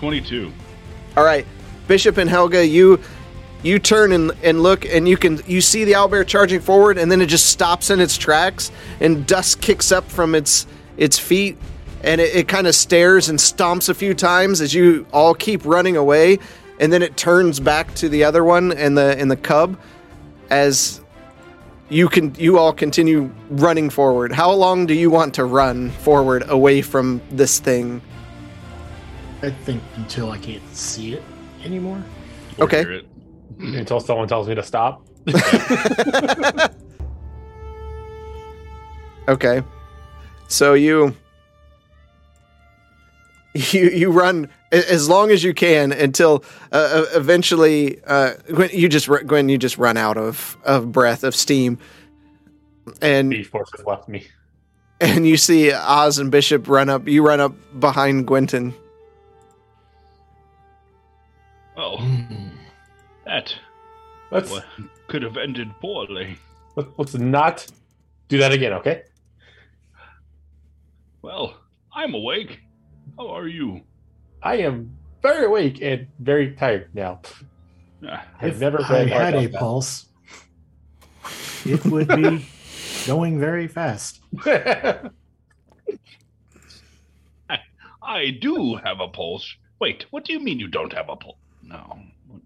22. 0.01 0.51
All 1.15 1.23
right, 1.23 1.45
Bishop 1.87 2.17
and 2.17 2.27
Helga, 2.27 2.65
you 2.65 2.99
you 3.61 3.77
turn 3.77 4.11
and, 4.13 4.31
and 4.41 4.63
look, 4.63 4.83
and 4.83 5.07
you 5.07 5.15
can 5.15 5.39
you 5.45 5.61
see 5.61 5.83
the 5.83 5.91
owlbear 5.91 6.25
charging 6.25 6.59
forward, 6.59 6.97
and 6.97 7.11
then 7.11 7.21
it 7.21 7.27
just 7.27 7.45
stops 7.45 7.91
in 7.91 7.99
its 7.99 8.17
tracks, 8.17 8.71
and 8.99 9.27
dust 9.27 9.61
kicks 9.61 9.91
up 9.91 10.09
from 10.09 10.33
its 10.33 10.65
its 10.97 11.19
feet, 11.19 11.55
and 12.03 12.19
it, 12.19 12.35
it 12.35 12.47
kind 12.47 12.65
of 12.65 12.73
stares 12.73 13.29
and 13.29 13.37
stomps 13.37 13.89
a 13.89 13.93
few 13.93 14.15
times 14.15 14.59
as 14.59 14.73
you 14.73 15.05
all 15.13 15.35
keep 15.35 15.63
running 15.65 15.97
away, 15.97 16.39
and 16.79 16.91
then 16.91 17.03
it 17.03 17.15
turns 17.15 17.59
back 17.59 17.93
to 17.93 18.09
the 18.09 18.23
other 18.23 18.43
one 18.43 18.71
and 18.71 18.97
the 18.97 19.15
and 19.19 19.29
the 19.29 19.37
cub, 19.37 19.79
as 20.49 20.99
you 21.89 22.09
can 22.09 22.33
you 22.39 22.57
all 22.57 22.73
continue 22.73 23.29
running 23.51 23.91
forward. 23.91 24.31
How 24.31 24.51
long 24.51 24.87
do 24.87 24.95
you 24.95 25.11
want 25.11 25.35
to 25.35 25.45
run 25.45 25.91
forward 25.91 26.49
away 26.49 26.81
from 26.81 27.21
this 27.29 27.59
thing? 27.59 28.01
I 29.43 29.49
think 29.49 29.81
until 29.95 30.29
I 30.31 30.37
can't 30.37 30.61
see 30.75 31.13
it 31.13 31.23
anymore. 31.63 32.03
Or 32.57 32.65
Okay. 32.65 32.79
hear 32.79 32.91
it. 32.93 33.05
Until 33.59 33.99
someone 33.99 34.27
tells 34.27 34.47
me 34.47 34.55
to 34.55 34.63
stop. 34.63 35.05
Okay. 39.27 39.61
So 40.47 40.73
you 40.73 41.15
you 43.53 43.89
you 43.89 44.11
run 44.11 44.49
as 44.71 45.07
long 45.09 45.29
as 45.31 45.43
you 45.43 45.53
can 45.53 45.91
until 45.91 46.43
uh, 46.71 47.03
uh, 47.13 47.17
eventually 47.17 48.01
uh, 48.05 48.33
Gwen, 48.53 48.69
you 48.73 48.89
just 48.89 49.07
ru- 49.07 49.23
Gwen 49.23 49.47
you 49.49 49.57
just 49.57 49.77
run 49.77 49.95
out 49.97 50.17
of 50.17 50.57
of 50.65 50.91
breath 50.91 51.23
of 51.23 51.35
steam, 51.35 51.77
and 53.01 53.29
B 53.29 53.43
forces 53.43 53.85
left 53.85 54.09
me. 54.09 54.25
and 54.99 55.27
you 55.27 55.37
see 55.37 55.71
Oz 55.71 56.17
and 56.17 56.31
Bishop 56.31 56.67
run 56.67 56.89
up. 56.89 57.07
You 57.07 57.25
run 57.25 57.39
up 57.39 57.53
behind 57.79 58.25
Gwenton. 58.27 58.73
Oh, 61.83 61.97
that 63.25 63.55
Let's 64.29 64.53
could 65.07 65.23
have 65.23 65.35
ended 65.35 65.67
poorly. 65.81 66.37
let- 66.75 66.87
let's 66.99 67.15
not 67.15 67.65
do 68.27 68.37
that 68.37 68.51
again, 68.51 68.73
okay? 68.73 69.01
Well, 71.23 71.57
I'm 71.91 72.13
awake. 72.13 72.59
How 73.17 73.29
are 73.29 73.47
you? 73.47 73.81
I 74.43 74.57
am 74.57 74.95
very 75.23 75.45
awake 75.45 75.81
and 75.81 76.07
very 76.19 76.51
tired 76.55 76.93
now. 76.93 77.21
Ah, 78.07 78.25
I've 78.39 78.53
If 78.53 78.59
never 78.59 78.79
I 78.83 79.05
had 79.05 79.33
a 79.33 79.49
pulse, 79.49 80.05
it 81.65 81.83
would 81.85 82.07
be 82.09 82.45
going 83.07 83.39
very 83.39 83.67
fast. 83.67 84.21
I 88.03 88.29
do 88.39 88.75
have 88.83 88.99
a 88.99 89.07
pulse. 89.07 89.55
Wait, 89.79 90.05
what 90.11 90.25
do 90.25 90.33
you 90.33 90.39
mean 90.39 90.59
you 90.59 90.67
don't 90.67 90.93
have 90.93 91.09
a 91.09 91.15
pulse? 91.15 91.37
No. 91.63 91.99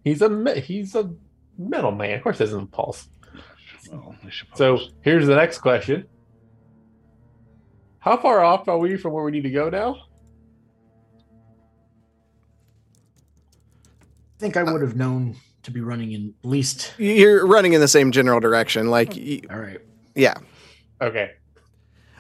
he's 0.04 0.22
a 0.22 0.30
me- 0.30 0.60
he's 0.60 0.96
a 0.96 1.12
middleman. 1.58 2.14
Of 2.16 2.24
course, 2.24 2.38
there's 2.38 2.54
a 2.54 2.66
pulse. 2.66 3.08
Well, 3.92 4.16
I 4.26 4.30
suppose. 4.30 4.58
So 4.58 4.80
here's 5.02 5.28
the 5.28 5.36
next 5.36 5.60
question: 5.60 6.08
How 8.00 8.18
far 8.18 8.44
off 8.44 8.68
are 8.68 8.78
we 8.78 8.98
from 8.98 9.14
where 9.14 9.24
we 9.24 9.32
need 9.32 9.44
to 9.44 9.50
go 9.52 9.70
now? 9.70 9.98
I 14.38 14.40
think 14.40 14.58
I 14.58 14.64
would 14.64 14.82
have 14.82 14.96
known 14.96 15.36
to 15.64 15.72
be 15.72 15.80
running 15.82 16.12
in 16.12 16.34
at 16.44 16.50
least. 16.50 16.94
You're 16.98 17.46
running 17.48 17.74
in 17.74 17.82
the 17.82 17.88
same 17.88 18.12
general 18.12 18.40
direction. 18.40 18.90
Like, 18.90 19.18
All 19.50 19.58
right. 19.60 19.80
yeah. 20.14 20.36
Okay. 21.02 21.32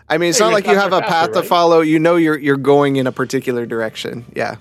I 0.07 0.17
mean, 0.17 0.29
it's 0.29 0.37
Hey, 0.37 0.43
not 0.45 0.49
you're 0.49 0.53
like 0.55 0.67
you 0.67 0.75
have 0.75 0.93
a 0.93 0.99
faster, 0.99 1.11
path 1.11 1.31
to 1.33 1.39
right? 1.39 1.47
follow. 1.47 1.81
You 1.81 1.99
know, 1.99 2.15
you're 2.15 2.37
you're 2.37 2.57
going 2.57 2.95
in 2.95 3.07
a 3.07 3.11
particular 3.11 3.65
direction. 3.65 4.25
Yeah. 4.35 4.55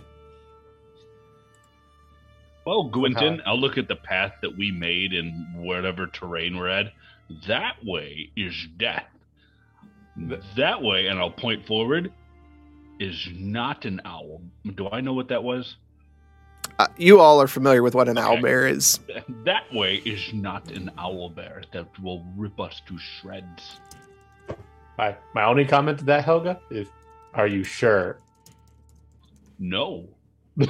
Well, 2.65 2.85
Gwenton, 2.85 3.43
I'll 3.47 3.61
look 3.61 3.77
at 3.77 3.89
the 3.89 3.97
path 3.97 4.33
that 4.43 4.57
we 4.57 4.71
made 4.71 5.13
in 5.13 5.33
whatever 5.55 6.07
terrain 6.07 6.57
we're 6.57 6.69
at. 6.69 6.87
That 7.47 7.77
way 7.85 8.31
is 8.37 8.55
death. 8.79 9.05
That 10.57 10.81
way, 10.83 11.09
and 11.09 11.19
I'll 11.19 11.31
point 11.31 11.67
forward, 11.67 12.13
is 13.01 13.29
not 13.35 13.85
an 13.85 14.01
owl. 14.05 14.41
Do 14.77 14.89
I 14.91 15.01
know 15.01 15.13
what 15.13 15.29
that 15.29 15.43
was? 15.43 15.77
Uh, 16.79 16.87
you 16.97 17.21
all 17.21 17.41
are 17.43 17.47
familiar 17.47 17.83
with 17.83 17.95
what 17.95 18.09
an 18.09 18.17
Okay. 18.19 18.27
owl 18.27 18.41
bear 18.41 18.67
is. 18.67 18.99
That 19.45 19.65
way 19.73 19.97
is 19.97 20.33
not 20.33 20.71
an 20.71 20.91
owl 20.97 21.29
bear 21.29 21.63
that 21.73 21.87
will 22.03 22.25
rip 22.37 22.59
us 22.59 22.81
to 22.87 22.99
shreds. 22.99 23.79
My 24.97 25.15
my 25.35 25.45
only 25.45 25.65
comment 25.67 25.99
to 25.99 26.05
that, 26.07 26.25
Helga, 26.25 26.59
is, 26.71 26.89
are 27.35 27.47
you 27.47 27.63
sure? 27.65 28.19
No. 29.59 30.09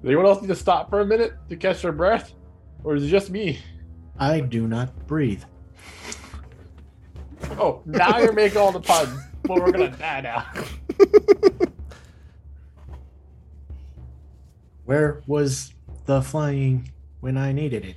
Does 0.00 0.08
anyone 0.08 0.26
else 0.26 0.40
need 0.40 0.48
to 0.48 0.56
stop 0.56 0.88
for 0.88 1.00
a 1.00 1.06
minute 1.06 1.34
to 1.50 1.56
catch 1.56 1.82
their 1.82 1.92
breath, 1.92 2.32
or 2.84 2.94
is 2.94 3.04
it 3.04 3.08
just 3.08 3.28
me? 3.30 3.58
I 4.18 4.40
do 4.40 4.66
not 4.66 5.06
breathe. 5.06 5.44
Oh, 7.58 7.82
now 7.84 8.18
you're 8.18 8.32
making 8.32 8.58
all 8.58 8.72
the 8.72 8.80
puns. 8.80 9.18
Well, 9.46 9.60
we're 9.60 9.72
gonna 9.72 9.90
die 9.90 10.20
now. 10.22 10.46
Where 14.84 15.22
was 15.26 15.74
the 16.06 16.22
flying 16.22 16.90
when 17.20 17.36
I 17.36 17.52
needed 17.52 17.84
it? 17.84 17.96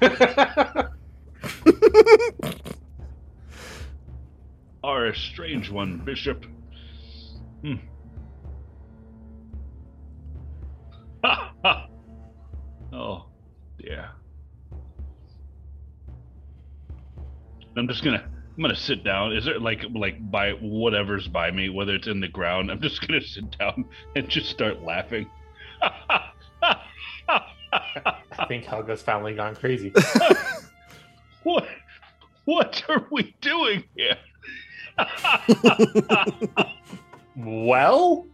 Are 4.84 5.06
a 5.06 5.16
strange 5.16 5.70
one, 5.70 5.98
Bishop. 5.98 6.44
Hmm. 7.62 7.76
Oh, 12.90 13.26
dear. 13.78 14.08
I'm 17.76 17.86
just 17.86 18.02
gonna 18.02 18.24
I'm 18.56 18.62
gonna 18.62 18.74
sit 18.74 19.04
down. 19.04 19.36
Is 19.36 19.44
there 19.44 19.60
like 19.60 19.84
like 19.94 20.30
by 20.30 20.52
whatever's 20.52 21.28
by 21.28 21.50
me, 21.50 21.68
whether 21.68 21.94
it's 21.94 22.08
in 22.08 22.20
the 22.20 22.28
ground, 22.28 22.70
I'm 22.70 22.80
just 22.80 23.00
gonna 23.06 23.20
sit 23.20 23.58
down 23.58 23.84
and 24.16 24.26
just 24.28 24.50
start 24.50 24.82
laughing. 24.82 25.26
I 25.82 26.30
think 28.48 28.64
Helga's 28.64 29.02
finally 29.02 29.34
gone 29.34 29.54
crazy. 29.54 29.92
what 31.42 31.68
what 32.46 32.82
are 32.88 33.06
we 33.12 33.34
doing 33.40 33.84
here? 33.94 34.16
well, 37.36 38.26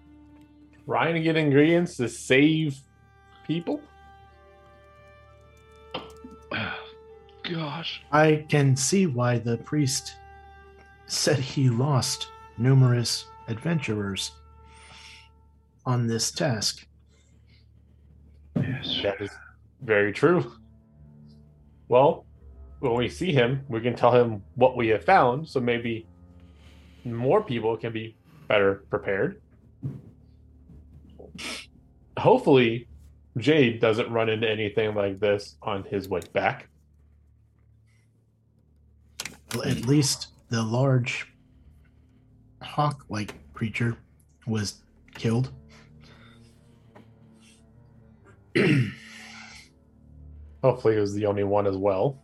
trying 0.86 1.14
to 1.14 1.20
get 1.20 1.36
ingredients 1.36 1.96
to 1.96 2.08
save 2.08 2.78
people. 3.46 3.80
Gosh. 7.42 8.02
I 8.10 8.44
can 8.48 8.76
see 8.76 9.06
why 9.06 9.38
the 9.38 9.58
priest 9.58 10.16
said 11.06 11.38
he 11.38 11.68
lost 11.68 12.28
numerous 12.56 13.26
adventurers 13.48 14.32
on 15.84 16.06
this 16.06 16.30
task. 16.30 16.86
Yes. 18.56 19.00
That 19.02 19.20
is 19.20 19.30
very 19.82 20.12
true. 20.12 20.52
Well, 21.88 22.24
when 22.80 22.94
we 22.94 23.08
see 23.08 23.32
him, 23.32 23.64
we 23.68 23.80
can 23.80 23.94
tell 23.94 24.12
him 24.12 24.42
what 24.54 24.76
we 24.76 24.88
have 24.88 25.04
found, 25.04 25.48
so 25.48 25.60
maybe 25.60 26.06
more 27.04 27.42
people 27.42 27.76
can 27.76 27.92
be 27.92 28.16
better 28.48 28.84
prepared. 28.88 29.40
Hopefully, 32.18 32.88
Jade 33.38 33.80
doesn't 33.80 34.10
run 34.10 34.28
into 34.28 34.48
anything 34.48 34.94
like 34.94 35.18
this 35.18 35.56
on 35.62 35.82
his 35.84 36.08
way 36.08 36.20
back. 36.32 36.68
Well, 39.54 39.66
At 39.66 39.86
least 39.86 40.28
the 40.48 40.62
large 40.62 41.26
hawk 42.62 43.04
like 43.08 43.34
creature 43.52 43.96
was 44.46 44.82
killed. 45.14 45.52
Hopefully, 50.62 50.96
it 50.96 51.00
was 51.00 51.14
the 51.14 51.26
only 51.26 51.44
one 51.44 51.66
as 51.66 51.76
well. 51.76 52.22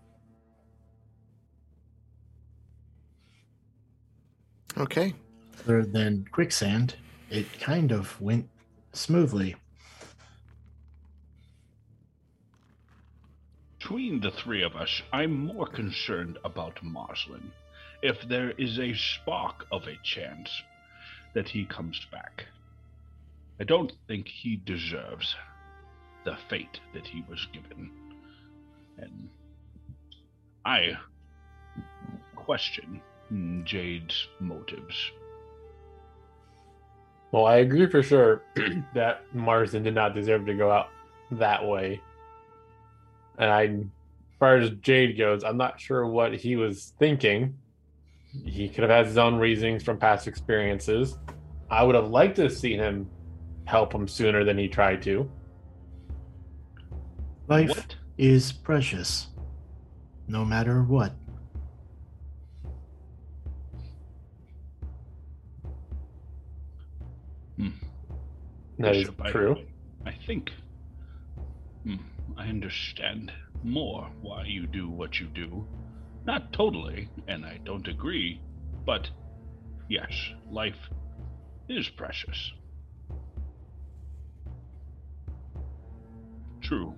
Okay. 4.78 5.12
Other 5.64 5.84
than 5.84 6.24
quicksand, 6.32 6.94
it 7.28 7.46
kind 7.60 7.92
of 7.92 8.18
went 8.20 8.48
smoothly. 8.92 9.56
Between 13.90 14.20
the 14.20 14.30
three 14.30 14.62
of 14.62 14.76
us, 14.76 15.02
I'm 15.12 15.46
more 15.46 15.66
concerned 15.66 16.38
about 16.44 16.80
Marsland. 16.80 17.50
If 18.02 18.22
there 18.28 18.52
is 18.52 18.78
a 18.78 18.94
spark 18.94 19.66
of 19.72 19.82
a 19.88 19.98
chance 20.04 20.48
that 21.34 21.48
he 21.48 21.64
comes 21.64 22.06
back, 22.12 22.46
I 23.58 23.64
don't 23.64 23.92
think 24.06 24.28
he 24.28 24.62
deserves 24.64 25.34
the 26.24 26.36
fate 26.48 26.78
that 26.94 27.04
he 27.04 27.24
was 27.28 27.44
given. 27.52 27.90
And 28.96 29.28
I 30.64 30.92
question 32.36 33.02
Jade's 33.64 34.28
motives. 34.38 35.10
Well, 37.32 37.46
I 37.46 37.56
agree 37.56 37.90
for 37.90 38.04
sure 38.04 38.42
that 38.94 39.22
Marsland 39.34 39.84
did 39.84 39.96
not 39.96 40.14
deserve 40.14 40.46
to 40.46 40.54
go 40.54 40.70
out 40.70 40.90
that 41.32 41.66
way. 41.66 42.00
And 43.40 43.50
I, 43.50 43.62
as 43.64 43.80
far 44.38 44.56
as 44.58 44.70
Jade 44.82 45.16
goes, 45.16 45.42
I'm 45.44 45.56
not 45.56 45.80
sure 45.80 46.06
what 46.06 46.34
he 46.34 46.56
was 46.56 46.92
thinking. 46.98 47.56
He 48.44 48.68
could 48.68 48.82
have 48.82 48.90
had 48.90 49.06
his 49.06 49.16
own 49.16 49.36
reasonings 49.36 49.82
from 49.82 49.98
past 49.98 50.28
experiences. 50.28 51.18
I 51.70 51.82
would 51.82 51.94
have 51.94 52.10
liked 52.10 52.36
to 52.36 52.42
have 52.42 52.52
seen 52.52 52.78
him 52.78 53.08
help 53.64 53.94
him 53.94 54.06
sooner 54.06 54.44
than 54.44 54.58
he 54.58 54.68
tried 54.68 55.00
to. 55.02 55.28
Life 57.48 57.70
What? 57.70 57.96
is 58.18 58.52
precious, 58.52 59.28
no 60.28 60.44
matter 60.44 60.82
what. 60.82 61.14
That 68.78 68.96
is 68.96 69.08
Bishop, 69.08 69.22
I- 69.22 69.30
true. 69.30 69.56
I 70.06 70.12
think 70.12 70.50
hmm, 70.50 70.59
I 72.40 72.48
understand 72.48 73.30
more 73.62 74.10
why 74.22 74.46
you 74.46 74.66
do 74.66 74.88
what 74.88 75.20
you 75.20 75.26
do. 75.26 75.68
Not 76.24 76.54
totally, 76.54 77.10
and 77.28 77.44
I 77.44 77.58
don't 77.66 77.86
agree, 77.86 78.40
but 78.86 79.10
yes, 79.90 80.10
life 80.50 80.88
is 81.68 81.86
precious. 81.90 82.52
True. 86.62 86.94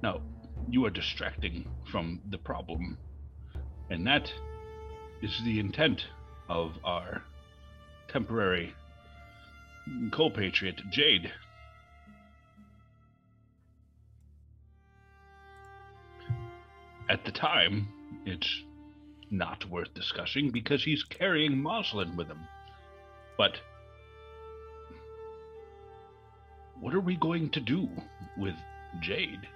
Now, 0.00 0.22
you 0.70 0.84
are 0.86 0.90
distracting 0.90 1.68
from 1.90 2.20
the 2.30 2.38
problem, 2.38 2.96
and 3.90 4.06
that 4.06 4.32
is 5.22 5.42
the 5.44 5.58
intent 5.58 6.06
of 6.48 6.76
our 6.84 7.24
temporary 8.06 8.74
co-patriot 10.12 10.82
Jade. 10.88 11.32
At 17.14 17.24
the 17.24 17.30
time, 17.30 17.86
it's 18.26 18.64
not 19.30 19.64
worth 19.70 19.94
discussing 19.94 20.50
because 20.50 20.82
he's 20.82 21.04
carrying 21.04 21.56
Marsland 21.56 22.18
with 22.18 22.26
him. 22.26 22.40
But 23.38 23.60
what 26.80 26.92
are 26.92 26.98
we 26.98 27.14
going 27.14 27.50
to 27.50 27.60
do 27.60 27.88
with 28.36 28.56
Jade? 29.00 29.46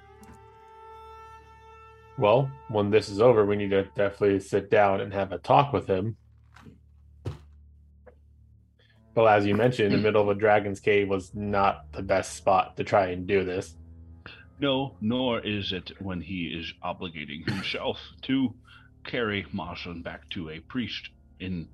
Well, 2.17 2.49
when 2.69 2.91
this 2.91 3.09
is 3.09 3.21
over, 3.21 3.45
we 3.45 3.57
need 3.57 3.71
to 3.71 3.89
definitely 3.97 4.39
sit 4.39 4.71
down 4.71 5.01
and 5.01 5.13
have 5.13 5.33
a 5.33 5.39
talk 5.39 5.73
with 5.73 5.89
him. 5.89 6.17
But 9.15 9.25
as 9.25 9.47
you 9.47 9.57
mentioned, 9.57 9.93
the 9.93 9.99
middle 9.99 10.23
of 10.23 10.29
a 10.29 10.39
dragon's 10.39 10.79
cave 10.79 11.09
was 11.09 11.35
not 11.35 11.91
the 11.91 12.05
best 12.05 12.37
spot 12.37 12.77
to 12.77 12.85
try 12.85 13.07
and 13.07 13.27
do 13.27 13.43
this. 13.43 13.75
No, 14.61 14.97
nor 15.01 15.41
is 15.41 15.73
it 15.73 15.93
when 16.01 16.21
he 16.21 16.47
is 16.47 16.73
obligating 16.85 17.49
himself 17.49 18.01
to 18.23 18.55
carry 19.05 19.47
Marsland 19.53 20.03
back 20.03 20.29
to 20.31 20.51
a 20.51 20.59
priest 20.59 21.11
in 21.39 21.69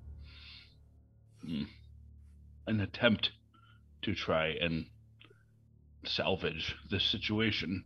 mm, 1.47 1.67
an 2.67 2.81
attempt 2.81 3.31
to 4.03 4.15
try 4.15 4.49
and 4.61 4.85
salvage 6.05 6.77
this 6.91 7.05
situation. 7.05 7.85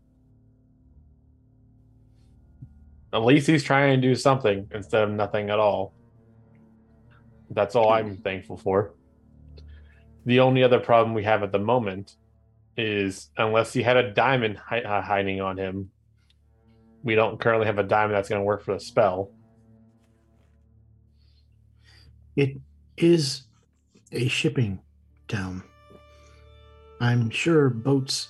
At 3.12 3.24
least 3.24 3.46
he's 3.46 3.62
trying 3.62 4.00
to 4.00 4.06
do 4.08 4.16
something 4.16 4.68
instead 4.74 5.04
of 5.04 5.10
nothing 5.10 5.48
at 5.48 5.60
all. 5.60 5.94
That's 7.50 7.76
all 7.76 7.92
I'm 7.92 8.16
thankful 8.16 8.56
for. 8.56 8.94
The 10.26 10.40
only 10.40 10.62
other 10.64 10.80
problem 10.80 11.14
we 11.14 11.24
have 11.24 11.42
at 11.44 11.52
the 11.52 11.58
moment 11.58 12.16
is 12.78 13.28
unless 13.36 13.72
he 13.72 13.82
had 13.82 13.96
a 13.96 14.12
diamond 14.12 14.56
hi- 14.56 14.80
uh, 14.80 15.02
hiding 15.02 15.40
on 15.40 15.58
him, 15.58 15.90
we 17.02 17.14
don't 17.14 17.40
currently 17.40 17.66
have 17.66 17.78
a 17.78 17.82
diamond 17.82 18.14
that's 18.14 18.28
going 18.28 18.40
to 18.40 18.44
work 18.44 18.64
for 18.64 18.74
the 18.74 18.80
spell. 18.80 19.32
It 22.36 22.56
is 22.96 23.42
a 24.12 24.28
shipping 24.28 24.80
town. 25.26 25.64
I'm 27.00 27.30
sure 27.30 27.68
boats 27.68 28.28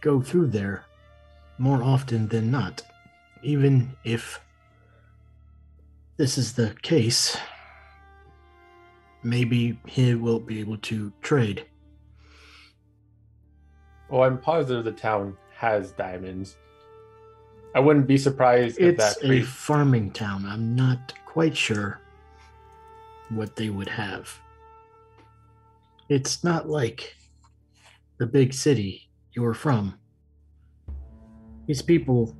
go 0.00 0.20
through 0.20 0.48
there 0.48 0.84
more 1.58 1.82
often 1.82 2.28
than 2.28 2.50
not. 2.50 2.82
Even 3.42 3.96
if 4.04 4.40
this 6.16 6.38
is 6.38 6.52
the 6.52 6.74
case, 6.82 7.36
maybe 9.22 9.78
he 9.86 10.14
will 10.14 10.40
be 10.40 10.60
able 10.60 10.78
to 10.78 11.12
trade. 11.20 11.66
Well, 14.08 14.22
I'm 14.22 14.38
positive 14.38 14.84
the 14.84 14.92
town 14.92 15.36
has 15.56 15.92
diamonds. 15.92 16.56
I 17.74 17.80
wouldn't 17.80 18.06
be 18.06 18.16
surprised 18.16 18.78
if 18.78 18.94
It's 18.94 19.16
that 19.16 19.28
a 19.28 19.42
farming 19.42 20.12
town. 20.12 20.46
I'm 20.46 20.74
not 20.74 21.12
quite 21.26 21.56
sure 21.56 22.00
what 23.30 23.56
they 23.56 23.70
would 23.70 23.88
have. 23.88 24.30
It's 26.08 26.44
not 26.44 26.68
like 26.68 27.16
the 28.18 28.26
big 28.26 28.54
city 28.54 29.10
you're 29.32 29.54
from. 29.54 29.98
These 31.66 31.82
people 31.82 32.36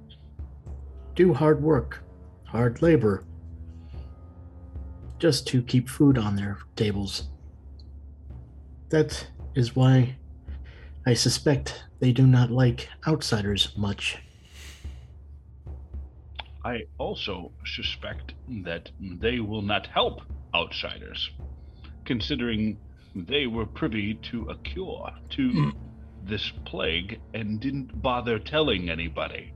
do 1.15 1.35
hard 1.35 1.63
work, 1.63 2.05
hard 2.45 2.81
labor, 2.81 3.25
just 5.19 5.47
to 5.49 5.63
keep 5.63 5.89
food 5.89 6.17
on 6.17 6.37
their 6.37 6.59
tables. 6.77 7.31
That 8.91 9.27
is 9.55 9.75
why 9.75 10.17
I 11.09 11.15
suspect 11.15 11.85
they 12.01 12.11
do 12.11 12.27
not 12.27 12.51
like 12.51 12.89
outsiders 13.07 13.73
much. 13.77 14.19
I 16.65 16.87
also 16.99 17.53
suspect 17.65 18.35
that 18.65 18.91
they 19.01 19.39
will 19.39 19.63
not 19.63 19.87
help 19.87 20.23
outsiders, 20.53 21.31
considering 22.05 22.77
they 23.15 23.47
were 23.47 23.67
privy 23.67 24.15
to 24.31 24.51
a 24.51 24.57
cure 24.57 25.13
to 25.31 25.51
hmm. 25.51 25.71
this 26.25 26.51
plague 26.65 27.21
and 27.35 27.61
didn't 27.61 28.03
bother 28.03 28.41
telling 28.41 28.91
anybody. 28.91 29.55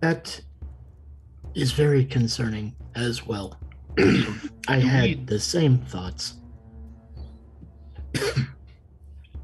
That 0.00 0.40
is 1.54 1.70
very 1.70 2.04
concerning 2.04 2.74
as 2.96 3.24
well. 3.24 3.56
I 4.68 4.78
had 4.80 5.04
we- 5.04 5.24
the 5.26 5.38
same 5.38 5.78
thoughts. 5.78 6.34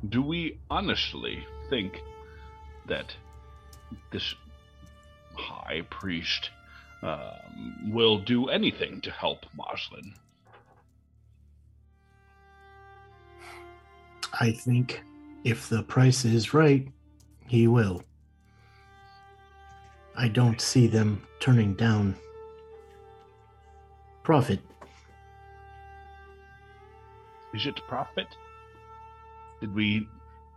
Do 0.09 0.23
we 0.23 0.59
honestly 0.71 1.47
think 1.71 2.03
that 2.87 3.15
this 4.11 4.35
high 5.35 5.83
priest 5.89 6.51
um, 7.03 7.93
will 7.93 8.19
do 8.19 8.49
anything 8.49 9.01
to 9.03 9.11
help 9.11 9.47
Marsland? 9.57 10.15
I 14.41 14.51
think 14.51 15.03
if 15.45 15.69
the 15.69 15.83
price 15.83 16.25
is 16.25 16.53
right, 16.53 16.89
he 17.47 17.69
will. 17.69 18.03
I 20.17 20.29
don't 20.29 20.61
see 20.61 20.87
them 20.87 21.23
turning 21.41 21.75
down 21.75 22.17
profit. 24.23 24.61
Is 27.55 27.67
it 27.67 27.81
profit? 27.87 28.27
Did 29.65 29.75
we 29.75 30.07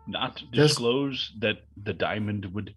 not 0.06 0.36
Just- 0.36 0.52
disclose 0.52 1.32
that 1.40 1.60
the 1.82 1.94
diamond 1.94 2.46
would 2.54 2.76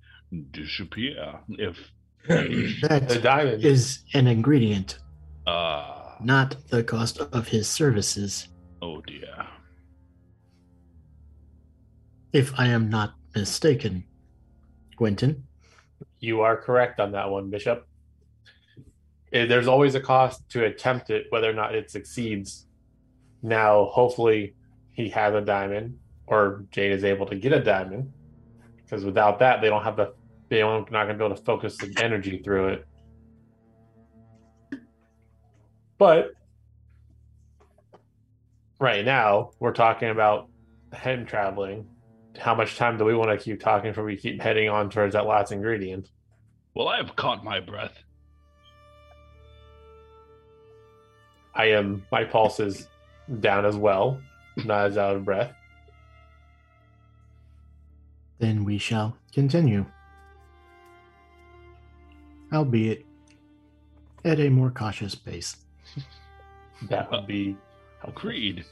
disappear 0.53 1.41
if 1.59 1.77
the 2.29 3.21
diamond 3.21 3.65
is 3.65 4.05
an 4.15 4.29
ingredient, 4.29 5.01
uh 5.45 6.15
not 6.21 6.55
the 6.69 6.85
cost 6.85 7.19
of 7.19 7.49
his 7.49 7.67
services, 7.69 8.47
oh 8.81 9.01
dear. 9.01 9.35
if 12.33 12.53
I 12.57 12.67
am 12.69 12.89
not 12.91 13.15
mistaken. 13.35 14.05
Gwenton? 14.97 15.43
You 16.21 16.43
are 16.43 16.57
correct 16.57 17.01
on 17.01 17.11
that 17.13 17.29
one, 17.29 17.51
Bishop. 17.51 17.89
Eh, 19.33 19.47
There's 19.47 19.67
always 19.67 19.97
a 19.97 20.01
cost 20.01 20.49
to 20.51 20.65
attempt 20.65 21.11
it, 21.11 21.27
whether 21.31 21.51
or 21.51 21.55
not 21.55 21.75
it 21.75 21.91
succeeds. 21.91 22.67
Now, 23.43 23.87
hopefully, 23.87 24.55
he 24.93 25.09
has 25.09 25.35
a 25.35 25.41
diamond, 25.41 25.99
or 26.31 26.65
Jade 26.71 26.93
is 26.93 27.05
able 27.05 27.27
to 27.27 27.35
get 27.35 27.53
a 27.53 27.63
diamond, 27.63 28.13
because 28.77 29.05
without 29.05 29.41
that, 29.41 29.61
they 29.61 29.69
don't 29.69 29.83
have 29.83 29.97
the 29.97 30.15
they 30.49 30.59
don't 30.59 30.91
not 30.91 31.05
going 31.05 31.19
to 31.19 31.23
be 31.23 31.25
able 31.25 31.37
to 31.37 31.43
focus 31.43 31.77
the 31.77 31.93
energy 32.03 32.41
through 32.43 32.69
it. 32.69 32.87
But 35.99 36.33
right 38.81 39.05
now, 39.05 39.51
we're 39.61 39.73
talking 39.73 40.09
about 40.09 40.49
him 40.95 41.27
traveling. 41.27 41.87
How 42.39 42.55
much 42.55 42.77
time 42.77 42.97
do 42.97 43.05
we 43.05 43.15
want 43.15 43.31
to 43.31 43.45
keep 43.45 43.61
talking 43.61 43.91
before 43.91 44.05
we 44.05 44.17
keep 44.17 44.41
heading 44.41 44.69
on 44.69 44.89
towards 44.89 45.15
that 45.15 45.27
last 45.27 45.53
ingredient? 45.53 46.09
Well, 46.75 46.89
I've 46.89 47.15
caught 47.17 47.45
my 47.45 47.61
breath. 47.61 48.03
I 51.55 51.67
am 51.67 52.07
my 52.11 52.25
pulse 52.25 52.61
is 52.61 52.89
down 53.41 53.67
as 53.67 53.77
well, 53.77 54.21
not 54.65 54.87
as 54.87 54.97
out 54.97 55.17
of 55.17 55.25
breath. 55.25 55.53
Then 58.41 58.65
we 58.65 58.79
shall 58.79 59.17
continue. 59.33 59.87
Albeit 62.53 63.07
at 64.25 64.41
a 64.41 64.49
more 64.49 64.71
cautious 64.71 65.15
pace. 65.15 65.57
That 66.89 67.11
would 67.11 67.27
be 67.27 67.57
Agreed. 68.03 68.65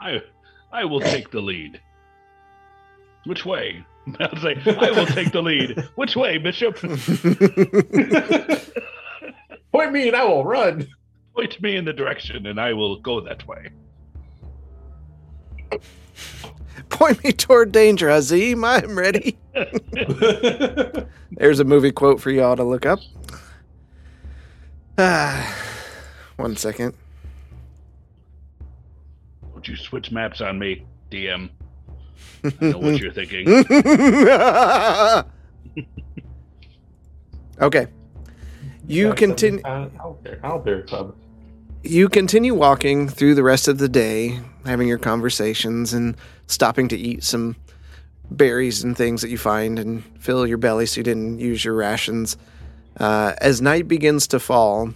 I 0.00 0.22
I 0.72 0.84
will 0.84 1.00
take 1.00 1.30
the 1.30 1.40
lead. 1.40 1.80
Which 3.24 3.44
way? 3.44 3.84
I'll 4.20 4.36
say, 4.36 4.56
I 4.64 4.92
will 4.92 5.06
take 5.06 5.32
the 5.32 5.42
lead. 5.42 5.88
Which 5.96 6.14
way, 6.14 6.38
Bishop? 6.38 6.76
point 9.72 9.92
me 9.92 10.06
and 10.06 10.16
I 10.16 10.24
will 10.24 10.44
run. 10.44 10.86
Point 11.34 11.60
me 11.60 11.76
in 11.76 11.84
the 11.84 11.92
direction 11.92 12.46
and 12.46 12.60
I 12.60 12.72
will 12.72 13.00
go 13.00 13.20
that 13.22 13.46
way. 13.48 13.70
Point 16.88 17.22
me 17.24 17.32
toward 17.32 17.72
danger, 17.72 18.08
Azim. 18.08 18.64
I'm 18.64 18.96
ready. 18.98 19.38
There's 21.32 21.60
a 21.60 21.64
movie 21.64 21.92
quote 21.92 22.20
for 22.20 22.30
y'all 22.30 22.56
to 22.56 22.64
look 22.64 22.86
up. 22.86 23.00
Ah, 24.98 25.54
one 26.36 26.56
second. 26.56 26.94
Don't 29.52 29.66
you 29.68 29.76
switch 29.76 30.10
maps 30.10 30.40
on 30.40 30.58
me, 30.58 30.86
DM. 31.10 31.50
I 32.44 32.52
know 32.60 32.78
what 32.78 32.98
you're 32.98 33.12
thinking. 33.12 33.48
okay. 37.60 37.88
You 38.86 39.12
continue. 39.14 39.60
out 39.66 40.22
there, 40.22 40.40
out 40.44 40.64
there, 40.64 40.82
club. 40.82 41.16
You 41.88 42.08
continue 42.08 42.54
walking 42.54 43.08
through 43.08 43.34
the 43.34 43.42
rest 43.42 43.68
of 43.68 43.78
the 43.78 43.88
day, 43.88 44.40
having 44.64 44.88
your 44.88 44.98
conversations 44.98 45.92
and 45.92 46.16
stopping 46.46 46.88
to 46.88 46.96
eat 46.96 47.22
some 47.24 47.56
berries 48.30 48.82
and 48.82 48.96
things 48.96 49.22
that 49.22 49.30
you 49.30 49.38
find 49.38 49.78
and 49.78 50.04
fill 50.20 50.46
your 50.46 50.58
belly 50.58 50.86
so 50.86 50.98
you 50.98 51.04
didn't 51.04 51.38
use 51.38 51.64
your 51.64 51.74
rations. 51.74 52.36
Uh, 52.98 53.34
as 53.38 53.62
night 53.62 53.86
begins 53.88 54.26
to 54.28 54.38
fall, 54.40 54.92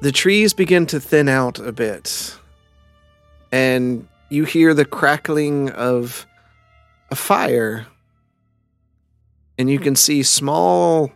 the 0.00 0.12
trees 0.12 0.54
begin 0.54 0.86
to 0.86 1.00
thin 1.00 1.28
out 1.28 1.58
a 1.58 1.72
bit. 1.72 2.36
and 3.52 4.06
you 4.28 4.44
hear 4.44 4.74
the 4.74 4.84
crackling 4.84 5.70
of 5.70 6.26
a 7.10 7.16
fire, 7.16 7.86
and 9.56 9.70
you 9.70 9.78
can 9.78 9.94
see 9.94 10.22
small 10.22 11.10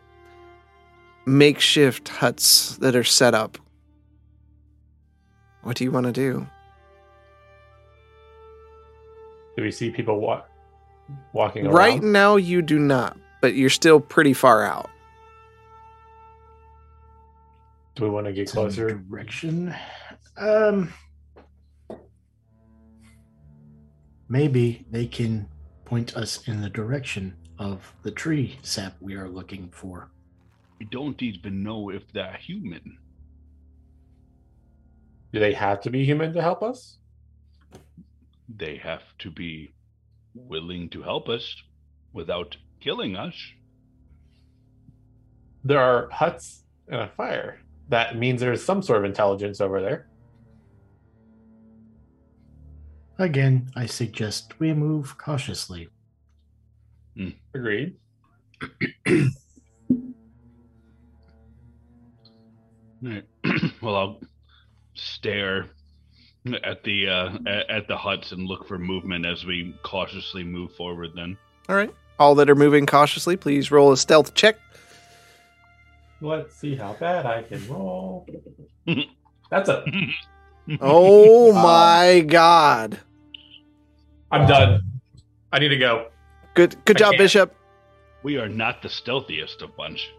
makeshift 1.26 2.08
huts 2.08 2.76
that 2.76 2.94
are 2.94 3.04
set 3.04 3.34
up. 3.34 3.58
What 5.62 5.76
do 5.76 5.84
you 5.84 5.90
want 5.92 6.06
to 6.06 6.12
do? 6.12 6.46
Do 9.56 9.62
we 9.62 9.70
see 9.70 9.90
people 9.90 10.20
wa- 10.20 10.42
walking 11.32 11.66
around? 11.66 11.74
Right 11.74 12.02
now, 12.02 12.36
you 12.36 12.62
do 12.62 12.78
not, 12.78 13.18
but 13.40 13.54
you're 13.54 13.68
still 13.70 14.00
pretty 14.00 14.32
far 14.32 14.64
out. 14.64 14.88
Do 17.96 18.04
we 18.04 18.10
want 18.10 18.26
to 18.26 18.32
get 18.32 18.48
closer? 18.50 18.88
Direction. 18.88 19.74
Um. 20.38 20.92
Maybe 24.28 24.86
they 24.90 25.06
can 25.06 25.48
point 25.84 26.16
us 26.16 26.46
in 26.46 26.60
the 26.62 26.70
direction 26.70 27.34
of 27.58 27.92
the 28.04 28.12
tree 28.12 28.56
sap 28.62 28.94
we 29.00 29.16
are 29.16 29.28
looking 29.28 29.68
for. 29.72 30.12
We 30.78 30.86
don't 30.86 31.20
even 31.20 31.62
know 31.64 31.90
if 31.90 32.10
they're 32.12 32.38
human. 32.40 32.96
Do 35.32 35.38
they 35.40 35.52
have 35.52 35.80
to 35.82 35.90
be 35.90 36.04
human 36.04 36.32
to 36.34 36.42
help 36.42 36.62
us? 36.62 36.98
They 38.48 38.76
have 38.76 39.02
to 39.20 39.30
be 39.30 39.72
willing 40.34 40.88
to 40.90 41.02
help 41.02 41.28
us 41.28 41.54
without 42.12 42.56
killing 42.80 43.16
us. 43.16 43.34
There 45.62 45.80
are 45.80 46.08
huts 46.10 46.64
and 46.88 47.02
a 47.02 47.08
fire. 47.08 47.60
That 47.88 48.16
means 48.16 48.40
there's 48.40 48.64
some 48.64 48.82
sort 48.82 48.98
of 48.98 49.04
intelligence 49.04 49.60
over 49.60 49.80
there. 49.80 50.08
Again, 53.18 53.70
I 53.76 53.86
suggest 53.86 54.58
we 54.58 54.72
move 54.72 55.18
cautiously. 55.18 55.88
Hmm. 57.16 57.30
Agreed. 57.54 57.96
Right. 63.02 63.24
well, 63.80 63.96
I'll 63.96 64.20
stare 65.00 65.66
at 66.64 66.82
the 66.84 67.08
uh, 67.08 67.38
at, 67.46 67.70
at 67.70 67.88
the 67.88 67.96
huts 67.96 68.32
and 68.32 68.46
look 68.46 68.66
for 68.66 68.78
movement 68.78 69.26
as 69.26 69.44
we 69.44 69.74
cautiously 69.82 70.42
move 70.44 70.72
forward. 70.74 71.10
Then 71.14 71.36
All 71.68 71.76
right. 71.76 71.92
All 72.18 72.34
that 72.36 72.50
are 72.50 72.54
moving 72.54 72.84
cautiously, 72.86 73.36
please 73.36 73.70
roll 73.70 73.92
a 73.92 73.96
stealth 73.96 74.34
check. 74.34 74.56
Let's 76.20 76.54
see 76.54 76.76
how 76.76 76.92
bad 77.00 77.24
I 77.24 77.42
can 77.42 77.66
roll. 77.68 78.26
That's 79.50 79.68
a. 79.70 79.84
Oh 80.80 81.52
my 81.62 82.20
god. 82.26 83.00
I'm 84.30 84.46
done. 84.46 84.82
I 85.52 85.58
need 85.58 85.68
to 85.70 85.78
go. 85.78 86.08
Good 86.54 86.76
good 86.84 86.96
I 86.96 87.00
job, 87.00 87.10
can't. 87.12 87.18
Bishop. 87.18 87.56
we 88.22 88.36
are 88.36 88.48
not 88.48 88.82
the 88.82 88.88
stealthiest 88.88 89.62
of 89.62 89.74
bunch. 89.76 90.10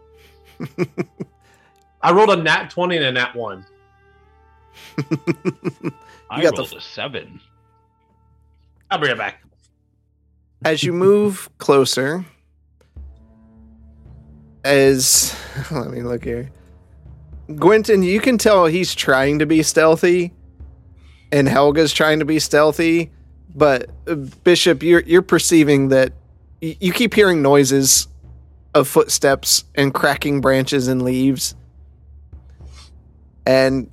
I 2.02 2.12
rolled 2.12 2.30
a 2.30 2.36
nat 2.42 2.70
20 2.70 2.96
and 2.96 3.04
a 3.06 3.12
nat 3.12 3.34
1. 3.36 3.64
I 6.30 6.42
got 6.42 6.54
the- 6.56 6.62
rolled 6.62 6.74
a 6.74 6.80
seven. 6.80 7.40
I'll 8.90 8.98
bring 8.98 9.12
it 9.12 9.18
back. 9.18 9.42
As 10.64 10.82
you 10.82 10.92
move 10.92 11.48
closer, 11.58 12.24
as 14.64 15.34
let 15.70 15.90
me 15.90 16.02
look 16.02 16.24
here. 16.24 16.50
Gwenton, 17.48 18.02
you 18.02 18.20
can 18.20 18.38
tell 18.38 18.66
he's 18.66 18.94
trying 18.94 19.38
to 19.40 19.46
be 19.46 19.62
stealthy, 19.62 20.32
and 21.32 21.48
Helga's 21.48 21.92
trying 21.92 22.20
to 22.20 22.24
be 22.24 22.38
stealthy, 22.38 23.10
but 23.54 23.90
uh, 24.06 24.14
Bishop, 24.14 24.82
you're 24.82 25.00
you're 25.02 25.22
perceiving 25.22 25.88
that 25.88 26.12
y- 26.62 26.76
you 26.80 26.92
keep 26.92 27.14
hearing 27.14 27.42
noises 27.42 28.06
of 28.74 28.86
footsteps 28.88 29.64
and 29.74 29.92
cracking 29.92 30.40
branches 30.40 30.86
and 30.88 31.02
leaves, 31.02 31.54
and 33.46 33.90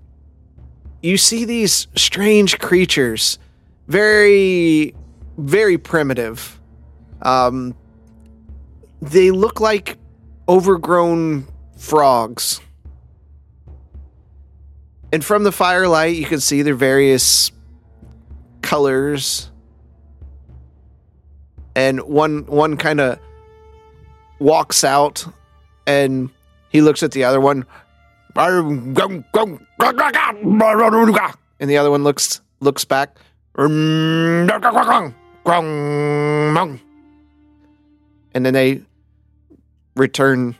you 1.01 1.17
see 1.17 1.45
these 1.45 1.87
strange 1.95 2.59
creatures, 2.59 3.39
very 3.87 4.95
very 5.37 5.77
primitive. 5.77 6.59
Um, 7.21 7.75
they 9.01 9.31
look 9.31 9.59
like 9.59 9.97
overgrown 10.47 11.47
frogs. 11.77 12.59
And 15.11 15.23
from 15.23 15.43
the 15.43 15.51
firelight, 15.51 16.17
you 16.17 16.25
can 16.25 16.39
see 16.39 16.61
their 16.61 16.75
various 16.75 17.51
colors. 18.61 19.49
And 21.75 22.01
one 22.01 22.45
one 22.45 22.77
kind 22.77 22.99
of 22.99 23.19
walks 24.39 24.83
out, 24.83 25.25
and 25.87 26.29
he 26.69 26.81
looks 26.81 27.01
at 27.01 27.11
the 27.11 27.23
other 27.23 27.39
one. 27.39 27.65
And 31.59 31.69
the 31.69 31.77
other 31.77 31.91
one 31.91 32.03
looks 32.03 32.41
looks 32.59 32.85
back. 32.85 33.17
And 38.33 38.45
then 38.45 38.53
they 38.53 38.81
return 39.95 40.55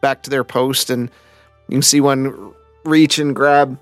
back 0.00 0.22
to 0.24 0.30
their 0.30 0.44
post, 0.44 0.90
and 0.90 1.10
you 1.68 1.74
can 1.76 1.82
see 1.82 2.00
one 2.00 2.52
reach 2.84 3.18
and 3.18 3.34
grab 3.34 3.78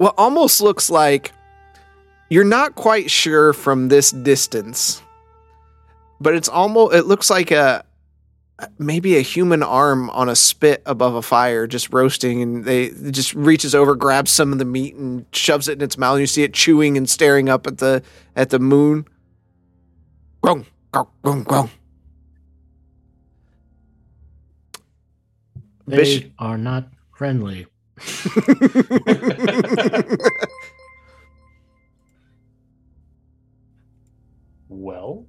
what 0.00 0.14
almost 0.16 0.62
looks 0.62 0.88
like 0.88 1.32
you're 2.30 2.44
not 2.44 2.74
quite 2.74 3.10
sure 3.10 3.52
from 3.52 3.88
this 3.88 4.12
distance, 4.12 5.02
but 6.20 6.34
it's 6.34 6.48
almost 6.48 6.94
it 6.94 7.04
looks 7.04 7.28
like 7.28 7.50
a 7.50 7.84
maybe 8.78 9.16
a 9.16 9.20
human 9.20 9.62
arm 9.62 10.10
on 10.10 10.28
a 10.28 10.36
spit 10.36 10.82
above 10.86 11.14
a 11.14 11.22
fire 11.22 11.66
just 11.66 11.92
roasting 11.92 12.42
and 12.42 12.64
they 12.64 12.84
it 12.84 13.12
just 13.12 13.34
reaches 13.34 13.74
over 13.74 13.94
grabs 13.94 14.30
some 14.30 14.52
of 14.52 14.58
the 14.58 14.64
meat 14.64 14.94
and 14.94 15.24
shoves 15.32 15.68
it 15.68 15.72
in 15.74 15.82
its 15.82 15.96
mouth 15.96 16.14
and 16.14 16.20
you 16.20 16.26
see 16.26 16.42
it 16.42 16.52
chewing 16.52 16.96
and 16.96 17.08
staring 17.08 17.48
up 17.48 17.66
at 17.66 17.78
the 17.78 18.02
at 18.36 18.50
the 18.50 18.58
moon 18.58 19.06
grung, 20.42 20.64
grung, 20.92 21.08
grung, 21.22 21.44
grung. 21.44 21.70
They 25.86 25.96
Bish- 25.96 26.26
are 26.38 26.56
not 26.58 26.88
friendly. 27.16 27.66
Well, 34.68 35.26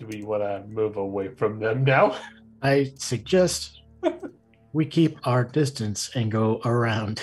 do 0.00 0.06
we 0.06 0.22
want 0.22 0.42
to 0.42 0.64
move 0.66 0.96
away 0.96 1.28
from 1.28 1.60
them 1.60 1.84
now? 1.84 2.16
I 2.62 2.92
suggest 2.96 3.82
we 4.72 4.86
keep 4.86 5.18
our 5.24 5.44
distance 5.44 6.10
and 6.14 6.32
go 6.32 6.60
around. 6.64 7.20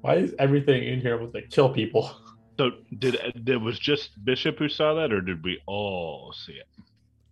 Why 0.00 0.16
is 0.16 0.34
everything 0.38 0.82
in 0.82 1.00
here 1.00 1.16
with 1.16 1.32
like 1.32 1.48
kill 1.48 1.70
people? 1.70 2.14
So 2.58 2.72
did 2.98 3.16
it 3.46 3.60
was 3.60 3.78
just 3.78 4.22
Bishop 4.24 4.58
who 4.58 4.68
saw 4.68 4.94
that, 4.94 5.12
or 5.12 5.20
did 5.20 5.42
we 5.42 5.60
all 5.66 6.32
see 6.32 6.52
it? 6.52 6.66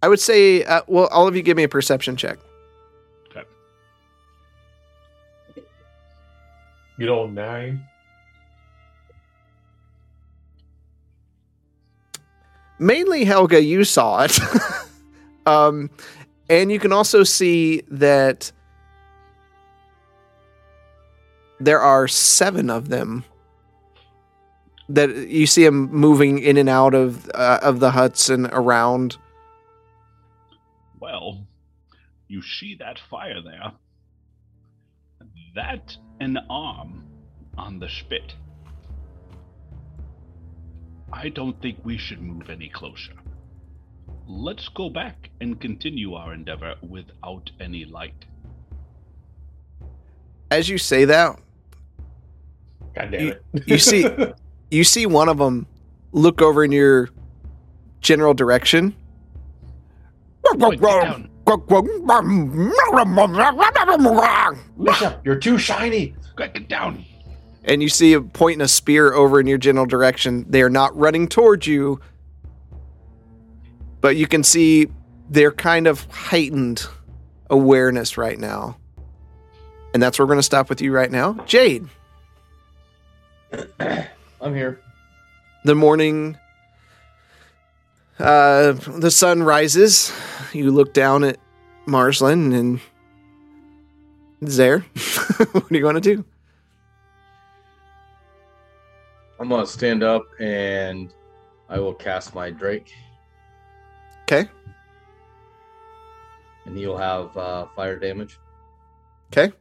I 0.03 0.09
would 0.09 0.21
say, 0.21 0.65
uh, 0.65 0.83
well, 0.87 1.07
all 1.09 1.29
of 1.29 1.37
you 1.37 1.43
give 1.43 1.57
me 1.57 1.63
a 1.65 1.69
perception 1.69 2.17
check. 2.17 2.39
Okay. 3.31 3.45
You 6.99 7.07
know, 7.07 7.27
nine. 7.27 7.87
Mainly, 12.83 13.25
Helga, 13.25 13.63
you 13.63 13.85
saw 13.85 14.25
it. 14.25 14.37
um, 15.47 15.89
and 16.51 16.73
you 16.73 16.81
can 16.81 16.93
also 16.93 17.23
see 17.23 17.83
that 17.89 18.51
there 21.61 21.79
are 21.79 22.09
seven 22.09 22.71
of 22.71 22.89
them. 22.89 23.25
That 24.89 25.11
you 25.29 25.47
see 25.47 25.65
them 25.65 25.93
moving 25.93 26.41
in 26.41 26.57
and 26.57 26.69
out 26.69 26.93
of 26.95 27.31
uh, 27.33 27.61
of 27.63 27.79
the 27.79 27.93
huts 27.93 28.29
and 28.29 28.47
around. 28.47 29.17
Well, 30.99 31.47
you 32.27 32.43
see 32.43 32.75
that 32.81 32.99
fire 33.09 33.41
there. 33.41 33.73
That 35.55 35.97
an 36.19 36.37
arm 36.51 37.07
on 37.57 37.79
the 37.79 37.89
spit. 37.89 38.35
I 41.13 41.29
don't 41.29 41.61
think 41.61 41.79
we 41.85 41.99
should 41.99 42.23
move 42.23 42.49
any 42.51 42.69
closer. 42.69 43.13
Let's 44.27 44.69
go 44.69 44.89
back 44.89 45.31
and 45.41 45.61
continue 45.61 46.15
our 46.15 46.33
endeavor 46.33 46.75
without 46.81 47.51
any 47.61 47.85
light. 47.85 48.25
As 50.51 50.69
you 50.69 50.79
say 50.79 51.05
that, 51.07 51.39
God 52.95 53.11
damn 53.11 53.21
You- 53.21 53.35
it! 53.55 53.65
you 53.67 53.79
see- 53.79 54.07
you 54.71 54.85
see 54.85 55.07
one 55.07 55.29
of 55.29 55.39
them 55.39 55.67
look 56.13 56.41
over 56.43 56.65
in 56.65 56.73
your 56.73 57.09
general 58.01 58.35
direction. 58.35 58.95
Point, 60.59 60.81
get 60.81 61.03
down. 61.05 61.29
Bishop, 64.83 65.21
you're 65.25 65.37
too 65.39 65.59
shiny. 65.59 66.15
Get 66.37 66.69
down. 66.69 67.05
And 67.65 67.83
you 67.83 67.89
see 67.89 68.13
him 68.13 68.31
pointing 68.31 68.61
a 68.61 68.69
spear 68.69 69.13
over 69.13 69.41
in 69.41 69.47
your 69.47 69.59
general 69.59 69.87
direction. 69.87 70.45
They 70.49 70.63
are 70.63 70.71
not 70.71 70.97
running 70.97 71.29
towards 71.29 71.67
you, 71.67 72.01
but 74.01 74.17
you 74.17 74.27
can 74.27 74.43
see 74.43 74.89
they're 75.31 75.53
kind 75.53 75.87
of 75.87 76.05
heightened 76.11 76.87
awareness 77.49 78.19
right 78.19 78.39
now. 78.39 78.77
And 79.95 80.03
that's 80.03 80.19
where 80.19 80.27
we're 80.27 80.35
going 80.35 80.39
to 80.39 80.45
stop 80.45 80.69
with 80.69 80.81
you 80.81 80.93
right 80.93 81.11
now. 81.11 81.35
Jade, 81.47 81.87
I'm 83.81 84.55
here. 84.55 84.81
the 85.65 85.75
morning, 85.75 86.39
uh, 88.19 88.73
the 88.73 89.11
sun 89.11 89.43
rises. 89.43 90.13
You 90.53 90.71
look 90.71 90.95
down 90.95 91.25
at 91.25 91.39
Marsland 91.87 92.55
and 92.55 92.81
it's 94.41 94.57
there. 94.57 94.81
what 95.53 95.69
do 95.69 95.79
you 95.79 95.85
want 95.85 96.03
to 96.03 96.17
do? 96.17 96.25
I'm 99.43 99.49
gonna 99.49 99.67
stand 99.67 100.05
up 100.05 100.23
and 100.39 101.13
I 101.69 101.81
will 101.81 101.95
cast 101.95 102.33
my 102.33 102.49
Drake, 102.49 102.95
Okay. 104.23 104.49
and 106.65 106.77
he'll 106.77 106.97
have 106.97 107.37
uh, 107.37 107.67
fire 107.75 107.99
damage. 107.99 108.39
Okay. 109.33 109.53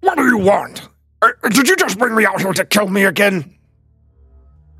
What 0.00 0.16
do 0.16 0.24
you 0.24 0.38
want? 0.38 0.88
Uh, 1.20 1.28
did 1.50 1.68
you 1.68 1.76
just 1.76 1.98
bring 1.98 2.14
me 2.14 2.24
out 2.24 2.40
here 2.40 2.54
to 2.54 2.64
kill 2.64 2.88
me 2.88 3.04
again? 3.04 3.58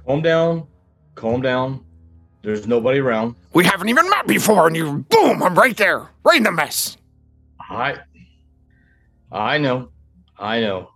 Calm 0.06 0.22
down, 0.22 0.66
calm 1.16 1.42
down. 1.42 1.84
There's 2.40 2.66
nobody 2.66 3.00
around. 3.00 3.34
We 3.52 3.64
haven't 3.64 3.90
even 3.90 4.08
met 4.08 4.26
before, 4.26 4.68
and 4.68 4.74
you, 4.74 5.04
boom, 5.10 5.42
I'm 5.42 5.54
right 5.54 5.76
there, 5.76 6.08
right 6.24 6.38
in 6.38 6.44
the 6.44 6.52
mess. 6.52 6.96
I, 7.68 7.96
I 9.30 9.58
know, 9.58 9.90
I 10.38 10.60
know. 10.60 10.92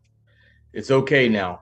It's 0.73 0.91
okay 0.91 1.29
now. 1.29 1.61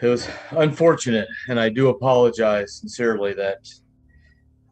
It 0.00 0.08
was 0.08 0.28
unfortunate, 0.50 1.28
and 1.48 1.60
I 1.60 1.68
do 1.68 1.88
apologize 1.88 2.74
sincerely 2.74 3.34
that 3.34 3.68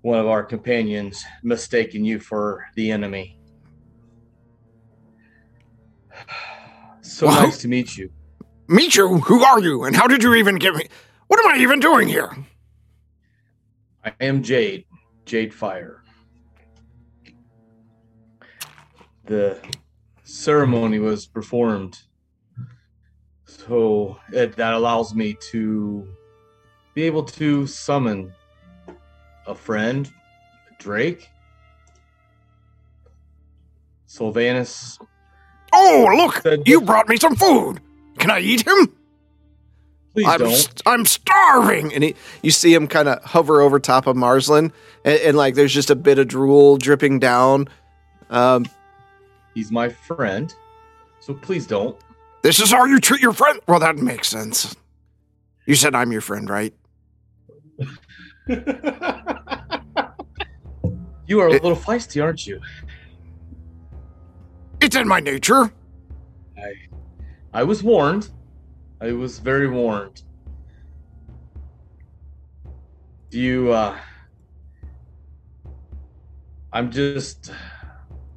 one 0.02 0.18
of 0.18 0.27
our 0.27 0.43
companions 0.43 1.24
mistaken 1.44 2.05
you 2.05 2.18
for 2.18 2.64
the 2.74 2.90
enemy. 2.90 3.39
So 7.02 7.27
Well- 7.27 7.43
nice 7.43 7.59
to 7.59 7.68
meet 7.68 7.97
you. 7.97 8.10
Meet 8.68 8.94
you? 8.97 9.18
Who 9.18 9.43
are 9.43 9.60
you, 9.60 9.85
and 9.85 9.94
how 9.94 10.06
did 10.06 10.22
you 10.22 10.35
even 10.35 10.56
get 10.56 10.74
me? 10.74 10.89
What 11.28 11.39
am 11.44 11.52
I 11.52 11.59
even 11.62 11.81
doing 11.81 12.09
here? 12.09 12.35
I 14.05 14.12
am 14.20 14.43
Jade, 14.43 14.85
Jade 15.27 15.52
Fire. 15.52 16.02
The 19.27 19.60
ceremony 20.24 20.98
was 20.98 21.27
performed, 21.27 22.01
so 23.66 24.19
it, 24.32 24.57
that 24.57 24.74
allows 24.74 25.15
me 25.15 25.35
to 25.51 26.07
be 26.95 27.03
able 27.05 27.23
to 27.24 27.66
summon 27.66 28.32
a 29.47 29.55
friend, 29.55 30.11
Drake, 30.78 31.28
Sylvanus. 34.07 34.99
Oh, 35.73 36.12
look, 36.16 36.43
Said- 36.43 36.66
you 36.66 36.81
brought 36.81 37.09
me 37.09 37.16
some 37.16 37.37
food. 37.37 37.81
Can 38.19 38.31
I 38.31 38.41
eat 38.41 38.66
him? 38.66 38.95
Please 40.12 40.27
I'm, 40.27 40.39
don't. 40.41 40.51
st- 40.57 40.82
I'm 40.87 41.05
starving. 41.07 41.95
and 41.95 42.03
he, 42.03 42.16
you 42.43 42.51
see 42.51 42.74
him 42.74 42.89
kind 42.89 43.09
of 43.09 43.23
hover 43.24 43.61
over 43.61 43.78
top 43.78 44.09
of 44.09 44.16
Marsland, 44.16 44.73
and, 45.05 45.20
and 45.20 45.37
like 45.37 45.55
there's 45.55 45.73
just 45.73 45.89
a 45.91 45.95
bit 45.95 46.19
of 46.19 46.27
drool 46.27 46.77
dripping 46.77 47.20
down. 47.20 47.69
Um, 48.28 48.66
He's 49.55 49.70
my 49.70 49.89
friend, 49.89 50.53
so 51.20 51.35
please 51.35 51.66
don't. 51.66 51.97
This 52.42 52.58
is 52.60 52.70
how 52.70 52.84
you 52.86 52.98
treat 53.00 53.20
your 53.20 53.32
friend? 53.32 53.60
Well, 53.68 53.80
that 53.80 53.96
makes 53.96 54.28
sense. 54.28 54.74
You 55.66 55.74
said 55.74 55.94
I'm 55.94 56.10
your 56.12 56.20
friend, 56.22 56.48
right? 56.48 56.74
You 61.26 61.38
are 61.38 61.46
a 61.46 61.52
It- 61.54 61.62
little 61.62 61.78
feisty, 61.78 62.20
aren't 62.20 62.44
you? 62.44 62.60
It's 64.80 64.96
in 64.96 65.06
my 65.06 65.20
nature. 65.20 65.70
I 66.58 66.72
I 67.52 67.62
was 67.62 67.84
warned. 67.84 68.30
I 69.00 69.12
was 69.12 69.38
very 69.38 69.68
warned. 69.70 70.22
Do 73.30 73.38
you 73.38 73.70
uh 73.70 73.96
I'm 76.72 76.90
just 76.90 77.52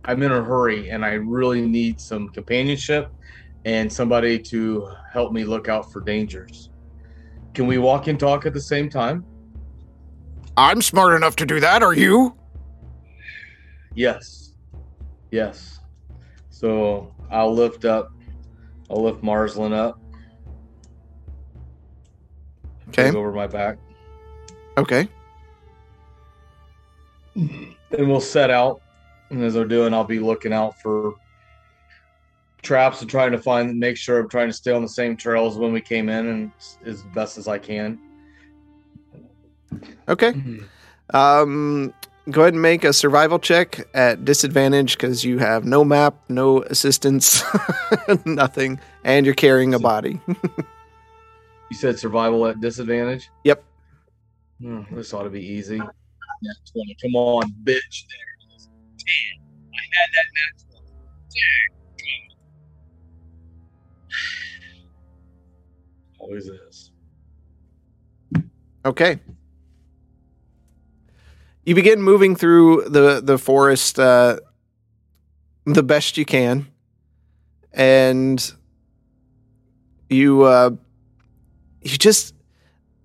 I'm 0.05 0.21
in 0.21 0.31
a 0.31 0.43
hurry 0.43 0.89
and 0.91 1.03
I 1.03 1.13
really 1.13 1.61
need 1.61 1.99
some 1.99 2.29
companionship 2.29 3.09
and 3.65 3.91
somebody 3.91 4.39
to 4.39 4.89
help 5.11 5.31
me 5.31 5.43
look 5.43 5.69
out 5.69 5.91
for 5.91 6.01
dangers. 6.01 6.69
Can 7.53 7.67
we 7.67 7.77
walk 7.77 8.07
and 8.07 8.19
talk 8.19 8.45
at 8.45 8.53
the 8.53 8.61
same 8.61 8.89
time? 8.89 9.25
I'm 10.57 10.81
smart 10.81 11.15
enough 11.15 11.35
to 11.37 11.45
do 11.45 11.59
that. 11.59 11.81
Are 11.83 11.93
you? 11.93 12.35
Yes. 13.95 14.53
Yes. 15.31 15.79
So 16.49 17.13
I'll 17.31 17.53
lift 17.53 17.85
up 17.85 18.13
I'll 18.93 19.03
lift 19.03 19.23
Marsland 19.23 19.73
up. 19.73 19.99
Okay. 22.89 23.09
Over 23.09 23.31
my 23.31 23.47
back. 23.47 23.77
okay. 24.77 25.07
and 27.35 27.75
we'll 27.91 28.21
set 28.21 28.51
out. 28.51 28.81
And 29.31 29.43
as 29.43 29.55
we're 29.55 29.65
doing, 29.65 29.93
I'll 29.95 30.03
be 30.03 30.19
looking 30.19 30.53
out 30.53 30.79
for 30.79 31.15
traps 32.63 33.01
and 33.01 33.09
trying 33.09 33.31
to 33.31 33.37
find, 33.37 33.79
make 33.79 33.97
sure 33.97 34.19
I'm 34.19 34.29
trying 34.29 34.47
to 34.47 34.53
stay 34.53 34.71
on 34.71 34.81
the 34.81 34.89
same 34.89 35.15
trail 35.15 35.45
as 35.45 35.55
when 35.55 35.71
we 35.71 35.81
came 35.81 36.09
in, 36.09 36.27
and 36.27 36.51
as 36.85 37.03
best 37.13 37.37
as 37.37 37.47
I 37.47 37.59
can. 37.59 37.99
Okay. 40.07 40.33
Um, 41.13 41.93
go 42.31 42.41
ahead 42.41 42.53
and 42.53 42.61
make 42.61 42.83
a 42.83 42.93
survival 42.93 43.37
check 43.37 43.87
at 43.93 44.25
disadvantage 44.25 44.97
because 44.97 45.23
you 45.23 45.39
have 45.39 45.65
no 45.65 45.83
map, 45.83 46.15
no 46.29 46.63
assistance, 46.63 47.43
nothing, 48.25 48.79
and 49.03 49.25
you're 49.25 49.35
carrying 49.35 49.73
a 49.73 49.79
body. 49.79 50.19
You 51.73 51.79
said 51.79 51.97
survival 51.97 52.45
at 52.45 52.61
disadvantage. 52.61 53.31
Yep. 53.45 53.63
Hmm, 54.61 54.83
this 54.91 55.11
ought 55.11 55.23
to 55.23 55.31
be 55.31 55.43
easy. 55.43 55.77
20. 55.77 55.89
Come 57.01 57.15
on, 57.15 57.49
bitch. 57.63 57.65
There 57.65 57.79
it 57.79 58.55
is. 58.55 58.69
10. 58.99 59.07
I 59.73 59.81
had 59.91 60.09
that 60.13 60.25
nat 60.35 60.53
20. 60.69 60.85
Dang. 61.33 61.82
Always 66.23 66.47
is. 66.47 66.91
Okay. 68.85 69.19
You 71.65 71.75
begin 71.75 72.01
moving 72.01 72.37
through 72.37 72.85
the 72.87 73.19
the 73.21 73.37
forest 73.37 73.99
uh, 73.99 74.37
the 75.65 75.83
best 75.83 76.17
you 76.17 76.23
can, 76.23 76.67
and 77.73 78.53
you 80.09 80.43
uh, 80.43 80.69
you 81.81 81.97
just 81.97 82.35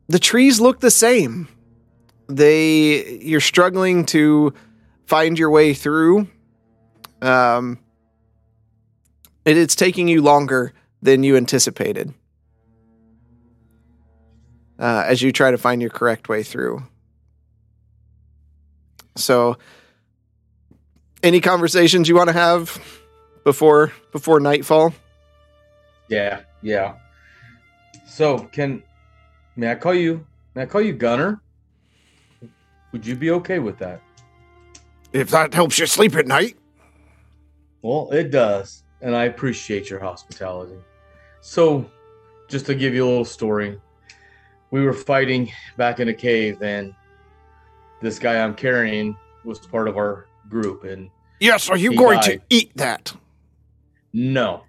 the 0.06 0.20
trees 0.20 0.60
look 0.60 0.78
the 0.78 0.90
same. 0.90 1.48
They 2.28 3.18
you're 3.20 3.40
struggling 3.40 4.06
to 4.06 4.54
find 5.06 5.36
your 5.36 5.50
way 5.50 5.74
through. 5.74 6.28
Um, 7.20 7.80
it, 9.44 9.56
it's 9.56 9.74
taking 9.74 10.06
you 10.06 10.22
longer 10.22 10.72
than 11.02 11.24
you 11.24 11.36
anticipated 11.36 12.14
uh, 14.78 15.04
as 15.06 15.22
you 15.22 15.32
try 15.32 15.50
to 15.50 15.58
find 15.58 15.80
your 15.80 15.90
correct 15.90 16.28
way 16.28 16.42
through. 16.42 16.82
So, 19.16 19.58
any 21.22 21.40
conversations 21.40 22.08
you 22.08 22.14
want 22.14 22.28
to 22.28 22.32
have 22.34 22.80
before 23.44 23.92
before 24.12 24.40
nightfall? 24.40 24.94
Yeah, 26.08 26.40
yeah. 26.62 26.94
So 28.06 28.38
can 28.52 28.82
may 29.56 29.70
I 29.70 29.74
call 29.74 29.94
you 29.94 30.24
may 30.54 30.62
I 30.62 30.66
call 30.66 30.80
you 30.80 30.92
Gunner? 30.92 31.40
Would 32.92 33.06
you 33.06 33.16
be 33.16 33.30
okay 33.32 33.58
with 33.58 33.78
that? 33.78 34.00
If 35.12 35.30
that 35.30 35.52
helps 35.54 35.78
you 35.78 35.86
sleep 35.86 36.14
at 36.14 36.26
night. 36.26 36.56
Well, 37.82 38.10
it 38.10 38.30
does, 38.30 38.82
and 39.00 39.14
I 39.14 39.24
appreciate 39.24 39.88
your 39.88 40.00
hospitality. 40.00 40.76
So, 41.40 41.88
just 42.48 42.66
to 42.66 42.74
give 42.74 42.92
you 42.92 43.06
a 43.06 43.08
little 43.08 43.24
story, 43.24 43.80
we 44.70 44.84
were 44.84 44.92
fighting 44.92 45.50
back 45.76 46.00
in 46.00 46.08
a 46.08 46.14
cave, 46.14 46.62
and 46.62 46.94
this 48.02 48.18
guy 48.18 48.42
I'm 48.42 48.54
carrying 48.54 49.16
was 49.44 49.58
part 49.58 49.88
of 49.88 49.96
our 49.96 50.26
group, 50.48 50.84
and 50.84 51.10
Yes, 51.40 51.70
are 51.70 51.76
you 51.76 51.90
He 51.92 51.96
going 51.96 52.20
to 52.22 52.40
eat 52.50 52.72
that? 52.76 53.14
no, 54.12 54.64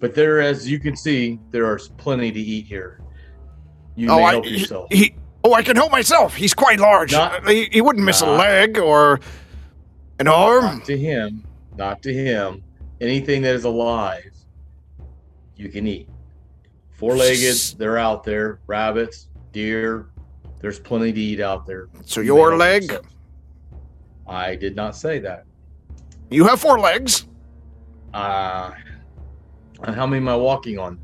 but 0.00 0.14
there, 0.14 0.40
as 0.40 0.68
you 0.70 0.78
can 0.78 0.96
see, 0.96 1.38
there 1.50 1.74
is 1.76 1.88
plenty 1.96 2.30
to 2.32 2.40
eat 2.40 2.66
here. 2.66 3.00
You 3.96 4.10
oh, 4.10 4.16
may 4.18 4.24
I, 4.24 4.30
help 4.32 4.46
yourself. 4.46 4.92
he- 4.92 5.14
Oh, 5.44 5.54
I 5.54 5.62
can 5.62 5.76
help 5.76 5.92
myself. 5.92 6.34
He's 6.34 6.52
quite 6.52 6.80
large. 6.80 7.12
Not- 7.12 7.44
Uh, 7.46 7.50
he, 7.50 7.68
he 7.70 7.80
wouldn't 7.80 8.04
miss 8.04 8.20
a 8.22 8.26
leg 8.26 8.76
or 8.78 9.20
an 10.18 10.26
arm. 10.26 10.64
Not 10.64 10.84
to 10.86 10.98
him. 10.98 11.44
Not 11.76 12.02
to 12.02 12.12
him. 12.12 12.64
Anything 13.00 13.42
that 13.42 13.54
is 13.54 13.62
alive, 13.64 14.32
you 15.56 15.68
can 15.68 15.86
eat. 15.86 16.08
Four 16.90 17.14
legged, 17.16 17.78
they're 17.78 17.98
out 17.98 18.24
there. 18.24 18.58
Rabbits, 18.66 19.27
deer, 19.52 20.08
there's 20.60 20.78
plenty 20.78 21.12
to 21.12 21.20
eat 21.20 21.40
out 21.40 21.66
there. 21.66 21.88
So 22.04 22.20
your 22.20 22.56
leg? 22.56 22.92
I 24.26 24.56
did 24.56 24.76
not 24.76 24.96
say 24.96 25.18
that. 25.20 25.44
You 26.30 26.44
have 26.44 26.60
four 26.60 26.78
legs. 26.78 27.26
Uh, 28.12 28.72
and 29.82 29.94
how 29.94 30.06
many 30.06 30.20
am 30.20 30.28
I 30.28 30.36
walking 30.36 30.78
on? 30.78 30.98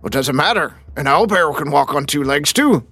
What 0.00 0.12
does 0.12 0.28
it 0.28 0.34
matter? 0.34 0.74
An 0.96 1.06
owl 1.06 1.26
owlbear 1.26 1.56
can 1.56 1.70
walk 1.70 1.94
on 1.94 2.06
two 2.06 2.24
legs 2.24 2.52
too. 2.52 2.86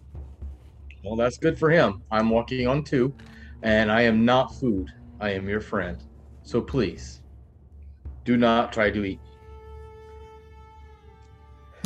Well, 1.05 1.17
that's 1.17 1.39
good 1.39 1.59
for 1.59 1.71
him. 1.71 2.03
I'm 2.11 2.29
walking 2.31 2.67
on 2.67 2.85
two, 2.85 3.15
and 3.63 3.91
I 3.91 4.03
am 4.03 4.25
not 4.25 4.55
food. 4.55 4.93
I 5.21 5.31
am 5.31 5.49
your 5.49 5.61
friend. 5.61 6.03
So 6.43 6.61
please, 6.61 7.23
do 8.25 8.37
not 8.37 8.73
try 8.73 8.91
to 8.91 9.05
eat. 9.05 9.21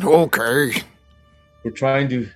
Okay. 0.02 0.82
We're 1.64 1.70
trying 1.70 2.08
to 2.10 2.28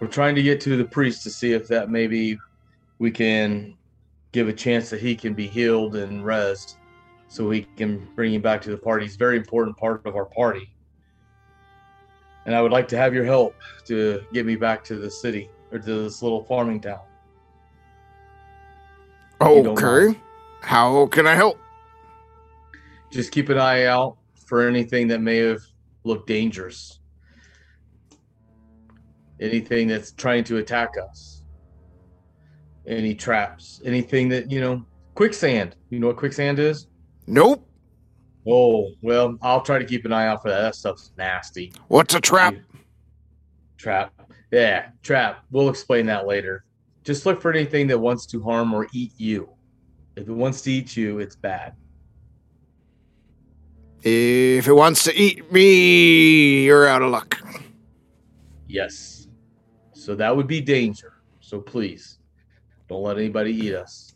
we're 0.00 0.08
trying 0.08 0.34
to 0.34 0.42
get 0.42 0.60
to 0.62 0.76
the 0.76 0.84
priest 0.84 1.22
to 1.22 1.30
see 1.30 1.52
if 1.52 1.66
that 1.68 1.90
maybe 1.90 2.38
we 2.98 3.10
can 3.10 3.76
give 4.32 4.48
a 4.48 4.52
chance 4.52 4.90
that 4.90 5.00
he 5.00 5.14
can 5.14 5.32
be 5.32 5.46
healed 5.46 5.96
and 5.96 6.24
rest 6.24 6.78
so 7.28 7.46
we 7.46 7.66
can 7.76 8.06
bring 8.14 8.34
him 8.34 8.42
back 8.42 8.60
to 8.62 8.70
the 8.70 8.76
party. 8.76 9.06
He's 9.06 9.14
a 9.14 9.18
very 9.18 9.36
important 9.36 9.76
part 9.76 10.04
of 10.04 10.16
our 10.16 10.26
party. 10.26 10.70
And 12.44 12.54
I 12.54 12.60
would 12.60 12.72
like 12.72 12.88
to 12.88 12.96
have 12.96 13.14
your 13.14 13.24
help 13.24 13.54
to 13.86 14.22
get 14.32 14.44
me 14.44 14.56
back 14.56 14.84
to 14.84 14.96
the 14.96 15.10
city 15.10 15.48
or 15.72 15.78
to 15.78 16.02
this 16.02 16.22
little 16.22 16.44
farming 16.44 16.80
town. 16.80 17.00
Okay. 19.40 20.18
How 20.60 21.06
can 21.06 21.26
I 21.26 21.34
help? 21.34 21.58
Just 23.10 23.32
keep 23.32 23.48
an 23.48 23.58
eye 23.58 23.84
out 23.84 24.16
for 24.34 24.66
anything 24.66 25.08
that 25.08 25.20
may 25.20 25.38
have 25.38 25.62
looked 26.04 26.26
dangerous. 26.26 27.00
Anything 29.40 29.88
that's 29.88 30.12
trying 30.12 30.44
to 30.44 30.58
attack 30.58 30.94
us. 30.96 31.42
Any 32.86 33.14
traps, 33.14 33.80
anything 33.84 34.28
that, 34.28 34.50
you 34.50 34.60
know, 34.60 34.84
quicksand. 35.14 35.76
You 35.90 36.00
know 36.00 36.08
what 36.08 36.16
quicksand 36.16 36.58
is? 36.58 36.86
Nope. 37.26 37.66
Oh, 38.46 38.90
well, 39.00 39.38
I'll 39.40 39.62
try 39.62 39.78
to 39.78 39.84
keep 39.84 40.04
an 40.04 40.12
eye 40.12 40.26
out 40.26 40.42
for 40.42 40.50
that. 40.50 40.60
That 40.60 40.74
stuff's 40.74 41.12
nasty. 41.16 41.72
What's 41.88 42.14
a 42.14 42.20
trap? 42.20 42.54
Trap. 43.78 44.12
Yeah, 44.50 44.90
trap. 45.02 45.44
We'll 45.50 45.70
explain 45.70 46.06
that 46.06 46.26
later. 46.26 46.64
Just 47.04 47.26
look 47.26 47.40
for 47.40 47.50
anything 47.52 47.86
that 47.88 47.98
wants 47.98 48.26
to 48.26 48.42
harm 48.42 48.72
or 48.74 48.86
eat 48.92 49.12
you. 49.16 49.48
If 50.16 50.28
it 50.28 50.32
wants 50.32 50.60
to 50.62 50.72
eat 50.72 50.96
you, 50.96 51.18
it's 51.18 51.36
bad. 51.36 51.74
If 54.02 54.68
it 54.68 54.72
wants 54.72 55.04
to 55.04 55.14
eat 55.14 55.50
me, 55.50 56.66
you're 56.66 56.86
out 56.86 57.00
of 57.00 57.10
luck. 57.10 57.40
Yes. 58.68 59.23
So 60.04 60.14
that 60.16 60.36
would 60.36 60.46
be 60.46 60.60
danger. 60.60 61.14
So 61.40 61.58
please, 61.58 62.18
don't 62.90 63.02
let 63.02 63.16
anybody 63.16 63.52
eat 63.52 63.74
us. 63.74 64.14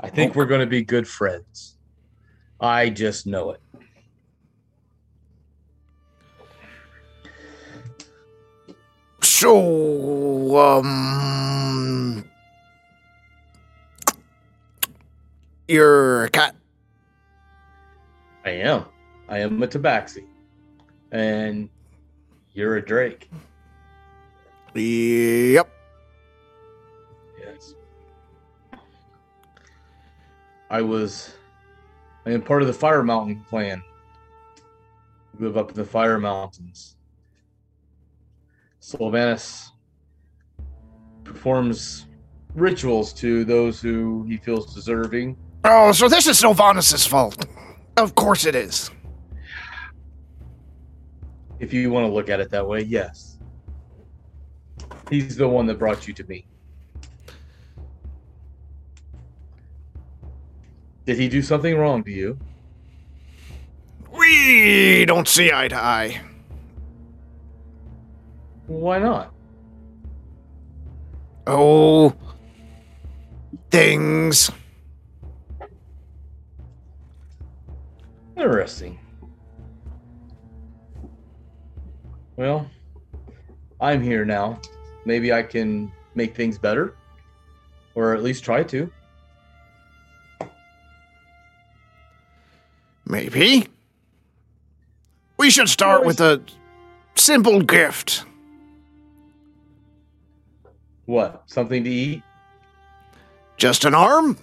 I 0.00 0.08
think 0.08 0.34
we're 0.34 0.46
going 0.46 0.62
to 0.62 0.66
be 0.66 0.82
good 0.82 1.06
friends. 1.06 1.76
I 2.58 2.88
just 2.88 3.26
know 3.26 3.50
it. 3.50 3.60
So, 9.20 10.56
um. 10.56 12.24
You're 15.68 16.24
a 16.24 16.30
cat. 16.30 16.56
I 18.46 18.50
am. 18.50 18.86
I 19.28 19.40
am 19.40 19.62
a 19.62 19.66
tabaxi. 19.66 20.24
And 21.12 21.68
you're 22.52 22.76
a 22.76 22.84
drake. 22.84 23.30
Yep. 24.74 25.68
Yes. 27.38 27.74
I 30.70 30.82
was. 30.82 31.34
I 32.26 32.30
am 32.30 32.42
part 32.42 32.62
of 32.62 32.68
the 32.68 32.74
Fire 32.74 33.02
Mountain 33.02 33.44
clan. 33.48 33.82
We 35.38 35.46
live 35.46 35.56
up 35.56 35.70
in 35.70 35.76
the 35.76 35.84
Fire 35.84 36.18
Mountains. 36.18 36.96
Sylvanus 38.78 39.72
performs 41.24 42.06
rituals 42.54 43.12
to 43.14 43.44
those 43.44 43.80
who 43.80 44.24
he 44.28 44.36
feels 44.36 44.74
deserving. 44.74 45.36
Oh, 45.64 45.92
so 45.92 46.08
this 46.08 46.26
is 46.26 46.38
Sylvanus' 46.38 47.06
fault. 47.06 47.46
Of 47.96 48.14
course 48.14 48.44
it 48.46 48.54
is. 48.54 48.90
If 51.60 51.74
you 51.74 51.90
want 51.90 52.06
to 52.06 52.12
look 52.12 52.30
at 52.30 52.40
it 52.40 52.50
that 52.50 52.66
way, 52.66 52.80
yes. 52.80 53.38
He's 55.10 55.36
the 55.36 55.46
one 55.46 55.66
that 55.66 55.78
brought 55.78 56.08
you 56.08 56.14
to 56.14 56.24
me. 56.24 56.46
Did 61.04 61.18
he 61.18 61.28
do 61.28 61.42
something 61.42 61.76
wrong 61.76 62.02
to 62.04 62.10
you? 62.10 62.38
We 64.10 65.04
don't 65.04 65.28
see 65.28 65.52
eye 65.52 65.68
to 65.68 65.76
eye. 65.76 66.20
Why 68.66 68.98
not? 68.98 69.34
Oh. 71.46 72.14
Things. 73.70 74.50
Interesting. 78.36 78.98
Well, 82.40 82.70
I'm 83.82 84.02
here 84.02 84.24
now. 84.24 84.58
Maybe 85.04 85.30
I 85.30 85.42
can 85.42 85.92
make 86.14 86.34
things 86.34 86.56
better, 86.56 86.94
or 87.94 88.14
at 88.14 88.22
least 88.22 88.44
try 88.44 88.62
to. 88.62 88.90
Maybe. 93.04 93.66
We 95.36 95.50
should 95.50 95.68
start 95.68 96.06
with 96.06 96.22
a 96.22 96.40
simple 97.14 97.60
gift. 97.60 98.24
What? 101.04 101.42
Something 101.44 101.84
to 101.84 101.90
eat? 101.90 102.22
Just 103.58 103.84
an 103.84 103.94
arm? 103.94 104.38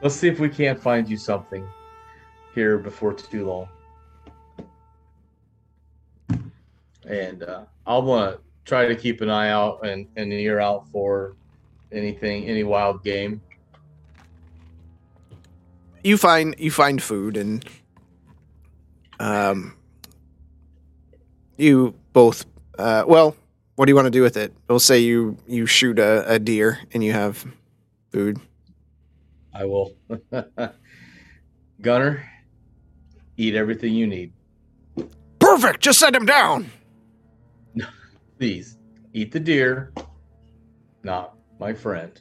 Let's 0.00 0.14
see 0.14 0.28
if 0.28 0.40
we 0.40 0.48
can't 0.48 0.80
find 0.80 1.06
you 1.06 1.18
something 1.18 1.68
here 2.54 2.78
before 2.78 3.12
too 3.14 3.46
long. 3.46 3.68
And 7.06 7.42
uh, 7.42 7.64
I'll 7.86 8.02
want 8.02 8.36
to 8.36 8.40
try 8.64 8.86
to 8.86 8.94
keep 8.94 9.20
an 9.20 9.30
eye 9.30 9.50
out 9.50 9.84
and, 9.84 10.06
and 10.16 10.32
an 10.32 10.38
ear 10.38 10.60
out 10.60 10.88
for 10.88 11.34
anything, 11.92 12.44
any 12.44 12.62
wild 12.62 13.02
game. 13.02 13.40
you 16.02 16.16
find 16.16 16.54
you 16.58 16.70
find 16.70 17.02
food 17.02 17.36
and 17.36 17.62
um 19.18 19.76
you 21.58 21.92
both 22.14 22.46
uh 22.78 23.04
well 23.06 23.36
what 23.76 23.84
do 23.84 23.90
you 23.90 23.94
want 23.94 24.06
to 24.06 24.10
do 24.10 24.22
with 24.22 24.34
it 24.38 24.50
we'll 24.66 24.78
say 24.78 24.98
you 24.98 25.36
you 25.46 25.66
shoot 25.66 25.98
a, 25.98 26.24
a 26.26 26.38
deer 26.38 26.78
and 26.94 27.04
you 27.04 27.12
have 27.12 27.44
food 28.10 28.40
I 29.52 29.64
will. 29.66 29.92
Gunner, 31.82 32.29
eat 33.40 33.54
everything 33.54 33.94
you 33.94 34.06
need. 34.06 34.32
Perfect. 35.38 35.80
Just 35.80 35.98
send 35.98 36.14
him 36.14 36.26
down. 36.26 36.70
Please, 38.38 38.76
eat 39.14 39.32
the 39.32 39.40
deer, 39.40 39.92
not 41.02 41.36
my 41.58 41.72
friend. 41.72 42.20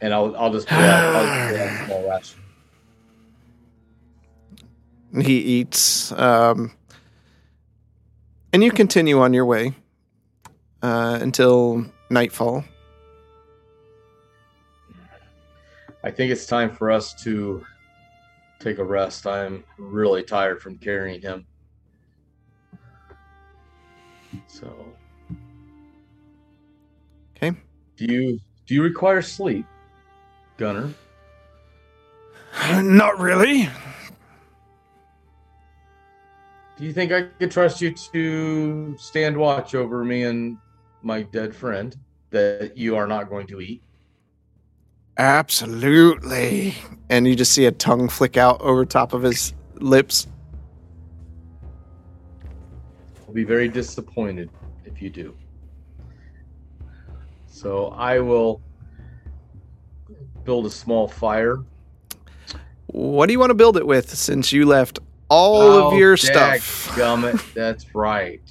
And 0.00 0.12
I'll 0.12 0.34
I'll 0.36 0.52
just 0.52 0.66
put 0.66 0.78
out, 0.78 1.14
I'll 1.14 1.24
just 1.24 1.52
put 1.52 1.60
out 1.60 1.82
a 1.82 1.86
small 1.86 2.08
ration. 2.10 2.38
he 5.22 5.38
eats 5.38 6.10
um 6.12 6.72
and 8.52 8.64
you 8.64 8.70
continue 8.72 9.20
on 9.20 9.34
your 9.34 9.44
way 9.44 9.74
uh 10.82 11.18
until 11.20 11.84
nightfall 12.08 12.64
I 16.02 16.10
think 16.10 16.32
it's 16.32 16.46
time 16.46 16.70
for 16.70 16.90
us 16.90 17.12
to 17.24 17.64
take 18.62 18.78
a 18.78 18.84
rest. 18.84 19.26
I'm 19.26 19.64
really 19.78 20.22
tired 20.22 20.62
from 20.62 20.78
carrying 20.78 21.20
him. 21.20 21.46
So, 24.46 24.94
okay 27.36 27.54
do 27.96 28.12
you 28.12 28.40
do 28.66 28.74
you 28.74 28.82
require 28.82 29.22
sleep, 29.22 29.66
Gunner? 30.56 30.92
Not 32.72 33.18
really. 33.18 33.68
Do 36.78 36.84
you 36.84 36.92
think 36.92 37.12
I 37.12 37.22
could 37.38 37.50
trust 37.50 37.80
you 37.80 37.92
to 38.12 38.96
stand 38.98 39.36
watch 39.36 39.74
over 39.74 40.04
me 40.04 40.24
and 40.24 40.56
my 41.02 41.22
dead 41.22 41.54
friend 41.54 41.96
that 42.30 42.76
you 42.76 42.96
are 42.96 43.06
not 43.06 43.28
going 43.28 43.46
to 43.48 43.60
eat? 43.60 43.82
Absolutely. 45.18 46.74
And 47.10 47.26
you 47.26 47.36
just 47.36 47.52
see 47.52 47.66
a 47.66 47.72
tongue 47.72 48.08
flick 48.08 48.36
out 48.36 48.60
over 48.60 48.84
top 48.84 49.12
of 49.12 49.22
his 49.22 49.52
lips. 49.76 50.26
I'll 53.26 53.34
be 53.34 53.44
very 53.44 53.68
disappointed 53.68 54.50
if 54.84 55.02
you 55.02 55.10
do. 55.10 55.36
So 57.46 57.88
I 57.88 58.18
will 58.20 58.60
build 60.44 60.66
a 60.66 60.70
small 60.70 61.06
fire. 61.06 61.58
What 62.86 63.26
do 63.26 63.32
you 63.32 63.38
want 63.38 63.50
to 63.50 63.54
build 63.54 63.76
it 63.76 63.86
with 63.86 64.10
since 64.14 64.52
you 64.52 64.66
left 64.66 64.98
all 65.28 65.60
Oh, 65.62 65.88
of 65.92 65.98
your 65.98 66.16
stuff? 66.16 66.88
Gummit, 66.96 67.52
that's 67.54 67.94
right. 67.94 68.42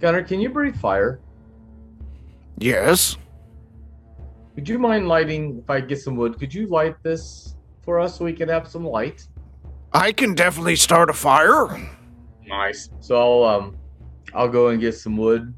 Gunnar, 0.00 0.22
can 0.22 0.40
you 0.40 0.48
breathe 0.48 0.76
fire? 0.76 1.20
Yes. 2.60 3.16
Would 4.54 4.68
you 4.68 4.78
mind 4.78 5.08
lighting? 5.08 5.58
If 5.62 5.70
I 5.70 5.80
get 5.80 5.98
some 6.00 6.14
wood, 6.16 6.38
could 6.38 6.52
you 6.52 6.66
light 6.66 7.02
this 7.02 7.56
for 7.82 7.98
us 7.98 8.18
so 8.18 8.24
we 8.26 8.34
can 8.34 8.48
have 8.50 8.68
some 8.68 8.84
light? 8.84 9.26
I 9.92 10.12
can 10.12 10.34
definitely 10.34 10.76
start 10.76 11.08
a 11.08 11.14
fire. 11.14 11.68
Nice. 12.46 12.90
So 13.00 13.16
I'll 13.16 13.42
um, 13.44 13.78
I'll 14.34 14.48
go 14.48 14.68
and 14.68 14.80
get 14.80 14.94
some 14.94 15.16
wood, 15.16 15.54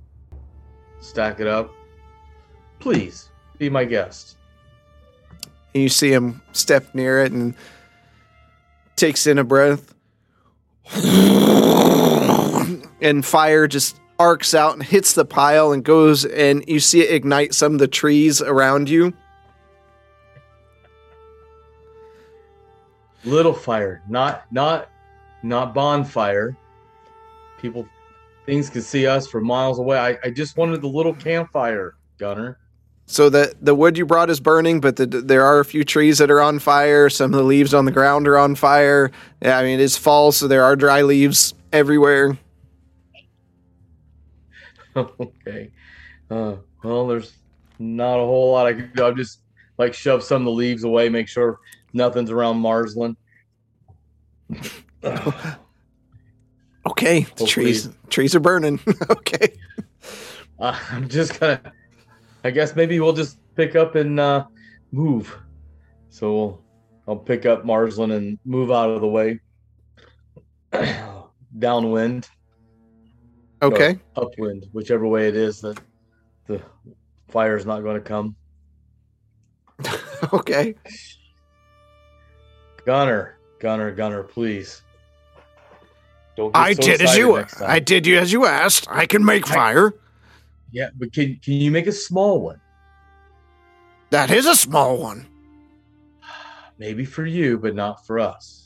stack 1.00 1.40
it 1.40 1.48
up. 1.48 1.72
Please 2.78 3.30
be 3.58 3.68
my 3.68 3.84
guest. 3.84 4.38
And 5.74 5.82
you 5.82 5.88
see 5.88 6.12
him 6.12 6.40
step 6.52 6.94
near 6.94 7.22
it 7.24 7.32
and 7.32 7.54
takes 8.94 9.26
in 9.26 9.38
a 9.38 9.44
breath. 9.44 9.94
And 13.00 13.24
fire 13.24 13.66
just 13.66 13.96
arcs 14.22 14.54
out 14.54 14.74
and 14.74 14.82
hits 14.84 15.14
the 15.14 15.24
pile 15.24 15.72
and 15.72 15.84
goes 15.84 16.24
and 16.24 16.64
you 16.68 16.78
see 16.78 17.00
it 17.00 17.12
ignite 17.12 17.54
some 17.54 17.72
of 17.72 17.80
the 17.80 17.88
trees 17.88 18.40
around 18.40 18.88
you. 18.88 19.12
Little 23.24 23.52
fire, 23.52 24.00
not 24.08 24.44
not 24.52 24.88
not 25.42 25.74
bonfire. 25.74 26.56
People, 27.60 27.86
things 28.46 28.70
can 28.70 28.82
see 28.82 29.06
us 29.06 29.26
from 29.26 29.44
miles 29.44 29.78
away. 29.80 29.98
I, 29.98 30.18
I 30.24 30.30
just 30.30 30.56
wanted 30.56 30.80
the 30.82 30.88
little 30.88 31.14
campfire, 31.14 31.94
Gunner. 32.18 32.58
So 33.06 33.28
the 33.28 33.52
the 33.60 33.74
wood 33.74 33.98
you 33.98 34.06
brought 34.06 34.30
is 34.30 34.38
burning, 34.38 34.80
but 34.80 34.96
the, 34.96 35.06
there 35.06 35.44
are 35.44 35.58
a 35.58 35.64
few 35.64 35.82
trees 35.84 36.18
that 36.18 36.30
are 36.30 36.40
on 36.40 36.60
fire. 36.60 37.10
Some 37.10 37.34
of 37.34 37.38
the 37.38 37.44
leaves 37.44 37.74
on 37.74 37.86
the 37.86 37.92
ground 37.92 38.28
are 38.28 38.38
on 38.38 38.54
fire. 38.54 39.10
Yeah, 39.40 39.58
I 39.58 39.64
mean 39.64 39.80
it 39.80 39.82
is 39.82 39.96
fall, 39.96 40.30
so 40.30 40.46
there 40.46 40.62
are 40.62 40.76
dry 40.76 41.02
leaves 41.02 41.54
everywhere. 41.72 42.38
okay. 44.96 45.70
Uh, 46.30 46.56
well, 46.82 47.06
there's 47.06 47.32
not 47.78 48.16
a 48.16 48.24
whole 48.24 48.52
lot 48.52 48.66
I 48.66 48.72
can 48.74 48.92
do. 48.94 49.04
I'll 49.04 49.14
just 49.14 49.40
like 49.78 49.94
shove 49.94 50.22
some 50.22 50.42
of 50.42 50.46
the 50.46 50.52
leaves 50.52 50.84
away, 50.84 51.08
make 51.08 51.28
sure 51.28 51.60
nothing's 51.92 52.30
around 52.30 52.58
Marsland. 52.58 53.16
Okay, 56.86 57.26
the 57.36 57.46
trees 57.46 57.88
trees 58.10 58.34
are 58.34 58.40
burning. 58.40 58.80
okay. 59.10 59.54
Uh, 60.58 60.78
I'm 60.90 61.08
just 61.08 61.38
gonna. 61.38 61.60
I 62.44 62.50
guess 62.50 62.74
maybe 62.74 62.98
we'll 62.98 63.12
just 63.12 63.38
pick 63.54 63.76
up 63.76 63.94
and 63.94 64.18
uh, 64.18 64.46
move. 64.90 65.36
So 66.10 66.34
we'll, 66.34 66.64
I'll 67.06 67.16
pick 67.16 67.46
up 67.46 67.64
Marsland 67.64 68.12
and 68.12 68.38
move 68.44 68.72
out 68.72 68.90
of 68.90 69.00
the 69.00 69.06
way. 69.06 69.40
Downwind, 71.58 72.28
Okay. 73.62 73.98
upwind, 74.16 74.66
whichever 74.72 75.06
way 75.06 75.28
it 75.28 75.36
is 75.36 75.60
that 75.60 75.80
the 76.46 76.60
fire 77.28 77.56
is 77.56 77.64
not 77.64 77.82
going 77.82 77.94
to 77.96 78.06
come. 78.06 78.36
Okay. 80.32 80.76
Gunner, 82.86 83.36
Gunner, 83.58 83.90
Gunner, 83.90 84.22
please. 84.22 84.82
Don't 86.36 86.54
get 86.54 86.60
I 86.60 86.72
so 86.74 86.82
did 86.82 87.02
as 87.02 87.16
you. 87.16 87.44
I 87.60 87.80
did 87.80 88.06
you 88.06 88.18
as 88.18 88.32
you 88.32 88.46
asked. 88.46 88.86
I 88.88 89.06
can 89.06 89.24
make 89.24 89.50
I- 89.50 89.54
fire. 89.54 89.94
Yeah, 90.70 90.90
but 90.96 91.12
can 91.12 91.38
can 91.42 91.54
you 91.54 91.70
make 91.72 91.86
a 91.88 91.92
small 91.92 92.40
one? 92.40 92.60
That 94.10 94.30
is 94.30 94.46
a 94.46 94.54
small 94.56 94.96
one. 94.96 95.26
Maybe 96.78 97.04
for 97.04 97.26
you, 97.26 97.58
but 97.58 97.74
not 97.74 98.06
for 98.06 98.18
us. 98.18 98.61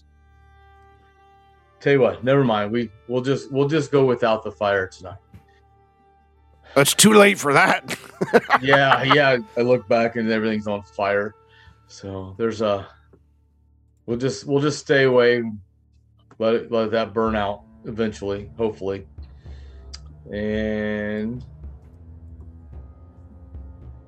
Tell 1.86 1.92
you 1.92 2.00
what, 2.00 2.24
never 2.24 2.42
mind. 2.42 2.72
We 2.72 2.90
we'll 3.06 3.22
just 3.22 3.52
we'll 3.52 3.68
just 3.68 3.92
go 3.92 4.04
without 4.04 4.42
the 4.42 4.50
fire 4.50 4.88
tonight. 4.88 5.20
It's 6.74 6.94
too 6.94 7.12
late 7.12 7.38
for 7.38 7.52
that. 7.52 7.96
yeah, 8.60 9.04
yeah. 9.04 9.36
I 9.56 9.60
look 9.60 9.86
back 9.86 10.16
and 10.16 10.28
everything's 10.28 10.66
on 10.66 10.82
fire. 10.82 11.36
So 11.86 12.34
there's 12.38 12.60
a. 12.60 12.88
We'll 14.04 14.18
just 14.18 14.48
we'll 14.48 14.60
just 14.60 14.80
stay 14.80 15.04
away. 15.04 15.44
Let 16.40 16.54
it 16.56 16.72
let 16.72 16.90
that 16.90 17.14
burn 17.14 17.36
out 17.36 17.62
eventually, 17.84 18.50
hopefully. 18.56 19.06
And 20.32 21.44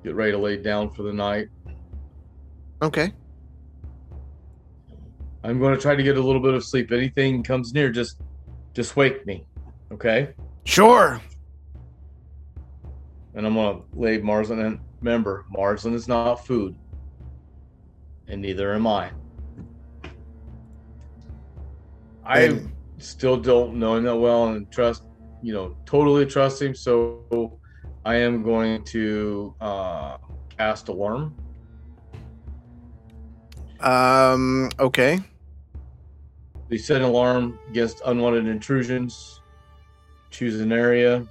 get 0.03 0.15
ready 0.15 0.33
to 0.33 0.37
lay 0.37 0.57
down 0.57 0.89
for 0.89 1.03
the 1.03 1.13
night. 1.13 1.47
Okay. 2.81 3.13
I'm 5.43 5.59
going 5.59 5.73
to 5.73 5.81
try 5.81 5.95
to 5.95 6.03
get 6.03 6.17
a 6.17 6.21
little 6.21 6.41
bit 6.41 6.53
of 6.53 6.63
sleep. 6.63 6.91
Anything 6.91 7.43
comes 7.43 7.73
near, 7.73 7.89
just 7.91 8.21
just 8.73 8.95
wake 8.95 9.25
me, 9.25 9.45
okay? 9.91 10.33
Sure. 10.65 11.19
And 13.35 13.45
I'm 13.47 13.53
going 13.53 13.77
to 13.79 13.83
lay 13.99 14.17
Marsland. 14.17 14.61
And 14.61 14.79
remember, 15.01 15.45
Marsland 15.49 15.95
is 15.95 16.07
not 16.07 16.45
food, 16.45 16.75
and 18.27 18.41
neither 18.41 18.73
am 18.73 18.85
I. 18.85 19.11
I 22.25 22.41
And- 22.41 22.71
still 22.97 23.37
don't 23.37 23.75
know 23.75 23.95
him 23.95 24.03
that 24.03 24.15
well 24.15 24.49
and 24.49 24.69
trust, 24.71 25.03
you 25.41 25.53
know, 25.53 25.75
totally 25.85 26.25
trust 26.25 26.61
him. 26.61 26.75
So 26.75 27.57
I 28.05 28.15
am 28.15 28.43
going 28.43 28.83
to 28.85 29.55
uh, 29.61 30.17
cast 30.57 30.89
alarm. 30.89 31.33
Um. 33.79 34.69
Okay. 34.79 35.21
They 36.69 36.77
set 36.77 36.97
an 36.97 37.03
alarm 37.03 37.59
against 37.69 38.01
unwanted 38.05 38.47
intrusions. 38.47 39.41
Choose 40.29 40.59
an 40.61 40.71
area. 40.71 41.25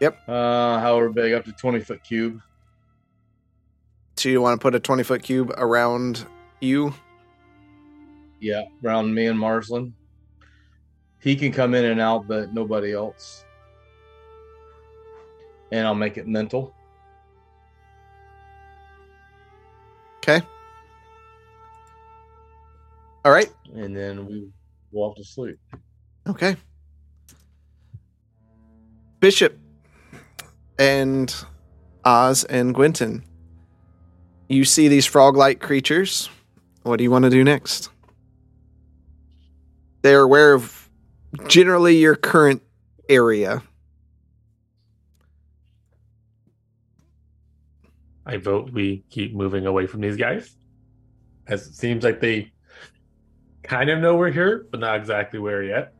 Yep. 0.00 0.28
Uh, 0.28 0.78
however 0.78 1.08
big, 1.08 1.32
up 1.32 1.44
to 1.46 1.52
20 1.52 1.80
foot 1.80 2.04
cube. 2.04 2.40
So 4.16 4.30
you 4.30 4.40
want 4.40 4.58
to 4.58 4.62
put 4.62 4.74
a 4.74 4.80
twenty 4.80 5.02
foot 5.02 5.22
cube 5.22 5.52
around 5.58 6.26
you? 6.60 6.94
Yeah, 8.40 8.64
around 8.82 9.14
me 9.14 9.26
and 9.26 9.38
Marsland. 9.38 9.92
He 11.20 11.36
can 11.36 11.52
come 11.52 11.74
in 11.74 11.84
and 11.84 12.00
out, 12.00 12.26
but 12.26 12.54
nobody 12.54 12.92
else. 12.92 13.44
And 15.70 15.86
I'll 15.86 15.94
make 15.94 16.16
it 16.16 16.26
mental. 16.26 16.74
Okay. 20.18 20.44
All 23.26 23.32
right. 23.32 23.52
And 23.74 23.96
then 23.96 24.24
we 24.24 24.48
go 24.92 24.98
off 24.98 25.16
to 25.16 25.24
sleep. 25.24 25.58
Okay. 26.28 26.54
Bishop 29.18 29.58
and 30.78 31.34
Oz 32.04 32.44
and 32.44 32.72
Gwenton. 32.72 33.24
You 34.48 34.64
see 34.64 34.86
these 34.86 35.06
frog 35.06 35.36
like 35.36 35.58
creatures. 35.58 36.30
What 36.84 36.98
do 36.98 37.02
you 37.02 37.10
want 37.10 37.24
to 37.24 37.30
do 37.30 37.42
next? 37.42 37.90
They're 40.02 40.22
aware 40.22 40.54
of 40.54 40.88
generally 41.48 41.96
your 41.96 42.14
current 42.14 42.62
area. 43.08 43.60
I 48.24 48.36
vote 48.36 48.72
we 48.72 49.02
keep 49.10 49.34
moving 49.34 49.66
away 49.66 49.88
from 49.88 50.00
these 50.00 50.16
guys. 50.16 50.54
As 51.48 51.66
it 51.66 51.74
seems 51.74 52.04
like 52.04 52.20
they 52.20 52.52
kind 53.68 53.90
of 53.90 54.00
know 54.00 54.16
we're 54.16 54.32
here, 54.32 54.66
but 54.70 54.80
not 54.80 54.96
exactly 54.96 55.38
where 55.38 55.62
yet. 55.62 55.92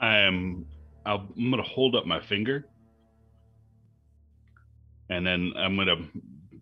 I'm 0.00 0.66
I'll, 1.06 1.28
I'm 1.36 1.50
gonna 1.50 1.62
hold 1.62 1.94
up 1.96 2.06
my 2.06 2.20
finger, 2.20 2.66
and 5.10 5.26
then 5.26 5.52
I'm 5.56 5.76
gonna 5.76 5.96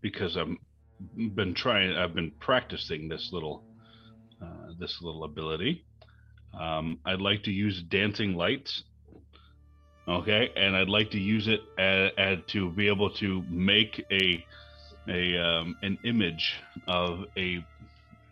because 0.02 0.36
I've 0.36 0.54
been 1.34 1.54
trying 1.54 1.96
I've 1.96 2.14
been 2.14 2.32
practicing 2.40 3.08
this 3.08 3.30
little 3.32 3.64
uh, 4.42 4.72
this 4.78 4.98
little 5.02 5.24
ability. 5.24 5.84
Um, 6.58 6.98
I'd 7.06 7.20
like 7.20 7.44
to 7.44 7.52
use 7.52 7.82
dancing 7.82 8.34
lights 8.34 8.82
Okay, 10.08 10.50
and 10.56 10.76
I'd 10.76 10.88
like 10.88 11.12
to 11.12 11.20
use 11.20 11.46
it 11.46 11.60
a 11.78 12.10
a- 12.18 12.42
to 12.48 12.70
be 12.72 12.88
able 12.88 13.10
to 13.10 13.44
make 13.48 14.04
a 14.10 14.44
a 15.08 15.38
um, 15.38 15.76
an 15.82 15.98
image 16.04 16.54
of 16.88 17.26
a 17.36 17.64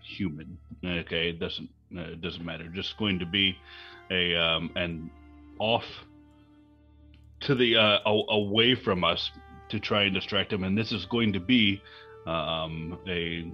human. 0.09 0.59
Okay, 0.85 1.31
it 1.31 1.39
doesn't 1.39 1.69
uh, 1.97 2.13
it 2.13 2.21
doesn't 2.21 2.45
matter. 2.45 2.69
Just 2.69 2.97
going 2.99 3.19
to 3.19 3.27
be 3.27 3.57
a 4.11 4.35
um, 4.37 4.71
and 4.77 5.11
off 5.59 5.85
to 7.41 7.55
the 7.55 7.77
uh, 7.77 7.99
away 8.07 8.75
from 8.75 9.05
us 9.05 9.31
to 9.69 9.79
try 9.79 10.05
and 10.05 10.15
distract 10.15 10.53
him. 10.53 10.65
And 10.65 10.77
this 10.77 10.93
is 10.93 11.05
going 11.07 11.33
to 11.35 11.41
be 11.41 11.83
um, 12.27 12.99
a 13.07 13.51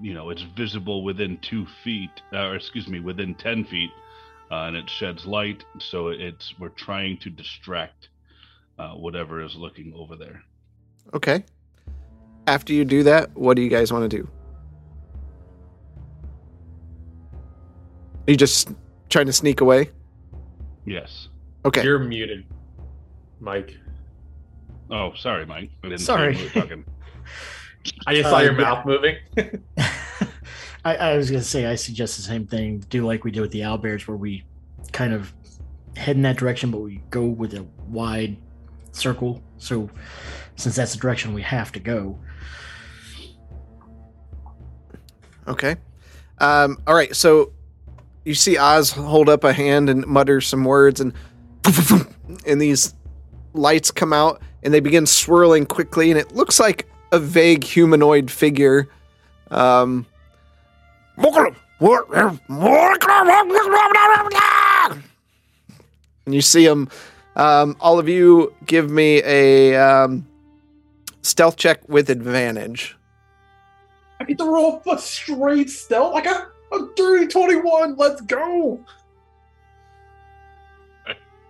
you 0.00 0.14
know 0.14 0.30
it's 0.30 0.42
visible 0.56 1.04
within 1.04 1.38
two 1.38 1.66
feet, 1.84 2.10
or 2.32 2.54
excuse 2.54 2.88
me, 2.88 3.00
within 3.00 3.34
ten 3.34 3.64
feet, 3.64 3.90
uh, 4.50 4.66
and 4.66 4.76
it 4.76 4.88
sheds 4.88 5.26
light. 5.26 5.64
So 5.78 6.08
it's 6.08 6.54
we're 6.58 6.70
trying 6.70 7.18
to 7.18 7.30
distract 7.30 8.08
uh, 8.78 8.92
whatever 8.92 9.42
is 9.42 9.54
looking 9.56 9.92
over 9.96 10.16
there. 10.16 10.42
Okay. 11.14 11.44
After 12.46 12.72
you 12.72 12.84
do 12.84 13.02
that, 13.04 13.36
what 13.36 13.54
do 13.54 13.62
you 13.62 13.68
guys 13.68 13.92
want 13.92 14.10
to 14.10 14.16
do? 14.16 14.28
Are 18.30 18.32
you 18.32 18.36
just 18.36 18.68
trying 19.08 19.26
to 19.26 19.32
sneak 19.32 19.60
away? 19.60 19.90
Yes. 20.86 21.26
Okay. 21.64 21.82
You're 21.82 21.98
muted, 21.98 22.44
Mike. 23.40 23.76
Oh, 24.88 25.12
sorry, 25.14 25.44
Mike. 25.44 25.70
I 25.82 25.88
didn't 25.88 26.02
Sorry. 26.02 26.36
See 26.36 26.42
you 26.42 26.46
were 26.54 26.60
talking. 26.60 26.84
I 28.06 28.14
just 28.14 28.30
saw 28.30 28.36
Uh, 28.36 28.42
your 28.42 28.52
yeah. 28.52 28.60
mouth 28.60 28.86
moving. 28.86 29.16
I, 30.84 30.94
I 30.94 31.16
was 31.16 31.28
gonna 31.28 31.42
say 31.42 31.66
I 31.66 31.74
suggest 31.74 32.18
the 32.18 32.22
same 32.22 32.46
thing. 32.46 32.84
Do 32.88 33.04
like 33.04 33.24
we 33.24 33.32
did 33.32 33.40
with 33.40 33.50
the 33.50 33.62
owlbears, 33.62 34.06
where 34.06 34.16
we 34.16 34.44
kind 34.92 35.12
of 35.12 35.32
head 35.96 36.14
in 36.14 36.22
that 36.22 36.36
direction, 36.36 36.70
but 36.70 36.82
we 36.82 37.02
go 37.10 37.26
with 37.26 37.54
a 37.54 37.66
wide 37.88 38.36
circle. 38.92 39.42
So 39.58 39.90
since 40.54 40.76
that's 40.76 40.92
the 40.92 41.00
direction 41.00 41.34
we 41.34 41.42
have 41.42 41.72
to 41.72 41.80
go, 41.80 42.16
Okay. 45.48 45.74
Um, 46.38 46.78
all 46.86 46.94
right. 46.94 47.14
So 47.16 47.54
you 48.24 48.34
see 48.34 48.58
Oz 48.58 48.90
hold 48.90 49.28
up 49.28 49.44
a 49.44 49.52
hand 49.52 49.88
and 49.88 50.06
mutter 50.06 50.40
some 50.40 50.64
words, 50.64 51.00
and 51.00 51.12
and 52.46 52.60
these 52.60 52.94
lights 53.52 53.90
come 53.90 54.12
out 54.12 54.40
and 54.62 54.72
they 54.72 54.80
begin 54.80 55.06
swirling 55.06 55.66
quickly, 55.66 56.10
and 56.10 56.18
it 56.18 56.32
looks 56.34 56.60
like 56.60 56.88
a 57.12 57.18
vague 57.18 57.64
humanoid 57.64 58.30
figure. 58.30 58.88
Um, 59.50 60.06
and 66.26 66.34
you 66.34 66.40
see 66.40 66.64
him. 66.64 66.88
Um, 67.36 67.76
all 67.80 67.98
of 67.98 68.08
you 68.08 68.54
give 68.66 68.90
me 68.90 69.22
a 69.24 69.76
um, 69.76 70.26
stealth 71.22 71.56
check 71.56 71.88
with 71.88 72.10
advantage. 72.10 72.96
I 74.20 74.24
get 74.24 74.38
to 74.38 74.44
roll 74.44 74.82
a 74.90 74.98
straight 74.98 75.70
stealth. 75.70 76.14
I 76.14 76.20
got 76.20 76.50
a 76.72 76.78
dirty 76.96 77.26
21. 77.26 77.96
Let's 77.96 78.20
go. 78.22 78.80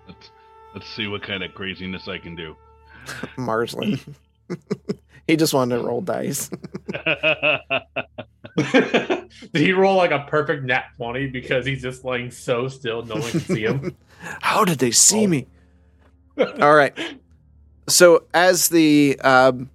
Let's 0.06 0.30
let's 0.74 0.88
see 0.88 1.06
what 1.06 1.22
kind 1.22 1.42
of 1.42 1.54
craziness 1.54 2.08
I 2.08 2.18
can 2.18 2.34
do. 2.34 2.56
Marsland. 3.36 4.00
he 5.26 5.36
just 5.36 5.54
wanted 5.54 5.76
to 5.78 5.82
roll 5.84 6.00
dice. 6.00 6.50
Did 8.56 9.28
he 9.52 9.72
roll 9.72 9.96
like 9.96 10.10
a 10.10 10.24
perfect 10.28 10.64
nat 10.64 10.86
20 10.96 11.28
because 11.28 11.64
he's 11.64 11.82
just 11.82 12.04
laying 12.04 12.30
so 12.30 12.68
still, 12.68 13.02
no 13.04 13.14
one 13.16 13.30
can 13.30 13.40
see 13.40 13.62
him? 13.62 13.96
How 14.42 14.64
did 14.64 14.78
they 14.80 14.90
see 14.90 15.24
Oh. 15.24 15.28
me? 15.28 15.46
All 16.60 16.74
right. 16.74 16.92
So 17.88 18.24
as 18.34 18.68
the 18.68 19.18
um, 19.20 19.70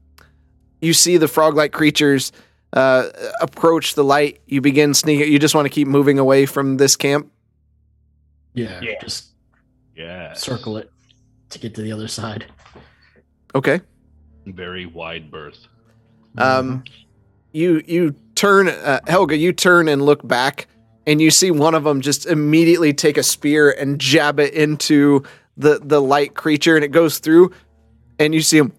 you 0.82 0.94
see 0.94 1.18
the 1.18 1.28
frog-like 1.28 1.72
creatures 1.72 2.32
uh, 2.76 3.10
approach 3.42 3.96
the 3.96 4.04
light, 4.04 4.42
you 4.46 4.62
begin 4.62 4.94
sneaking. 4.94 5.32
You 5.32 5.40
just 5.40 5.56
want 5.56 5.66
to 5.66 5.70
keep 5.70 5.88
moving 5.88 6.20
away 6.20 6.46
from 6.46 6.78
this 6.78 6.96
camp. 6.96 7.32
yeah, 8.54 8.80
Yeah. 8.82 9.02
just 9.02 9.30
yeah. 9.96 10.34
circle 10.34 10.78
it 10.78 10.92
to 11.50 11.60
get 11.60 11.74
to 11.76 11.82
the 11.82 11.92
other 11.92 12.08
side. 12.08 12.46
Okay. 13.54 13.82
Very 14.46 14.86
wide 14.86 15.32
berth. 15.32 15.68
Um, 16.38 16.84
you 17.54 17.82
you 17.88 18.14
turn, 18.36 18.68
uh, 18.68 19.00
Helga. 19.08 19.38
You 19.38 19.54
turn 19.54 19.88
and 19.88 20.02
look 20.06 20.28
back, 20.28 20.68
and 21.08 21.22
you 21.22 21.32
see 21.32 21.50
one 21.52 21.74
of 21.74 21.86
them 21.86 22.02
just 22.02 22.26
immediately 22.26 22.94
take 22.94 23.18
a 23.18 23.24
spear 23.24 23.72
and 23.72 24.00
jab 24.00 24.40
it 24.40 24.54
into 24.54 25.24
the 25.56 25.80
the 25.82 26.02
light 26.02 26.36
creature, 26.36 26.76
and 26.76 26.84
it 26.84 26.90
goes 26.90 27.20
through, 27.20 27.52
and 28.20 28.34
you 28.34 28.42
see 28.42 28.58
him. 28.58 28.74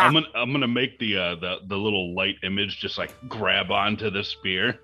I'm 0.00 0.12
gonna 0.12 0.26
I'm 0.34 0.52
gonna 0.52 0.68
make 0.68 0.98
the 0.98 1.16
uh, 1.16 1.34
the 1.36 1.58
the 1.66 1.76
little 1.76 2.14
light 2.14 2.36
image 2.42 2.80
just 2.80 2.98
like 2.98 3.12
grab 3.28 3.70
onto 3.70 4.10
the 4.10 4.24
spear. 4.24 4.80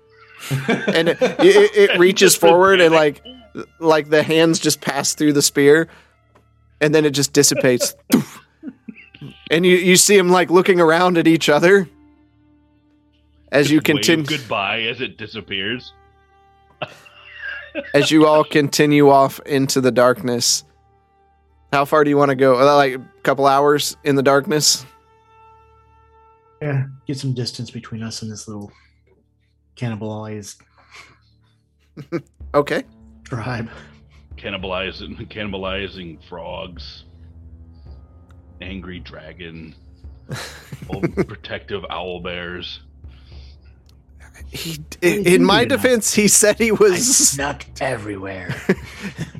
and 0.87 1.09
it, 1.09 1.17
it, 1.21 1.89
it 1.91 1.99
reaches 1.99 2.35
forward 2.35 2.79
and 2.79 2.93
like 2.93 3.23
like 3.79 4.09
the 4.09 4.23
hands 4.23 4.59
just 4.59 4.81
pass 4.81 5.15
through 5.15 5.33
the 5.33 5.41
spear 5.41 5.87
and 6.79 6.93
then 6.93 7.05
it 7.05 7.09
just 7.09 7.33
dissipates 7.33 7.95
and 9.51 9.65
you 9.65 9.77
you 9.77 9.95
see 9.95 10.17
him 10.17 10.29
like 10.29 10.49
looking 10.49 10.79
around 10.79 11.17
at 11.17 11.27
each 11.27 11.49
other 11.49 11.89
as 13.51 13.71
you 13.71 13.81
continue 13.81 14.25
goodbye 14.25 14.81
as 14.81 15.01
it 15.01 15.17
disappears. 15.17 15.93
as 17.93 18.11
you 18.11 18.25
all 18.25 18.43
continue 18.43 19.09
off 19.09 19.39
into 19.45 19.81
the 19.81 19.91
darkness 19.91 20.63
how 21.71 21.85
far 21.85 22.03
do 22.03 22.09
you 22.09 22.17
want 22.17 22.29
to 22.29 22.35
go 22.35 22.59
Uh, 22.59 22.75
like 22.75 22.95
a 22.95 23.05
couple 23.23 23.45
hours 23.45 23.97
in 24.03 24.15
the 24.15 24.23
darkness 24.23 24.85
Yeah, 26.61 26.85
get 27.05 27.17
some 27.17 27.33
distance 27.33 27.69
between 27.71 28.03
us 28.03 28.21
and 28.21 28.31
this 28.31 28.47
little 28.47 28.71
cannibalized 29.75 30.57
okay 32.53 32.83
tribe. 33.27 33.69
Cannibalizing 34.37 35.17
cannibalizing 35.29 36.23
frogs. 36.29 37.03
Angry 38.61 38.99
dragon. 38.99 39.75
protective 41.27 41.83
owl 41.89 42.19
bears. 42.21 42.81
he 44.51 44.77
in 45.01 45.43
my 45.43 45.65
do 45.65 45.69
now? 45.69 45.75
defense 45.75 46.13
he 46.13 46.27
said 46.27 46.57
he 46.57 46.69
I 46.69 46.73
was 46.73 47.17
snuck 47.31 47.65
everywhere. 47.81 48.55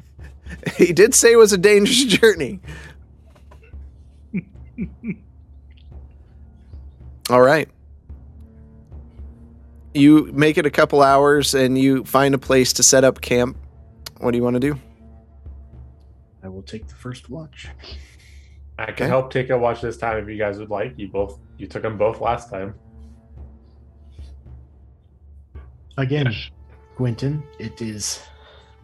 he 0.77 0.93
did 0.93 1.13
say 1.15 1.31
it 1.33 1.37
was 1.37 1.53
a 1.53 1.57
dangerous 1.57 2.03
journey 2.19 2.59
All 7.29 7.41
right. 7.41 7.67
You 9.93 10.31
make 10.31 10.57
it 10.57 10.65
a 10.65 10.69
couple 10.69 11.01
hours 11.01 11.53
and 11.55 11.77
you 11.77 12.03
find 12.05 12.33
a 12.35 12.37
place 12.37 12.71
to 12.73 12.83
set 12.83 13.03
up 13.03 13.19
camp. 13.19 13.57
What 14.19 14.31
do 14.31 14.37
you 14.37 14.43
want 14.43 14.53
to 14.53 14.59
do? 14.59 14.79
I 16.43 16.47
will 16.47 16.61
take 16.61 16.87
the 16.87 16.95
first 16.95 17.29
watch. 17.29 17.67
I 18.79 18.85
can 18.85 18.93
Okay. 18.93 19.07
help 19.07 19.31
take 19.33 19.49
a 19.49 19.57
watch 19.57 19.81
this 19.81 19.97
time 19.97 20.17
if 20.23 20.29
you 20.29 20.37
guys 20.37 20.59
would 20.59 20.69
like. 20.69 20.93
You 20.95 21.07
both 21.09 21.39
you 21.57 21.67
took 21.67 21.81
them 21.81 21.97
both 21.97 22.21
last 22.21 22.49
time. 22.49 22.75
Again, 25.97 26.27
Yes. 26.27 26.49
Quentin, 26.95 27.43
it 27.59 27.81
is. 27.81 28.21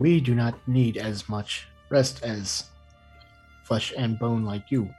We 0.04 0.20
do 0.20 0.36
not 0.36 0.56
need 0.68 0.98
as 0.98 1.30
much 1.30 1.66
rest 1.88 2.24
as 2.24 2.66
flesh 3.64 3.94
and 3.98 4.20
bone 4.20 4.44
like 4.44 4.70
you. 4.70 4.94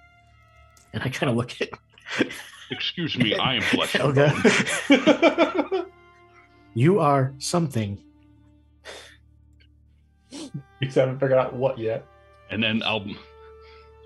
And 0.94 1.02
I 1.02 1.10
kind 1.10 1.28
of 1.28 1.36
look 1.36 1.60
at 1.60 1.68
Excuse 2.70 3.18
me, 3.18 3.34
I 3.34 3.56
am 3.56 3.62
flesh. 3.62 3.94
and 3.96 4.14
bone. 4.14 5.86
You 6.72 7.00
are 7.00 7.34
something. 7.38 8.02
You 10.30 10.50
just 10.80 10.94
haven't 10.94 11.20
figured 11.20 11.38
out 11.38 11.52
what 11.52 11.76
yet. 11.76 12.06
And 12.50 12.62
then 12.62 12.82
I'll 12.82 13.04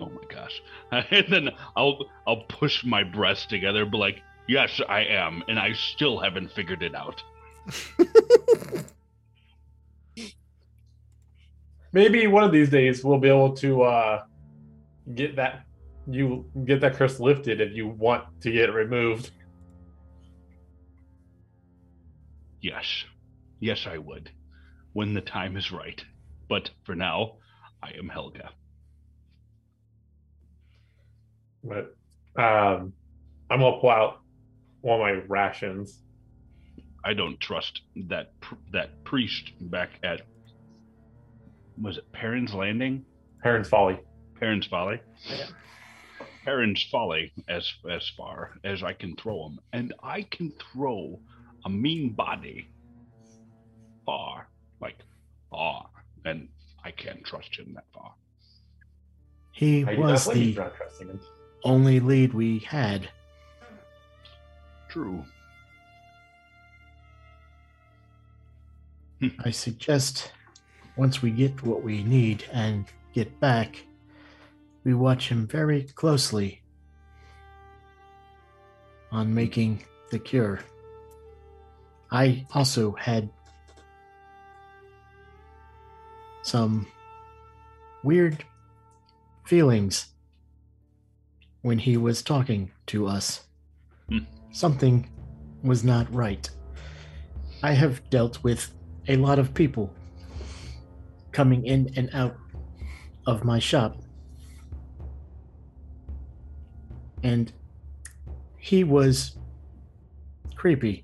Oh 0.01 0.09
my 0.09 0.23
gosh. 0.27 0.61
And 0.91 1.27
then 1.31 1.49
I'll 1.77 2.09
I'll 2.27 2.43
push 2.49 2.83
my 2.83 3.05
breasts 3.05 3.45
together, 3.45 3.85
be 3.85 3.97
like, 3.97 4.21
yes, 4.49 4.81
I 4.89 5.05
am, 5.05 5.45
and 5.47 5.57
I 5.57 5.71
still 5.71 6.19
haven't 6.19 6.51
figured 6.51 6.83
it 6.83 6.93
out. 6.93 7.23
Maybe 11.91 12.27
one 12.27 12.43
of 12.43 12.51
these 12.51 12.69
days 12.69 13.03
we'll 13.03 13.19
be 13.19 13.29
able 13.29 13.55
to 13.57 13.81
uh, 13.81 14.23
get 15.15 15.35
that 15.35 15.63
you 16.07 16.45
get 16.65 16.81
that 16.81 16.95
curse 16.95 17.19
lifted 17.19 17.61
if 17.61 17.73
you 17.73 17.87
want 17.87 18.23
to 18.41 18.51
get 18.51 18.69
it 18.69 18.73
removed. 18.73 19.31
Yes. 22.61 23.05
Yes, 23.59 23.85
I 23.87 23.97
would. 23.97 24.31
When 24.93 25.13
the 25.13 25.21
time 25.21 25.55
is 25.55 25.71
right. 25.71 26.03
But 26.47 26.71
for 26.83 26.95
now, 26.95 27.37
I 27.83 27.91
am 27.97 28.09
Helga. 28.09 28.49
But 31.63 31.95
um, 32.37 32.93
I'm 33.49 33.59
gonna 33.59 33.79
pull 33.79 33.89
out 33.89 34.21
one 34.81 34.99
of 34.99 35.01
my 35.01 35.23
rations. 35.27 36.01
I 37.03 37.13
don't 37.13 37.39
trust 37.39 37.81
that 38.07 38.39
pr- 38.41 38.55
that 38.71 39.03
priest 39.03 39.51
back 39.61 39.89
at 40.03 40.21
was 41.81 41.97
it 41.97 42.11
Perrin's 42.11 42.53
Landing? 42.53 43.05
Heron's 43.43 43.69
Folly. 43.69 43.99
Perrin's 44.39 44.67
Folly. 44.67 44.99
Yeah. 45.29 45.45
Perrin's 46.43 46.83
Folly, 46.91 47.31
as 47.47 47.71
as 47.89 48.09
far 48.17 48.57
as 48.63 48.83
I 48.83 48.93
can 48.93 49.15
throw 49.15 49.47
him, 49.47 49.59
and 49.73 49.93
I 50.01 50.23
can 50.23 50.51
throw 50.73 51.19
a 51.65 51.69
mean 51.69 52.13
body 52.13 52.69
far, 54.05 54.49
like 54.81 54.97
far, 55.49 55.89
and 56.25 56.47
I 56.83 56.91
can't 56.91 57.23
trust 57.23 57.55
him 57.55 57.73
that 57.75 57.85
far. 57.93 58.13
He 59.51 59.85
I 59.85 59.95
was 59.95 60.25
the 60.25 60.53
for 60.53 60.61
not 60.61 60.75
trusting 60.75 61.07
him. 61.09 61.19
only 61.63 61.99
lead 61.99 62.33
we 62.33 62.59
had. 62.59 63.09
True. 64.89 65.23
I 69.43 69.51
suggest 69.51 70.31
once 70.99 71.21
we 71.21 71.31
get 71.31 71.63
what 71.63 71.81
we 71.81 72.03
need 72.03 72.43
and 72.51 72.85
get 73.13 73.39
back, 73.39 73.85
we 74.83 74.93
watch 74.93 75.29
him 75.29 75.47
very 75.47 75.83
closely 75.95 76.61
on 79.09 79.33
making 79.33 79.81
the 80.11 80.19
cure. 80.19 80.59
I 82.11 82.45
also 82.53 82.91
had 82.91 83.29
some 86.41 86.85
weird 88.03 88.43
feelings 89.45 90.07
when 91.61 91.79
he 91.79 91.95
was 91.95 92.21
talking 92.21 92.71
to 92.87 93.07
us. 93.07 93.45
Hmm. 94.09 94.25
Something 94.51 95.09
was 95.63 95.81
not 95.81 96.13
right. 96.13 96.49
I 97.63 97.71
have 97.71 98.09
dealt 98.09 98.43
with 98.43 98.69
a 99.07 99.15
lot 99.15 99.39
of 99.39 99.53
people 99.53 99.93
coming 101.31 101.65
in 101.65 101.91
and 101.95 102.09
out 102.13 102.35
of 103.25 103.43
my 103.43 103.59
shop. 103.59 103.97
And 107.23 107.51
he 108.57 108.83
was 108.83 109.37
creepy. 110.55 111.03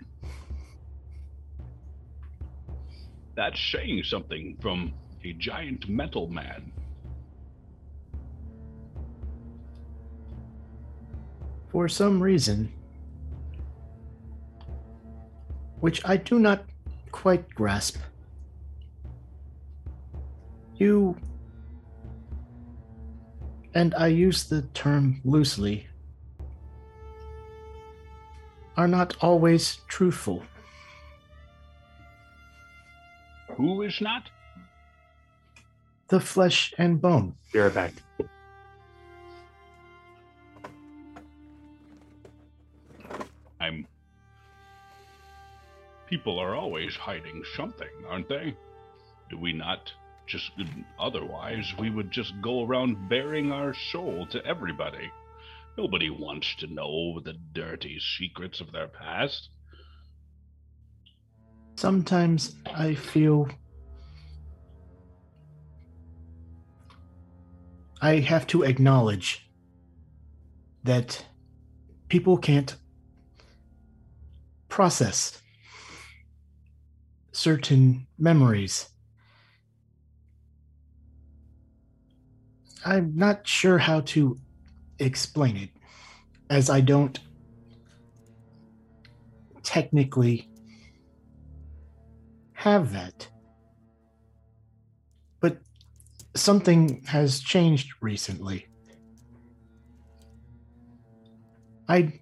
That's 3.36 3.60
saying 3.60 4.04
something 4.04 4.58
from 4.62 4.94
a 5.24 5.34
giant 5.34 5.90
metal 5.90 6.28
man. 6.28 6.72
For 11.70 11.90
some 11.90 12.24
reason, 12.24 12.72
which 15.82 16.02
I 16.06 16.16
do 16.18 16.40
not 16.40 16.64
quite 17.12 17.50
grasp, 17.54 17.98
you, 20.78 21.18
and 23.74 23.94
I 23.96 24.08
use 24.08 24.46
the 24.46 24.62
term 24.74 25.22
loosely, 25.24 25.88
are 28.78 28.88
not 28.88 29.16
always 29.22 29.80
truthful. 29.88 30.44
Who 33.56 33.82
is 33.84 34.02
not? 34.02 34.30
The 36.10 36.20
flesh 36.20 36.74
and 36.78 37.02
bone. 37.02 37.36
Be 37.54 37.60
right 37.60 37.74
back. 37.74 37.94
I'm. 43.60 43.88
People 46.10 46.38
are 46.38 46.54
always 46.54 46.96
hiding 46.96 47.44
something, 47.56 47.90
aren't 48.10 48.30
they? 48.30 48.56
Do 49.30 49.38
we 49.38 49.54
not 49.54 49.92
just. 50.28 50.52
Otherwise, 51.00 51.74
we 51.80 51.90
would 51.90 52.12
just 52.12 52.34
go 52.42 52.66
around 52.66 53.10
bearing 53.10 53.52
our 53.52 53.74
soul 53.74 54.26
to 54.28 54.46
everybody. 54.46 55.12
Nobody 55.78 56.10
wants 56.10 56.56
to 56.56 56.68
know 56.68 57.20
the 57.20 57.34
dirty 57.54 58.00
secrets 58.00 58.62
of 58.62 58.72
their 58.72 58.88
past. 58.88 59.50
Sometimes 61.76 62.56
I 62.66 62.96
feel 62.96 63.50
I 68.02 68.20
have 68.20 68.48
to 68.48 68.64
acknowledge 68.64 69.50
that 70.84 71.26
people 72.08 72.38
can't 72.38 72.76
process 74.70 75.42
certain 77.32 78.08
memories. 78.18 78.90
I'm 82.86 83.16
not 83.16 83.48
sure 83.48 83.80
how 83.80 84.02
to 84.02 84.38
explain 85.00 85.58
it, 85.58 85.70
as 86.52 86.70
I 86.70 86.82
don't 86.82 87.20
technically 89.64 90.48
have 92.54 92.94
that. 92.94 93.28
But 95.40 95.58
something 96.36 97.02
has 97.08 97.40
changed 97.40 97.92
recently. 98.02 98.68
I 101.90 102.20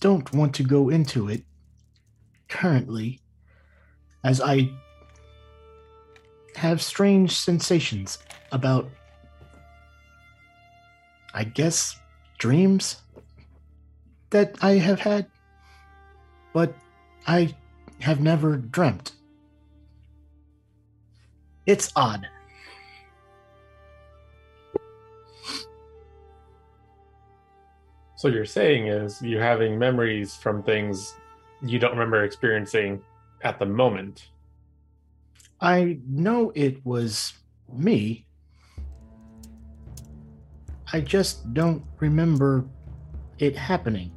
don't 0.00 0.32
want 0.32 0.54
to 0.56 0.64
go 0.64 0.88
into 0.88 1.28
it 1.28 1.44
currently, 2.48 3.20
as 4.24 4.40
I 4.40 4.70
have 6.56 6.82
strange 6.82 7.36
sensations 7.36 8.18
about, 8.50 8.90
I 11.34 11.44
guess, 11.44 11.98
dreams 12.38 13.02
that 14.30 14.56
I 14.62 14.72
have 14.72 15.00
had, 15.00 15.26
but 16.52 16.74
I 17.26 17.54
have 18.00 18.20
never 18.20 18.56
dreamt. 18.56 19.12
It's 21.66 21.92
odd. 21.94 22.26
So 28.16 28.28
you're 28.28 28.44
saying 28.44 28.86
is 28.86 29.20
you're 29.20 29.42
having 29.42 29.78
memories 29.78 30.36
from 30.36 30.62
things 30.62 31.14
you 31.60 31.78
don't 31.78 31.92
remember 31.92 32.24
experiencing 32.24 33.02
at 33.42 33.58
the 33.58 33.66
moment. 33.66 34.28
I 35.60 35.98
know 36.08 36.52
it 36.54 36.84
was 36.84 37.32
me. 37.72 38.26
I 40.92 41.00
just 41.00 41.54
don't 41.54 41.82
remember 42.00 42.64
it 43.38 43.56
happening. 43.56 44.12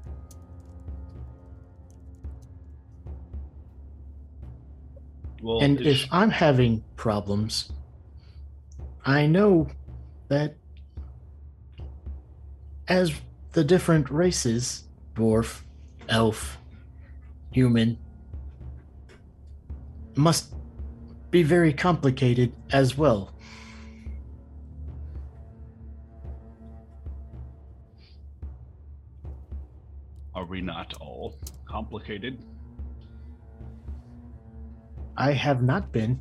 Well, 5.41 5.61
and 5.61 5.79
if 5.79 6.07
I'm 6.11 6.31
having 6.31 6.83
problems, 6.95 7.71
I 9.05 9.27
know 9.27 9.67
that 10.27 10.55
as 12.87 13.13
the 13.51 13.63
different 13.63 14.09
races 14.09 14.85
dwarf, 15.13 15.61
elf, 16.09 16.57
human 17.51 17.97
must 20.15 20.55
be 21.29 21.43
very 21.43 21.73
complicated 21.73 22.53
as 22.71 22.97
well. 22.97 23.34
Are 30.45 30.47
we 30.47 30.61
not 30.61 30.93
all 31.01 31.33
complicated? 31.67 32.37
I 35.17 35.31
have 35.31 35.63
not 35.63 35.91
been. 35.91 36.19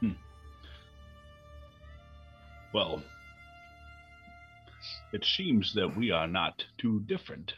Hmm. 0.00 0.10
Well, 2.74 3.02
it 5.14 5.24
seems 5.24 5.72
that 5.72 5.96
we 5.96 6.10
are 6.10 6.28
not 6.28 6.62
too 6.76 7.00
different. 7.06 7.54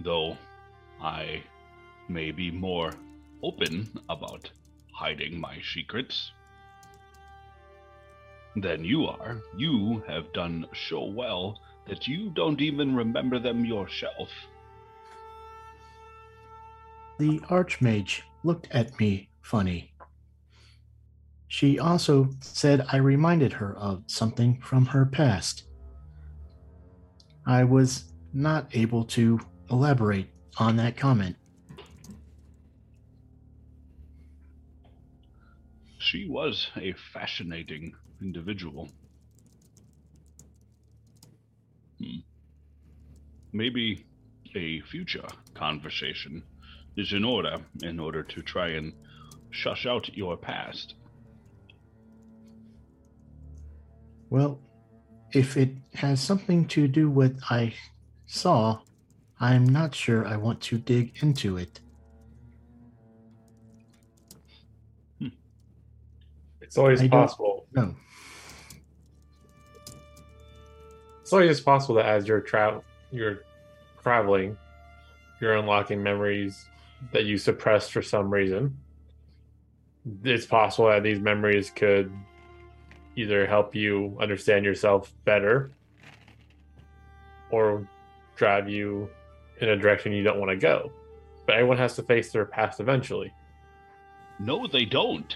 Though 0.00 0.36
I 1.00 1.44
may 2.08 2.32
be 2.32 2.50
more 2.50 2.90
open 3.40 4.00
about 4.08 4.50
hiding 4.92 5.40
my 5.40 5.60
secrets 5.62 6.32
than 8.56 8.84
you 8.84 9.06
are. 9.06 9.40
You 9.56 10.02
have 10.06 10.32
done 10.32 10.66
so 10.88 11.04
well 11.04 11.60
that 11.86 12.06
you 12.06 12.30
don't 12.30 12.60
even 12.60 12.94
remember 12.94 13.38
them 13.38 13.64
yourself. 13.64 14.28
The 17.18 17.38
Archmage 17.50 18.22
looked 18.42 18.68
at 18.70 18.98
me 18.98 19.30
funny. 19.42 19.92
She 21.48 21.78
also 21.78 22.30
said 22.40 22.86
I 22.90 22.96
reminded 22.96 23.52
her 23.52 23.76
of 23.76 24.04
something 24.06 24.60
from 24.60 24.86
her 24.86 25.04
past. 25.04 25.64
I 27.46 27.64
was 27.64 28.12
not 28.32 28.68
able 28.74 29.04
to 29.04 29.38
elaborate 29.70 30.28
on 30.58 30.76
that 30.76 30.96
comment. 30.96 31.36
She 35.98 36.26
was 36.28 36.68
a 36.76 36.94
fascinating 37.12 37.94
individual. 38.22 38.88
Hmm. 41.98 42.20
Maybe 43.52 44.06
a 44.54 44.80
future 44.80 45.26
conversation 45.54 46.42
is 46.96 47.12
in 47.12 47.24
order 47.24 47.56
in 47.82 47.98
order 47.98 48.22
to 48.22 48.42
try 48.42 48.68
and 48.68 48.92
shush 49.50 49.86
out 49.86 50.14
your 50.14 50.36
past. 50.36 50.94
Well, 54.30 54.58
if 55.32 55.56
it 55.56 55.72
has 55.94 56.20
something 56.20 56.66
to 56.68 56.88
do 56.88 57.10
with 57.10 57.38
I 57.50 57.74
saw, 58.26 58.80
I'm 59.40 59.66
not 59.66 59.94
sure 59.94 60.26
I 60.26 60.36
want 60.36 60.60
to 60.62 60.78
dig 60.78 61.22
into 61.22 61.56
it. 61.58 61.80
It's 66.72 66.78
always 66.78 67.02
I 67.02 67.08
possible. 67.08 67.66
No. 67.74 67.94
It's 71.32 71.34
always 71.34 71.60
possible 71.62 71.94
that 71.94 72.04
as 72.04 72.28
you're 72.28 72.42
travel, 72.42 72.84
you're 73.10 73.44
traveling, 74.02 74.54
you're 75.40 75.56
unlocking 75.56 76.02
memories 76.02 76.66
that 77.10 77.24
you 77.24 77.38
suppressed 77.38 77.90
for 77.90 78.02
some 78.02 78.28
reason. 78.28 78.76
It's 80.24 80.44
possible 80.44 80.90
that 80.90 81.02
these 81.02 81.20
memories 81.20 81.70
could 81.70 82.12
either 83.16 83.46
help 83.46 83.74
you 83.74 84.14
understand 84.20 84.66
yourself 84.66 85.10
better 85.24 85.70
or 87.50 87.88
drive 88.36 88.68
you 88.68 89.08
in 89.62 89.70
a 89.70 89.76
direction 89.78 90.12
you 90.12 90.22
don't 90.22 90.38
want 90.38 90.50
to 90.50 90.56
go. 90.58 90.92
But 91.46 91.54
everyone 91.54 91.78
has 91.78 91.96
to 91.96 92.02
face 92.02 92.30
their 92.30 92.44
past 92.44 92.78
eventually. 92.78 93.32
No, 94.38 94.66
they 94.66 94.84
don't. 94.84 95.34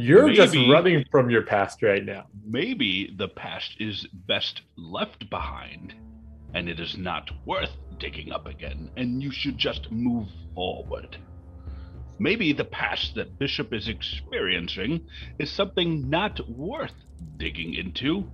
You're 0.00 0.32
just 0.32 0.54
running 0.54 1.04
from 1.10 1.28
your 1.28 1.42
past 1.42 1.82
right 1.82 2.04
now. 2.04 2.26
Maybe 2.46 3.12
the 3.16 3.26
past 3.26 3.74
is 3.80 4.06
best 4.12 4.62
left 4.76 5.28
behind, 5.28 5.92
and 6.54 6.68
it 6.68 6.78
is 6.78 6.96
not 6.96 7.28
worth 7.44 7.72
digging 7.98 8.30
up 8.30 8.46
again, 8.46 8.92
and 8.96 9.20
you 9.20 9.32
should 9.32 9.58
just 9.58 9.90
move 9.90 10.28
forward. 10.54 11.16
Maybe 12.20 12.52
the 12.52 12.64
past 12.64 13.16
that 13.16 13.40
Bishop 13.40 13.72
is 13.74 13.88
experiencing 13.88 15.04
is 15.40 15.50
something 15.50 16.08
not 16.08 16.48
worth 16.48 16.94
digging 17.36 17.74
into. 17.74 18.30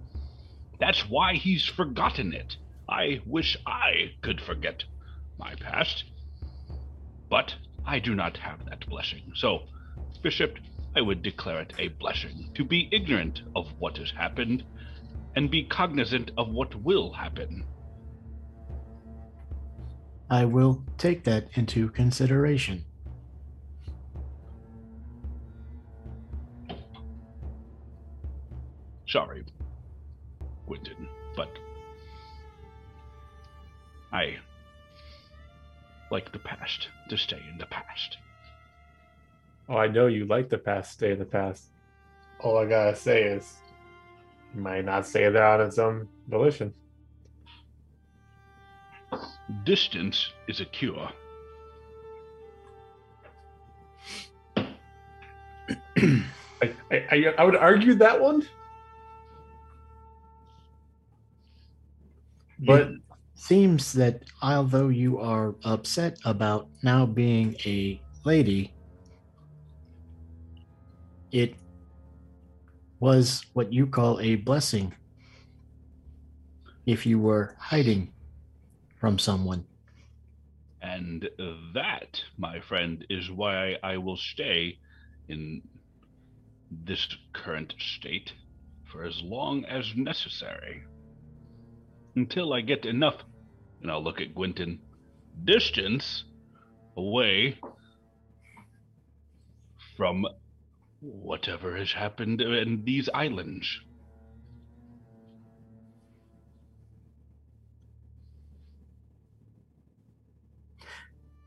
That's 0.79 1.09
why 1.09 1.35
he's 1.35 1.65
forgotten 1.65 2.35
it. 2.35 2.57
I 2.91 3.23
wish 3.25 3.57
I 3.67 4.13
could 4.21 4.43
forget 4.43 4.85
my 5.39 5.55
past. 5.55 6.05
But 7.31 7.55
I 7.87 8.01
do 8.01 8.15
not 8.15 8.37
have 8.37 8.67
that 8.67 8.87
blessing. 8.87 9.33
So, 9.35 9.63
Bishop, 10.23 10.59
I 10.97 11.01
would 11.01 11.23
declare 11.23 11.61
it 11.61 11.73
a 11.79 11.89
blessing 11.89 12.51
to 12.55 12.65
be 12.65 12.89
ignorant 12.93 13.43
of 13.57 13.69
what 13.79 13.99
has 13.99 14.11
happened 14.13 14.65
and 15.35 15.51
be 15.51 15.65
cognizant 15.65 16.31
of 16.39 16.51
what 16.51 16.75
will 16.77 17.13
happen. 17.13 17.65
I 20.31 20.45
will 20.45 20.85
take 20.97 21.25
that 21.25 21.49
into 21.55 21.91
consideration. 21.91 22.85
Sorry, 29.09 29.45
Quentin, 30.67 31.09
but 31.37 31.51
I 34.13 34.39
like 36.11 36.33
the 36.33 36.39
past 36.39 36.89
to 37.11 37.17
stay 37.17 37.41
in 37.51 37.59
the 37.59 37.67
past. 37.67 38.19
Oh, 39.69 39.77
I 39.77 39.87
know 39.89 40.07
you 40.07 40.27
like 40.27 40.49
the 40.49 40.59
past, 40.59 40.93
stay 40.93 41.13
in 41.13 41.19
the 41.19 41.25
past. 41.25 41.71
All 42.41 42.59
I 42.59 42.67
gotta 42.67 42.95
say 42.95 43.23
is, 43.23 43.57
you 44.55 44.61
might 44.61 44.85
not 44.85 45.07
stay 45.07 45.29
there 45.31 45.47
on 45.47 45.61
its 45.61 45.79
own 45.79 46.09
volition. 46.29 46.75
Distance 49.65 50.33
is 50.49 50.61
a 50.61 50.65
cure. 50.67 51.09
I, 55.97 56.75
I, 56.91 57.07
I, 57.11 57.35
I 57.39 57.45
would 57.45 57.57
argue 57.57 57.95
that 57.95 58.21
one, 58.21 58.47
but 62.59 62.83
It 62.83 63.01
seems 63.35 63.93
that 63.95 64.23
although 64.43 64.89
you 64.89 65.19
are 65.19 65.55
upset 65.65 66.19
about 66.25 66.69
now 66.83 67.07
being 67.07 67.57
a 67.67 68.01
lady, 68.25 68.73
it 71.35 71.57
was 73.01 73.45
what 73.55 73.73
you 73.73 73.89
call 73.89 74.21
a 74.21 74.37
blessing 74.37 74.95
if 76.87 77.05
you 77.05 77.19
were 77.19 77.57
hiding 77.59 78.13
from 79.01 79.19
someone. 79.19 79.67
And 80.81 81.29
that, 81.75 82.23
my 82.39 82.61
friend, 82.61 83.05
is 83.11 83.33
why 83.33 83.79
I 83.83 83.97
will 83.97 84.17
stay 84.17 84.79
in 85.29 85.63
this 86.71 87.09
current 87.33 87.75
state 87.79 88.33
for 88.85 89.05
as 89.05 89.21
long 89.21 89.65
as 89.65 89.93
necessary. 89.97 90.85
Until 92.15 92.53
I 92.53 92.61
get 92.61 92.87
enough, 92.87 93.17
and 93.83 93.91
I'll 93.91 94.05
look 94.05 94.21
at 94.21 94.37
Gwenton, 94.37 94.79
distance 95.45 96.27
away 96.97 97.59
from 99.97 100.27
whatever 101.05 101.77
has 101.77 101.93
happened 101.93 102.41
in 102.41 102.85
these 102.85 103.09
islands. 103.13 103.81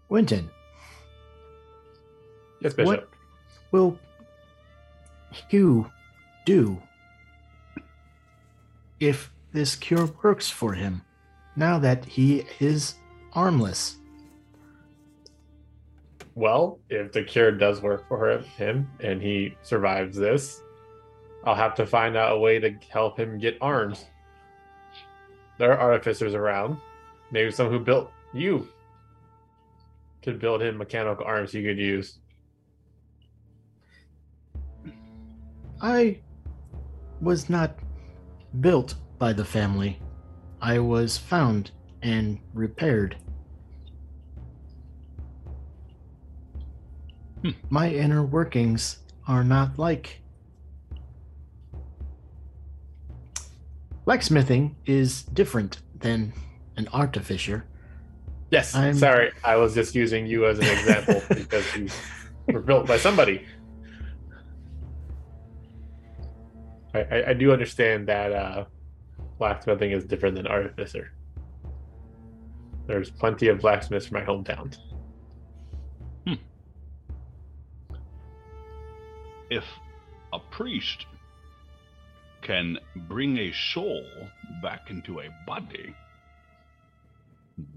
Gwenton, 0.10 0.50
yes, 2.62 2.74
Bishop. 2.74 2.86
What- 2.86 3.10
will 3.72 4.00
Hugh 5.50 5.92
do 6.46 6.82
if 9.02 9.34
this 9.52 9.76
cure 9.76 10.06
works 10.24 10.50
for 10.50 10.74
him 10.74 11.02
now 11.58 11.78
that 11.80 12.06
he 12.06 12.46
is 12.62 12.96
armless? 13.34 13.98
Well, 16.38 16.80
if 16.88 17.14
the 17.14 17.24
cure 17.24 17.52
does 17.52 17.82
work 17.82 18.08
for 18.08 18.38
him, 18.38 18.88
and 19.00 19.20
he 19.20 19.58
survives 19.64 20.16
this, 20.16 20.62
I'll 21.44 21.56
have 21.56 21.74
to 21.74 21.86
find 21.88 22.16
out 22.16 22.36
a 22.36 22.40
way 22.40 22.60
to 22.60 22.76
help 22.90 23.20
him 23.20 23.40
get 23.40 23.58
arms. 23.60 24.06
There 25.58 25.74
are 25.74 25.92
artificers 25.94 26.36
around. 26.36 26.78
Maybe 27.32 27.50
some 27.50 27.72
who 27.72 27.80
built 27.80 28.12
you 28.36 28.68
could 30.22 30.40
build 30.40 30.62
him 30.62 30.78
mechanical 30.78 31.26
arms 31.26 31.54
he 31.54 31.64
could 31.64 31.80
use. 31.80 32.20
I 35.82 36.20
was 37.20 37.50
not 37.50 37.80
built 38.62 38.94
by 39.18 39.34
the 39.34 39.44
family. 39.44 40.00
I 40.62 40.78
was 40.78 41.18
found 41.18 41.72
and 42.04 42.38
repaired. 42.54 43.18
Hmm. 47.44 47.52
My 47.70 47.90
inner 47.92 48.24
workings 48.24 49.00
are 49.28 49.44
not 49.44 49.78
like. 49.78 50.22
Blacksmithing 54.06 54.76
is 54.86 55.24
different 55.24 55.80
than 56.00 56.34
an 56.78 56.88
artificer. 56.94 57.66
Yes, 58.52 58.74
I'm- 58.74 58.94
sorry, 58.96 59.32
I 59.44 59.58
was 59.58 59.74
just 59.74 59.94
using 59.96 60.26
you 60.26 60.46
as 60.48 60.60
an 60.60 60.66
example 60.66 61.22
because 61.36 61.76
you 61.76 61.90
were 62.48 62.62
built 62.62 62.88
by 62.88 62.98
somebody. 62.98 63.46
I, 66.94 67.00
I, 67.00 67.30
I 67.30 67.34
do 67.34 67.52
understand 67.52 68.08
that 68.08 68.32
uh, 68.32 68.66
blacksmithing 69.38 69.92
is 69.92 70.06
different 70.06 70.36
than 70.36 70.48
artificer. 70.48 71.12
There's 72.88 73.10
plenty 73.12 73.50
of 73.50 73.60
blacksmiths 73.60 74.06
from 74.06 74.20
my 74.22 74.26
hometown. 74.26 74.78
If 79.50 79.64
a 80.34 80.40
priest 80.40 81.06
can 82.42 82.78
bring 83.08 83.38
a 83.38 83.54
soul 83.54 84.06
back 84.62 84.90
into 84.90 85.22
a 85.22 85.30
body, 85.46 85.96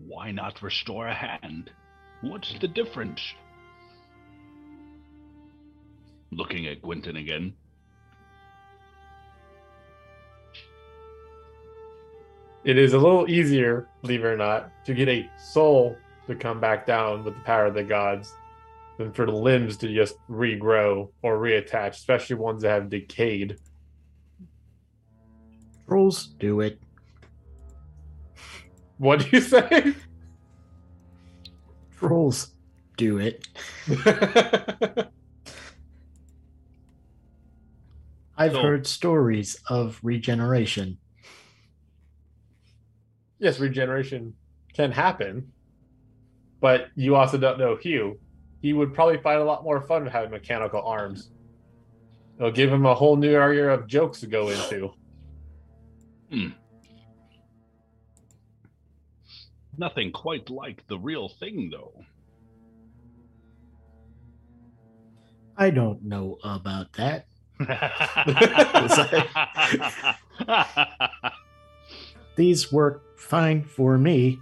why 0.06 0.32
not 0.32 0.62
restore 0.62 1.06
a 1.06 1.14
hand? 1.14 1.70
What's 2.22 2.58
the 2.58 2.66
difference? 2.66 3.20
Looking 6.32 6.66
at 6.66 6.82
Gwenton 6.82 7.16
again. 7.16 7.54
It 12.64 12.76
is 12.78 12.92
a 12.92 12.98
little 12.98 13.30
easier, 13.30 13.88
believe 14.02 14.24
it 14.24 14.26
or 14.26 14.36
not, 14.36 14.70
to 14.84 14.94
get 14.94 15.08
a 15.08 15.30
soul 15.38 15.96
to 16.26 16.34
come 16.34 16.60
back 16.60 16.84
down 16.84 17.24
with 17.24 17.34
the 17.34 17.40
power 17.40 17.66
of 17.66 17.74
the 17.74 17.84
gods 17.84 18.34
than 19.00 19.12
for 19.12 19.24
the 19.24 19.32
limbs 19.32 19.78
to 19.78 19.92
just 19.92 20.16
regrow 20.28 21.10
or 21.22 21.38
reattach, 21.38 21.88
especially 21.92 22.36
ones 22.36 22.60
that 22.62 22.68
have 22.70 22.90
decayed. 22.90 23.56
Trolls 25.88 26.26
do 26.38 26.60
it. 26.60 26.78
What 28.98 29.20
do 29.20 29.26
you 29.32 29.40
say? 29.40 29.94
Trolls 31.98 32.52
do 32.98 33.16
it. 33.18 33.48
I've 38.36 38.52
So- 38.52 38.62
heard 38.62 38.86
stories 38.86 39.56
of 39.68 39.98
regeneration. 40.02 40.98
yes, 43.38 43.58
regeneration 43.58 44.34
can 44.74 44.92
happen, 44.92 45.50
but 46.60 46.88
you 46.94 47.16
also 47.16 47.38
don't 47.38 47.58
know 47.58 47.76
Hugh. 47.76 48.18
He 48.60 48.72
would 48.72 48.94
probably 48.94 49.18
find 49.18 49.40
a 49.40 49.44
lot 49.44 49.64
more 49.64 49.80
fun 49.80 50.06
having 50.06 50.30
mechanical 50.30 50.82
arms. 50.82 51.30
It'll 52.38 52.50
give 52.50 52.72
him 52.72 52.86
a 52.86 52.94
whole 52.94 53.16
new 53.16 53.32
area 53.32 53.70
of 53.70 53.86
jokes 53.86 54.20
to 54.20 54.26
go 54.26 54.48
into. 54.48 54.92
Hmm. 56.30 56.48
Nothing 59.76 60.12
quite 60.12 60.50
like 60.50 60.86
the 60.88 60.98
real 60.98 61.28
thing, 61.28 61.70
though. 61.70 62.04
I 65.56 65.70
don't 65.70 66.02
know 66.02 66.38
about 66.42 66.92
that. 66.94 67.26
These 72.36 72.72
work 72.72 73.18
fine 73.18 73.64
for 73.64 73.98
me. 73.98 74.40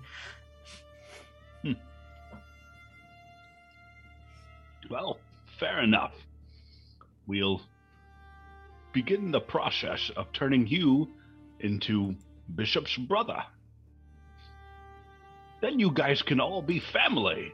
Well, 4.89 5.19
fair 5.59 5.81
enough. 5.83 6.13
We'll 7.27 7.61
begin 8.93 9.31
the 9.31 9.41
process 9.41 10.11
of 10.17 10.33
turning 10.33 10.67
you 10.67 11.09
into 11.61 12.15
Bishop's 12.55 12.97
brother. 12.97 13.43
Then 15.61 15.79
you 15.79 15.91
guys 15.91 16.23
can 16.23 16.41
all 16.41 16.63
be 16.63 16.81
family. 16.81 17.53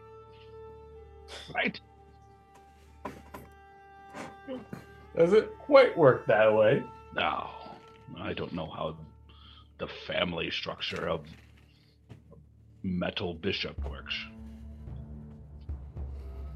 Right? 1.55 1.81
Does 5.17 5.33
it 5.33 5.57
quite 5.59 5.97
work 5.97 6.27
that 6.27 6.53
way? 6.53 6.83
No, 7.15 7.49
I 8.19 8.33
don't 8.35 8.53
know 8.53 8.67
how 8.67 8.97
the 9.79 9.89
family 10.07 10.51
structure 10.51 11.09
of 11.09 11.25
Metal 12.83 13.33
Bishop 13.33 13.83
works. 13.89 14.15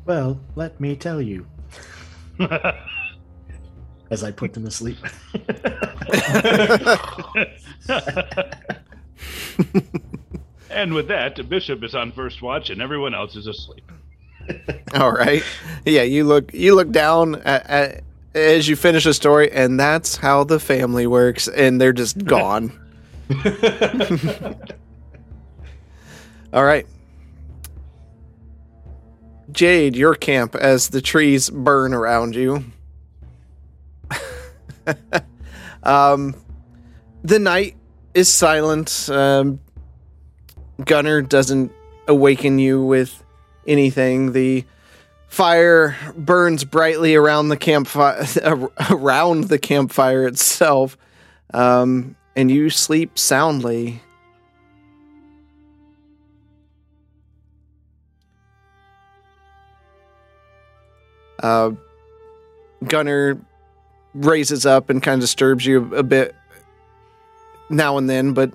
Well, 0.09 0.41
let 0.55 0.81
me 0.81 0.97
tell 0.97 1.21
you. 1.21 1.47
As 4.11 4.25
I 4.25 4.31
put 4.31 4.55
them 4.55 4.65
to 4.65 4.71
sleep. 4.71 4.97
and 10.71 10.95
with 10.95 11.09
that, 11.09 11.47
Bishop 11.51 11.85
is 11.85 11.95
on 11.95 12.13
first 12.13 12.41
watch 12.41 12.71
and 12.71 12.81
everyone 12.81 13.15
else 13.15 13.37
is 13.37 13.47
asleep. 13.47 13.93
All 14.95 15.13
right. 15.13 15.43
Yeah, 15.85 16.05
you 16.05 16.25
look 16.25 16.55
you 16.55 16.75
look 16.75 16.91
down 16.91 17.35
at, 17.43 17.69
at 17.69 18.05
as 18.35 18.67
you 18.67 18.77
finish 18.77 19.05
a 19.05 19.13
story, 19.13 19.53
and 19.53 19.79
that's 19.79 20.17
how 20.17 20.43
the 20.43 20.59
family 20.59 21.07
works, 21.07 21.49
and 21.49 21.79
they're 21.79 21.93
just 21.93 22.25
gone. 22.25 22.73
All 26.55 26.65
right. 26.65 26.87
Jade, 29.51 29.97
your 29.97 30.15
camp 30.15 30.55
as 30.55 30.89
the 30.89 31.01
trees 31.01 31.51
burn 31.51 31.95
around 31.95 32.35
you. 32.35 32.65
um, 35.83 36.35
the 37.23 37.39
night 37.39 37.77
is 38.15 38.33
silent. 38.33 39.09
Um, 39.11 39.61
Gunner 40.85 41.23
doesn't 41.23 41.73
awaken 42.07 42.59
you 42.59 42.83
with 42.83 43.23
anything. 43.67 44.33
The 44.33 44.65
fire 45.29 45.97
burns 46.17 46.65
brightly 46.65 47.15
around 47.15 47.49
the 47.49 47.57
campfire, 47.57 48.27
around 48.91 49.45
the 49.45 49.59
campfire 49.59 50.27
itself, 50.27 50.97
um, 51.53 52.17
and 52.37 52.51
you 52.51 52.71
sleep 52.71 53.19
soundly. 53.19 54.03
Uh, 61.41 61.73
Gunner 62.87 63.41
raises 64.15 64.67
up 64.67 64.91
and 64.91 65.03
kind 65.03 65.15
of 65.15 65.21
disturbs 65.21 65.65
you 65.65 65.95
a 65.95 66.03
bit 66.03 66.35
now 67.71 67.99
and 67.99 68.09
then, 68.09 68.33
but 68.33 68.53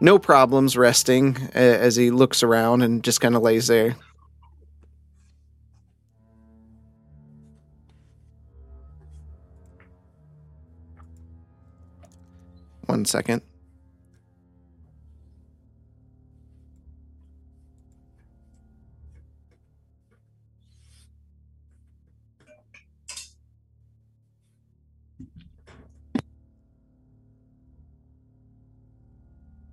no 0.00 0.18
problems 0.18 0.76
resting 0.76 1.36
as 1.54 1.96
he 1.96 2.10
looks 2.10 2.42
around 2.42 2.82
and 2.82 3.04
just 3.04 3.20
kind 3.20 3.36
of 3.36 3.42
lays 3.42 3.66
there. 3.68 3.96
One 12.86 13.04
second. 13.04 13.42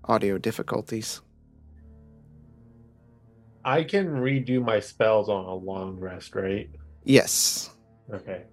Audio 0.10 0.40
difficulties. 0.40 1.22
I 3.64 3.84
can 3.84 4.08
redo 4.08 4.60
my 4.60 4.80
spells 4.80 5.30
on 5.30 5.46
a 5.46 5.54
long 5.54 6.00
rest, 6.00 6.34
right? 6.34 6.68
Yes. 7.04 7.70
Okay. 8.12 8.46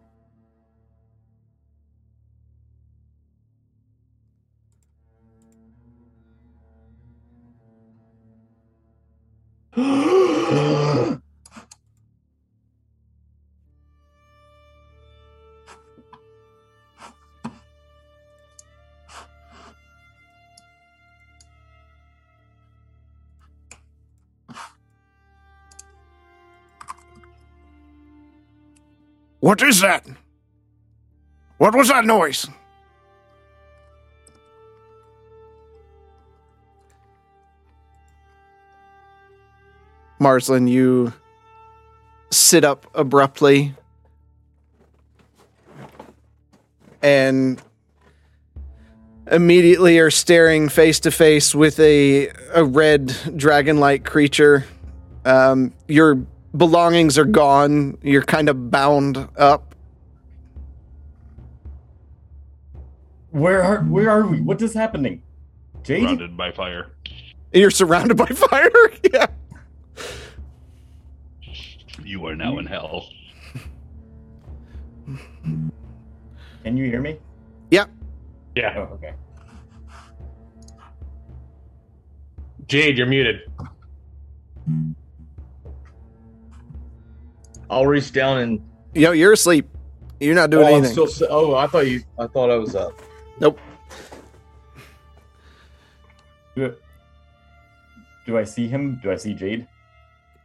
What 29.47 29.63
is 29.63 29.81
that? 29.81 30.05
What 31.59 31.73
was 31.73 31.87
that 31.87 32.05
noise? 32.05 32.49
Marsland, 40.19 40.69
you 40.69 41.13
sit 42.33 42.65
up 42.65 42.91
abruptly 42.93 43.75
and 47.01 47.63
immediately 49.31 50.01
are 50.01 50.11
staring 50.11 50.69
face 50.69 50.99
to 50.99 51.13
face 51.13 51.55
with 51.55 51.79
a, 51.79 52.31
a 52.53 52.65
red 52.65 53.17
dragon 53.37 53.79
like 53.79 54.05
creature. 54.05 54.65
Um, 55.25 55.73
your 55.87 56.27
belongings 56.57 57.19
are 57.19 57.25
gone. 57.25 57.99
You're 58.03 58.23
kind 58.23 58.49
of 58.49 58.71
bound 58.71 59.29
up. 59.37 59.75
Where 63.31 63.63
are 63.63 63.81
where 63.83 64.11
are 64.11 64.27
we? 64.27 64.41
What 64.41 64.63
is 64.63 64.73
happening? 64.73 65.23
Jade? 65.83 66.03
Surrounded 66.03 66.37
by 66.37 66.53
fire. 66.53 66.91
You're 67.53 67.71
surrounded 67.71 68.17
by 68.17 68.27
fire. 68.27 68.71
yeah. 69.13 69.27
You 72.03 72.25
are 72.27 72.37
now 72.37 72.59
in 72.59 72.67
hell. 72.67 73.09
Can 76.63 76.77
you 76.77 76.85
hear 76.87 77.01
me? 77.01 77.19
Yeah. 77.71 77.87
Oh, 78.59 78.89
okay. 78.95 79.13
Jade, 82.67 82.97
you're 82.97 83.07
muted. 83.07 83.41
I'll 87.71 87.87
reach 87.87 88.13
down 88.13 88.39
and. 88.39 88.61
Yo, 88.95 89.13
you're 89.13 89.33
asleep. 89.33 89.69
You're 90.21 90.35
not 90.35 90.51
doing 90.51 90.65
oh, 90.65 90.69
I'm 90.69 90.85
anything. 90.85 91.07
still. 91.09 91.29
Oh, 91.31 91.55
I 91.55 91.67
thought 91.67 91.87
you. 91.87 92.03
I 92.19 92.27
thought 92.27 92.51
I 92.51 92.57
was 92.57 92.75
up. 92.75 92.93
Nope. 93.41 93.59
Do, 96.55 96.75
do 98.27 98.39
I 98.39 98.45
see 98.45 98.67
him? 98.67 98.99
Do 99.03 99.13
I 99.13 99.17
see 99.17 99.35
Jade? 99.35 99.67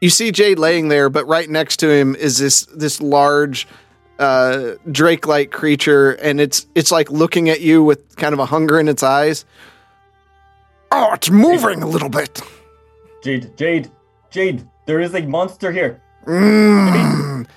you 0.01 0.09
see 0.09 0.31
Jade 0.31 0.59
laying 0.59 0.89
there, 0.89 1.09
but 1.09 1.25
right 1.27 1.49
next 1.49 1.77
to 1.77 1.89
him 1.89 2.15
is 2.15 2.39
this 2.39 2.65
this 2.75 2.99
large 2.99 3.67
uh, 4.19 4.71
drake-like 4.91 5.51
creature, 5.51 6.13
and 6.13 6.41
it's 6.41 6.65
it's 6.75 6.91
like 6.91 7.09
looking 7.11 7.49
at 7.49 7.61
you 7.61 7.83
with 7.83 8.15
kind 8.17 8.33
of 8.33 8.39
a 8.39 8.45
hunger 8.45 8.79
in 8.79 8.87
its 8.87 9.03
eyes. 9.03 9.45
Oh, 10.91 11.13
it's 11.13 11.29
moving 11.29 11.83
a 11.83 11.87
little 11.87 12.09
bit. 12.09 12.41
Jade, 13.23 13.55
Jade, 13.55 13.89
Jade, 14.31 14.67
there 14.87 14.99
is 14.99 15.13
a 15.15 15.21
monster 15.21 15.71
here. 15.71 16.01
Mm. 16.25 17.47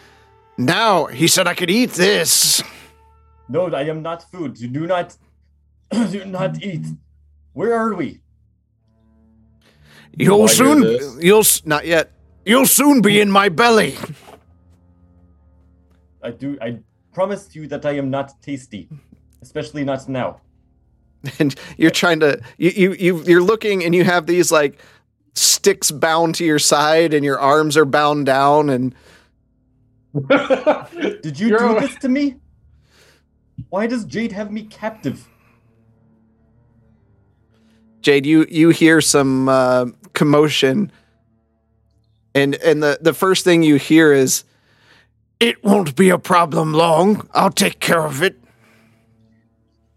Now, 0.57 1.07
he 1.07 1.29
said 1.29 1.47
I 1.47 1.55
could 1.55 1.71
eat 1.71 1.91
this. 1.91 2.63
No, 3.49 3.67
I 3.67 3.83
am 3.83 4.03
not 4.03 4.23
food. 4.31 4.59
You 4.59 4.69
do 4.69 4.87
not, 4.87 5.17
do 5.91 6.25
not 6.25 6.63
eat. 6.63 6.87
Where 7.53 7.75
are 7.75 7.95
we? 7.95 8.21
You'll 10.17 10.45
I 10.45 10.47
soon. 10.47 11.21
You'll 11.21 11.45
not 11.65 11.87
yet. 11.87 12.13
you'll 12.45 12.67
soon 12.67 13.03
be 13.03 13.21
in 13.21 13.31
my 13.31 13.49
belly. 13.49 13.97
I 16.23 16.31
do. 16.31 16.57
I 16.61 16.79
promise 17.13 17.55
you 17.55 17.67
that 17.69 17.85
I 17.85 17.93
am 17.93 18.11
not 18.11 18.41
tasty, 18.43 18.89
especially 19.43 19.85
not 19.85 20.09
now. 20.09 20.41
and 21.39 21.55
you're 21.77 21.91
trying 21.91 22.21
to 22.21 22.41
you, 22.59 22.71
you 22.71 22.93
you 22.93 23.23
you're 23.25 23.43
looking 23.43 23.85
and 23.85 23.95
you 23.95 24.05
have 24.05 24.27
these 24.27 24.53
like 24.53 24.79
sticks 25.35 25.91
bound 25.91 26.35
to 26.37 26.45
your 26.45 26.59
side 26.59 27.13
and 27.15 27.25
your 27.25 27.39
arms 27.39 27.77
are 27.77 27.85
bound 27.85 28.27
down 28.27 28.71
and 28.71 28.95
Did 30.29 31.39
you 31.41 31.49
You're 31.49 31.59
do 31.59 31.81
this 31.81 31.97
to 31.97 32.09
me? 32.09 32.37
Why 33.71 33.87
does 33.89 34.05
Jade 34.05 34.31
have 34.33 34.53
me 34.53 34.63
captive? 34.65 35.29
Jade 38.01 38.27
you 38.27 38.47
you 38.49 38.71
hear 38.71 39.01
some 39.01 39.49
uh, 39.49 39.87
commotion 40.13 40.93
and 42.35 42.55
and 42.57 42.83
the 42.83 42.99
the 43.01 43.15
first 43.15 43.43
thing 43.45 43.63
you 43.63 43.77
hear 43.77 44.13
is 44.13 44.45
It 45.41 45.63
won't 45.65 45.97
be 45.97 46.11
a 46.11 46.19
problem 46.19 46.73
long. 46.73 47.29
I'll 47.35 47.51
take 47.51 47.81
care 47.81 48.05
of 48.07 48.23
it. 48.23 48.39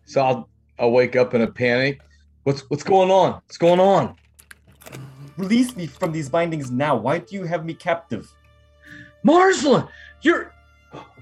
So 0.05 0.21
I'll 0.21 0.49
I'll 0.79 0.91
wake 0.91 1.15
up 1.15 1.33
in 1.33 1.41
a 1.41 1.47
panic. 1.47 2.01
What's 2.43 2.61
what's 2.69 2.83
going 2.83 3.11
on? 3.11 3.33
What's 3.33 3.57
going 3.57 3.79
on? 3.79 4.15
Release 5.37 5.75
me 5.75 5.85
from 5.87 6.11
these 6.11 6.29
bindings 6.29 6.71
now. 6.71 6.95
Why 6.95 7.19
do 7.19 7.35
you 7.35 7.43
have 7.43 7.65
me 7.65 7.73
captive? 7.73 8.31
Marsland, 9.23 9.87
you're. 10.21 10.53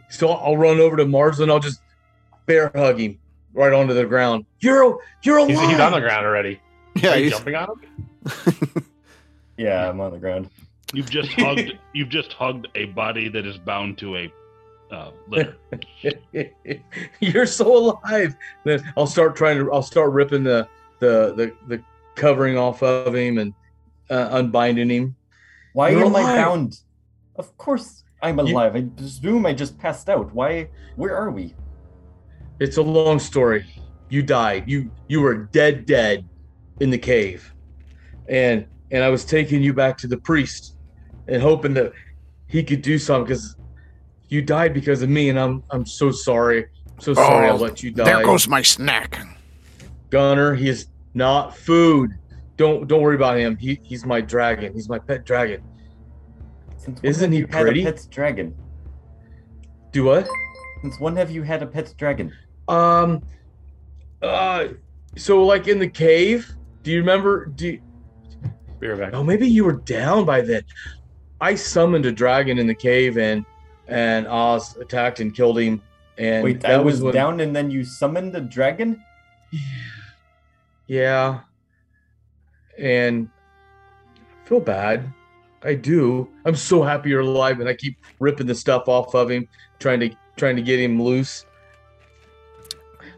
So 0.09 0.29
I'll 0.29 0.57
run 0.57 0.79
over 0.79 0.95
to 0.97 1.05
Marsland. 1.05 1.51
I'll 1.51 1.59
just 1.59 1.81
bear 2.45 2.71
hug 2.75 2.99
him 2.99 3.19
right 3.53 3.73
onto 3.73 3.93
the 3.93 4.05
ground. 4.05 4.45
You're 4.59 4.99
you're 5.23 5.37
alive. 5.37 5.49
He's, 5.51 5.69
he's 5.71 5.79
on 5.79 5.91
the 5.91 5.99
ground 5.99 6.25
already. 6.25 6.61
yeah 6.95 7.11
Are 7.11 7.17
you 7.17 7.23
he's- 7.25 7.33
jumping 7.35 7.55
on 7.55 7.67
him? 7.69 8.85
Yeah, 9.57 9.89
I'm 9.89 10.01
on 10.01 10.11
the 10.11 10.17
ground. 10.17 10.49
You've 10.93 11.09
just 11.09 11.31
hugged. 11.31 11.77
You've 11.93 12.09
just 12.09 12.33
hugged 12.33 12.67
a 12.75 12.85
body 12.87 13.29
that 13.29 13.45
is 13.45 13.57
bound 13.57 13.97
to 13.99 14.17
a 14.17 14.33
uh, 14.91 15.11
litter. 15.29 15.55
You're 17.21 17.45
so 17.45 17.77
alive. 17.77 18.35
Then 18.65 18.83
I'll 18.97 19.07
start 19.07 19.37
trying 19.37 19.57
to. 19.59 19.71
I'll 19.71 19.81
start 19.81 20.11
ripping 20.11 20.43
the 20.43 20.67
the 20.99 21.33
the, 21.35 21.53
the 21.77 21.83
covering 22.15 22.57
off 22.57 22.83
of 22.83 23.15
him 23.15 23.37
and 23.37 23.53
uh, 24.09 24.29
unbinding 24.31 24.89
him. 24.89 25.15
Why 25.73 25.89
You're 25.89 26.05
am 26.05 26.15
I 26.15 26.21
bound? 26.23 26.79
Of 27.35 27.55
course 27.57 28.03
I'm 28.21 28.39
You- 28.39 28.45
alive. 28.53 28.75
I 28.75 28.81
presume 28.83 29.45
I 29.45 29.53
just 29.53 29.77
passed 29.77 30.09
out. 30.09 30.33
Why? 30.33 30.69
Where 30.95 31.15
are 31.15 31.31
we? 31.31 31.53
It's 32.59 32.77
a 32.77 32.81
long 32.81 33.19
story. 33.19 33.65
You 34.09 34.23
died. 34.23 34.63
You 34.67 34.89
you 35.07 35.19
were 35.21 35.35
dead 35.35 35.85
dead 35.85 36.23
in 36.79 36.89
the 36.89 36.97
cave, 36.97 37.53
and 38.29 38.65
and 38.91 39.03
I 39.03 39.09
was 39.09 39.25
taking 39.25 39.61
you 39.61 39.73
back 39.73 39.97
to 39.99 40.07
the 40.07 40.17
priest, 40.17 40.75
and 41.27 41.41
hoping 41.41 41.73
that 41.73 41.91
he 42.47 42.63
could 42.63 42.81
do 42.81 42.97
something 42.97 43.25
because 43.25 43.55
you 44.29 44.41
died 44.41 44.73
because 44.73 45.01
of 45.01 45.09
me, 45.09 45.29
and 45.29 45.39
I'm 45.39 45.63
I'm 45.71 45.85
so 45.85 46.11
sorry. 46.11 46.67
So 46.99 47.13
sorry 47.13 47.47
I 47.47 47.49
Oh, 47.49 47.55
let 47.57 47.83
you 47.83 47.91
die. 47.91 48.05
There 48.05 48.23
goes 48.23 48.47
my 48.47 48.61
snack. 48.61 49.19
Gunner. 50.11 50.55
He 50.55 50.69
is 50.69 50.87
not 51.13 51.57
food. 51.57 52.11
Don't 52.57 52.87
don't 52.87 53.01
worry 53.01 53.15
about 53.15 53.37
him. 53.37 53.57
He 53.57 53.79
he's 53.83 54.05
my 54.05 54.21
dragon. 54.21 54.73
He's 54.73 54.87
my 54.89 54.99
pet 54.99 55.25
dragon. 55.25 55.61
Since 56.77 57.01
when 57.01 57.09
Isn't 57.09 57.31
he 57.31 57.39
you 57.39 57.47
had 57.47 57.61
pretty? 57.63 57.81
a 57.81 57.85
pet 57.91 58.07
dragon? 58.09 58.55
Do 59.91 60.05
what? 60.05 60.27
Since 60.81 60.99
when 60.99 61.15
have 61.15 61.31
you 61.31 61.43
had 61.43 61.63
a 61.63 61.67
pet 61.67 61.93
dragon? 61.97 62.31
Um. 62.67 63.21
Uh. 64.21 64.67
So 65.17 65.43
like 65.43 65.67
in 65.67 65.79
the 65.79 65.87
cave. 65.89 66.53
Do 66.83 66.91
you 66.91 66.99
remember? 66.99 67.47
Do 67.47 67.67
you, 67.67 67.81
Be 68.79 68.87
right 68.87 68.99
back. 68.99 69.13
Oh, 69.13 69.23
maybe 69.23 69.47
you 69.47 69.63
were 69.65 69.73
down 69.77 70.23
by 70.25 70.41
then. 70.41 70.61
I 71.41 71.55
summoned 71.55 72.05
a 72.05 72.11
dragon 72.11 72.59
in 72.59 72.67
the 72.67 72.75
cave, 72.75 73.17
and 73.17 73.43
and 73.87 74.27
Oz 74.27 74.77
attacked 74.77 75.19
and 75.19 75.33
killed 75.35 75.59
him. 75.59 75.81
And 76.17 76.43
Wait, 76.43 76.61
that 76.61 76.71
I 76.71 76.77
was 76.77 77.01
when- 77.01 77.13
down 77.13 77.39
and 77.41 77.53
then 77.55 77.69
you 77.69 77.83
summoned 77.83 78.35
a 78.35 78.41
dragon? 78.41 79.03
Yeah. 80.87 81.39
And 82.79 83.29
I 84.43 84.47
feel 84.47 84.59
bad. 84.59 85.11
I 85.63 85.73
do. 85.75 86.29
I'm 86.45 86.55
so 86.55 86.83
happy 86.83 87.09
you're 87.09 87.21
alive, 87.21 87.59
and 87.59 87.67
I 87.67 87.73
keep 87.73 87.97
ripping 88.19 88.45
the 88.47 88.53
stuff 88.55 88.87
off 88.87 89.15
of 89.15 89.31
him, 89.31 89.47
trying 89.79 89.99
to 90.01 90.09
trying 90.37 90.55
to 90.57 90.61
get 90.61 90.79
him 90.79 91.01
loose. 91.01 91.45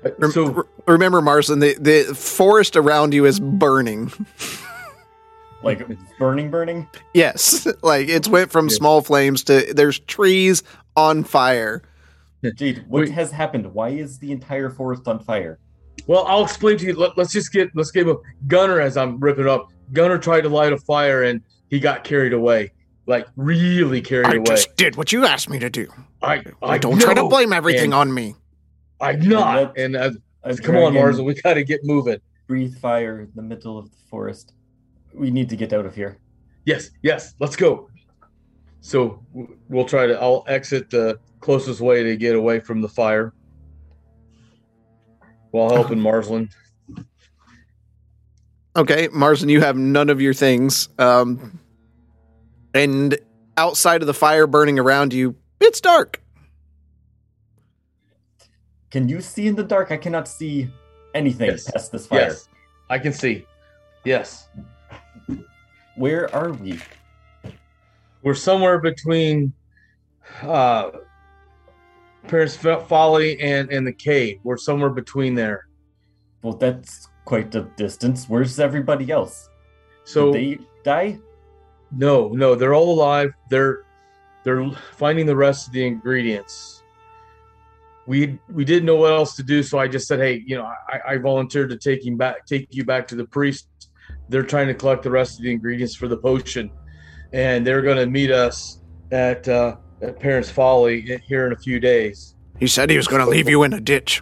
Uh, 0.05 0.29
So 0.29 0.63
remember 0.87 1.21
Marsden 1.21 1.59
the 1.59 1.73
the 1.79 2.03
forest 2.15 2.75
around 2.75 3.13
you 3.13 3.25
is 3.25 3.39
burning 3.39 4.11
Like 5.63 5.81
burning, 6.19 6.51
burning? 6.51 6.87
yes 7.15 7.67
like 7.81 8.07
it's 8.07 8.27
went 8.27 8.51
from 8.51 8.67
Yeah. 8.69 8.75
small 8.75 9.01
flames 9.01 9.43
to 9.45 9.73
there's 9.73 9.97
trees 9.99 10.61
on 10.95 11.23
fire 11.23 11.81
Jade, 12.55 12.85
what 12.87 13.01
Wait. 13.01 13.09
has 13.11 13.31
happened? 13.31 13.73
Why 13.73 13.89
is 13.89 14.19
the 14.19 14.31
entire 14.31 14.69
forest 14.69 15.07
on 15.07 15.19
fire? 15.19 15.57
Well, 16.07 16.25
I'll 16.25 16.43
explain 16.43 16.77
to 16.79 16.85
you. 16.85 16.93
Let, 16.93 17.17
us 17.17 17.31
just 17.31 17.51
get 17.51 17.69
let's 17.75 17.91
give 17.91 18.07
a 18.07 18.15
Gunner 18.47 18.79
as 18.79 18.97
I'm 18.97 19.19
ripping 19.19 19.47
up. 19.47 19.67
Gunner 19.93 20.17
tried 20.17 20.41
to 20.41 20.49
light 20.49 20.73
a 20.73 20.77
fire 20.77 21.23
and 21.23 21.41
he 21.69 21.79
got 21.79 22.03
carried 22.03 22.33
away, 22.33 22.71
like 23.05 23.27
really 23.35 24.01
carried 24.01 24.27
I 24.27 24.35
away. 24.35 24.43
just 24.45 24.75
did 24.77 24.95
what 24.95 25.11
you 25.11 25.25
asked 25.25 25.49
me 25.49 25.59
to 25.59 25.69
do. 25.69 25.87
I 26.21 26.43
I 26.61 26.77
don't 26.77 26.99
try 26.99 27.13
to 27.13 27.27
blame 27.27 27.51
everything 27.53 27.85
and- 27.85 27.93
on 27.93 28.13
me. 28.13 28.35
I'm 28.99 29.19
not. 29.27 29.55
Let- 29.75 29.77
And 29.77 29.95
uh, 29.95 30.11
A 30.43 30.57
come 30.57 30.75
on, 30.77 30.93
dragon 30.93 31.23
we 31.25 31.35
got 31.35 31.53
to 31.55 31.63
get 31.63 31.81
moving. 31.83 32.19
Breathe 32.47 32.75
fire 32.77 33.19
in 33.21 33.31
the 33.35 33.41
middle 33.43 33.77
of 33.77 33.91
the 33.91 33.97
forest. 34.09 34.53
We 35.13 35.29
need 35.29 35.49
to 35.49 35.55
get 35.57 35.73
out 35.73 35.85
of 35.85 35.93
here. 35.93 36.17
Yes, 36.65 36.89
yes, 37.03 37.33
let's 37.39 37.55
go. 37.55 37.89
So 38.81 39.21
we'll 39.69 39.85
try 39.85 40.07
to. 40.07 40.19
I'll 40.19 40.43
exit 40.47 40.89
the 40.89 41.19
closest 41.41 41.81
way 41.81 42.03
to 42.03 42.15
get 42.15 42.35
away 42.35 42.59
from 42.59 42.81
the 42.81 42.87
fire 42.89 43.33
while 45.51 45.69
helping 45.69 45.99
Marsland. 46.09 46.49
Okay, 48.75 49.07
Marsden, 49.11 49.49
you 49.49 49.59
have 49.61 49.75
none 49.75 50.09
of 50.09 50.21
your 50.21 50.33
things. 50.33 50.89
Um, 50.99 51.59
and 52.75 53.17
outside 53.57 54.01
of 54.01 54.07
the 54.07 54.13
fire 54.13 54.45
burning 54.45 54.77
around 54.77 55.13
you, 55.13 55.35
it's 55.59 55.81
dark. 55.81 56.21
Can 58.91 59.09
you 59.09 59.19
see 59.21 59.47
in 59.47 59.55
the 59.55 59.63
dark? 59.63 59.91
I 59.91 59.97
cannot 59.97 60.27
see 60.27 60.69
anything 61.15 61.49
Yes. 61.49 61.69
past 61.71 61.91
this 61.91 62.07
fire. 62.07 62.19
Yes, 62.21 62.47
I 62.89 62.99
can 62.99 63.13
see. 63.13 63.45
Yes, 64.05 64.47
Where 65.95 66.33
are 66.33 66.53
we? 66.53 66.79
we're 68.23 68.33
somewhere 68.35 68.79
between 68.79 69.53
uh 70.43 70.91
Paris 72.27 72.55
Fo- 72.57 72.81
Folly 72.81 73.39
and 73.41 73.71
and 73.71 73.85
the 73.85 73.93
cave. 73.93 74.39
We're 74.43 74.57
somewhere 74.57 74.89
between 74.89 75.35
there. 75.35 75.67
Well, 76.43 76.53
that's 76.53 77.07
quite 77.25 77.53
a 77.55 77.63
distance. 77.75 78.27
Where's 78.29 78.59
everybody 78.59 79.11
else? 79.11 79.49
So 80.03 80.31
Did 80.31 80.59
they 80.59 80.63
die? 80.83 81.19
no, 81.91 82.27
no, 82.29 82.55
they're 82.55 82.73
all 82.73 82.93
alive. 82.93 83.33
They're 83.49 83.83
they're 84.43 84.69
finding 84.95 85.25
the 85.25 85.35
rest 85.35 85.67
of 85.67 85.73
the 85.73 85.85
ingredients. 85.85 86.83
We 88.05 88.39
we 88.49 88.63
didn't 88.63 88.85
know 88.85 88.95
what 88.95 89.11
else 89.11 89.35
to 89.35 89.43
do, 89.43 89.61
so 89.63 89.79
I 89.79 89.87
just 89.87 90.07
said, 90.07 90.19
"Hey, 90.19 90.41
you 90.45 90.55
know, 90.57 90.65
I, 90.65 91.13
I 91.13 91.17
volunteered 91.17 91.69
to 91.71 91.77
take 91.77 92.05
him 92.05 92.15
back, 92.15 92.45
take 92.45 92.67
you 92.71 92.85
back 92.85 93.07
to 93.09 93.15
the 93.15 93.25
priest. 93.25 93.67
They're 94.29 94.43
trying 94.43 94.67
to 94.67 94.73
collect 94.73 95.03
the 95.03 95.11
rest 95.11 95.39
of 95.39 95.43
the 95.43 95.51
ingredients 95.51 95.95
for 95.95 96.07
the 96.07 96.17
potion, 96.17 96.71
and 97.33 97.67
they're 97.67 97.81
going 97.81 97.97
to 97.97 98.05
meet 98.05 98.31
us 98.31 98.81
at 99.11 99.47
uh, 99.49 99.75
at 99.77 99.86
Perrin's 100.19 100.49
Folly 100.49 101.19
here 101.27 101.47
in 101.47 101.53
a 101.53 101.57
few 101.57 101.79
days." 101.79 102.35
He 102.59 102.67
said 102.67 102.89
he 102.89 102.97
was 102.97 103.07
going 103.07 103.23
to 103.23 103.29
leave 103.29 103.47
you 103.49 103.63
in 103.63 103.73
a 103.73 103.79
ditch. 103.79 104.21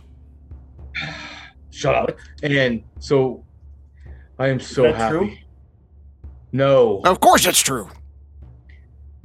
Shut 1.72 1.96
up. 1.96 2.18
And 2.44 2.84
so 3.00 3.46
I 4.40 4.48
am 4.50 4.60
so 4.60 4.84
that 4.84 4.96
happy. 4.96 5.16
true? 5.18 5.36
No, 6.52 7.02
Of 7.06 7.20
course 7.20 7.46
it's 7.46 7.62
true. 7.62 7.90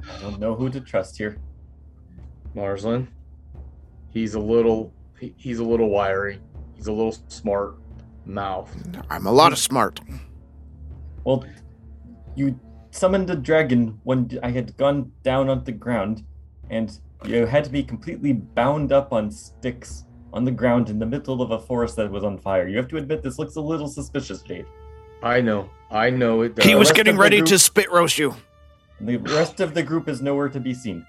I 0.09 0.21
don't 0.21 0.39
know 0.39 0.55
who 0.55 0.69
to 0.69 0.81
trust 0.81 1.17
here. 1.17 1.37
Marsland. 2.53 3.07
He's 4.09 4.33
a 4.33 4.39
little 4.39 4.93
he, 5.19 5.33
he's 5.37 5.59
a 5.59 5.63
little 5.63 5.89
wiry. 5.89 6.39
He's 6.75 6.87
a 6.87 6.91
little 6.91 7.15
smart 7.27 7.75
mouth. 8.25 8.69
I'm 9.09 9.27
a 9.27 9.31
lot 9.31 9.51
of 9.51 9.59
smart. 9.59 9.99
Well, 11.23 11.45
you 12.35 12.59
summoned 12.91 13.29
a 13.29 13.35
dragon 13.35 13.99
when 14.03 14.39
I 14.43 14.49
had 14.51 14.75
gone 14.77 15.11
down 15.23 15.47
on 15.49 15.63
the 15.63 15.71
ground, 15.71 16.23
and 16.71 16.97
you 17.25 17.45
had 17.45 17.71
me 17.71 17.83
completely 17.83 18.33
bound 18.33 18.91
up 18.91 19.13
on 19.13 19.29
sticks 19.29 20.05
on 20.33 20.43
the 20.45 20.51
ground 20.51 20.89
in 20.89 20.97
the 20.97 21.05
middle 21.05 21.41
of 21.43 21.51
a 21.51 21.59
forest 21.59 21.95
that 21.97 22.09
was 22.09 22.23
on 22.23 22.37
fire. 22.39 22.67
You 22.67 22.77
have 22.77 22.87
to 22.87 22.97
admit 22.97 23.21
this 23.21 23.37
looks 23.37 23.57
a 23.57 23.61
little 23.61 23.87
suspicious, 23.87 24.41
Jade. 24.41 24.65
I 25.21 25.41
know. 25.41 25.69
I 25.91 26.09
know 26.09 26.41
it 26.41 26.55
does. 26.55 26.65
He 26.65 26.73
was 26.73 26.91
getting 26.91 27.17
ready 27.17 27.37
group- 27.37 27.49
to 27.49 27.59
spit 27.59 27.91
roast 27.91 28.17
you. 28.17 28.33
The 29.01 29.17
rest 29.17 29.59
of 29.59 29.73
the 29.73 29.83
group 29.83 30.07
is 30.07 30.21
nowhere 30.21 30.49
to 30.49 30.59
be 30.59 30.73
seen. 30.73 31.05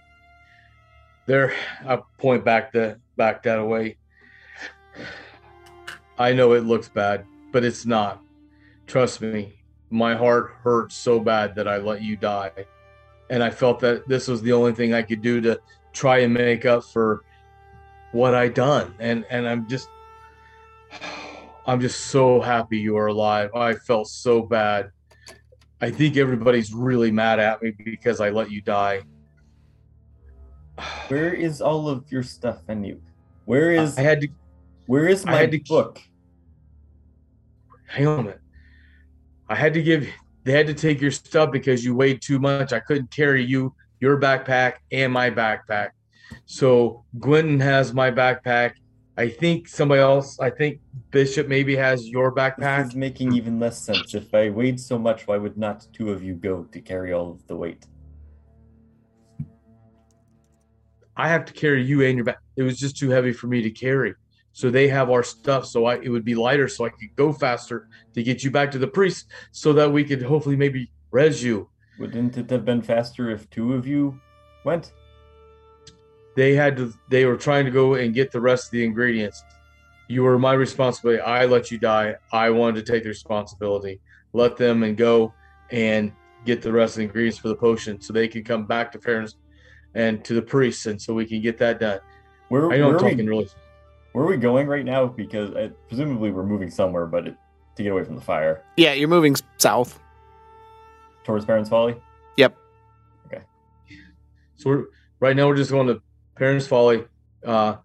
there 1.27 1.55
i 1.87 1.97
point 2.19 2.45
back 2.45 2.73
the 2.73 2.99
back 3.17 3.45
that 3.45 3.59
away 3.61 3.97
i 6.19 6.33
know 6.33 6.53
it 6.53 6.65
looks 6.65 6.89
bad 6.89 7.25
but 7.53 7.63
it's 7.65 7.87
not 7.87 8.21
trust 8.89 9.21
me 9.21 9.53
my 9.91 10.17
heart 10.17 10.51
hurts 10.65 10.97
so 10.97 11.21
bad 11.21 11.55
that 11.55 11.69
i 11.69 11.77
let 11.77 12.03
you 12.03 12.17
die 12.17 12.51
and 13.33 13.43
i 13.43 13.49
felt 13.51 13.81
that 13.81 14.07
this 14.07 14.29
was 14.29 14.41
the 14.43 14.53
only 14.53 14.73
thing 14.73 14.93
i 14.95 15.01
could 15.03 15.23
do 15.23 15.41
to 15.41 15.59
try 15.93 16.19
and 16.19 16.33
make 16.35 16.65
up 16.67 16.85
for 16.85 17.25
what 18.13 18.35
i 18.35 18.47
done. 18.47 18.95
And 19.01 19.25
and 19.31 19.49
i'm 19.49 19.67
just 19.69 19.89
i'm 21.67 21.81
just 21.81 22.07
so 22.07 22.41
happy 22.41 22.79
you 22.79 22.97
are 22.97 23.07
alive. 23.07 23.49
I 23.55 23.73
felt 23.75 24.07
so 24.09 24.43
bad. 24.43 24.91
I 25.81 25.91
think 25.91 26.17
everybody's 26.17 26.73
really 26.75 27.11
mad 27.11 27.41
at 27.41 27.63
me 27.63 27.71
because 27.73 28.21
i 28.21 28.29
let 28.31 28.51
you 28.51 28.61
die. 28.61 29.01
Where 31.09 31.33
is 31.33 31.61
all 31.63 31.89
of 31.89 32.11
your 32.13 32.23
stuff, 32.23 32.61
and 32.69 33.01
Where 33.47 33.71
is 33.73 33.97
i 33.99 34.03
had 34.03 34.21
to 34.23 34.29
where 34.87 35.09
is 35.09 35.25
I 35.27 35.31
my 35.31 35.37
had 35.39 35.51
to- 35.53 35.59
book? 35.61 36.01
hang 37.87 38.07
on 38.07 38.19
a 38.21 38.23
minute. 38.23 38.41
I 39.49 39.55
had 39.55 39.73
to 39.75 39.83
give 39.83 40.07
they 40.45 40.53
had 40.53 40.67
to 40.67 40.75
take 40.75 41.01
your 41.01 41.11
stuff 41.11 41.53
because 41.53 41.85
you 41.85 41.95
weighed 41.95 42.21
too 42.21 42.39
much. 42.39 42.73
I 42.73 42.81
couldn't 42.81 43.11
carry 43.11 43.45
you, 43.45 43.75
your 44.01 44.19
backpack, 44.21 44.75
and 44.91 45.13
my 45.13 45.31
backpack. 45.31 45.91
So 46.47 47.05
Gwenton 47.19 47.61
has 47.61 47.93
my 47.93 48.11
backpack. 48.11 48.73
I 49.17 49.29
think 49.29 49.69
somebody 49.69 50.01
else, 50.01 50.41
I 50.41 50.51
think 50.51 50.81
Bishop 51.11 51.47
maybe 51.47 51.77
has 51.77 52.09
your 52.09 52.35
backpack. 52.35 52.85
This 52.85 52.89
is 52.89 52.97
making 52.97 53.35
even 53.35 53.61
less 53.61 53.79
sense. 53.79 54.15
If 54.15 54.33
I 54.35 54.49
weighed 54.49 54.81
so 54.81 54.99
much, 54.99 55.27
why 55.27 55.37
would 55.37 55.59
not 55.59 55.87
two 55.93 56.11
of 56.11 56.23
you 56.23 56.35
go 56.35 56.65
to 56.65 56.81
carry 56.81 57.13
all 57.13 57.31
of 57.31 57.47
the 57.47 57.55
weight? 57.55 57.87
I 61.15 61.29
have 61.29 61.45
to 61.45 61.53
carry 61.53 61.85
you 61.85 62.03
and 62.03 62.17
your 62.17 62.25
back. 62.25 62.39
It 62.57 62.63
was 62.63 62.79
just 62.79 62.97
too 62.97 63.11
heavy 63.11 63.33
for 63.33 63.47
me 63.47 63.61
to 63.63 63.71
carry. 63.71 64.15
So 64.53 64.71
they 64.71 64.89
have 64.89 65.11
our 65.11 65.23
stuff, 65.23 65.67
so 65.67 65.87
I 65.87 65.97
it 65.97 66.09
would 66.09 66.25
be 66.25 66.35
lighter, 66.35 66.69
so 66.69 66.85
I 66.85 66.91
could 66.91 67.15
go 67.17 67.33
faster 67.33 67.89
to 68.15 68.23
get 68.23 68.45
you 68.45 68.51
back 68.51 68.71
to 68.73 68.79
the 68.79 68.87
priest, 68.87 69.27
so 69.51 69.73
that 69.73 69.91
we 69.91 70.05
could 70.05 70.23
hopefully 70.23 70.57
maybe 70.57 70.91
res 71.11 71.43
you. 71.43 71.69
Wouldn't 71.99 72.37
it 72.37 72.51
have 72.51 72.65
been 72.65 72.83
faster 72.83 73.31
if 73.31 73.49
two 73.51 73.75
of 73.75 73.87
you 73.87 74.21
went? 74.65 74.93
they 76.35 76.55
had 76.55 76.77
to 76.77 76.93
they 77.09 77.25
were 77.25 77.37
trying 77.37 77.65
to 77.65 77.71
go 77.71 77.95
and 77.95 78.15
get 78.15 78.31
the 78.31 78.41
rest 78.41 78.67
of 78.67 78.71
the 78.73 78.85
ingredients. 78.85 79.45
You 80.09 80.23
were 80.23 80.39
my 80.39 80.53
responsibility. 80.53 81.21
I 81.21 81.47
let 81.47 81.71
you 81.71 81.79
die. 81.79 82.17
I 82.33 82.51
wanted 82.51 82.85
to 82.85 82.93
take 82.93 83.03
the 83.03 83.09
responsibility. 83.09 84.01
Let 84.33 84.57
them 84.57 84.83
and 84.83 84.97
go 84.97 85.33
and 85.71 86.13
get 86.45 86.61
the 86.61 86.73
rest 86.73 86.95
of 86.95 86.99
the 86.99 87.05
ingredients 87.05 87.39
for 87.39 87.49
the 87.49 87.57
potion 87.57 88.01
so 88.01 88.13
they 88.13 88.29
can 88.29 88.45
come 88.45 88.67
back 88.67 88.93
to 88.93 88.99
Perrin's 88.99 89.37
and 89.95 90.25
to 90.25 90.35
the 90.35 90.43
priests 90.43 90.87
and 90.87 91.01
so 91.01 91.15
we 91.15 91.27
can 91.27 91.41
get 91.41 91.59
that 91.59 91.81
done. 91.81 92.01
Where, 92.49 92.71
i 92.71 92.77
know 92.77 92.89
where, 92.89 92.97
i'm 92.97 93.03
talking 93.03 93.19
we, 93.19 93.27
really 93.27 93.49
where 94.13 94.25
are 94.25 94.29
we 94.29 94.37
going 94.37 94.67
right 94.67 94.85
now? 94.85 95.07
Because 95.07 95.51
uh 95.55 95.71
presumably 95.89 96.31
we're 96.31 96.45
moving 96.45 96.71
somewhere, 96.71 97.07
but 97.07 97.29
it, 97.29 97.37
to 97.77 97.83
get 97.83 97.93
away 97.93 98.05
from 98.05 98.17
the 98.17 98.23
fire. 98.23 98.63
Yeah, 98.77 98.93
you're 98.93 99.09
moving 99.09 99.37
south. 99.59 99.99
Towards 101.25 101.45
Perrin's 101.45 101.69
Folly? 101.69 101.97
Yep. 102.37 102.57
Okay. 103.27 103.43
So 104.57 104.71
we're 104.71 104.85
right 105.21 105.37
now 105.37 105.49
we're 105.49 105.57
just 105.57 105.71
going 105.71 105.87
to 105.87 106.03
Perrin's 106.35 106.67
Folly 106.67 107.05
uh 107.45 107.77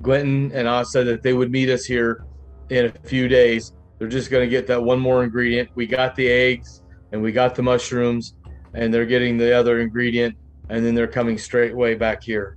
Gwenton 0.00 0.52
and 0.54 0.68
I 0.68 0.82
said 0.82 1.06
that 1.06 1.22
they 1.22 1.32
would 1.32 1.50
meet 1.50 1.68
us 1.68 1.84
here 1.84 2.24
in 2.70 2.86
a 2.86 3.08
few 3.08 3.28
days. 3.28 3.72
They're 3.98 4.08
just 4.08 4.30
going 4.30 4.44
to 4.44 4.50
get 4.50 4.66
that 4.66 4.82
one 4.82 4.98
more 4.98 5.22
ingredient. 5.22 5.70
We 5.74 5.86
got 5.86 6.16
the 6.16 6.28
eggs 6.28 6.82
and 7.12 7.22
we 7.22 7.30
got 7.30 7.54
the 7.54 7.62
mushrooms, 7.62 8.34
and 8.74 8.92
they're 8.92 9.06
getting 9.06 9.36
the 9.36 9.52
other 9.54 9.80
ingredient, 9.80 10.34
and 10.70 10.84
then 10.84 10.94
they're 10.94 11.06
coming 11.06 11.36
straight 11.38 11.76
way 11.76 11.94
back 11.94 12.22
here. 12.22 12.56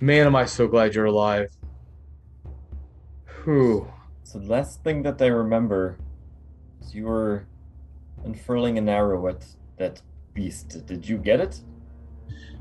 Man, 0.00 0.26
am 0.26 0.36
I 0.36 0.44
so 0.44 0.68
glad 0.68 0.94
you're 0.94 1.06
alive. 1.06 1.50
Whew. 3.44 3.90
So 4.22 4.38
the 4.38 4.46
last 4.46 4.84
thing 4.84 5.02
that 5.02 5.20
I 5.22 5.26
remember 5.26 5.98
is 6.80 6.94
you 6.94 7.06
were 7.06 7.46
unfurling 8.24 8.78
an 8.78 8.88
arrow 8.88 9.26
at 9.28 9.44
that 9.78 10.02
beast. 10.34 10.86
Did 10.86 11.08
you 11.08 11.18
get 11.18 11.40
it? 11.40 11.60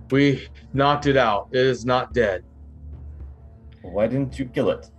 We 0.10 0.48
knocked 0.74 1.06
it 1.06 1.18
out. 1.18 1.50
It 1.52 1.66
is 1.66 1.86
not 1.86 2.14
dead 2.14 2.46
Why 3.82 4.08
didn't 4.08 4.40
you 4.40 4.46
kill 4.46 4.70
it? 4.70 4.90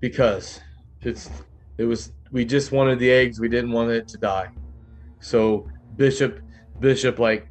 because 0.00 0.60
it's 1.02 1.28
it 1.76 1.84
was 1.84 2.12
we 2.32 2.44
just 2.44 2.72
wanted 2.72 2.98
the 2.98 3.10
eggs. 3.10 3.38
We 3.40 3.48
didn't 3.50 3.72
want 3.72 3.90
it 3.90 4.08
to 4.08 4.18
die. 4.18 4.48
So 5.20 5.68
Bishop 5.96 6.40
Bishop 6.78 7.18
like 7.18 7.48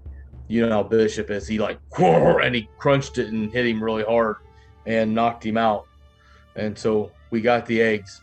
you 0.50 0.66
know 0.66 0.72
how 0.72 0.84
Bishop 0.84 1.30
is. 1.30 1.48
He 1.48 1.60
like 1.60 1.80
and 1.98 2.56
he 2.56 2.68
crunched 2.80 3.20
it 3.20 3.32
and 3.32 3.52
hit 3.54 3.68
him 3.68 3.82
really 3.82 4.04
hard 4.04 4.38
and 4.86 5.14
knocked 5.14 5.46
him 5.46 5.58
out. 5.58 5.86
And 6.56 6.78
so 6.78 7.12
we 7.30 7.40
got 7.40 7.66
the 7.68 7.82
eggs. 7.82 8.20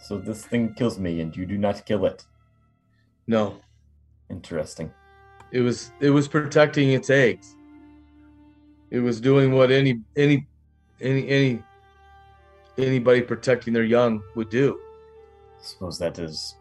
So 0.00 0.18
this 0.18 0.46
thing 0.46 0.72
kills 0.74 0.98
me 0.98 1.20
and 1.20 1.36
you 1.36 1.44
do 1.44 1.58
not 1.58 1.84
kill 1.84 2.06
it. 2.06 2.24
No, 3.26 3.60
Interesting. 4.30 4.90
it 5.50 5.60
was 5.60 5.92
it 6.00 6.10
was 6.10 6.28
protecting 6.28 6.92
its 6.92 7.10
eggs. 7.10 7.56
It 8.90 9.00
was 9.00 9.20
doing 9.20 9.52
what 9.52 9.70
any 9.70 10.00
any 10.16 10.46
any 11.00 11.28
any 11.28 11.62
anybody 12.78 13.20
protecting 13.20 13.72
their 13.72 13.84
young 13.84 14.22
would 14.36 14.48
do. 14.48 14.78
I 15.60 15.64
suppose 15.64 15.98
that 15.98 16.18
is 16.18 16.56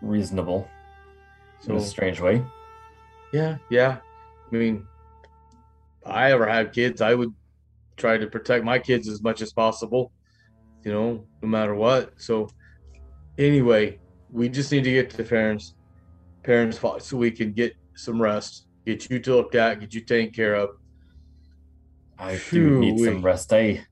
reasonable 0.00 0.66
in 1.68 1.76
a 1.76 1.80
strange 1.80 2.20
way. 2.20 2.42
Yeah, 3.36 3.56
yeah. 3.70 3.98
I 4.52 4.56
mean, 4.56 4.86
if 6.02 6.10
I 6.10 6.32
ever 6.32 6.46
have 6.46 6.72
kids, 6.72 7.00
I 7.00 7.14
would 7.14 7.34
try 7.96 8.16
to 8.16 8.26
protect 8.26 8.64
my 8.64 8.78
kids 8.78 9.08
as 9.08 9.22
much 9.22 9.42
as 9.42 9.52
possible. 9.52 10.12
You 10.84 10.92
know, 10.92 11.26
no 11.42 11.48
matter 11.48 11.74
what. 11.74 12.12
So 12.16 12.48
anyway, 13.38 13.98
we 14.30 14.48
just 14.48 14.70
need 14.72 14.84
to 14.84 14.92
get 14.92 15.10
to 15.10 15.24
parents 15.24 15.74
parents 16.42 16.78
so 17.00 17.16
we 17.16 17.30
can 17.30 17.52
get 17.52 17.74
some 17.96 18.22
rest, 18.22 18.66
get 18.86 19.10
you 19.10 19.18
to 19.18 19.34
look 19.34 19.54
at, 19.56 19.80
get 19.80 19.92
you 19.92 20.00
taken 20.00 20.32
care 20.32 20.54
of. 20.54 20.70
I 22.18 22.40
do 22.50 22.78
need 22.78 22.98
some 23.00 23.20
rest. 23.20 23.52
I 23.52 23.84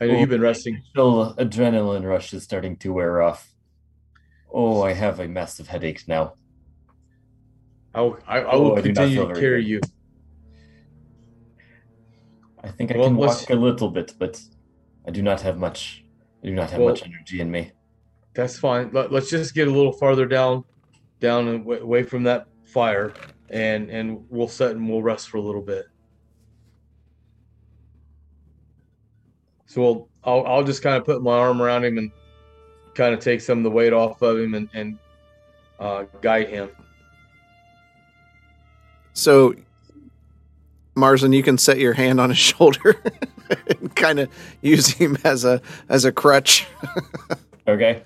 I 0.00 0.06
know 0.06 0.18
you've 0.18 0.28
been 0.28 0.40
oh, 0.40 0.50
resting. 0.50 0.82
Still, 0.90 1.34
adrenaline 1.36 2.04
rush 2.04 2.34
is 2.34 2.42
starting 2.42 2.76
to 2.78 2.92
wear 2.92 3.22
off. 3.22 3.50
Oh, 4.52 4.82
I 4.82 4.92
have 4.92 5.20
a 5.20 5.28
massive 5.28 5.68
headache 5.68 6.06
now. 6.06 6.34
I 7.96 8.00
will, 8.02 8.18
I, 8.26 8.38
I 8.40 8.52
Oh, 8.52 8.62
will 8.62 8.78
I 8.78 8.82
do 8.82 8.88
not 8.92 8.94
continue 8.96 9.16
feel 9.16 9.28
to 9.34 9.40
carry 9.40 9.62
good. 9.62 9.68
you. 9.70 9.80
I 12.62 12.68
think 12.68 12.92
I 12.92 12.98
Well, 12.98 13.06
can 13.08 13.16
walk 13.16 13.48
a 13.50 13.54
little 13.54 13.88
bit, 13.90 14.12
but 14.18 14.40
I 15.06 15.10
do 15.10 15.22
not 15.22 15.40
have 15.40 15.58
much. 15.58 16.04
I 16.42 16.48
do 16.48 16.54
not 16.54 16.70
have 16.70 16.80
Well- 16.80 16.90
much 16.90 17.04
energy 17.04 17.40
in 17.40 17.50
me. 17.50 17.72
That's 18.34 18.58
fine. 18.58 18.90
Let, 18.92 19.10
let's 19.10 19.30
just 19.30 19.54
get 19.54 19.66
a 19.66 19.70
little 19.70 19.92
farther 19.94 20.26
down, 20.26 20.64
down 21.20 21.48
and 21.48 21.60
w- 21.60 21.82
away 21.82 22.02
from 22.02 22.22
that 22.24 22.46
fire, 22.64 23.14
and 23.48 23.88
and 23.88 24.26
we'll 24.28 24.46
set 24.48 24.72
and 24.72 24.86
we'll 24.90 25.02
rest 25.02 25.30
for 25.30 25.38
a 25.38 25.40
little 25.40 25.62
bit. 25.62 25.86
So 29.64 29.80
we'll, 29.80 30.08
I'll 30.22 30.44
I'll 30.46 30.64
just 30.64 30.82
kind 30.82 30.96
of 30.96 31.06
put 31.06 31.22
my 31.22 31.32
arm 31.32 31.62
around 31.62 31.86
him 31.86 31.96
and 31.96 32.10
kind 32.94 33.14
of 33.14 33.20
take 33.20 33.40
some 33.40 33.56
of 33.58 33.64
the 33.64 33.70
weight 33.70 33.94
off 33.94 34.20
of 34.20 34.38
him 34.38 34.52
and 34.54 34.68
and 34.74 34.98
uh, 35.80 36.04
guide 36.20 36.48
him. 36.50 36.68
So, 39.16 39.54
Marsland, 40.94 41.34
you 41.34 41.42
can 41.42 41.56
set 41.56 41.78
your 41.78 41.94
hand 41.94 42.20
on 42.20 42.28
his 42.28 42.38
shoulder 42.50 43.02
and 43.80 43.96
kind 43.96 44.20
of 44.20 44.28
use 44.60 44.88
him 44.88 45.16
as 45.24 45.44
a 45.44 45.60
as 45.88 46.04
a 46.04 46.12
crutch. 46.12 46.66
Okay. 47.68 48.00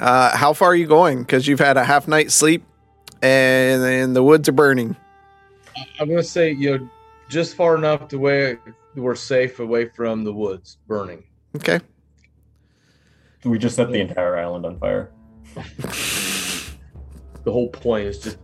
Uh, 0.00 0.34
how 0.34 0.54
far 0.54 0.68
are 0.68 0.74
you 0.74 0.86
going? 0.86 1.18
Because 1.18 1.46
you've 1.46 1.60
had 1.60 1.76
a 1.76 1.84
half 1.84 2.08
night's 2.08 2.32
sleep, 2.32 2.64
and, 3.20 3.82
and 3.82 4.16
the 4.16 4.22
woods 4.22 4.48
are 4.48 4.52
burning. 4.52 4.96
I'm 6.00 6.08
gonna 6.08 6.22
say 6.22 6.52
you 6.52 6.78
know 6.78 6.88
just 7.28 7.56
far 7.56 7.76
enough 7.76 8.08
to 8.08 8.18
where 8.18 8.58
we're 8.94 9.16
safe 9.16 9.60
away 9.60 9.90
from 9.90 10.24
the 10.24 10.32
woods 10.32 10.78
burning. 10.86 11.24
Okay. 11.56 11.78
We 13.44 13.58
just 13.58 13.76
set 13.76 13.90
the 13.90 14.00
entire 14.00 14.38
island 14.38 14.64
on 14.64 14.78
fire. 14.78 15.12
the 17.44 17.52
whole 17.52 17.68
point 17.68 18.06
is 18.06 18.18
just 18.18 18.38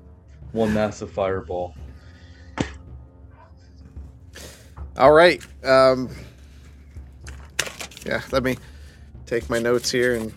one 0.52 0.74
massive 0.74 1.10
fireball. 1.10 1.74
All 4.96 5.12
right. 5.12 5.42
Um, 5.64 6.10
yeah, 8.04 8.22
let 8.32 8.42
me 8.42 8.56
take 9.26 9.48
my 9.48 9.58
notes 9.58 9.90
here 9.90 10.16
and 10.16 10.32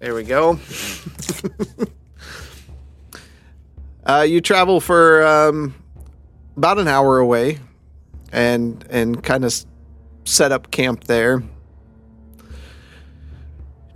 there 0.00 0.14
we 0.14 0.24
go. 0.24 0.54
uh, 4.06 4.24
you 4.26 4.40
travel 4.40 4.80
for 4.80 5.26
um, 5.26 5.74
about 6.56 6.78
an 6.78 6.88
hour 6.88 7.18
away, 7.18 7.58
and 8.32 8.82
and 8.88 9.22
kind 9.22 9.44
of 9.44 9.54
set 10.24 10.52
up 10.52 10.70
camp 10.70 11.04
there. 11.04 11.42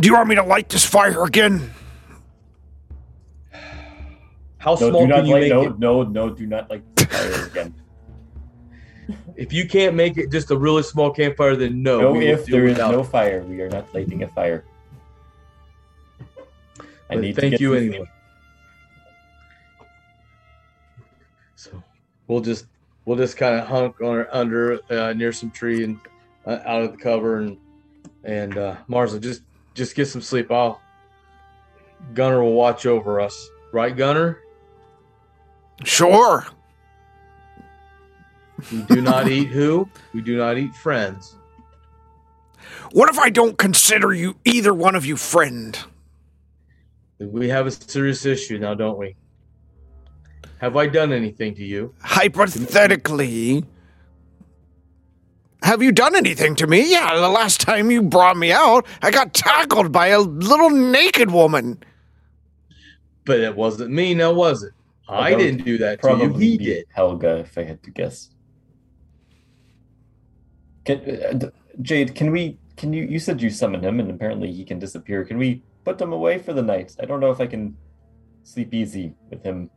Do 0.00 0.08
you 0.08 0.14
want 0.14 0.28
me 0.28 0.34
to 0.34 0.42
light 0.42 0.68
this 0.68 0.84
fire 0.84 1.24
again? 1.24 1.70
How 4.58 4.72
No, 4.72 4.76
small 4.90 5.02
do 5.02 5.06
not 5.08 5.16
can 5.16 5.26
you 5.26 5.32
light. 5.34 5.40
make 5.42 5.50
No, 5.52 5.62
it? 5.62 5.78
no, 5.78 6.02
no. 6.02 6.30
Do 6.30 6.46
not 6.46 6.70
light 6.70 6.96
the 6.96 7.06
fire 7.06 7.46
again. 7.46 7.74
If 9.36 9.52
you 9.52 9.68
can't 9.68 9.96
make 9.96 10.16
it 10.16 10.30
just 10.30 10.50
a 10.52 10.56
really 10.56 10.82
small 10.84 11.10
campfire, 11.10 11.56
then 11.56 11.82
no. 11.82 12.00
No, 12.14 12.20
if 12.20 12.46
there 12.46 12.66
is 12.66 12.78
no 12.78 13.02
fire, 13.02 13.42
we 13.42 13.60
are 13.62 13.68
not 13.68 13.92
lighting 13.92 14.22
a 14.22 14.28
fire. 14.28 14.64
I 16.80 16.84
But 17.08 17.18
need 17.18 17.34
to 17.34 17.40
thank 17.40 17.50
get 17.50 17.60
you 17.60 17.74
anyway. 17.74 17.96
sleep. 17.96 18.08
So 21.56 21.82
we'll 22.28 22.40
just 22.40 22.66
we'll 23.04 23.16
just 23.18 23.36
kind 23.36 23.58
of 23.58 23.66
hunk 23.66 24.00
on, 24.00 24.24
under 24.30 24.78
uh, 24.90 25.12
near 25.14 25.32
some 25.32 25.50
tree 25.50 25.82
and 25.82 25.98
uh, 26.46 26.60
out 26.64 26.82
of 26.84 26.92
the 26.92 26.98
cover 26.98 27.38
and 27.38 27.58
and 28.22 28.56
uh, 28.56 28.76
Marza 28.88 29.20
just 29.20 29.42
just 29.74 29.94
get 29.94 30.06
some 30.06 30.22
sleep. 30.22 30.50
I'll 30.50 30.80
Gunner 32.12 32.42
will 32.42 32.52
watch 32.52 32.86
over 32.86 33.20
us, 33.20 33.48
right, 33.72 33.96
Gunner? 33.96 34.38
Sure. 35.84 36.46
We 38.70 38.82
do 38.82 39.00
not 39.00 39.28
eat 39.30 39.48
who? 39.48 39.88
We 40.12 40.20
do 40.20 40.36
not 40.36 40.58
eat 40.58 40.74
friends. 40.74 41.36
What 42.92 43.08
if 43.08 43.18
I 43.18 43.30
don't 43.30 43.58
consider 43.58 44.12
you 44.12 44.36
either 44.44 44.72
one 44.72 44.94
of 44.94 45.04
you 45.04 45.16
friend? 45.16 45.78
We 47.18 47.48
have 47.48 47.66
a 47.66 47.70
serious 47.70 48.26
issue 48.26 48.58
now, 48.58 48.74
don't 48.74 48.98
we? 48.98 49.16
Have 50.58 50.76
I 50.76 50.86
done 50.86 51.12
anything 51.12 51.54
to 51.56 51.64
you? 51.64 51.94
Hypothetically, 52.00 53.64
have 55.64 55.82
you 55.82 55.92
done 55.92 56.14
anything 56.14 56.54
to 56.56 56.66
me? 56.66 56.90
Yeah, 56.90 57.14
the 57.16 57.28
last 57.28 57.60
time 57.60 57.90
you 57.90 58.02
brought 58.02 58.36
me 58.36 58.52
out, 58.52 58.86
I 59.00 59.10
got 59.10 59.32
tackled 59.32 59.90
by 59.90 60.08
a 60.08 60.20
little 60.20 60.68
naked 60.68 61.30
woman. 61.30 61.82
But 63.24 63.40
it 63.40 63.56
wasn't 63.56 63.90
me, 63.90 64.14
now 64.14 64.32
was 64.32 64.62
it? 64.62 64.74
I 65.08 65.30
that 65.30 65.38
didn't 65.38 65.64
do 65.64 65.78
that 65.78 66.02
to 66.02 66.08
you. 66.08 66.16
Probably 66.16 66.46
He 66.46 66.58
be 66.58 66.64
did. 66.64 66.84
Helga, 66.92 67.38
if 67.38 67.56
I 67.56 67.62
had 67.64 67.82
to 67.82 67.90
guess. 67.90 68.28
Can, 70.84 71.00
uh, 71.00 71.50
Jade, 71.80 72.14
can 72.14 72.30
we? 72.30 72.58
Can 72.76 72.92
you? 72.92 73.04
You 73.04 73.18
said 73.18 73.40
you 73.40 73.48
summoned 73.48 73.84
him, 73.84 74.00
and 74.00 74.10
apparently 74.10 74.52
he 74.52 74.64
can 74.64 74.78
disappear. 74.78 75.24
Can 75.24 75.38
we 75.38 75.62
put 75.84 75.98
him 75.98 76.12
away 76.12 76.38
for 76.38 76.52
the 76.52 76.62
night? 76.62 76.94
I 77.00 77.06
don't 77.06 77.20
know 77.20 77.30
if 77.30 77.40
I 77.40 77.46
can 77.46 77.76
sleep 78.42 78.74
easy 78.74 79.14
with 79.30 79.42
him 79.42 79.70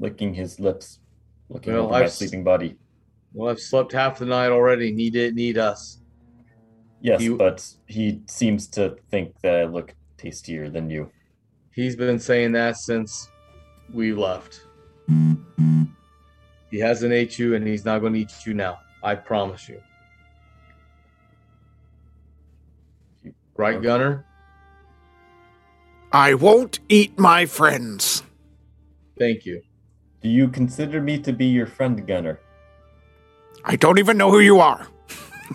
licking 0.00 0.34
his 0.34 0.58
lips, 0.58 0.98
looking 1.48 1.74
Well, 1.74 1.84
over 1.84 1.92
my 1.92 2.06
sleeping 2.06 2.42
body. 2.42 2.76
Well, 3.32 3.50
I've 3.50 3.60
slept 3.60 3.92
half 3.92 4.18
the 4.18 4.26
night 4.26 4.50
already, 4.50 4.88
and 4.88 4.98
he 4.98 5.10
didn't 5.10 5.36
need 5.36 5.58
us. 5.58 6.00
Yes, 7.00 7.20
You- 7.20 7.36
but 7.36 7.66
he 7.86 8.22
seems 8.26 8.66
to 8.68 8.96
think 9.10 9.34
that 9.42 9.54
I 9.56 9.64
look 9.64 9.94
tastier 10.16 10.70
than 10.70 10.88
you. 10.90 11.10
He's 11.72 11.94
been 11.96 12.18
saying 12.18 12.52
that 12.52 12.76
since 12.78 13.28
we 13.92 14.12
left. 14.14 14.66
He 16.70 16.78
hasn't 16.78 17.12
ate 17.12 17.38
you, 17.38 17.54
and 17.54 17.66
he's 17.66 17.84
not 17.84 18.00
going 18.00 18.14
to 18.14 18.18
eat 18.20 18.32
you 18.46 18.54
now. 18.54 18.78
I 19.02 19.14
promise 19.14 19.68
you. 19.68 19.80
Right, 23.56 23.80
Gunner? 23.80 24.24
I 26.12 26.34
won't 26.34 26.80
eat 26.88 27.18
my 27.18 27.46
friends. 27.46 28.22
Thank 29.18 29.44
you. 29.46 29.62
Do 30.22 30.28
you 30.28 30.48
consider 30.48 31.00
me 31.00 31.18
to 31.20 31.32
be 31.32 31.46
your 31.46 31.66
friend, 31.66 32.06
Gunner? 32.06 32.40
I 33.66 33.74
don't 33.76 33.98
even 33.98 34.16
know 34.16 34.30
who 34.30 34.38
you 34.38 34.60
are. 34.60 34.86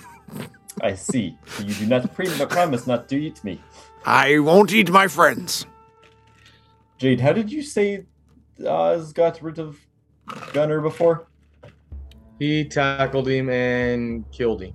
I 0.82 0.94
see. 0.96 1.38
You 1.64 1.74
do 1.74 1.86
not 1.88 2.14
pre- 2.14 2.28
promise 2.50 2.86
not 2.86 3.08
to 3.10 3.16
eat 3.16 3.42
me. 3.44 3.60
I 4.06 4.40
won't 4.40 4.74
eat 4.74 4.90
my 4.92 5.08
friends. 5.08 5.66
Jade, 6.98 7.22
how 7.22 7.32
did 7.34 7.52
you 7.52 7.64
say 7.64 8.06
Oz 8.68 9.14
got 9.14 9.42
rid 9.42 9.60
of 9.60 9.80
Gunner 10.54 10.82
before? 10.82 11.28
He 12.38 12.66
tackled 12.66 13.28
him 13.28 13.50
and 13.50 14.30
killed 14.32 14.62
him. 14.62 14.74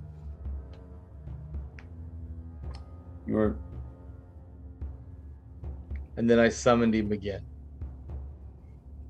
You 3.27 3.33
were 3.35 3.55
And 6.15 6.27
then 6.29 6.39
I 6.39 6.49
summoned 6.49 6.95
him 6.95 7.11
again. 7.11 7.43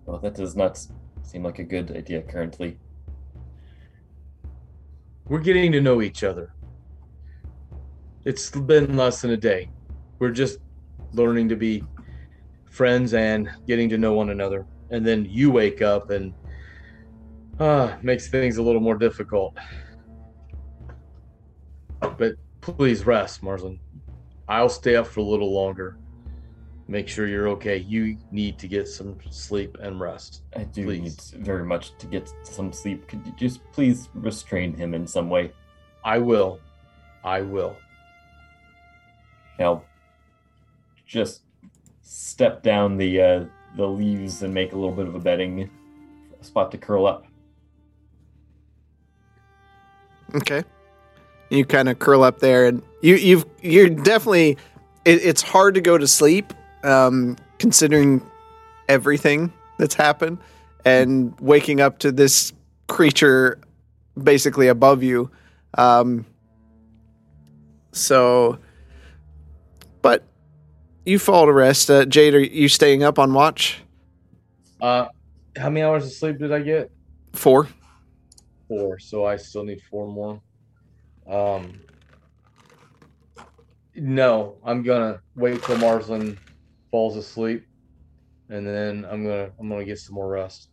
well. 0.05 0.19
That 0.19 0.35
does 0.35 0.55
not 0.55 0.85
seem 1.23 1.43
like 1.43 1.59
a 1.59 1.63
good 1.63 1.95
idea 1.95 2.21
currently. 2.23 2.77
We're 5.29 5.39
getting 5.39 5.71
to 5.73 5.81
know 5.81 6.01
each 6.01 6.23
other. 6.23 6.53
It's 8.23 8.49
been 8.49 8.95
less 8.95 9.21
than 9.21 9.31
a 9.31 9.37
day. 9.37 9.69
We're 10.19 10.31
just 10.31 10.59
learning 11.13 11.49
to 11.49 11.55
be 11.55 11.83
friends 12.69 13.13
and 13.13 13.49
getting 13.65 13.89
to 13.89 13.97
know 13.97 14.13
one 14.13 14.29
another. 14.29 14.65
And 14.89 15.05
then 15.05 15.25
you 15.25 15.51
wake 15.51 15.81
up 15.81 16.11
and 16.11 16.33
uh, 17.59 17.97
makes 18.01 18.29
things 18.29 18.57
a 18.57 18.63
little 18.63 18.81
more 18.81 18.95
difficult. 18.95 19.57
But 21.99 22.35
please 22.61 23.05
rest, 23.05 23.41
Marlon. 23.41 23.79
I'll 24.47 24.69
stay 24.69 24.95
up 24.95 25.07
for 25.07 25.19
a 25.19 25.23
little 25.23 25.53
longer. 25.53 25.97
Make 26.89 27.09
sure 27.09 27.27
you're 27.27 27.49
okay. 27.49 27.77
You 27.77 28.17
need 28.31 28.57
to 28.59 28.67
get 28.67 28.87
some 28.87 29.17
sleep 29.29 29.77
and 29.81 29.99
rest. 29.99 30.43
I 30.55 30.63
do 30.63 30.85
Please. 30.85 31.33
need 31.33 31.43
very 31.43 31.65
much 31.65 31.97
to 31.97 32.07
get 32.07 32.31
some 32.43 32.71
sleep. 32.71 33.07
Could 33.07 33.25
you 33.25 33.33
just 33.37 33.59
please 33.73 34.07
restrain 34.13 34.73
him 34.73 34.93
in 34.93 35.05
some 35.05 35.29
way? 35.29 35.51
I 36.05 36.17
will. 36.19 36.61
I 37.25 37.41
will. 37.41 37.75
I'll 39.59 39.83
just 41.05 41.41
step 42.03 42.63
down 42.63 42.95
the 42.95 43.21
uh, 43.21 43.45
the 43.75 43.85
leaves 43.85 44.43
and 44.43 44.53
make 44.53 44.71
a 44.71 44.75
little 44.75 44.95
bit 44.95 45.07
of 45.07 45.15
a 45.15 45.19
bedding 45.19 45.69
spot 46.41 46.71
to 46.71 46.77
curl 46.77 47.05
up. 47.05 47.25
Okay. 50.35 50.63
You 51.49 51.65
kind 51.65 51.89
of 51.89 51.99
curl 51.99 52.23
up 52.23 52.39
there, 52.39 52.65
and 52.65 52.81
you 53.01 53.15
you've 53.15 53.45
you're 53.61 53.89
definitely. 53.89 54.57
It, 55.05 55.23
it's 55.23 55.41
hard 55.41 55.75
to 55.75 55.81
go 55.81 55.97
to 55.97 56.05
sleep, 56.05 56.53
um, 56.83 57.37
considering 57.59 58.21
everything 58.87 59.51
that's 59.77 59.95
happened, 59.95 60.37
and 60.85 61.37
waking 61.39 61.81
up 61.81 61.99
to 61.99 62.11
this 62.11 62.53
creature 62.87 63.59
basically 64.21 64.67
above 64.67 65.03
you. 65.03 65.29
Um, 65.77 66.25
so, 67.91 68.57
but 70.01 70.23
you 71.05 71.19
fall 71.19 71.45
to 71.45 71.53
rest. 71.53 71.89
Uh, 71.89 72.05
Jade, 72.05 72.35
are 72.35 72.39
you 72.39 72.67
staying 72.69 73.03
up 73.03 73.19
on 73.19 73.33
watch? 73.33 73.81
Uh, 74.81 75.07
how 75.55 75.69
many 75.69 75.83
hours 75.83 76.05
of 76.05 76.11
sleep 76.11 76.37
did 76.37 76.51
I 76.51 76.59
get? 76.59 76.91
Four. 77.33 77.67
four, 78.67 78.99
so 78.99 79.25
I 79.25 79.35
still 79.37 79.63
need 79.63 79.81
four 79.89 80.07
more. 80.07 80.41
Um, 81.29 81.79
no, 83.95 84.55
I'm 84.63 84.83
gonna 84.83 85.19
wait 85.35 85.61
till 85.63 85.77
Marsland 85.77 86.37
falls 86.97 87.15
asleep, 87.15 87.63
and 88.49 88.65
then 88.65 89.05
I'm 89.11 89.23
gonna 89.23 89.51
I'm 89.59 89.69
gonna 89.69 89.85
get 89.85 89.99
some 89.99 90.15
more 90.15 90.29
rest. 90.29 90.69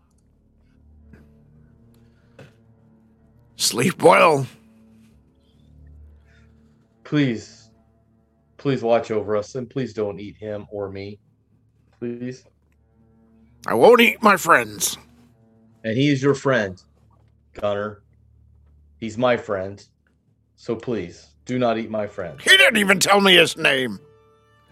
Sleep 3.57 4.03
well. 4.03 4.47
Please, 7.05 7.69
please 8.57 8.83
watch 8.83 9.11
over 9.11 9.36
us, 9.36 9.55
and 9.55 9.69
please 9.69 9.93
don't 9.93 10.19
eat 10.19 10.35
him 10.39 10.67
or 10.70 10.91
me, 10.91 11.19
please. 11.99 12.43
I 13.67 13.75
won't 13.75 14.01
eat 14.01 14.23
my 14.23 14.39
friends. 14.39 14.97
And 15.85 15.94
he 15.94 16.09
is 16.09 16.23
your 16.23 16.35
friend, 16.35 16.83
Gunner. 17.53 18.03
He's 18.97 19.19
my 19.19 19.36
friend, 19.36 19.86
so 20.57 20.75
please 20.75 21.35
do 21.44 21.59
not 21.59 21.77
eat 21.77 21.91
my 21.91 22.07
friend. 22.07 22.41
He 22.41 22.57
didn't 22.57 22.78
even 22.78 22.99
tell 22.99 23.20
me 23.20 23.35
his 23.36 23.59
name. 23.59 23.99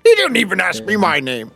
He 0.05 0.15
didn't 0.15 0.37
even 0.37 0.61
ask 0.61 0.85
me 0.85 0.97
my 0.97 1.21
name. 1.21 1.51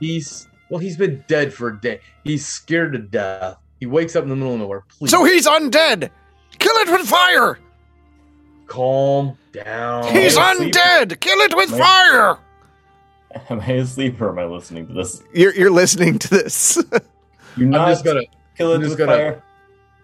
He's 0.00 0.48
well, 0.70 0.78
he's 0.78 0.96
been 0.96 1.24
dead 1.28 1.52
for 1.52 1.68
a 1.68 1.80
day. 1.80 2.00
He's 2.24 2.44
scared 2.46 2.92
to 2.92 2.98
death. 2.98 3.56
He 3.80 3.86
wakes 3.86 4.16
up 4.16 4.22
in 4.24 4.28
the 4.28 4.36
middle 4.36 4.54
of 4.54 4.60
nowhere. 4.60 4.82
Please. 4.98 5.10
So 5.10 5.24
he's 5.24 5.46
undead. 5.46 6.10
Kill 6.58 6.74
it 6.76 6.90
with 6.90 7.06
fire. 7.08 7.58
calm 8.66 9.38
down. 9.52 10.12
He's 10.12 10.36
asleep? 10.36 10.74
undead. 10.74 11.20
Kill 11.20 11.38
it 11.40 11.56
with 11.56 11.70
Right. 11.70 11.80
fire. 11.80 12.38
Am 13.50 13.60
I 13.60 13.72
asleep 13.72 14.20
or 14.20 14.30
am 14.30 14.38
I 14.38 14.44
listening 14.44 14.86
to 14.88 14.92
this? 14.92 15.22
You're 15.32 15.54
you're 15.54 15.70
listening 15.70 16.18
to 16.18 16.28
this. 16.30 16.78
You 17.56 17.64
I'm 17.64 17.70
not 17.70 17.88
just 17.88 18.04
gonna 18.04 18.22
kill 18.56 18.70
it 18.72 18.76
I'm 18.76 18.80
just 18.82 18.90
with 18.90 18.98
gonna- 18.98 19.12
fire. 19.12 19.42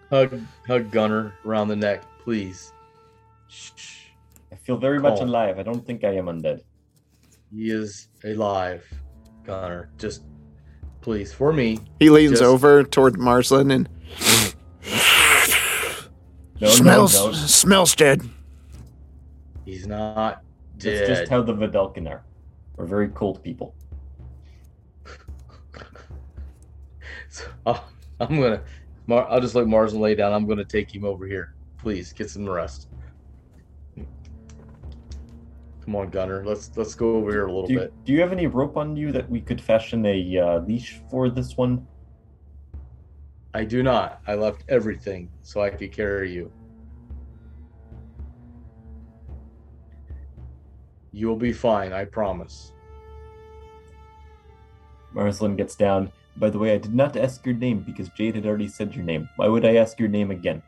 hug 0.09 0.41
hug 0.67 0.91
Gunner 0.91 1.33
around 1.45 1.69
the 1.69 1.75
neck, 1.77 2.03
please. 2.23 2.73
Shh. 3.47 3.71
I 4.51 4.55
feel 4.55 4.75
very 4.77 4.99
much 4.99 5.21
alive. 5.21 5.57
I 5.57 5.63
don't 5.63 5.85
think 5.85 6.03
I 6.03 6.15
am 6.15 6.25
undead. 6.25 6.61
He 7.51 7.69
is 7.71 8.09
alive, 8.23 8.85
Gunner. 9.43 9.89
Just 9.97 10.23
please, 11.01 11.31
for 11.33 11.53
me. 11.53 11.79
He 11.99 12.09
leans 12.09 12.39
Just- 12.39 12.43
over 12.43 12.83
toward 12.83 13.17
Marsland 13.17 13.71
and 13.71 13.89
No, 16.61 16.69
smells 16.69 17.13
no, 17.15 17.27
no. 17.27 17.33
smells 17.33 17.95
dead. 17.95 18.21
He's 19.65 19.85
not 19.87 20.41
That's 20.73 20.85
dead. 20.85 21.07
just 21.07 21.29
how 21.29 21.41
the 21.41 21.53
Vidalcan 21.53 22.09
are. 22.09 22.23
We're 22.77 22.85
very 22.85 23.09
cold 23.09 23.43
people. 23.43 23.75
So, 27.29 27.43
I'll- 27.65 27.89
I'm 28.21 28.39
gonna. 28.39 28.61
Mar- 29.07 29.27
I'll 29.29 29.41
just 29.41 29.55
let 29.55 29.67
Marsland 29.67 30.01
lay 30.01 30.15
down. 30.15 30.31
I'm 30.31 30.47
gonna 30.47 30.63
take 30.63 30.93
him 30.93 31.03
over 31.03 31.27
here. 31.27 31.53
Please 31.77 32.13
get 32.13 32.29
some 32.29 32.47
rest. 32.49 32.87
Come 35.85 35.95
on, 35.95 36.09
Gunner. 36.09 36.43
Let's 36.43 36.71
let's 36.75 36.95
go 36.95 37.15
over 37.15 37.31
here 37.31 37.45
a 37.45 37.51
little 37.51 37.67
Do 37.67 37.73
you, 37.73 37.79
bit. 37.79 37.93
do 38.05 38.11
you 38.11 38.19
have 38.19 38.31
any 38.31 38.47
rope 38.47 38.75
on 38.75 38.97
you 38.97 39.11
that 39.11 39.29
we 39.29 39.39
could 39.39 39.61
fashion 39.61 40.03
a 40.07 40.37
uh, 40.39 40.59
leash 40.61 40.99
for 41.11 41.29
this 41.29 41.55
one? 41.55 41.85
I 43.53 43.63
do 43.63 43.83
not. 43.83 44.21
I 44.25 44.33
left 44.33 44.63
everything 44.67 45.29
so 45.43 45.61
I 45.61 45.69
could 45.69 45.91
carry 45.91 46.33
you. 46.33 46.51
You'll 51.11 51.37
be 51.37 51.53
fine. 51.53 51.93
I 51.93 52.03
promise. 52.03 52.73
Marsland 55.13 55.57
gets 55.57 55.75
down. 55.75 56.11
By 56.35 56.49
the 56.49 56.59
way, 56.59 56.73
I 56.73 56.77
did 56.77 56.93
not 56.93 57.15
ask 57.15 57.45
your 57.45 57.55
name 57.55 57.79
because 57.79 58.09
Jade 58.09 58.35
had 58.35 58.45
already 58.45 58.67
said 58.67 58.93
your 58.93 59.05
name. 59.05 59.29
Why 59.37 59.47
would 59.47 59.63
I 59.65 59.75
ask 59.75 59.97
your 59.99 60.09
name 60.09 60.31
again? 60.31 60.61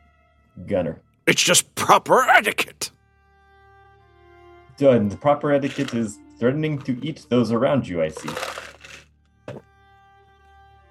Gunner. 0.66 1.02
It's 1.26 1.42
just 1.42 1.74
proper 1.74 2.22
etiquette. 2.22 2.90
Done. 4.78 5.08
The 5.08 5.16
proper 5.16 5.52
etiquette 5.52 5.92
is 5.92 6.18
threatening 6.38 6.78
to 6.82 7.04
eat 7.04 7.26
those 7.28 7.50
around 7.50 7.88
you, 7.88 8.00
I 8.00 8.08
see. 8.08 8.30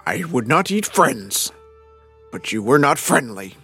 I 0.06 0.24
would 0.26 0.48
not 0.48 0.72
eat 0.72 0.86
friends, 0.86 1.52
but 2.32 2.52
you 2.52 2.62
were 2.62 2.80
not 2.80 3.00
friendly. 3.00 3.56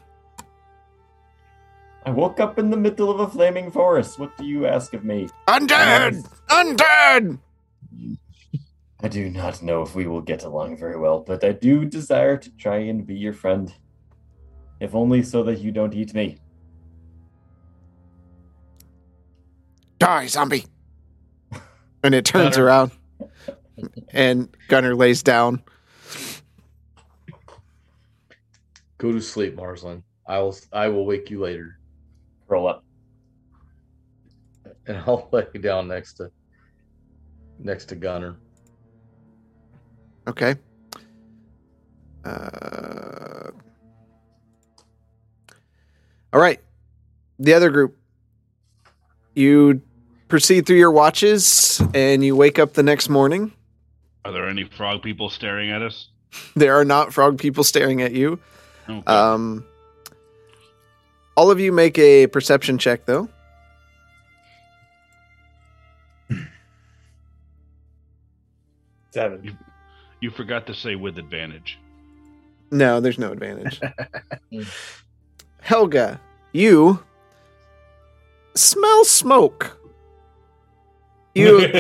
I 2.06 2.12
woke 2.12 2.40
up 2.40 2.60
in 2.60 2.70
the 2.70 2.78
middle 2.78 3.10
of 3.10 3.20
a 3.20 3.28
flaming 3.28 3.72
forest. 3.72 4.20
What 4.20 4.36
do 4.38 4.46
you 4.46 4.66
ask 4.66 4.94
of 4.94 5.06
me? 5.06 5.30
Undead! 5.48 6.28
Undead! 6.50 7.40
I 9.02 9.08
do 9.10 9.30
not 9.30 9.62
know 9.62 9.82
if 9.82 9.96
we 9.96 10.08
will 10.08 10.22
get 10.22 10.44
along 10.44 10.78
very 10.78 10.98
well, 10.98 11.20
but 11.20 11.44
I 11.44 11.52
do 11.52 11.84
desire 11.86 12.38
to 12.38 12.50
try 12.58 12.78
and 12.78 13.06
be 13.06 13.16
your 13.16 13.34
friend. 13.34 13.74
If 14.80 14.96
only 14.96 15.24
so 15.24 15.44
that 15.44 15.60
you 15.60 15.72
don't 15.72 15.94
eat 15.94 16.14
me. 16.14 16.38
Die, 20.04 20.28
zombie. 20.28 20.66
and 22.04 22.14
it 22.14 22.26
turns 22.26 22.58
Gunner. 22.58 22.68
around 22.68 22.92
and 24.12 24.54
Gunner 24.68 24.96
lays 24.96 25.24
down. 25.24 25.64
Go 28.98 29.14
to 29.14 29.22
sleep, 29.22 29.56
Marsland. 29.56 30.04
I 30.28 30.40
will. 30.40 30.58
I 30.74 30.90
will 30.90 31.06
wake 31.06 31.30
you 31.30 31.40
later, 31.40 31.80
Roll 32.48 32.68
up. 32.68 32.84
and 34.88 34.98
I'll 35.08 35.30
lay 35.32 35.46
down 35.62 35.88
next 35.88 36.16
to 36.16 36.30
next 37.60 37.86
to 37.86 37.96
Gunner. 37.96 38.36
Okay. 40.28 40.56
Uh, 42.26 43.52
all 46.34 46.42
right. 46.42 46.60
The 47.40 47.54
other 47.54 47.70
group. 47.70 47.98
You 49.36 49.82
proceed 50.34 50.66
through 50.66 50.78
your 50.78 50.90
watches 50.90 51.80
and 51.94 52.26
you 52.26 52.36
wake 52.36 52.58
up 52.58 52.74
the 52.74 52.82
next 52.82 53.08
morning. 53.08 53.52
Are 54.26 54.32
there 54.32 54.50
any 54.50 54.64
frog 54.64 55.04
people 55.04 55.30
staring 55.30 55.70
at 55.70 55.84
us? 55.84 56.08
There 56.56 56.74
are 56.74 56.84
not 56.84 57.14
frog 57.14 57.38
people 57.38 57.64
staring 57.64 58.02
at 58.02 58.14
you. 58.14 58.40
Okay. 58.90 59.04
Um, 59.06 59.64
all 61.38 61.52
of 61.52 61.60
you 61.60 61.72
make 61.72 62.00
a 62.00 62.26
perception 62.26 62.80
check, 62.80 63.06
though. 63.06 63.30
Seven. 69.12 69.56
you 70.20 70.32
forgot 70.32 70.66
to 70.66 70.74
say 70.74 70.96
with 70.96 71.20
advantage. 71.20 71.78
No, 72.72 73.00
there's 73.00 73.20
no 73.20 73.32
advantage. 73.32 73.80
Helga, 75.62 76.20
you 76.54 77.04
smell 78.56 79.06
smoke. 79.06 79.78
You, 81.36 81.60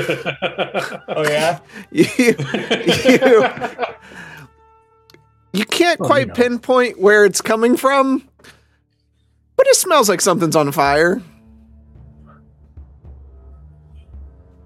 Oh 1.08 1.24
yeah. 1.24 1.60
you, 1.92 2.06
you, 2.18 2.36
you 5.54 5.66
can't 5.66 6.02
Oh, 6.02 6.06
quite 6.06 6.30
no. 6.30 6.34
pinpoint 6.34 7.00
where 7.00 7.24
it's 7.26 7.42
coming 7.42 7.78
from, 7.78 8.28
but 9.56 9.68
it 9.68 9.76
smells 9.76 10.10
like 10.10 10.22
something's 10.22 10.56
on 10.56 10.72
fire. 10.72 11.22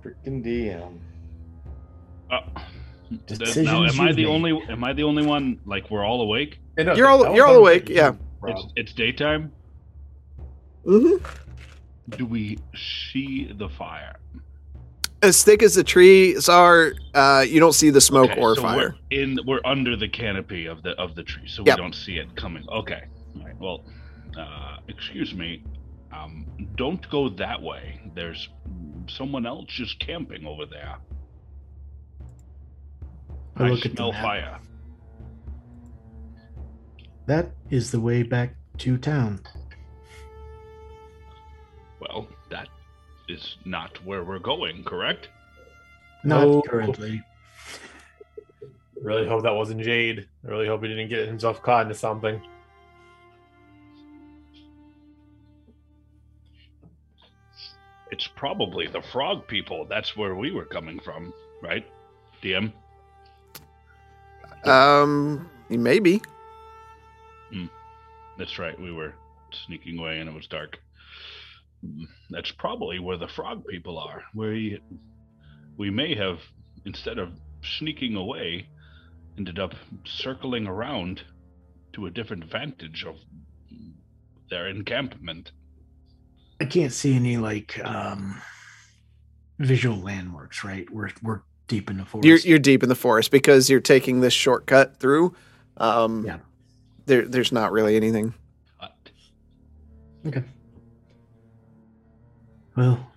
Freaking 0.04 0.44
DM. 0.44 1.00
Uh, 2.32 2.40
th- 3.28 3.58
now, 3.58 3.84
am 3.86 4.00
I 4.00 4.12
the 4.12 4.24
made. 4.24 4.26
only? 4.28 4.62
Am 4.70 4.84
I 4.84 4.94
the 4.94 5.04
only 5.04 5.26
one? 5.26 5.60
Like 5.66 5.90
we're 5.90 6.06
all 6.06 6.22
awake. 6.22 6.60
Yeah, 6.78 6.84
no, 6.86 6.96
You're 6.96 7.08
all- 7.08 7.36
you're 7.36 7.46
all 7.48 7.56
awake, 7.56 7.90
yeah. 7.90 8.14
It's 8.46 8.64
it's 8.76 8.94
daytime. 8.94 9.52
hmm 10.86 11.16
Do 12.10 12.26
we 12.26 12.58
see 13.12 13.52
the 13.58 13.68
fire? 13.70 14.16
As 15.24 15.44
thick 15.44 15.64
as 15.64 15.74
the 15.74 15.84
trees 15.84 16.48
are, 16.48 16.94
uh, 17.16 17.44
you 17.48 17.60
don't 17.60 17.74
see 17.74 17.90
the 17.90 18.02
smoke 18.02 18.32
Okay, 18.32 18.42
or 18.42 18.56
so 18.56 18.62
fire. 18.62 18.96
We're 19.12 19.20
in 19.22 19.40
we're 19.46 19.62
under 19.66 19.96
the 19.96 20.08
canopy 20.08 20.68
of 20.68 20.84
the 20.84 20.92
of 20.92 21.16
the 21.16 21.24
tree, 21.24 21.48
so 21.48 21.64
Yep. 21.66 21.76
we 21.78 21.82
don't 21.82 21.96
see 21.96 22.18
it 22.18 22.36
coming. 22.36 22.64
Okay. 22.70 23.04
All 23.40 23.46
right. 23.46 23.58
Well, 23.60 23.84
uh, 24.38 24.78
excuse 24.88 25.34
me. 25.34 25.64
Um, 26.14 26.46
don't 26.76 27.08
go 27.10 27.30
that 27.30 27.62
way. 27.62 28.00
There's 28.14 28.50
someone 29.08 29.46
else 29.46 29.66
just 29.70 30.00
camping 30.00 30.46
over 30.46 30.66
there. 30.66 30.98
I 33.56 33.66
I 33.66 33.70
look 33.70 33.86
at 33.86 33.92
the 33.92 33.98
smell 33.98 34.12
fire. 34.14 34.60
That 37.26 37.52
is 37.72 37.92
the 37.92 38.00
way 38.00 38.24
back 38.24 38.56
to 38.80 38.98
town. 38.98 39.42
Well, 42.00 42.28
that 42.28 42.37
is 43.28 43.58
not 43.66 44.04
where 44.06 44.24
we're 44.24 44.40
going, 44.40 44.84
correct? 44.84 45.30
Not 46.24 46.46
Oh. 46.46 46.62
currently. 46.62 47.22
Really 49.02 49.28
hope 49.28 49.44
that 49.44 49.54
wasn't 49.56 49.82
Jade. 49.82 50.28
I 50.46 50.48
really 50.50 50.68
hope 50.68 50.82
he 50.82 50.88
didn't 50.88 51.10
get 51.10 51.28
himself 51.28 51.62
caught 51.62 51.84
into 51.84 51.96
something. 51.96 52.42
It's 58.12 58.28
probably 58.28 58.88
the 58.88 59.02
frog 59.02 59.48
people. 59.48 59.86
That's 59.86 60.16
where 60.16 60.36
we 60.36 60.52
were 60.52 60.66
coming 60.66 61.00
from, 61.00 61.34
right? 61.62 61.86
DM. 62.42 62.72
Um, 64.64 65.50
maybe. 65.70 66.22
That's 68.38 68.60
right. 68.60 68.80
We 68.80 68.92
were 68.92 69.14
sneaking 69.66 69.98
away 69.98 70.20
and 70.20 70.30
it 70.30 70.34
was 70.34 70.46
dark. 70.46 70.80
Mm, 71.86 72.08
That's 72.30 72.52
probably 72.52 73.00
where 73.00 73.18
the 73.18 73.28
frog 73.28 73.66
people 73.68 73.98
are. 73.98 74.24
We 74.34 74.80
we 75.78 75.90
may 75.90 76.16
have 76.16 76.40
instead 76.86 77.20
of 77.20 77.30
sneaking 77.64 78.16
away 78.16 78.68
ended 79.38 79.60
up 79.60 79.76
circling 80.06 80.66
around 80.68 81.22
to 81.94 82.06
a 82.08 82.12
different 82.12 82.44
vantage 82.46 83.04
of 83.06 83.16
their 84.50 84.68
encampment. 84.68 85.52
I 86.60 86.66
can't 86.66 86.94
see 86.94 87.16
any 87.16 87.38
like 87.38 87.80
um 87.86 88.42
visual 89.60 89.98
landmarks, 89.98 90.64
right? 90.64 90.90
We're 90.90 91.12
we're 91.22 91.42
deep 91.68 91.90
in 91.90 91.98
the 91.98 92.06
forest. 92.06 92.26
You're 92.28 92.38
you're 92.40 92.60
deep 92.60 92.82
in 92.84 92.90
the 92.90 92.96
forest 92.96 93.30
because 93.32 93.70
you're 93.70 93.80
taking 93.80 94.22
this 94.22 94.34
shortcut 94.34 95.00
through. 95.00 95.36
Um, 95.78 96.26
Yeah. 96.26 96.38
There, 97.06 97.26
there's 97.26 97.52
not 97.54 97.72
really 97.72 97.96
anything. 97.96 98.34
Okay. 100.26 100.44
Well, 102.78 103.12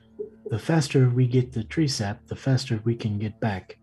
the 0.46 0.58
faster 0.58 1.10
we 1.10 1.26
get 1.26 1.52
the 1.52 1.62
tree 1.62 1.86
sap, 1.86 2.26
the 2.28 2.34
faster 2.34 2.80
we 2.82 2.94
can 2.96 3.18
get 3.18 3.38
back. 3.40 3.76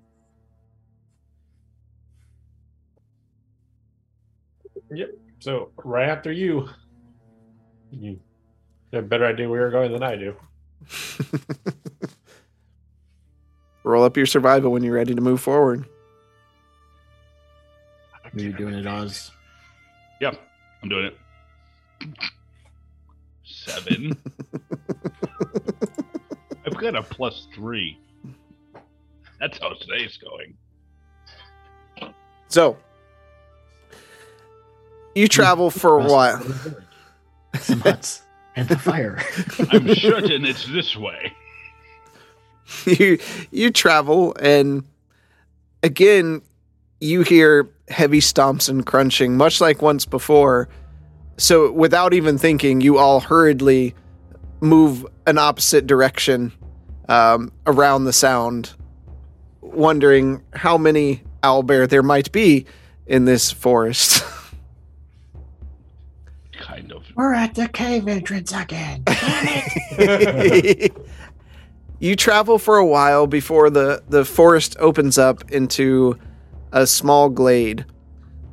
Yep. 4.89 5.11
So 5.39 5.69
right 5.83 6.09
after 6.09 6.31
you, 6.31 6.67
you 7.91 8.19
have 8.91 9.03
a 9.03 9.07
better 9.07 9.27
idea 9.27 9.47
where 9.47 9.59
you're 9.59 9.69
going 9.69 9.91
than 9.91 10.01
I 10.01 10.15
do. 10.15 10.35
Roll 13.83 14.03
up 14.03 14.17
your 14.17 14.25
survival 14.25 14.71
when 14.71 14.81
you're 14.83 14.95
ready 14.95 15.13
to 15.13 15.21
move 15.21 15.41
forward. 15.41 15.85
Are 18.23 18.31
you 18.39 18.51
doing 18.51 18.73
it, 18.73 18.87
Oz? 18.87 19.29
Yep, 20.21 20.41
I'm 20.81 20.89
doing 20.89 21.05
it. 21.05 21.17
Seven. 23.45 24.17
I've 26.65 26.77
got 26.77 26.95
a 26.95 27.03
plus 27.03 27.47
three. 27.53 27.97
That's 29.39 29.59
how 29.59 29.73
today's 29.73 30.17
going. 30.17 30.55
So 32.47 32.77
you 35.15 35.27
travel 35.27 35.69
for 35.69 35.99
a 35.99 36.03
while. 36.03 36.41
Some 37.59 37.81
huts 37.81 38.21
and 38.55 38.67
the 38.67 38.77
fire. 38.77 39.19
I'm 39.71 39.93
certain 39.95 40.45
it's 40.45 40.65
this 40.65 40.95
way. 40.95 41.33
you 42.85 43.17
you 43.51 43.71
travel 43.71 44.35
and 44.41 44.83
again 45.83 46.41
you 46.99 47.21
hear 47.21 47.69
heavy 47.87 48.19
stomps 48.19 48.67
and 48.67 48.85
crunching 48.85 49.37
much 49.37 49.61
like 49.61 49.81
once 49.81 50.05
before 50.05 50.67
so 51.37 51.71
without 51.71 52.13
even 52.13 52.37
thinking 52.37 52.81
you 52.81 52.97
all 52.97 53.21
hurriedly 53.21 53.95
move 54.59 55.05
an 55.25 55.37
opposite 55.37 55.87
direction 55.87 56.51
um, 57.09 57.51
around 57.65 58.05
the 58.05 58.13
sound 58.13 58.73
wondering 59.61 60.43
how 60.53 60.77
many 60.77 61.21
owlbear 61.43 61.87
there 61.87 62.03
might 62.03 62.31
be 62.31 62.65
in 63.05 63.25
this 63.25 63.51
forest 63.51 64.23
Kind 66.59 66.91
of. 66.91 67.05
We're 67.15 67.33
at 67.33 67.55
the 67.55 67.67
cave 67.67 68.07
entrance 68.07 68.51
again. 68.53 69.03
you 71.99 72.15
travel 72.15 72.59
for 72.59 72.77
a 72.77 72.85
while 72.85 73.27
before 73.27 73.69
the, 73.69 74.03
the 74.09 74.25
forest 74.25 74.75
opens 74.79 75.17
up 75.17 75.49
into 75.51 76.17
a 76.71 76.87
small 76.87 77.29
glade. 77.29 77.85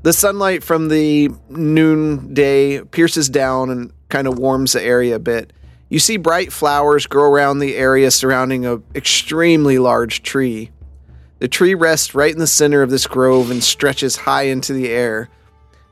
The 0.03 0.13
sunlight 0.13 0.63
from 0.63 0.89
the 0.89 1.31
noonday 1.49 2.83
pierces 2.85 3.29
down 3.29 3.71
and 3.71 3.93
kind 4.11 4.29
of 4.29 4.39
warms 4.39 4.73
the 4.73 4.83
area 4.83 5.17
a 5.17 5.19
bit. 5.19 5.53
You 5.95 6.01
see 6.01 6.17
bright 6.17 6.53
flowers 6.53 7.07
grow 7.07 7.31
around 7.31 7.61
the 7.61 7.77
area 7.77 8.11
surrounding 8.11 8.67
a 8.67 8.81
extremely 8.97 9.79
large 9.79 10.25
tree. 10.25 10.73
The 11.39 11.47
tree 11.47 11.75
rests 11.75 12.17
right 12.17 12.33
in 12.33 12.41
the 12.41 12.49
center 12.49 12.83
of 12.83 12.91
this 12.91 13.07
grove 13.07 13.49
and 13.49 13.63
stretches 13.63 14.17
high 14.17 14.47
into 14.47 14.73
the 14.73 14.89
air. 14.89 15.29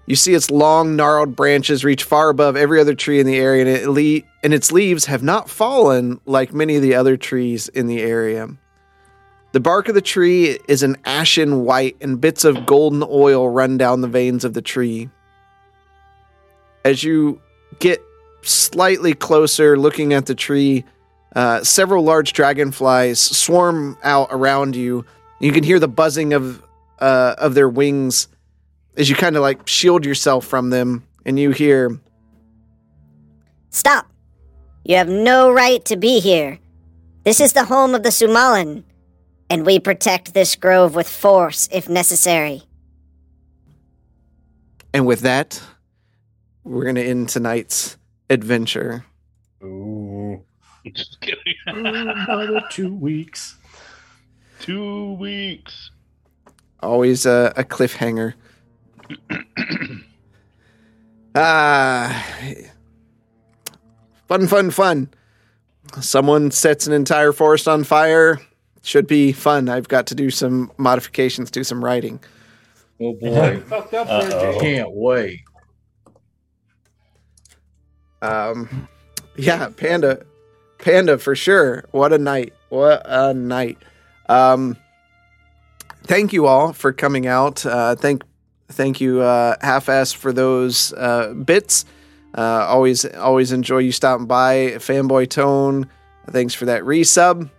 You 0.07 0.17
see 0.17 0.35
its 0.35 0.51
long, 0.51 0.97
gnarled 0.97 1.37
branches 1.37 1.85
reach 1.85 2.03
far 2.03 2.31
above 2.31 2.57
every 2.57 2.81
other 2.81 2.97
tree 2.97 3.21
in 3.21 3.29
the 3.29 3.39
area, 3.39 3.61
and, 3.61 3.71
it 3.71 3.89
le- 3.89 4.29
and 4.43 4.53
its 4.53 4.73
leaves 4.73 5.05
have 5.05 5.23
not 5.23 5.49
fallen 5.49 6.21
like 6.27 6.53
many 6.53 6.75
of 6.75 6.83
the 6.83 6.97
other 6.97 7.17
trees 7.17 7.69
in 7.69 7.87
the 7.87 8.03
area. 8.03 8.49
The 9.53 9.61
bark 9.61 9.87
of 9.89 9.95
the 9.95 10.03
tree 10.03 10.59
is 10.67 10.83
an 10.83 10.97
ashen 11.05 11.61
white, 11.65 11.97
and 12.01 12.21
bits 12.21 12.45
of 12.45 12.67
golden 12.67 13.05
oil 13.09 13.49
run 13.49 13.79
down 13.79 14.01
the 14.01 14.09
veins 14.09 14.45
of 14.45 14.55
the 14.55 14.63
tree. 14.63 15.11
As 16.85 17.05
you 17.05 17.41
get 17.79 18.03
slightly 18.43 19.15
closer, 19.15 19.79
looking 19.79 20.13
at 20.13 20.27
the 20.27 20.35
tree, 20.35 20.85
uh, 21.35 21.63
several 21.65 22.05
large 22.05 22.33
dragonflies 22.33 23.19
swarm 23.21 23.97
out 24.03 24.29
around 24.31 24.77
you. 24.77 25.05
You 25.41 25.53
can 25.53 25.65
hear 25.65 25.79
the 25.79 25.89
buzzing 25.89 26.33
of 26.33 26.63
uh, 26.99 27.35
of 27.39 27.55
their 27.55 27.69
wings 27.69 28.29
as 28.97 29.09
you 29.09 29.17
kind 29.17 29.37
of 29.37 29.43
like 29.43 29.67
shield 29.67 30.05
yourself 30.05 30.47
from 30.47 30.71
them, 30.71 31.05
and 31.25 31.39
you 31.39 31.51
hear, 31.51 31.99
Stop! 33.71 34.07
You 34.85 34.97
have 34.97 35.09
no 35.09 35.51
right 35.51 35.85
to 35.87 35.97
be 35.97 36.21
here. 36.21 36.59
This 37.25 37.41
is 37.41 37.53
the 37.53 37.65
home 37.65 37.95
of 37.95 38.03
the 38.03 38.11
Sumalan, 38.11 38.83
and 39.49 39.65
we 39.65 39.79
protect 39.79 40.35
this 40.35 40.57
grove 40.57 40.95
with 40.95 41.09
force 41.09 41.69
if 41.73 41.89
necessary. 41.89 42.63
and 44.95 45.07
with 45.07 45.21
that, 45.21 45.63
we're 46.65 46.85
gonna 46.85 47.01
end 47.01 47.29
tonight's 47.31 47.97
adventure. 48.33 49.05
Ooh. 49.63 50.43
Just 50.93 51.21
kidding. 51.21 51.55
Another 51.67 52.63
two 52.71 52.93
weeks. 52.95 53.57
Two 54.59 55.13
weeks. 55.15 55.91
Always 56.83 57.27
a, 57.27 57.53
a 57.57 57.63
cliffhanger. 57.65 58.35
Ah, 61.35 62.27
fun, 64.29 64.47
fun, 64.47 64.71
fun. 64.71 65.09
Someone 66.01 66.51
sets 66.51 66.87
an 66.87 66.93
entire 66.93 67.33
forest 67.33 67.67
on 67.67 67.85
fire. 67.85 68.39
Should 68.83 69.07
be 69.07 69.33
fun. 69.33 69.71
I've 69.71 69.89
got 69.89 70.07
to 70.09 70.15
do 70.15 70.29
some 70.29 70.71
modifications, 70.77 71.51
do 71.51 71.65
some 71.65 71.83
writing. 71.83 72.21
Oh 73.01 73.15
boy. 73.15 73.61
Fucked 73.61 73.95
up 73.95 74.09
Uh-oh. 74.09 74.29
there, 74.29 74.53
Jake. 74.53 74.61
Can't 74.61 74.91
wait. 74.93 75.41
Um, 78.23 78.89
yeah, 79.37 79.69
Panda, 79.77 80.25
Panda 80.79 81.19
for 81.19 81.35
sure. 81.35 81.85
What 81.91 82.13
a 82.13 82.19
night! 82.19 82.55
What 82.71 83.03
a 83.05 83.35
night! 83.35 83.79
Um, 84.29 84.77
thank 86.05 86.33
you 86.33 86.47
all 86.47 86.73
for 86.73 86.93
coming 86.93 87.27
out. 87.27 87.67
Uh, 87.67 87.97
thank, 87.97 88.23
thank 88.69 89.01
you, 89.01 89.21
uh, 89.21 89.57
half-ass 89.61 90.13
for 90.13 90.33
those 90.33 90.93
uh, 90.95 91.35
bits. 91.35 91.85
Uh, 92.35 92.65
always, 92.67 93.05
always 93.05 93.53
enjoy 93.53 93.79
you 93.79 93.93
stopping 93.93 94.27
by. 94.27 94.75
Fanboy 94.77 95.29
Tone, 95.29 95.89
thanks 96.31 96.55
for 96.55 96.65
that 96.67 96.83
resub. 96.83 97.51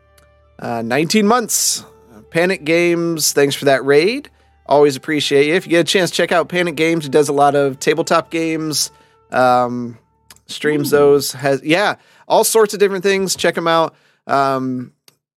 Uh, 0.58 0.82
19 0.82 1.28
months. 1.28 1.86
Panic 2.32 2.64
Games, 2.64 3.32
thanks 3.34 3.54
for 3.54 3.66
that 3.66 3.86
raid. 3.86 4.30
Always 4.66 4.96
appreciate 4.96 5.48
you. 5.48 5.54
If 5.54 5.68
you 5.68 5.72
get 5.72 5.82
a 5.82 5.84
chance, 5.84 6.10
check 6.10 6.32
out 6.32 6.50
Panic 6.50 6.76
Games. 6.76 7.04
He 7.04 7.10
does 7.12 7.30
a 7.30 7.34
lot 7.34 7.54
of 7.54 7.80
tabletop 7.80 8.32
games. 8.32 8.90
Um, 9.32 10.00
streams 10.48 10.90
those 10.90 11.32
has 11.34 11.64
yeah 11.64 11.96
all 12.28 12.44
sorts 12.44 12.74
of 12.74 12.80
different 12.80 13.04
things. 13.04 13.36
Check 13.36 13.56
them 13.56 13.68
out. 13.68 13.96
Um 14.28 14.94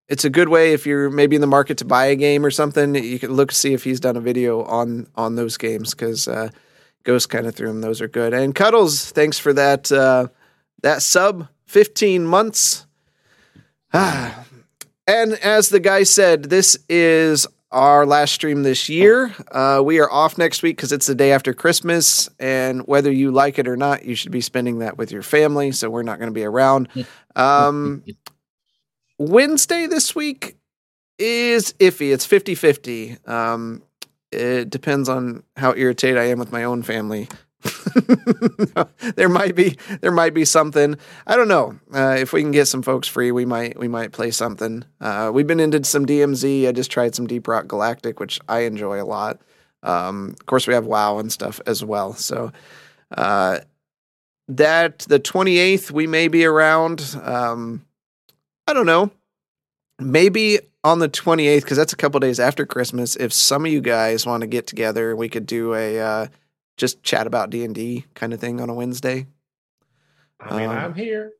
it's 0.08 0.24
a 0.24 0.30
good 0.30 0.48
way 0.48 0.72
if 0.72 0.86
you're 0.86 1.10
maybe 1.10 1.34
in 1.34 1.40
the 1.40 1.48
market 1.48 1.78
to 1.78 1.84
buy 1.84 2.06
a 2.06 2.16
game 2.16 2.44
or 2.44 2.50
something 2.50 2.94
you 2.94 3.18
can 3.18 3.32
look 3.32 3.48
to 3.50 3.54
see 3.54 3.72
if 3.72 3.82
he's 3.82 4.00
done 4.00 4.16
a 4.16 4.20
video 4.20 4.62
on 4.64 5.06
on 5.16 5.36
those 5.36 5.56
games 5.56 5.90
because 5.94 6.28
uh 6.28 6.48
ghost 7.04 7.28
kind 7.28 7.46
of 7.46 7.54
threw 7.54 7.68
them 7.68 7.80
those 7.80 8.00
are 8.00 8.08
good. 8.08 8.34
And 8.34 8.54
cuddles 8.54 9.10
thanks 9.10 9.38
for 9.38 9.52
that 9.52 9.90
uh 9.90 10.28
that 10.82 11.02
sub. 11.02 11.48
15 11.66 12.24
months. 12.24 12.86
Ah. 13.92 14.44
and 15.06 15.34
as 15.34 15.68
the 15.68 15.80
guy 15.80 16.04
said 16.04 16.44
this 16.44 16.78
is 16.88 17.46
our 17.76 18.06
last 18.06 18.32
stream 18.32 18.62
this 18.62 18.88
year. 18.88 19.34
Uh, 19.52 19.82
we 19.84 19.98
are 20.00 20.10
off 20.10 20.38
next 20.38 20.62
week 20.62 20.78
because 20.78 20.92
it's 20.92 21.06
the 21.06 21.14
day 21.14 21.30
after 21.30 21.52
Christmas, 21.52 22.30
and 22.40 22.86
whether 22.86 23.12
you 23.12 23.30
like 23.30 23.58
it 23.58 23.68
or 23.68 23.76
not, 23.76 24.06
you 24.06 24.14
should 24.14 24.32
be 24.32 24.40
spending 24.40 24.78
that 24.78 24.96
with 24.96 25.12
your 25.12 25.22
family. 25.22 25.72
So 25.72 25.90
we're 25.90 26.02
not 26.02 26.18
going 26.18 26.30
to 26.30 26.34
be 26.34 26.44
around. 26.44 26.88
Um, 27.36 28.02
Wednesday 29.18 29.86
this 29.86 30.14
week 30.14 30.56
is 31.18 31.74
iffy. 31.74 32.14
It's 32.14 32.24
50 32.24 32.54
50. 32.54 33.18
Um, 33.26 33.82
it 34.32 34.70
depends 34.70 35.10
on 35.10 35.42
how 35.56 35.74
irritated 35.74 36.16
I 36.16 36.24
am 36.24 36.38
with 36.38 36.52
my 36.52 36.64
own 36.64 36.82
family. 36.82 37.28
there 39.16 39.28
might 39.28 39.54
be 39.54 39.76
there 40.00 40.12
might 40.12 40.34
be 40.34 40.44
something. 40.44 40.96
I 41.26 41.36
don't 41.36 41.48
know. 41.48 41.78
Uh, 41.94 42.16
if 42.18 42.32
we 42.32 42.42
can 42.42 42.50
get 42.50 42.66
some 42.66 42.82
folks 42.82 43.08
free 43.08 43.32
we 43.32 43.44
might 43.44 43.78
we 43.78 43.88
might 43.88 44.12
play 44.12 44.30
something. 44.30 44.84
Uh, 45.00 45.30
we've 45.32 45.46
been 45.46 45.60
into 45.60 45.82
some 45.84 46.06
DMZ 46.06 46.68
I 46.68 46.72
just 46.72 46.90
tried 46.90 47.14
some 47.14 47.26
Deep 47.26 47.48
Rock 47.48 47.68
Galactic 47.68 48.20
which 48.20 48.40
I 48.48 48.60
enjoy 48.60 49.02
a 49.02 49.04
lot. 49.04 49.40
Um, 49.82 50.30
of 50.30 50.46
course 50.46 50.66
we 50.66 50.74
have 50.74 50.86
WoW 50.86 51.18
and 51.18 51.32
stuff 51.32 51.60
as 51.66 51.84
well. 51.84 52.12
So 52.14 52.52
uh, 53.16 53.60
that 54.48 55.00
the 55.00 55.20
28th 55.20 55.90
we 55.90 56.06
may 56.06 56.28
be 56.28 56.44
around. 56.44 57.16
Um, 57.22 57.84
I 58.66 58.72
don't 58.72 58.86
know. 58.86 59.10
Maybe 59.98 60.58
on 60.86 61.00
the 61.00 61.08
28th 61.08 61.62
because 61.62 61.76
that's 61.76 61.92
a 61.92 61.96
couple 61.96 62.20
days 62.20 62.38
after 62.38 62.64
Christmas 62.64 63.16
if 63.16 63.32
some 63.32 63.66
of 63.66 63.72
you 63.72 63.80
guys 63.80 64.24
want 64.24 64.42
to 64.42 64.46
get 64.46 64.68
together 64.68 65.16
we 65.16 65.28
could 65.28 65.44
do 65.44 65.74
a 65.74 65.98
uh, 65.98 66.26
just 66.76 67.02
chat 67.02 67.26
about 67.26 67.50
D 67.50 67.64
and 67.64 67.74
D 67.74 68.04
kind 68.14 68.32
of 68.32 68.40
thing 68.40 68.60
on 68.60 68.68
a 68.68 68.74
Wednesday. 68.74 69.26
I 70.40 70.56
mean, 70.58 70.68
Um, 70.68 70.76
I'm 70.76 70.94
here. 70.94 71.32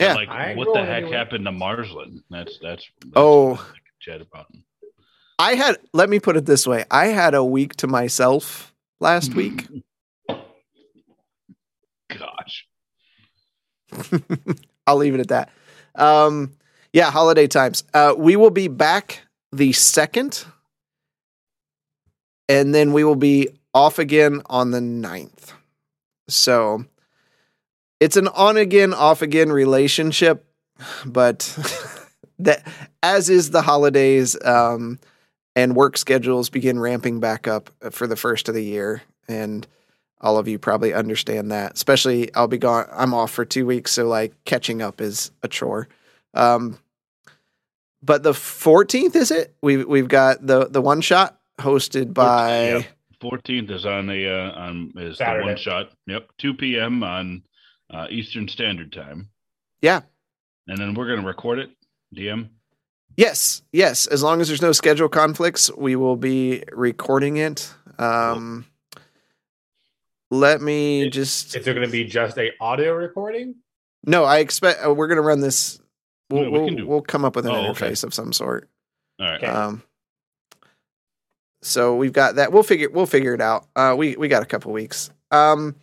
Yeah. 0.00 0.14
Like, 0.14 0.28
I 0.28 0.54
what 0.54 0.72
the 0.74 0.84
heck 0.84 1.02
anywhere. 1.02 1.18
happened 1.18 1.44
to 1.46 1.52
Marsland? 1.52 2.22
That's 2.30 2.58
that's. 2.62 2.84
that's 3.00 3.12
Oh. 3.16 3.50
what 3.52 3.60
I 3.60 3.64
could 3.64 4.00
chat 4.00 4.20
about. 4.20 4.46
I 5.38 5.54
had 5.54 5.78
let 5.92 6.08
me 6.08 6.20
put 6.20 6.36
it 6.36 6.46
this 6.46 6.66
way: 6.66 6.84
I 6.90 7.06
had 7.06 7.34
a 7.34 7.44
week 7.44 7.74
to 7.76 7.86
myself 7.86 8.72
last 9.00 9.34
week. 9.36 9.66
Gosh, 12.08 12.66
I'll 14.86 14.96
leave 14.96 15.14
it 15.14 15.20
at 15.20 15.28
that. 15.28 15.50
Um, 15.94 16.52
yeah, 16.92 17.10
holiday 17.10 17.46
times. 17.46 17.84
Uh, 17.94 18.14
we 18.16 18.36
will 18.36 18.50
be 18.50 18.68
back 18.68 19.22
the 19.50 19.72
second, 19.72 20.44
and 22.48 22.74
then 22.74 22.92
we 22.92 23.02
will 23.02 23.16
be 23.16 23.48
off 23.74 23.98
again 23.98 24.42
on 24.46 24.70
the 24.70 24.80
9th. 24.80 25.52
So 26.28 26.84
it's 28.00 28.16
an 28.16 28.28
on 28.28 28.56
again, 28.56 28.94
off 28.94 29.22
again 29.22 29.52
relationship, 29.52 30.44
but 31.04 31.56
that 32.38 32.66
as 33.02 33.30
is 33.30 33.50
the 33.50 33.62
holidays 33.62 34.36
um, 34.44 34.98
and 35.54 35.76
work 35.76 35.96
schedules 35.96 36.50
begin 36.50 36.78
ramping 36.78 37.20
back 37.20 37.46
up 37.46 37.70
for 37.90 38.06
the 38.06 38.16
first 38.16 38.48
of 38.48 38.54
the 38.54 38.64
year, 38.64 39.02
and 39.28 39.66
all 40.20 40.38
of 40.38 40.48
you 40.48 40.58
probably 40.58 40.94
understand 40.94 41.50
that. 41.50 41.74
Especially, 41.74 42.32
I'll 42.34 42.48
be 42.48 42.58
gone. 42.58 42.86
I'm 42.92 43.14
off 43.14 43.30
for 43.30 43.44
two 43.44 43.66
weeks, 43.66 43.92
so 43.92 44.06
like 44.06 44.32
catching 44.44 44.80
up 44.82 45.00
is 45.00 45.30
a 45.42 45.48
chore. 45.48 45.88
Um, 46.34 46.78
but 48.02 48.22
the 48.22 48.32
14th 48.32 49.14
is 49.14 49.30
it? 49.30 49.54
We've 49.62 49.86
we've 49.86 50.08
got 50.08 50.44
the 50.44 50.66
the 50.66 50.80
one 50.82 51.00
shot 51.02 51.38
hosted 51.60 52.14
by 52.14 52.68
Yep. 52.68 52.86
14th 53.22 53.70
is 53.70 53.86
on 53.86 54.06
the 54.06 54.28
uh, 54.28 54.50
on 54.58 54.92
is 54.96 55.18
the 55.18 55.40
one 55.44 55.56
shot. 55.56 55.90
Yep, 56.06 56.28
2 56.38 56.54
p.m. 56.54 57.02
on 57.02 57.42
uh, 57.90 58.06
Eastern 58.10 58.48
Standard 58.48 58.92
Time. 58.92 59.28
Yeah. 59.80 60.00
And 60.66 60.76
then 60.78 60.94
we're 60.94 61.08
gonna 61.14 61.26
record 61.26 61.58
it. 61.58 61.70
DM. 62.14 62.48
Yes, 63.16 63.62
yes. 63.72 64.06
As 64.06 64.22
long 64.22 64.40
as 64.40 64.48
there's 64.48 64.62
no 64.62 64.72
schedule 64.72 65.08
conflicts, 65.08 65.70
we 65.76 65.96
will 65.96 66.16
be 66.16 66.62
recording 66.72 67.36
it. 67.36 67.72
Um, 67.98 68.64
let 70.30 70.60
me 70.62 71.10
just. 71.10 71.54
Is 71.54 71.64
there 71.64 71.74
going 71.74 71.86
to 71.86 71.92
be 71.92 72.04
just 72.04 72.38
a 72.38 72.50
audio 72.60 72.94
recording? 72.94 73.56
No, 74.04 74.24
I 74.24 74.38
expect 74.38 74.84
uh, 74.84 74.92
we're 74.94 75.08
going 75.08 75.16
to 75.16 75.22
run 75.22 75.40
this. 75.40 75.78
We'll, 76.30 76.42
Yeah, 76.44 76.48
we 76.48 76.52
we'll, 76.58 76.66
can 76.68 76.76
do- 76.76 76.86
we'll 76.86 77.02
come 77.02 77.24
up 77.26 77.36
with 77.36 77.44
an 77.46 77.52
Oh, 77.52 77.70
okay. 77.70 77.90
interface 77.90 78.02
of 78.04 78.14
some 78.14 78.32
sort. 78.32 78.70
All 79.20 79.26
right. 79.26 79.36
Okay. 79.42 79.46
Um, 79.46 79.82
so 81.62 81.96
we've 81.96 82.12
got 82.12 82.36
that. 82.36 82.52
We'll 82.52 82.62
figure. 82.62 82.90
We'll 82.90 83.06
figure 83.06 83.34
it 83.34 83.40
out. 83.40 83.66
Uh, 83.74 83.94
we 83.96 84.16
we 84.16 84.28
got 84.28 84.42
a 84.42 84.46
couple 84.46 84.72
weeks. 84.72 85.10
Um, 85.30 85.76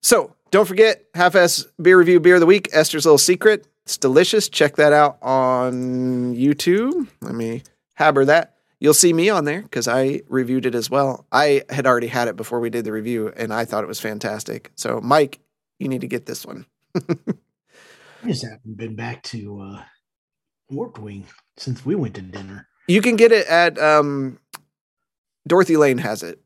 so 0.00 0.34
don't 0.50 0.66
forget 0.66 1.04
half-ass 1.14 1.66
beer 1.80 1.98
review 1.98 2.20
beer 2.20 2.34
of 2.34 2.40
the 2.40 2.46
week. 2.46 2.68
Esther's 2.72 3.04
little 3.04 3.18
secret. 3.18 3.66
It's 3.84 3.98
delicious. 3.98 4.48
Check 4.48 4.76
that 4.76 4.92
out 4.92 5.18
on 5.22 6.34
YouTube. 6.34 7.08
Let 7.20 7.34
me 7.34 7.62
haber 7.94 8.24
that. 8.24 8.54
You'll 8.78 8.94
see 8.94 9.12
me 9.12 9.30
on 9.30 9.44
there 9.44 9.62
because 9.62 9.88
I 9.88 10.22
reviewed 10.28 10.66
it 10.66 10.74
as 10.74 10.90
well. 10.90 11.26
I 11.32 11.62
had 11.70 11.86
already 11.86 12.08
had 12.08 12.28
it 12.28 12.36
before 12.36 12.60
we 12.60 12.70
did 12.70 12.84
the 12.84 12.92
review, 12.92 13.32
and 13.36 13.52
I 13.52 13.64
thought 13.64 13.84
it 13.84 13.88
was 13.88 14.00
fantastic. 14.00 14.70
So 14.76 15.00
Mike, 15.00 15.40
you 15.78 15.88
need 15.88 16.02
to 16.02 16.08
get 16.08 16.26
this 16.26 16.44
one. 16.44 16.66
I 16.94 18.28
just 18.28 18.44
haven't 18.44 18.76
been 18.76 18.96
back 18.96 19.22
to 19.24 19.60
uh, 19.60 19.82
Warped 20.70 20.98
Wing 20.98 21.26
since 21.56 21.84
we 21.84 21.94
went 21.94 22.14
to 22.14 22.22
dinner. 22.22 22.68
You 22.88 23.02
can 23.02 23.16
get 23.16 23.32
it 23.32 23.46
at 23.46 23.78
um, 23.78 24.38
Dorothy 25.46 25.76
Lane 25.76 25.98
has 25.98 26.22
it. 26.22 26.40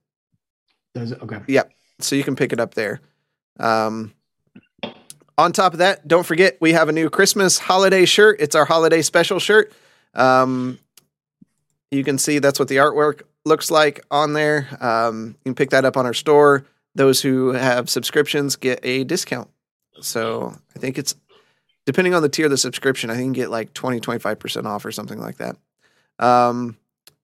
Does 0.94 1.12
it? 1.12 1.22
Okay. 1.22 1.40
Yep. 1.46 1.72
So 2.00 2.16
you 2.16 2.24
can 2.24 2.36
pick 2.36 2.52
it 2.52 2.60
up 2.60 2.74
there. 2.74 3.00
Um, 3.58 4.12
on 5.38 5.52
top 5.52 5.72
of 5.72 5.78
that, 5.78 6.06
don't 6.06 6.24
forget 6.24 6.58
we 6.60 6.72
have 6.72 6.88
a 6.88 6.92
new 6.92 7.08
Christmas 7.08 7.58
holiday 7.58 8.04
shirt. 8.04 8.40
It's 8.40 8.54
our 8.54 8.64
holiday 8.64 9.02
special 9.02 9.38
shirt. 9.38 9.72
Um, 10.14 10.78
you 11.90 12.04
can 12.04 12.18
see 12.18 12.38
that's 12.38 12.58
what 12.58 12.68
the 12.68 12.76
artwork 12.76 13.22
looks 13.44 13.70
like 13.70 14.04
on 14.10 14.32
there. 14.32 14.68
Um, 14.80 15.36
you 15.44 15.50
can 15.50 15.54
pick 15.54 15.70
that 15.70 15.84
up 15.84 15.96
on 15.96 16.06
our 16.06 16.14
store. 16.14 16.66
Those 16.94 17.22
who 17.22 17.52
have 17.52 17.88
subscriptions 17.88 18.56
get 18.56 18.80
a 18.82 19.04
discount. 19.04 19.48
So 20.00 20.54
I 20.74 20.78
think 20.78 20.98
it's 20.98 21.14
depending 21.86 22.14
on 22.14 22.22
the 22.22 22.28
tier 22.28 22.46
of 22.46 22.50
the 22.50 22.58
subscription, 22.58 23.10
I 23.10 23.14
think 23.14 23.24
you 23.26 23.32
can 23.32 23.44
get 23.44 23.50
like 23.50 23.72
20, 23.72 24.00
25% 24.00 24.66
off 24.66 24.84
or 24.84 24.92
something 24.92 25.18
like 25.18 25.38
that. 25.38 25.56
Um, 26.18 26.76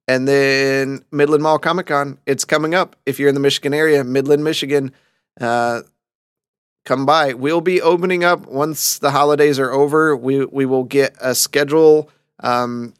and 0.08 0.28
then 0.28 1.04
Midland 1.10 1.42
Mall 1.42 1.58
Comic 1.58 1.86
Con, 1.86 2.18
it's 2.26 2.44
coming 2.44 2.74
up. 2.74 2.96
If 3.06 3.18
you're 3.18 3.28
in 3.28 3.34
the 3.34 3.40
Michigan 3.40 3.74
area, 3.74 4.04
Midland, 4.04 4.44
Michigan, 4.44 4.92
uh, 5.40 5.82
come 6.84 7.04
by. 7.04 7.34
We'll 7.34 7.60
be 7.60 7.82
opening 7.82 8.24
up 8.24 8.46
once 8.46 8.98
the 8.98 9.10
holidays 9.10 9.58
are 9.58 9.72
over. 9.72 10.16
We 10.16 10.44
we 10.46 10.64
will 10.64 10.84
get 10.84 11.16
a 11.20 11.34
schedule. 11.34 12.10
Um, 12.40 12.94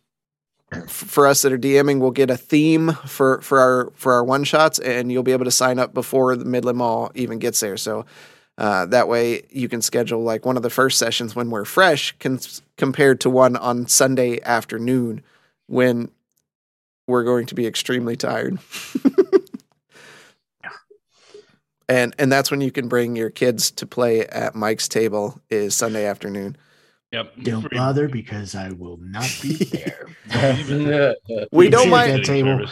for 0.89 1.29
us 1.29 1.43
that 1.43 1.53
are 1.53 1.59
DMing, 1.59 2.01
we'll 2.01 2.11
get 2.11 2.29
a 2.29 2.37
theme 2.37 2.93
for 3.07 3.41
for 3.41 3.61
our 3.61 3.93
for 3.95 4.13
our 4.13 4.25
one 4.25 4.45
shots, 4.45 4.79
and 4.81 5.11
you'll 5.11 5.23
be 5.23 5.33
able 5.33 5.45
to 5.45 5.51
sign 5.51 5.79
up 5.79 5.95
before 5.95 6.37
the 6.37 6.45
Midland 6.45 6.79
Mall 6.79 7.11
even 7.15 7.39
gets 7.39 7.61
there. 7.61 7.77
So. 7.77 8.05
Uh, 8.59 8.87
that 8.87 9.07
way 9.07 9.43
you 9.51 9.69
can 9.69 9.83
schedule 9.83 10.23
like 10.23 10.47
one 10.47 10.57
of 10.57 10.63
the 10.63 10.71
first 10.71 10.97
sessions 10.97 11.37
when 11.37 11.51
we're 11.51 11.67
fresh 11.67 12.17
con- 12.19 12.41
compared 12.79 13.21
to 13.21 13.29
one 13.29 13.55
on 13.55 13.87
Sunday 13.87 14.41
afternoon 14.45 15.23
when 15.67 16.11
we're 17.07 17.25
going 17.25 17.47
to 17.47 17.55
be 17.55 17.67
extremely 17.67 18.17
tired. 18.17 18.59
and 21.89 22.15
and 22.19 22.31
that's 22.33 22.51
when 22.51 22.61
you 22.61 22.71
can 22.73 22.89
bring 22.89 23.17
your 23.17 23.31
kids 23.31 23.71
to 23.73 23.87
play 23.87 24.27
at 24.27 24.55
Mike's 24.55 24.89
table 24.89 25.41
is 25.51 25.75
Sunday 25.75 26.07
afternoon. 26.07 26.57
Yep. 27.13 27.33
Don't 27.43 27.63
Free- 27.63 27.79
bother 27.79 28.09
because 28.09 28.55
I 28.57 28.73
will 28.73 28.97
not 29.01 29.31
be 29.41 29.55
there. 29.73 30.07
We 31.53 31.71
don't 31.71 31.89
mind 31.89 32.13
that 32.13 32.25
table. 32.25 32.67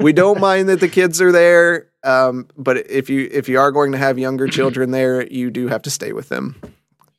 we 0.00 0.12
don't 0.12 0.40
mind 0.40 0.68
that 0.68 0.80
the 0.80 0.88
kids 0.88 1.20
are 1.22 1.30
there, 1.30 1.88
um, 2.02 2.48
but 2.56 2.90
if 2.90 3.08
you 3.08 3.28
if 3.32 3.48
you 3.48 3.60
are 3.60 3.70
going 3.70 3.92
to 3.92 3.98
have 3.98 4.18
younger 4.18 4.48
children 4.48 4.90
there, 4.90 5.24
you 5.26 5.50
do 5.50 5.68
have 5.68 5.82
to 5.82 5.90
stay 5.90 6.12
with 6.12 6.28
them. 6.28 6.60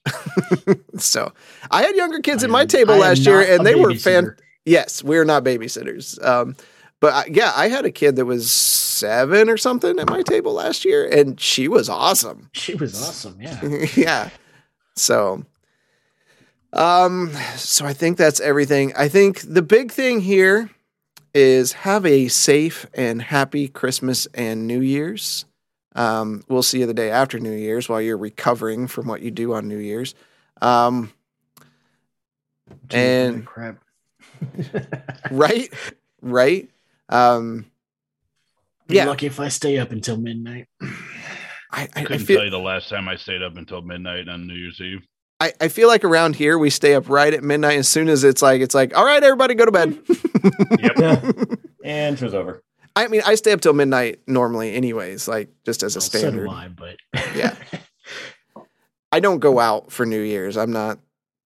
so 0.97 1.31
I 1.71 1.83
had 1.83 1.95
younger 1.95 2.19
kids 2.19 2.43
at 2.43 2.49
my 2.49 2.61
am- 2.63 2.67
table 2.67 2.95
I 2.95 2.97
last 2.99 3.25
year, 3.25 3.39
and 3.39 3.65
they 3.65 3.75
were 3.75 3.95
fan. 3.95 4.35
Yes, 4.65 5.03
we're 5.03 5.25
not 5.25 5.43
babysitters. 5.43 6.23
Um, 6.23 6.55
but 6.99 7.13
I, 7.13 7.25
yeah, 7.29 7.51
I 7.55 7.67
had 7.67 7.85
a 7.85 7.91
kid 7.91 8.15
that 8.15 8.25
was 8.25 8.51
seven 8.51 9.49
or 9.49 9.57
something 9.57 9.99
at 9.99 10.09
my 10.09 10.21
table 10.21 10.53
last 10.53 10.85
year, 10.85 11.07
and 11.09 11.39
she 11.39 11.67
was 11.67 11.89
awesome. 11.89 12.49
She 12.53 12.75
was 12.75 13.01
awesome. 13.01 13.37
Yeah. 13.41 13.61
yeah. 13.95 14.29
So, 14.95 15.43
um, 16.71 17.31
so 17.57 17.85
I 17.85 17.93
think 17.93 18.17
that's 18.17 18.39
everything. 18.39 18.93
I 18.95 19.09
think 19.09 19.41
the 19.41 19.61
big 19.61 19.91
thing 19.91 20.21
here 20.21 20.69
is 21.33 21.73
have 21.73 22.05
a 22.05 22.27
safe 22.29 22.85
and 22.93 23.21
happy 23.21 23.67
Christmas 23.67 24.27
and 24.33 24.65
New 24.67 24.79
Year's. 24.81 25.45
Um, 25.95 26.43
we'll 26.47 26.63
see 26.63 26.79
you 26.79 26.85
the 26.85 26.93
day 26.93 27.11
after 27.11 27.37
New 27.39 27.51
Year's 27.51 27.89
while 27.89 28.01
you're 28.01 28.17
recovering 28.17 28.87
from 28.87 29.07
what 29.07 29.21
you 29.21 29.29
do 29.29 29.53
on 29.53 29.67
New 29.67 29.77
Year's. 29.77 30.15
Um, 30.61 31.11
And- 32.91 33.45
crap. 33.45 33.77
right, 35.31 35.71
right. 36.21 36.69
Um, 37.09 37.65
Be 38.87 38.95
Yeah. 38.95 39.05
lucky 39.05 39.25
if 39.27 39.39
I 39.39 39.47
stay 39.49 39.77
up 39.77 39.91
until 39.91 40.17
midnight. 40.17 40.67
I, 40.81 40.87
I, 41.71 41.89
I 41.95 42.03
Couldn't 42.03 42.25
feel 42.25 42.37
tell 42.37 42.45
you 42.45 42.51
the 42.51 42.59
last 42.59 42.89
time 42.89 43.07
I 43.07 43.15
stayed 43.15 43.41
up 43.41 43.57
until 43.57 43.81
midnight 43.81 44.27
on 44.29 44.47
New 44.47 44.53
Year's 44.53 44.79
Eve. 44.81 45.01
I, 45.39 45.51
I 45.59 45.67
feel 45.67 45.87
like 45.87 46.03
around 46.05 46.35
here 46.35 46.57
we 46.57 46.69
stay 46.69 46.93
up 46.95 47.09
right 47.09 47.33
at 47.33 47.43
midnight. 47.43 47.77
As 47.79 47.89
soon 47.89 48.07
as 48.07 48.23
it's 48.23 48.41
like 48.41 48.61
it's 48.61 48.75
like, 48.75 48.95
all 48.95 49.03
right, 49.05 49.21
everybody 49.21 49.55
go 49.55 49.65
to 49.65 49.71
bed. 49.71 49.97
Yep. 50.79 51.59
and 51.83 52.17
show's 52.17 52.33
over. 52.33 52.63
I 52.95 53.07
mean, 53.07 53.21
I 53.25 53.35
stay 53.35 53.51
up 53.51 53.59
till 53.61 53.73
midnight 53.73 54.19
normally, 54.27 54.75
anyways, 54.75 55.27
like 55.27 55.49
just 55.65 55.81
as 55.83 55.95
a 55.95 55.99
Well, 55.99 56.01
so 56.01 56.17
standard. 56.19 56.45
do 56.47 56.51
I, 56.51 56.67
but 56.69 56.97
Yeah. 57.35 57.55
I 59.11 59.19
don't 59.19 59.39
go 59.39 59.59
out 59.59 59.91
for 59.91 60.05
New 60.05 60.21
Year's. 60.21 60.57
I'm 60.57 60.71
not 60.71 60.99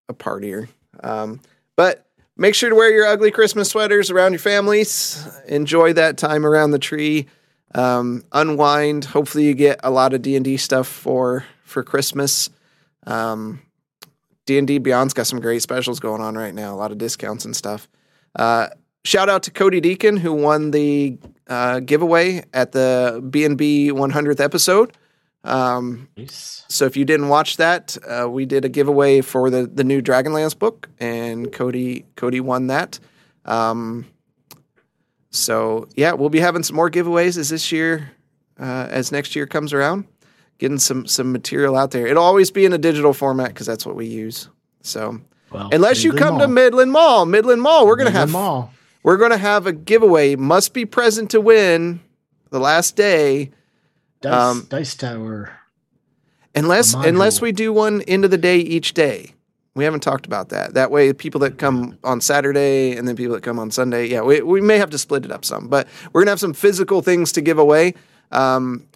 a 0.10 0.14
partier. 0.14 0.68
Um, 1.04 1.40
but 1.76 2.06
make 2.38 2.56
sure 2.56 2.70
to 2.70 2.76
wear 2.76 2.92
your 2.92 3.06
ugly 3.06 3.32
Christmas 3.32 3.70
sweaters 3.70 4.10
around 4.12 4.32
your 4.32 4.40
families. 4.40 5.28
Enjoy 5.48 5.94
that 5.94 6.18
time 6.18 6.46
around 6.46 6.72
the 6.72 6.80
tree. 6.80 7.28
Um, 7.76 8.24
unwind. 8.32 9.06
Hopefully, 9.06 9.46
you 9.46 9.54
get 9.54 9.80
a 9.84 9.92
lot 9.92 10.14
of 10.14 10.22
D 10.22 10.36
and 10.36 10.46
D 10.46 10.58
stuff 10.58 10.88
for 10.88 11.46
for 11.64 11.84
Christmas. 11.84 12.50
Um, 13.06 13.62
D 14.46 14.58
and 14.58 14.68
D 14.68 14.80
Beyond's 14.80 15.14
got 15.14 15.28
some 15.28 15.42
great 15.42 15.62
specials 15.62 16.00
going 16.00 16.22
on 16.22 16.36
right 16.36 16.54
now. 16.54 16.74
A 16.74 16.78
lot 16.78 16.92
of 16.92 16.98
discounts 16.98 17.46
and 17.46 17.56
stuff. 17.56 17.88
Uh, 18.36 18.68
shout 19.04 19.30
out 19.30 19.44
to 19.44 19.52
Cody 19.52 19.82
Deacon 19.82 20.18
who 20.18 20.34
won 20.34 20.72
the 20.72 21.18
uh, 21.48 21.82
giveaway 21.82 22.44
at 22.54 22.72
the 22.72 23.26
B 23.30 23.44
and 23.46 23.58
B 23.58 23.92
100th 23.92 24.40
episode. 24.40 24.94
Um, 25.48 26.10
Nice. 26.18 26.66
so 26.68 26.86
if 26.86 26.98
you 26.98 27.06
didn't 27.06 27.30
watch 27.30 27.58
that, 27.58 27.98
uh, 28.08 28.30
we 28.30 28.46
did 28.46 28.66
a 28.66 28.70
giveaway 28.70 29.22
for 29.22 29.50
the 29.50 29.66
the 29.66 29.84
new 29.84 30.02
Dragonlance 30.02 30.58
book, 30.58 30.90
and 31.00 31.52
Cody 31.52 32.06
Cody 32.16 32.40
won 32.40 32.68
that. 32.68 33.00
Um, 33.46 34.06
so 35.30 35.88
yeah, 35.96 36.14
we'll 36.14 36.30
be 36.30 36.40
having 36.40 36.64
some 36.64 36.76
more 36.76 36.90
giveaways 36.90 37.38
as 37.38 37.50
this 37.50 37.72
year, 37.72 38.12
uh, 38.60 38.88
as 38.90 39.12
next 39.12 39.36
year 39.36 39.46
comes 39.46 39.74
around, 39.74 40.06
getting 40.58 40.80
some 40.80 41.06
some 41.08 41.32
material 41.32 41.76
out 41.76 41.92
there. 41.92 42.08
It'll 42.08 42.24
always 42.24 42.52
be 42.52 42.66
in 42.66 42.74
a 42.74 42.78
digital 42.78 43.14
format 43.14 43.50
because 43.50 43.68
that's 43.68 43.86
what 43.86 43.96
we 43.96 44.08
use. 44.08 44.50
So 44.82 45.20
Well, 45.52 45.70
unless 45.72 46.04
you 46.04 46.12
Midland 46.14 46.30
come 46.40 46.40
to 46.40 46.48
Midland 46.48 46.92
Mall, 46.92 47.26
Midland 47.26 47.62
Mall, 47.62 47.86
we're 47.88 47.96
gonna 47.96 48.10
Midland 48.10 48.30
have 48.32 48.42
Mall. 48.42 48.74
we're 49.04 49.18
gonna 49.18 49.38
have 49.38 49.68
a 49.68 49.74
giveaway. 49.74 50.36
Must 50.36 50.74
be 50.74 50.86
present 50.86 51.32
to 51.32 51.42
win. 51.42 52.02
The 52.50 52.60
last 52.60 52.96
day. 52.96 53.52
Dice, 54.22 54.34
um, 54.34 54.66
Dice 54.70 54.96
Tower. 54.96 55.52
Unless 56.56 56.94
unless 56.96 57.40
we 57.40 57.52
do 57.52 57.72
one 57.72 58.02
end 58.04 58.26
of 58.26 58.32
the 58.32 58.38
day 58.38 58.58
each 58.58 58.94
day. 58.94 59.34
We 59.76 59.84
haven't 59.84 60.00
talked 60.00 60.26
about 60.26 60.50
that. 60.50 60.74
That 60.74 60.90
way 60.90 61.14
people 61.14 61.40
that 61.42 61.60
come 61.60 62.00
on 62.04 62.20
Saturday 62.20 62.98
and 62.98 63.08
then 63.08 63.16
people 63.16 63.36
that 63.36 63.44
come 63.44 63.60
on 63.60 63.70
Sunday, 63.70 64.08
yeah, 64.08 64.22
we, 64.22 64.42
we 64.42 64.60
may 64.60 64.80
have 64.80 64.90
to 64.90 64.98
split 64.98 65.24
it 65.24 65.32
up 65.32 65.46
some, 65.46 65.68
but 65.68 65.88
we're 66.12 66.22
gonna 66.22 66.32
have 66.32 66.40
some 66.40 66.56
physical 66.56 67.04
things 67.04 67.32
to 67.34 67.42
give 67.42 67.60
away. 67.60 67.94
Um, 68.32 68.88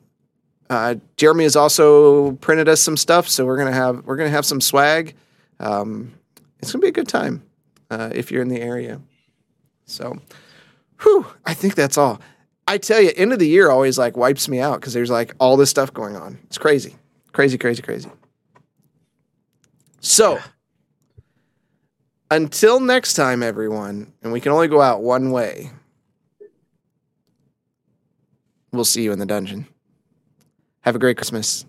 uh, 0.72 0.96
Jeremy 1.18 1.44
has 1.44 1.56
also 1.56 2.32
printed 2.34 2.68
us 2.68 2.82
some 2.82 2.98
stuff, 2.98 3.28
so 3.28 3.46
we're 3.46 3.58
gonna 3.58 3.74
have 3.74 4.06
we're 4.06 4.16
gonna 4.16 4.30
have 4.30 4.46
some 4.46 4.60
swag. 4.60 5.14
Um, 5.60 6.14
it's 6.60 6.72
gonna 6.72 6.82
be 6.82 6.88
a 6.88 6.94
good 6.94 7.08
time 7.08 7.44
uh, 7.92 8.10
if 8.16 8.32
you're 8.32 8.42
in 8.42 8.48
the 8.48 8.62
area. 8.62 9.00
So, 9.86 10.18
whew, 11.02 11.28
I 11.46 11.54
think 11.54 11.76
that's 11.76 11.98
all. 11.98 12.22
I 12.72 12.78
tell 12.78 13.02
you, 13.02 13.12
end 13.18 13.34
of 13.34 13.40
the 13.40 13.50
year 13.50 13.70
always 13.70 13.98
like 13.98 14.16
wipes 14.16 14.48
me 14.48 14.62
out 14.62 14.80
because 14.80 14.94
there's 14.94 15.10
like 15.10 15.36
all 15.42 15.58
this 15.58 15.70
stuff 15.70 15.94
going 15.94 16.16
on. 16.16 16.40
It's 16.46 16.58
crazy, 16.58 16.96
crazy, 17.34 17.58
crazy, 17.58 17.82
crazy. 17.82 18.10
So, 20.00 20.40
until 22.32 22.80
next 22.80 23.16
time, 23.16 23.44
everyone, 23.44 24.14
and 24.24 24.32
we 24.32 24.40
can 24.40 24.54
only 24.54 24.70
go 24.70 24.80
out 24.80 25.04
one 25.04 25.32
way. 25.32 25.70
We'll 28.72 28.86
see 28.86 29.04
you 29.04 29.12
in 29.12 29.20
the 29.20 29.26
dungeon. 29.26 29.68
Have 30.80 30.96
a 30.96 31.00
great 31.00 31.18
Christmas. 31.18 31.66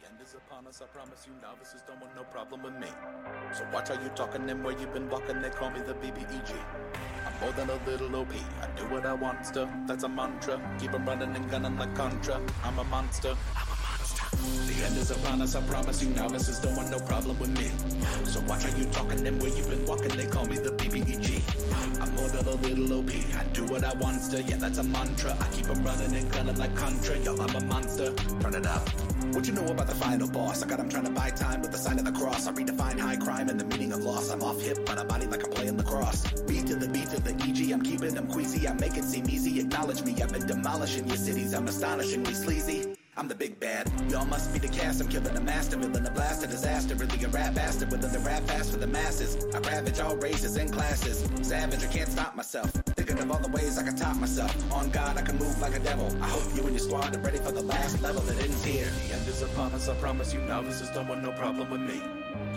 The 0.00 0.08
end 0.08 0.16
is 0.24 0.32
upon 0.32 0.66
us, 0.66 0.80
I 0.80 0.86
promise 0.86 1.26
you 1.26 1.34
novices 1.42 1.82
don't 1.86 2.00
want 2.00 2.16
no 2.16 2.22
problem 2.22 2.62
with 2.62 2.72
me. 2.80 2.88
So 3.52 3.62
watch 3.74 3.88
how 3.90 4.02
you 4.02 4.08
talking 4.16 4.48
and 4.48 4.64
where 4.64 4.72
you 4.72 4.86
been 4.86 5.10
walking, 5.10 5.42
they 5.42 5.50
call 5.50 5.68
me 5.68 5.80
the 5.80 5.92
BBEG. 5.92 6.54
More 7.40 7.52
than 7.52 7.70
a 7.70 7.78
little 7.86 8.16
OP, 8.16 8.32
I 8.60 8.66
do 8.76 8.84
what 8.86 9.06
I 9.06 9.12
want 9.12 9.44
to, 9.54 9.68
that's 9.86 10.02
a 10.02 10.08
mantra. 10.08 10.60
Keep 10.80 10.94
'em 10.94 11.06
running 11.06 11.36
and 11.36 11.48
gunning 11.48 11.78
like 11.78 11.94
Contra, 11.94 12.40
I'm 12.64 12.78
a 12.78 12.84
monster. 12.84 13.28
I'm 13.30 13.62
a 13.62 13.66
monster. 13.66 13.77
The 14.66 14.84
end 14.84 14.96
is 14.96 15.10
upon 15.10 15.42
us, 15.42 15.54
I 15.54 15.60
promise 15.62 16.02
you 16.02 16.10
novices 16.10 16.58
don't 16.58 16.76
want 16.76 16.90
no 16.90 16.98
problem 17.00 17.38
with 17.38 17.56
me. 17.58 17.70
So 18.24 18.40
watch 18.40 18.64
how 18.64 18.76
you 18.76 18.84
talking 18.86 19.26
and 19.26 19.40
where 19.40 19.50
you 19.50 19.64
been 19.64 19.86
walking, 19.86 20.08
they 20.16 20.26
call 20.26 20.46
me 20.46 20.56
the 20.56 20.70
BBEG. 20.70 21.42
I'm 22.02 22.14
more 22.14 22.28
than 22.28 22.46
a 22.46 22.54
little 22.56 22.98
OP, 22.98 23.10
I 23.10 23.44
do 23.52 23.64
what 23.66 23.84
I 23.84 23.94
want 23.94 24.30
to, 24.30 24.42
yeah 24.42 24.56
that's 24.56 24.78
a 24.78 24.84
mantra. 24.84 25.36
I 25.40 25.46
keep 25.54 25.68
keep 25.68 25.76
'em 25.76 25.84
running 25.84 26.14
and 26.14 26.32
gunning 26.32 26.56
like 26.56 26.74
Contra, 26.74 27.18
yo 27.18 27.36
I'm 27.36 27.54
a 27.54 27.64
monster. 27.64 28.12
Turn 28.40 28.54
it 28.54 28.66
up. 28.66 28.88
What 29.34 29.46
you 29.46 29.52
know 29.52 29.66
about 29.66 29.86
the 29.86 29.94
final 29.94 30.28
boss? 30.28 30.62
I 30.62 30.66
got 30.66 30.80
him 30.80 30.88
trying 30.88 31.04
to 31.04 31.10
buy 31.10 31.30
time 31.30 31.60
with 31.60 31.72
the 31.72 31.78
sign 31.78 31.98
of 31.98 32.04
the 32.04 32.12
cross. 32.12 32.46
I 32.46 32.52
redefine 32.52 32.98
high 32.98 33.16
crime 33.16 33.48
and 33.48 33.60
the 33.60 33.64
meaning 33.64 33.92
of 33.92 34.02
loss. 34.02 34.30
I'm 34.30 34.42
off 34.42 34.60
hip, 34.60 34.86
but 34.86 34.98
I 34.98 35.04
body 35.04 35.26
like 35.26 35.44
I'm 35.44 35.50
playing 35.50 35.76
lacrosse. 35.76 36.22
Beat 36.46 36.66
to 36.68 36.76
the 36.76 36.88
beat 36.88 37.10
to 37.10 37.20
the 37.20 37.34
EG, 37.46 37.72
I'm 37.72 37.82
keeping 37.82 38.14
them 38.14 38.26
queasy. 38.28 38.66
I 38.66 38.74
make 38.74 38.96
it 38.96 39.04
seem 39.04 39.28
easy. 39.28 39.60
Acknowledge 39.60 40.02
me, 40.02 40.20
I've 40.22 40.32
been 40.32 40.46
demolishing 40.46 41.06
your 41.06 41.16
cities. 41.16 41.52
I'm 41.52 41.68
astonishingly 41.68 42.34
sleazy. 42.34 42.97
I'm 43.18 43.26
the 43.26 43.34
big 43.34 43.58
bad. 43.58 43.90
Y'all 44.08 44.24
must 44.26 44.52
be 44.52 44.60
the 44.60 44.68
cast. 44.68 45.00
I'm 45.00 45.08
killing 45.08 45.34
the 45.34 45.40
master, 45.40 45.76
villain, 45.76 46.06
a 46.06 46.10
blast, 46.10 46.44
a 46.44 46.46
disaster. 46.46 46.94
Really 46.94 47.24
a 47.24 47.28
rap 47.28 47.52
bastard 47.52 47.90
within 47.90 48.12
the 48.12 48.20
rap 48.20 48.44
fast 48.44 48.70
for 48.70 48.76
the 48.76 48.86
masses. 48.86 49.44
I 49.52 49.58
ravage 49.58 49.98
all 49.98 50.14
races 50.14 50.54
and 50.54 50.72
classes. 50.72 51.28
Savage, 51.42 51.82
I 51.82 51.88
can't 51.88 52.08
stop 52.08 52.36
myself. 52.36 52.70
Thinking 52.94 53.18
of 53.18 53.28
all 53.32 53.40
the 53.40 53.48
ways 53.48 53.76
I 53.76 53.82
can 53.82 53.96
top 53.96 54.16
myself. 54.18 54.54
On 54.72 54.88
God, 54.90 55.18
I 55.18 55.22
can 55.22 55.36
move 55.36 55.60
like 55.60 55.74
a 55.74 55.80
devil. 55.80 56.06
I 56.22 56.28
hope 56.28 56.54
you 56.54 56.62
and 56.62 56.70
your 56.70 56.78
squad 56.78 57.16
are 57.16 57.18
ready 57.18 57.38
for 57.38 57.50
the 57.50 57.62
last 57.62 58.00
level 58.02 58.22
that 58.22 58.40
ends 58.40 58.64
here. 58.64 58.86
The 59.08 59.14
end 59.14 59.26
is 59.26 59.42
upon 59.42 59.72
us, 59.72 59.88
I 59.88 59.96
promise 59.96 60.32
you 60.32 60.40
novices 60.42 60.88
don't 60.90 61.08
want 61.08 61.24
no 61.24 61.32
problem 61.32 61.70
with 61.70 61.80
me. 61.80 62.00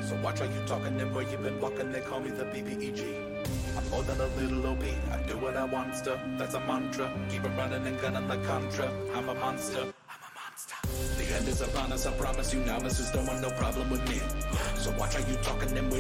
So 0.08 0.16
watch 0.22 0.42
how 0.42 0.46
you 0.46 0.62
talking 0.68 1.02
and 1.02 1.16
where 1.16 1.28
you 1.28 1.38
been 1.38 1.60
walking, 1.60 1.92
they 1.92 2.02
call 2.02 2.20
me 2.20 2.30
the 2.30 2.46
BBEG. 2.46 3.02
I'm 3.78 3.90
more 3.90 4.04
than 4.04 4.22
a 4.22 4.28
little 4.40 4.68
OP, 4.68 4.84
I 5.12 5.24
do 5.28 5.38
what 5.38 5.58
I 5.58 5.64
want 5.64 5.96
to, 6.04 6.20
that's 6.38 6.54
a 6.54 6.60
mantra. 6.62 7.12
Keep 7.30 7.46
it 7.46 7.52
running 7.58 7.88
and 7.88 8.00
gunning 8.00 8.28
like 8.28 8.44
Contra, 8.46 8.92
I'm 9.16 9.30
a 9.30 9.34
monster. 9.34 9.92
The 11.17 11.35
end 11.35 11.48
is 11.48 11.61
upon 11.61 11.91
us, 11.91 12.06
I 12.06 12.11
promise 12.14 12.53
you 12.53 12.59
now. 12.61 12.77
novices 12.77 13.11
don't 13.11 13.25
want 13.25 13.41
no 13.41 13.50
problem 13.51 13.90
with 13.90 14.08
me. 14.09 14.19
So 14.75 14.91
watch 14.98 15.16
how 15.16 15.19
you 15.27 15.35
talking 15.38 15.69
where 15.69 15.82
you 15.82 16.00